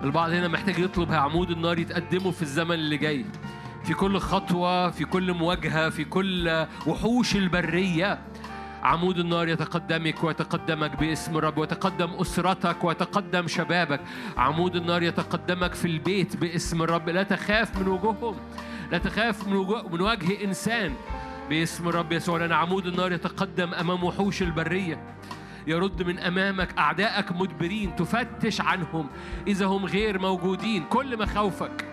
البعض 0.03 0.29
هنا 0.29 0.47
محتاج 0.47 0.79
يطلب 0.79 1.11
عمود 1.11 1.51
النار 1.51 1.79
يتقدمه 1.79 2.31
في 2.31 2.41
الزمن 2.41 2.73
اللي 2.73 2.97
جاي. 2.97 3.25
في 3.83 3.93
كل 3.93 4.19
خطوة 4.19 4.89
في 4.89 5.05
كل 5.05 5.33
مواجهة 5.33 5.89
في 5.89 6.03
كل 6.03 6.65
وحوش 6.87 7.35
البرية 7.35 8.19
عمود 8.83 9.17
النار 9.19 9.47
يتقدمك 9.47 10.23
ويتقدمك 10.23 10.99
باسم 10.99 11.37
الرب 11.37 11.57
ويتقدم 11.57 12.09
أسرتك 12.09 12.83
ويتقدم 12.83 13.47
شبابك. 13.47 14.01
عمود 14.37 14.75
النار 14.75 15.03
يتقدمك 15.03 15.73
في 15.73 15.85
البيت 15.85 16.37
باسم 16.37 16.81
الرب 16.81 17.09
لا 17.09 17.23
تخاف 17.23 17.77
من 17.77 17.87
وجوههم. 17.87 18.35
لا 18.91 18.97
تخاف 18.97 19.47
من 19.47 19.55
وجه, 19.55 19.87
من 19.87 20.01
وجه 20.01 20.43
إنسان 20.43 20.93
باسم 21.49 21.87
الرب 21.87 22.11
يسوع 22.11 22.39
لأن 22.39 22.51
عمود 22.51 22.85
النار 22.85 23.11
يتقدم 23.11 23.73
أمام 23.73 24.03
وحوش 24.03 24.41
البرية. 24.41 24.99
يرد 25.67 26.03
من 26.03 26.19
أمامك 26.19 26.77
أعدائك 26.77 27.31
مدبرين 27.31 27.95
تفتش 27.95 28.61
عنهم 28.61 29.09
إذا 29.47 29.65
هم 29.65 29.85
غير 29.85 30.19
موجودين. 30.19 30.83
كل 30.83 31.19
مخاوفك 31.19 31.85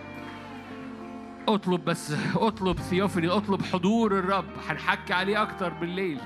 اطلب 1.47 1.85
بس 1.85 2.13
اطلب 2.35 2.79
ثيوفني 2.79 3.27
اطلب 3.27 3.61
حضور 3.61 4.19
الرب. 4.19 4.45
هنحكي 4.67 5.13
عليه 5.13 5.41
أكتر 5.41 5.73
بالليل. 5.73 6.19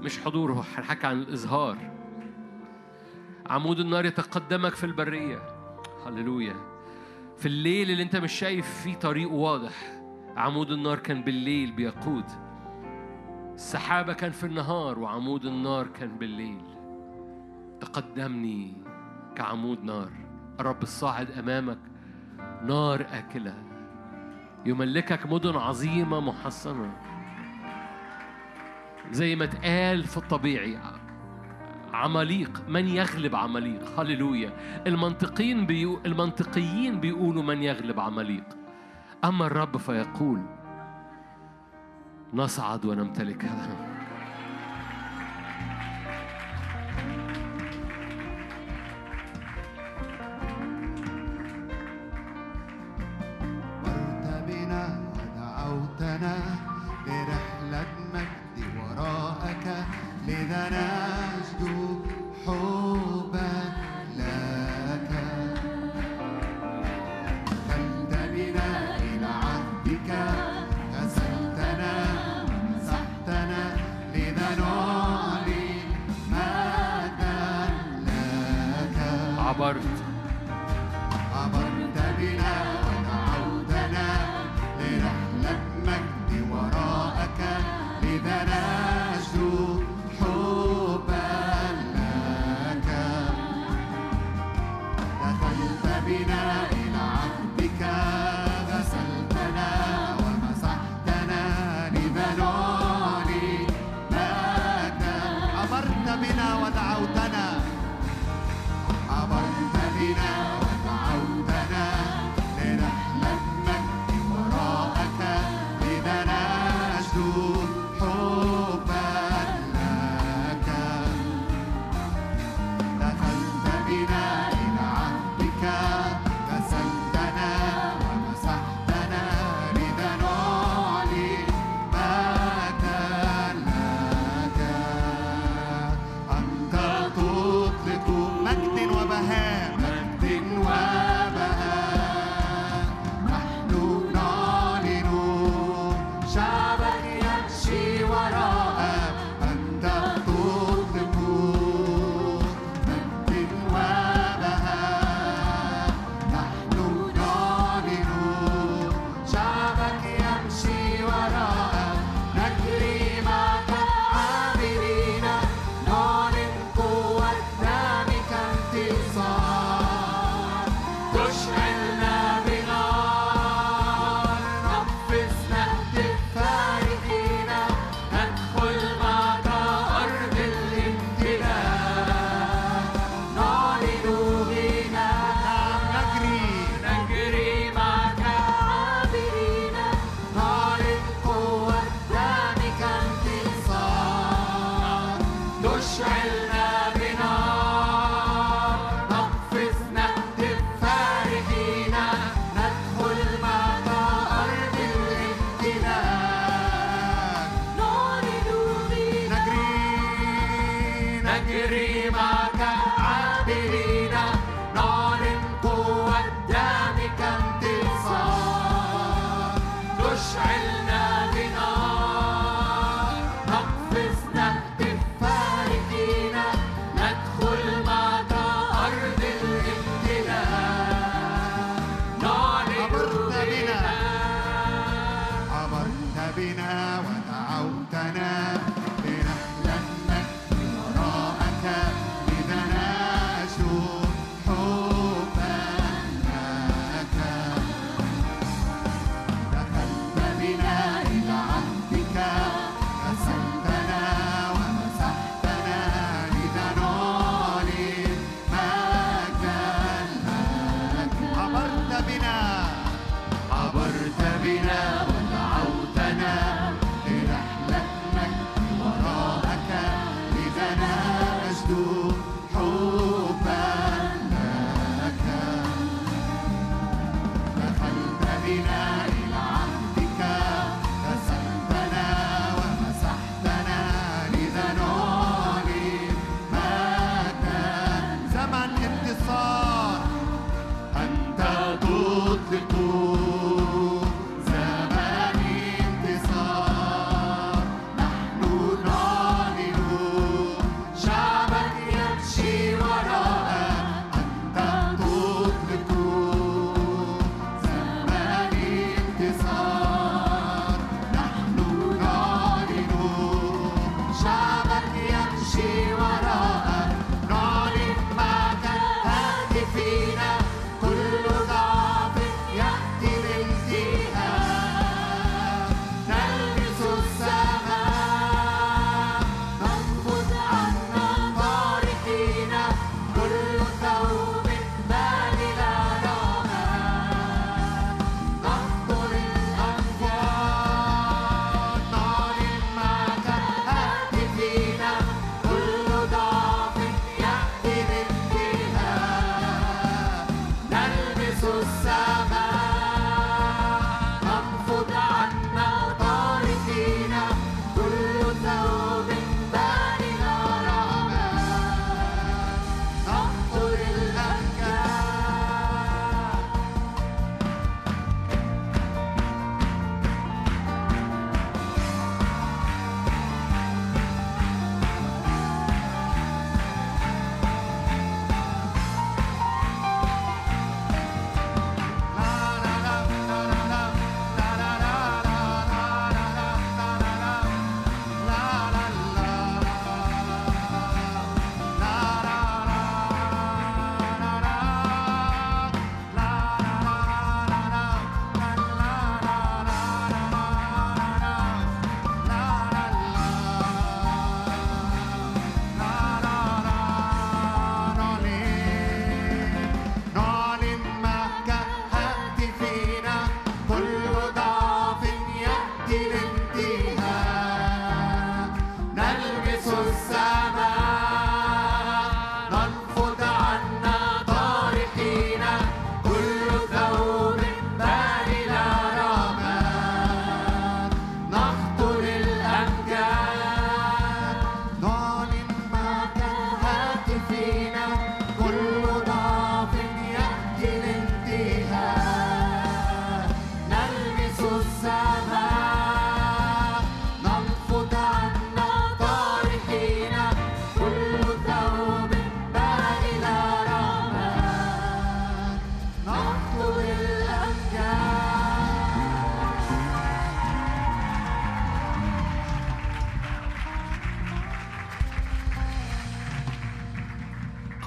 مش 0.00 0.18
حضوره 0.18 0.64
هنحكي 0.76 1.06
عن 1.06 1.18
الإظهار. 1.20 1.76
عمود 3.46 3.80
النار 3.80 4.04
يتقدمك 4.04 4.74
في 4.74 4.84
البرية. 4.84 5.42
هللويا. 6.06 6.54
في 7.38 7.46
الليل 7.46 7.90
اللي 7.90 8.02
أنت 8.02 8.16
مش 8.16 8.32
شايف 8.32 8.82
فيه 8.82 8.94
طريق 8.94 9.32
واضح. 9.32 10.00
عمود 10.36 10.70
النار 10.70 10.98
كان 10.98 11.22
بالليل 11.22 11.72
بيقود. 11.72 12.24
السحابة 13.56 14.12
كان 14.12 14.30
في 14.30 14.44
النهار 14.44 14.98
وعمود 14.98 15.44
النار 15.44 15.86
كان 15.86 16.18
بالليل. 16.18 16.62
تقدمني 17.80 18.74
كعمود 19.36 19.84
نار. 19.84 20.10
الرب 20.60 20.82
الصاعد 20.82 21.30
أمامك 21.30 21.78
نار 22.64 23.06
آكلة. 23.12 23.54
يملكك 24.66 25.26
مدن 25.26 25.56
عظيمة 25.56 26.20
محصنة. 26.20 26.96
زي 29.10 29.36
ما 29.36 29.44
اتقال 29.44 30.04
في 30.04 30.16
الطبيعي 30.16 30.78
عماليق 31.92 32.62
من 32.68 32.88
يغلب 32.88 33.34
عماليق؟ 33.34 34.00
هللويا. 34.00 34.52
المنطقيين 34.86 35.66
بيقو 35.66 35.98
المنطقيين 36.06 37.00
بيقولوا 37.00 37.42
من 37.42 37.62
يغلب 37.62 38.00
عماليق. 38.00 38.44
أما 39.24 39.46
الرب 39.46 39.76
فيقول 39.76 40.55
نصعد 42.34 42.84
ونمتلكها 42.84 43.85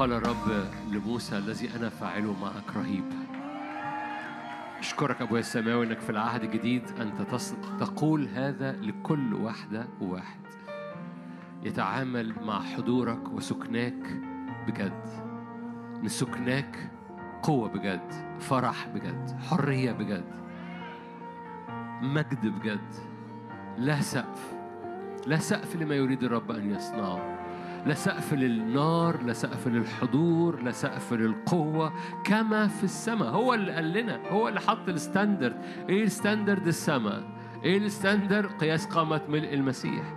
قال 0.10 0.18
الرب 0.18 0.72
لموسى 0.92 1.38
الذي 1.38 1.76
أنا 1.76 1.90
فاعله 1.90 2.36
معك 2.42 2.78
رهيب. 2.78 3.04
أشكرك 4.80 5.22
أبويا 5.22 5.40
السماوي 5.40 5.86
أنك 5.86 6.00
في 6.00 6.10
العهد 6.10 6.44
الجديد 6.44 6.84
أنت. 7.00 7.42
تقول 7.80 8.28
هذا 8.28 8.72
لكل 8.72 9.34
واحدة 9.34 9.88
وواحد. 10.02 10.40
يتعامل 11.64 12.34
مع 12.44 12.62
حضورك 12.62 13.34
وسكناك 13.34 14.22
بجد. 14.68 15.04
إن 16.04 16.08
سكناك 16.08 16.92
قوة 17.44 17.70
بجد 17.70 18.14
فرح 18.40 18.88
بجد 18.88 19.38
حرية 19.50 19.92
بجد 19.92 20.32
مجد 22.02 22.48
بجد. 22.48 22.94
لا 23.78 24.02
سقف 24.02 24.54
لا 25.28 25.38
سقف 25.38 25.76
لما 25.76 25.96
يريد 25.96 26.24
الرب 26.24 26.52
أن 26.52 26.72
يصنعه. 26.72 27.39
لا 27.86 27.94
سقف 27.94 28.34
للنار 28.34 29.24
لا 29.24 29.34
سقف 29.34 29.68
للحضور 29.68 30.62
لا 30.62 30.72
سقف 30.72 31.14
للقوة 31.14 31.94
كما 32.24 32.68
في 32.68 32.84
السماء. 32.84 33.30
هو 33.30 33.54
اللي 33.54 33.72
قال 33.72 33.94
لنا 33.94 34.20
هو 34.30 34.48
اللي 34.48 34.60
حط 34.60 34.90
ال 34.90 34.96
standard. 34.96 35.56
إيه 35.90 36.04
ال 36.04 36.11
standard 36.11 36.68
السماء؟ 36.68 37.24
إيه 37.64 37.78
ال 37.78 37.86
standard 37.86 38.52
قياس 38.52 38.86
قامة 38.86 39.22
ملء 39.30 39.54
المسيح؟ 39.54 40.14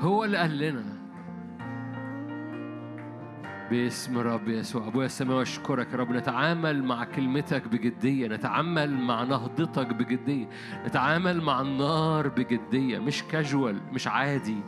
هو 0.00 0.24
اللي 0.24 0.36
قال 0.36 0.58
لنا. 0.58 0.84
باسم 3.70 4.18
رب 4.18 4.48
يسوع. 4.48 4.86
أبويا 4.86 5.06
السماوي 5.06 5.42
أشكرك 5.42 5.92
يا 5.92 5.96
رب. 5.96 6.12
نتعامل 6.12 6.84
مع 6.84 7.04
كلمتك 7.04 7.68
بجدية. 7.68 8.28
نتعامل 8.28 8.96
مع 8.98 9.24
نهضتك 9.24 9.86
بجدية. 9.86 10.48
نتعامل 10.86 11.40
مع 11.40 11.60
النار 11.60 12.28
بجدية. 12.28 12.98
مش 12.98 13.22
كاجوال 13.22 13.76
مش 13.92 14.08
عادي. 14.08 14.58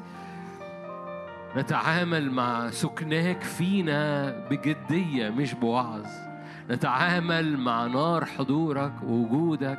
نتعامل 1.56 2.30
مع 2.30 2.70
سكناك 2.70 3.42
فينا 3.42 4.30
بجدية 4.50 5.28
مش 5.30 5.54
بوعظ. 5.54 6.06
نتعامل 6.70 7.56
مع 7.56 7.86
نار 7.86 8.24
حضورك 8.24 8.92
ووجودك. 9.02 9.78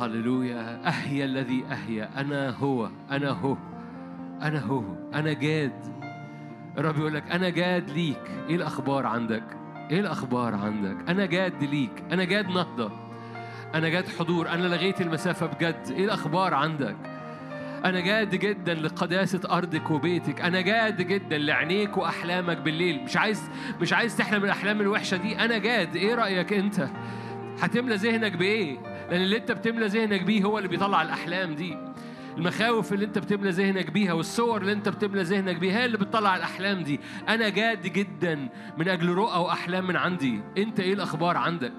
هللويا. 0.00 0.88
أحيا 0.88 1.24
الذي 1.24 1.64
أحيا. 1.72 2.10
أنا 2.20 2.50
هو. 2.50 2.90
أنا 3.10 3.30
هو. 3.30 3.56
أنا 4.42 4.60
هو. 4.60 4.82
أنا 5.14 5.32
جاد. 5.32 6.00
الرب 6.78 6.98
يقول 6.98 7.14
لك 7.14 7.30
أنا 7.30 7.48
جاد 7.48 7.90
ليك. 7.90 8.30
إيه 8.48 8.56
الأخبار 8.56 9.06
عندك؟ 9.06 9.44
إيه 9.90 10.00
الأخبار 10.00 10.54
عندك؟ 10.54 10.96
أنا 11.08 11.26
جاد 11.26 11.64
ليك. 11.64 12.02
أنا 12.12 12.24
جاد 12.24 12.48
نهضة. 12.48 12.90
أنا 13.74 13.88
جاد 13.88 14.08
حضور. 14.08 14.48
أنا 14.48 14.66
لغيت 14.66 15.00
المسافة 15.00 15.46
بجد. 15.46 15.90
إيه 15.90 16.04
الأخبار 16.04 16.54
عندك؟ 16.54 16.96
أنا 17.84 18.00
جاد 18.00 18.34
جدا 18.34 18.74
لقداسة 18.74 19.40
أرضك 19.50 19.90
وبيتك، 19.90 20.40
أنا 20.40 20.60
جاد 20.60 21.02
جدا 21.02 21.38
لعينيك 21.38 21.96
وأحلامك 21.96 22.56
بالليل، 22.56 23.04
مش 23.04 23.16
عايز 23.16 23.50
مش 23.80 23.92
عايز 23.92 24.16
تحلم 24.16 24.44
الأحلام 24.44 24.80
الوحشة 24.80 25.16
دي، 25.16 25.38
أنا 25.38 25.58
جاد، 25.58 25.96
إيه 25.96 26.14
رأيك 26.14 26.52
أنت؟ 26.52 26.88
هتملى 27.60 27.94
ذهنك 27.94 28.32
بإيه؟ 28.32 28.78
لأن 29.10 29.22
اللي 29.22 29.36
أنت 29.36 29.52
بتملى 29.52 29.86
ذهنك 29.86 30.22
بيه 30.22 30.44
هو 30.44 30.58
اللي 30.58 30.68
بيطلع 30.68 31.02
الأحلام 31.02 31.54
دي. 31.54 31.76
المخاوف 32.36 32.92
اللي 32.92 33.04
أنت 33.04 33.18
بتملى 33.18 33.50
ذهنك 33.50 33.90
بيها 33.90 34.12
والصور 34.12 34.60
اللي 34.60 34.72
أنت 34.72 34.88
بتملى 34.88 35.22
ذهنك 35.22 35.56
بيها 35.56 35.78
هي 35.78 35.84
اللي 35.84 35.98
بتطلع 35.98 36.36
الأحلام 36.36 36.82
دي، 36.82 37.00
أنا 37.28 37.48
جاد 37.48 37.82
جدا 37.82 38.48
من 38.78 38.88
أجل 38.88 39.08
رؤى 39.08 39.38
وأحلام 39.38 39.86
من 39.86 39.96
عندي، 39.96 40.40
أنت 40.58 40.80
إيه 40.80 40.94
الأخبار 40.94 41.36
عندك؟ 41.36 41.72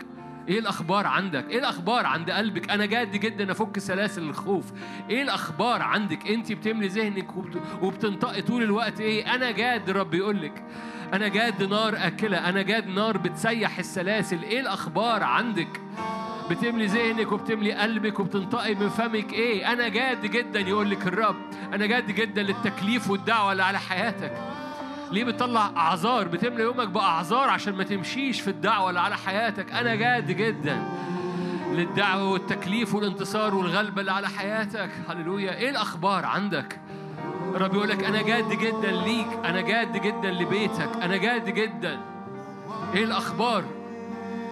إيه 0.48 0.60
الاخبار 0.60 1.08
عندك؟ 1.08 1.50
إيه 1.50 1.60
الاخبار 1.60 2.06
عند 2.06 2.32
قلبك؟ 2.32 2.70
أنا 2.70 2.86
جاد 2.86 3.12
جدا 3.12 3.52
افك 3.52 3.80
سلاسل 3.80 4.24
الخوف. 4.24 4.66
إيه 5.10 5.22
الاخبار 5.22 5.82
عندك؟ 5.82 6.28
انت 6.28 6.52
بتملي 6.52 6.88
ذهنك 6.88 7.38
وبت... 7.38 7.58
وبتنطقي 7.82 8.42
طول 8.42 8.64
الوقت 8.64 9.00
إيه؟ 9.02 9.36
أنا 9.36 9.52
جاد 9.52 9.90
رب 9.90 10.14
يقول 10.14 10.42
لك 10.42 10.64
أنا 11.14 11.28
جاد 11.28 11.64
نار 11.64 11.94
اكلة. 11.98 12.50
أنا 12.50 12.62
جاد 12.62 12.88
نار 12.88 13.18
بتسيح 13.18 13.80
السلاسل. 13.80 14.44
إيه 14.44 14.60
الاخبار 14.60 15.24
عندك؟ 15.24 15.82
بتملي 16.50 16.86
ذهنك 16.86 17.32
وبتملي 17.32 17.74
قلبك 17.74 18.20
وبتنطقي 18.20 18.76
من 18.76 18.90
فمك 18.90 19.34
إيه؟ 19.34 19.74
أنا 19.74 19.88
جاد 19.88 20.26
جدا 20.26 20.60
يقول 20.60 20.90
لك 20.90 21.08
الرب. 21.08 21.36
أنا 21.74 21.86
جاد 21.86 22.12
جدا 22.12 22.44
للتكليف 22.44 23.10
والدعوة 23.10 23.52
اللي 23.52 23.64
على 23.64 23.80
حياتك. 23.80 24.34
ليه 25.12 25.24
بتطلع 25.24 25.72
أعذار؟ 25.78 26.28
بتملى 26.28 26.64
يومك 26.64 26.88
بأعذار 26.88 27.50
عشان 27.50 27.74
ما 27.74 27.84
تمشيش 27.84 28.42
في 28.42 28.50
الدعوة 28.50 28.90
اللي 28.90 29.00
على 29.00 29.18
حياتك. 29.18 29.72
أنا 29.72 29.96
جاد 29.96 30.32
جدا 30.32 30.84
للدعوة 31.72 32.30
والتكليف 32.30 32.96
والانتصار 32.96 33.56
والغلبة 33.56 34.02
اللي 34.02 34.12
على 34.12 34.28
حياتك. 34.30 34.90
هللويا. 35.10 35.54
إيه 35.54 35.70
الأخبار 35.70 36.26
عندك؟ 36.26 36.80
الرب 37.56 37.74
يقول 37.74 37.90
لك 37.90 38.04
أنا 38.04 38.22
جاد 38.22 38.50
جدا 38.50 38.92
ليك. 38.92 39.28
أنا 39.46 39.62
جاد 39.62 40.02
جدا 40.02 40.32
لبيتك. 40.32 40.90
أنا 41.02 41.18
جاد 41.18 41.50
جدا. 41.50 42.00
إيه 42.94 43.04
الأخبار؟ 43.04 43.64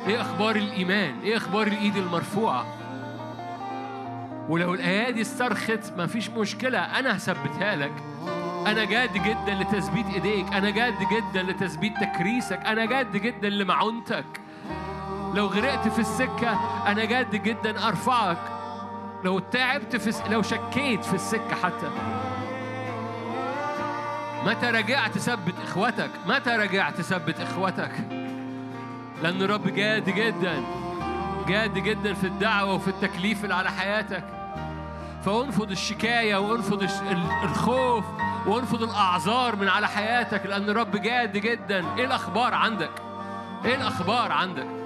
إيه 0.08 0.22
أخبار 0.22 0.56
الإيمان؟ 0.56 1.20
إيه 1.24 1.38
أخبار 1.38 1.68
الإيد 1.68 1.98
المرفوعة؟ 1.98 2.66
ولو 4.50 4.74
الأيادي 4.74 5.22
استرخت 5.22 5.94
مفيش 5.98 6.30
مشكلة. 6.30 6.80
أنا 6.80 7.18
هثبتها 7.18 7.76
لك. 7.76 7.94
أنا 8.68 8.84
جاد 8.84 9.14
جدا 9.14 9.54
لتثبيت 9.54 10.06
إيديك. 10.06 10.54
أنا 10.54 10.70
جاد 10.70 11.00
جدا 11.00 11.44
لتثبيت 11.44 11.94
تكريسك. 11.98 12.60
أنا 12.66 12.86
جاد 12.86 13.18
جدا 13.18 13.50
لمعونتك. 13.50 14.26
لو 15.34 15.46
غرقت 15.46 15.88
في 15.88 16.00
السكة 16.00 16.60
أنا 16.88 17.06
جاد 17.06 17.36
جدا 17.36 17.88
أرفعك. 17.88 18.38
لو 19.24 19.40
تعبت 19.40 19.96
في. 19.96 20.30
لو 20.30 20.42
شكيت 20.42 21.06
في 21.06 21.14
السكة 21.14 21.56
حتى. 21.64 21.90
متى 24.46 24.66
رجعت 24.66 25.18
ثبت 25.18 25.56
إخوتك؟ 25.64 26.10
متى 26.28 26.50
رجعت 26.50 27.02
ثبت 27.02 27.40
إخوتك؟ 27.40 27.92
لأن 29.24 29.42
الرب 29.42 29.68
جاد 29.68 30.10
جدا. 30.10 30.64
جاد 31.48 31.74
جدا 31.74 32.14
في 32.14 32.24
الدعوة 32.24 32.74
وفي 32.74 32.88
التكليف 32.88 33.44
اللي 33.44 33.56
على 33.56 33.72
حياتك. 33.72 34.39
فانفض 35.25 35.72
الشكاية 35.72 36.35
وانفض 36.35 36.88
الخوف 37.43 38.06
وانفض 38.48 38.83
الأعذار 38.83 39.56
من 39.56 39.67
على 39.67 39.88
حياتك 39.88 40.45
لأن 40.45 40.69
الرب 40.69 40.95
جاد 40.95 41.38
جدا 41.38 41.85
إيه 41.98 42.06
الأخبار 42.06 42.53
عندك؟ 42.53 42.91
إيه 43.65 43.75
الأخبار 43.75 44.31
عندك؟ 44.31 44.78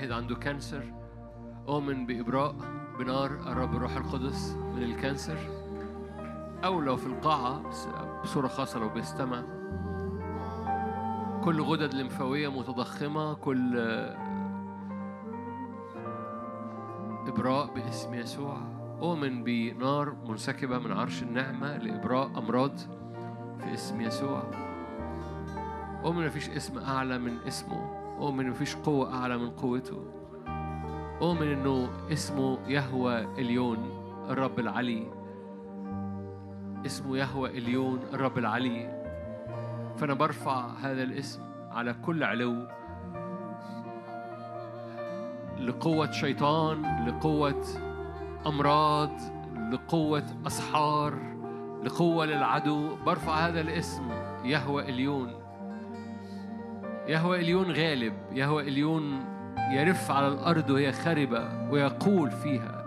بيشاهد 0.00 0.12
عنده 0.12 0.34
cancer 0.34 0.92
أؤمن 1.68 2.06
بإبراء 2.06 2.54
بنار 2.98 3.30
الرب 3.30 3.76
الروح 3.76 3.96
القدس 3.96 4.52
من 4.52 4.82
ال 4.82 4.89
cancer. 4.89 5.38
أو 6.64 6.80
لو 6.80 6.96
في 6.96 7.06
القاعة 7.06 7.62
بصورة 8.22 8.48
خاصة 8.48 8.80
لو 8.80 8.88
بيستمع. 8.88 9.42
كل 11.44 11.60
غدد 11.60 11.94
ليمفاوية 11.94 12.48
متضخمة 12.48 13.34
كل 13.34 13.78
إبراء 17.26 17.74
باسم 17.74 18.14
يسوع. 18.14 18.56
أؤمن 19.02 19.44
بنار 19.44 20.16
منسكبة 20.28 20.78
من 20.78 20.92
عرش 20.92 21.22
النعمة 21.22 21.76
لإبراء 21.76 22.26
أمراض 22.38 22.78
في 23.58 23.74
اسم 23.74 24.00
يسوع. 24.00 24.42
أؤمن 26.04 26.26
مفيش 26.26 26.50
اسم 26.50 26.78
أعلى 26.78 27.18
من 27.18 27.38
اسمه. 27.46 27.99
أؤمن 28.20 28.50
مفيش 28.50 28.76
قوة 28.76 29.14
أعلى 29.14 29.38
من 29.38 29.50
قوته. 29.50 30.04
أؤمن 31.22 31.52
إنه 31.52 31.88
اسمه 32.12 32.58
يهوى 32.68 33.24
إليون 33.38 33.78
الرب 34.30 34.58
العلي. 34.58 35.06
اسمه 36.86 37.16
يهوى 37.16 37.58
إليون 37.58 38.00
الرب 38.12 38.38
العلي. 38.38 39.00
فأنا 39.96 40.14
برفع 40.14 40.66
هذا 40.66 41.02
الاسم 41.02 41.42
على 41.70 41.94
كل 41.94 42.24
علو. 42.24 42.66
لقوة 45.58 46.10
شيطان 46.10 47.06
لقوة 47.06 47.64
أمراض 48.46 49.12
لقوة 49.72 50.24
أسحار 50.46 51.14
لقوة 51.84 52.26
للعدو. 52.26 52.96
برفع 53.06 53.46
هذا 53.46 53.60
الاسم 53.60 54.10
يهوى 54.44 54.88
إليون. 54.88 55.39
يهوى 57.10 57.40
إليون 57.40 57.72
غالب 57.72 58.14
يهوى 58.32 58.62
إليون 58.62 59.24
يرف 59.72 60.10
على 60.10 60.28
الأرض 60.28 60.70
وهي 60.70 60.92
خربة 60.92 61.70
ويقول 61.70 62.30
فيها 62.30 62.84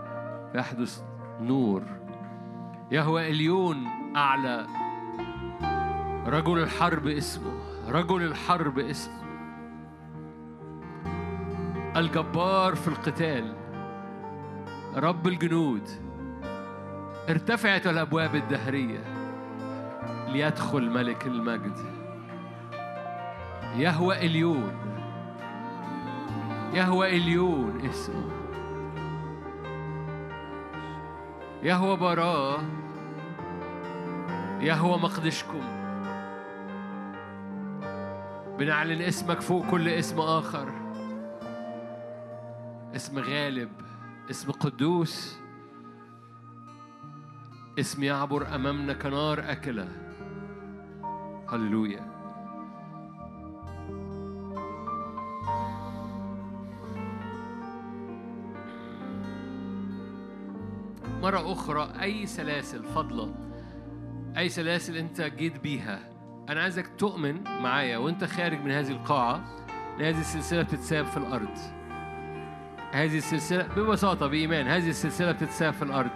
فيحدث 0.52 1.02
نور. 1.42 1.84
يهوى 2.92 3.30
إليون 3.30 3.88
أعلى 4.16 4.68
رجل 6.28 6.64
الحرب 6.64 7.08
اسمه 7.08 7.54
رجل 7.88 8.24
الحرب 8.24 8.80
اسمه. 8.80 9.24
الجبار 11.98 12.76
في 12.76 12.88
القتال 12.88 13.54
رب 14.96 15.28
الجنود 15.28 15.90
ارتفعت 17.30 17.88
الأبواب 17.88 18.36
الدهرية 18.36 19.04
ليدخل 20.28 20.90
ملك 20.90 21.28
المجد. 21.28 21.93
يهوى 23.76 24.18
إليون. 24.18 24.74
يهوى 26.74 27.10
إليون 27.10 27.86
اسمه. 27.86 28.30
يهوى 31.64 31.98
براء 31.98 32.64
يهوى 34.60 34.98
مقدشكم. 34.98 35.62
بنعلن 38.60 39.02
اسمك 39.02 39.42
فوق 39.42 39.72
كل 39.72 39.88
اسم 39.90 40.20
آخر. 40.20 40.70
اسم 42.96 43.20
غالب 43.20 43.70
اسم 44.30 44.52
قدوس. 44.52 45.40
اسم 47.80 48.04
يعبر 48.04 48.56
أمامنا 48.56 48.94
كنار 48.94 49.52
أكلة. 49.52 49.88
هللويا. 51.50 52.13
مرة 61.24 61.52
أخرى 61.52 61.94
أي 62.02 62.26
سلاسل 62.26 62.84
فضلة 62.84 63.36
أي 64.38 64.50
سلاسل 64.50 64.98
أنت 64.98 65.22
جيت 65.22 65.60
بيها. 65.60 66.00
أنا 66.50 66.62
عايزك 66.62 66.88
تؤمن 66.98 67.44
معايا 67.44 67.98
وأنت 67.98 68.24
خارج 68.24 68.62
من 68.62 68.72
هذه 68.72 68.92
القاعة 68.92 69.44
إن 70.00 70.06
هذه 70.06 70.20
السلسلة 70.20 70.62
بتتساب 70.62 71.06
في 71.06 71.18
الأرض. 71.18 71.58
هذه 72.92 73.18
السلسلة 73.18 73.68
ببساطة 73.78 74.28
بإيمان 74.28 74.68
هذه 74.68 74.90
السلسلة 74.90 75.32
بتتساب 75.32 75.74
في 75.74 75.82
الأرض. 75.82 76.12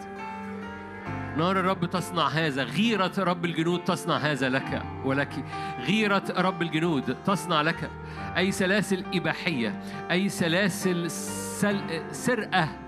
نار 1.37 1.59
الرب 1.59 1.85
تصنع 1.85 2.27
هذا 2.27 2.63
غيرة 2.63 3.13
رب 3.17 3.45
الجنود 3.45 3.83
تصنع 3.83 4.17
هذا 4.17 4.49
لك 4.49 4.83
ولك. 5.05 5.45
غيرة 5.79 6.23
رب 6.37 6.61
الجنود 6.61 7.17
تصنع 7.25 7.61
لك. 7.61 7.89
أي 8.37 8.51
سلاسل 8.51 9.03
إباحية 9.13 9.81
أي 10.11 10.29
سلاسل 10.29 11.11
سل... 11.11 12.01
سرقة 12.11 12.86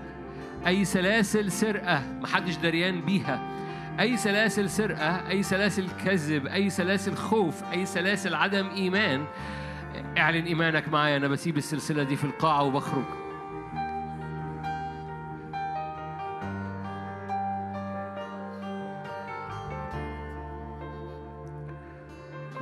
أي 0.66 0.84
سلاسل 0.84 1.52
سرقة 1.52 2.02
محدش 2.20 2.56
دريان 2.56 3.00
بيها. 3.00 3.40
أي 4.00 4.16
سلاسل 4.16 4.70
سرقة 4.70 5.28
أي 5.30 5.42
سلاسل 5.42 5.88
كذب 6.04 6.46
أي 6.46 6.70
سلاسل 6.70 7.16
خوف 7.16 7.64
أي 7.72 7.86
سلاسل 7.86 8.34
عدم 8.34 8.68
إيمان 8.70 9.24
اعلن 10.18 10.44
إيمانك 10.44 10.88
معايا 10.88 11.16
أنا 11.16 11.28
بسيب 11.28 11.56
السلسلة 11.56 12.02
دي 12.02 12.16
في 12.16 12.24
القاعة 12.24 12.62
وبخرج. 12.62 13.04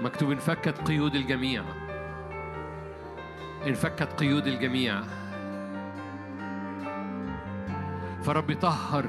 مكتوب 0.03 0.31
انفكت 0.31 0.89
قيود 0.89 1.15
الجميع. 1.15 1.65
انفكت 3.67 4.21
قيود 4.21 4.47
الجميع. 4.47 5.03
فرب 8.23 8.51
يطهر 8.51 9.05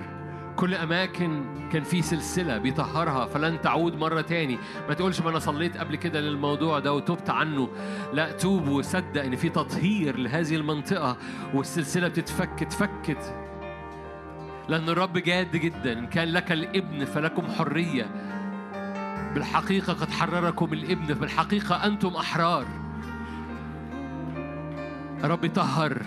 كل 0.55 0.73
أماكن 0.73 1.45
كان 1.71 1.83
في 1.83 2.01
سلسلة 2.01 2.57
بيطهرها 2.57 3.25
فلن 3.25 3.61
تعود 3.61 3.95
مرة 3.95 4.21
تاني. 4.21 4.57
ما 4.87 4.93
تقولش 4.93 5.21
ما 5.21 5.29
أنا 5.29 5.39
صليت 5.39 5.77
قبل 5.77 5.95
كده 5.95 6.19
للموضوع 6.19 6.79
ده 6.79 6.93
وتوبت 6.93 7.29
عنه. 7.29 7.69
لا 8.13 8.31
توب 8.31 8.67
وصدق 8.67 9.23
إن 9.23 9.35
في 9.35 9.49
تطهير 9.49 10.17
لهذه 10.17 10.55
المنطقة 10.55 11.17
والسلسلة 11.53 12.07
بتتفك 12.07 12.61
اتفكت. 12.61 13.35
لأن 14.69 14.89
الرب 14.89 15.17
جاد 15.17 15.51
جدا 15.51 15.99
إن 15.99 16.07
كان 16.07 16.27
لك 16.27 16.51
الإبن 16.51 17.05
فلكم 17.05 17.47
حرية. 17.47 18.05
بالحقيقة 19.33 19.93
قد 19.93 20.11
حرركم 20.11 20.73
الإبن 20.73 21.13
بالحقيقة 21.13 21.85
أنتم 21.85 22.15
أحرار. 22.15 22.65
رب 25.23 25.45
يطهر 25.45 26.01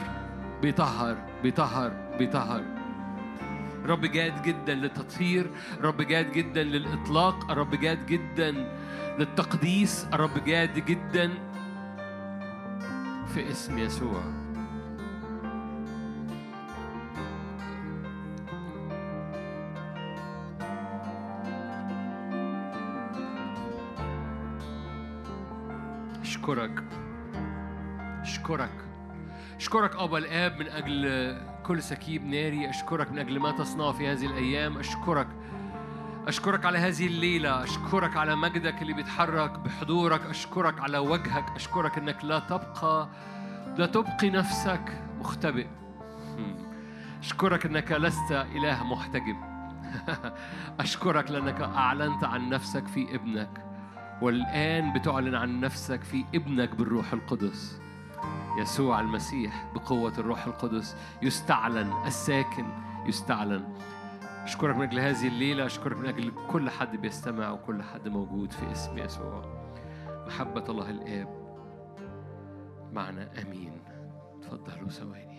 بيطهر 0.63 1.17
بيطهر 1.43 1.93
بيطهر. 2.19 2.82
رب 3.87 4.01
جاد 4.07 4.43
جدا 4.43 4.75
للتطهير 4.75 5.51
رب 5.81 6.03
جاد 6.03 6.33
جدا 6.33 6.63
للإطلاق 6.63 7.51
رب 7.53 7.75
جاد 7.75 8.07
جدا 8.07 8.51
للتقديس 9.19 10.07
رب 10.13 10.45
جاد 10.45 10.85
جدا 10.85 11.31
في 13.35 13.51
اسم 13.51 13.79
يسوع. 13.79 14.23
أشكرك. 26.21 26.83
أشكرك. 28.23 28.71
أشكرك 29.57 29.97
أبا 29.97 30.19
الآب 30.19 30.59
من 30.61 30.67
أجل 30.69 31.07
كل 31.63 31.83
سكيب 31.83 32.27
ناري 32.27 32.71
أشكرك 32.71 33.13
من 33.13 33.19
أجل 33.19 33.39
ما 33.39 33.51
تصنعه 33.51 33.93
في 33.93 34.09
هذه 34.09 34.27
الأيام. 34.27 34.79
أشكرك 34.79 35.29
أشكرك 36.27 36.65
على 36.65 36.79
هذه 36.79 37.07
الليلة. 37.07 37.63
أشكرك 37.65 38.17
على 38.17 38.37
مجدك 38.37 38.83
اللي 38.83 38.93
بيتحرك 38.93 39.59
بحضورك. 39.59 40.27
أشكرك 40.27 40.81
على 40.81 40.99
وجهك. 40.99 41.45
أشكرك 41.57 41.99
أنك 41.99 42.25
لا 42.25 42.39
تبقى 42.39 43.09
لا 43.77 43.87
تبقي 43.87 44.31
نفسك 44.31 45.03
مختبئ. 45.19 45.67
أشكرك 47.23 47.67
أنك 47.67 47.93
لست 47.93 48.33
إله 48.33 48.85
محتجب 48.85 49.37
أشكرك 50.81 51.31
لأنك 51.31 51.61
أعلنت 51.61 52.25
عن 52.25 52.49
نفسك 52.49 52.87
في 52.87 53.15
ابنك 53.15 53.65
والآن 54.23 54.93
بتعلن 54.93 55.35
عن 55.35 55.61
نفسك 55.61 56.03
في 56.03 56.25
ابنك 56.35 56.75
بالروح 56.75 57.13
القدس. 57.13 57.81
يسوع 58.59 59.01
المسيح 59.01 59.67
بقوة 59.75 60.13
الروح 60.19 60.47
القدس. 60.47 60.97
يستعلن 61.23 61.93
الساكن 62.07 62.67
يستعلن. 63.07 63.65
أشكرك 64.23 64.77
من 64.77 64.83
أجل 64.83 65.01
هذه 65.01 65.29
الليلة 65.29 65.67
أشكرك 65.67 65.97
من 65.97 66.07
أجل 66.07 66.33
كل 66.53 66.71
حد 66.71 66.97
بيستمع 66.97 67.51
وكل 67.51 67.83
حد 67.83 68.09
موجود 68.09 68.53
في 68.53 68.73
اسم 68.73 68.99
يسوع. 68.99 69.43
محبة 70.27 70.65
الله 70.69 70.91
الآب 70.91 71.29
معنا. 72.93 73.29
أمين. 73.43 73.73
تفضلوا 74.43 74.89
ثواني. 74.89 75.32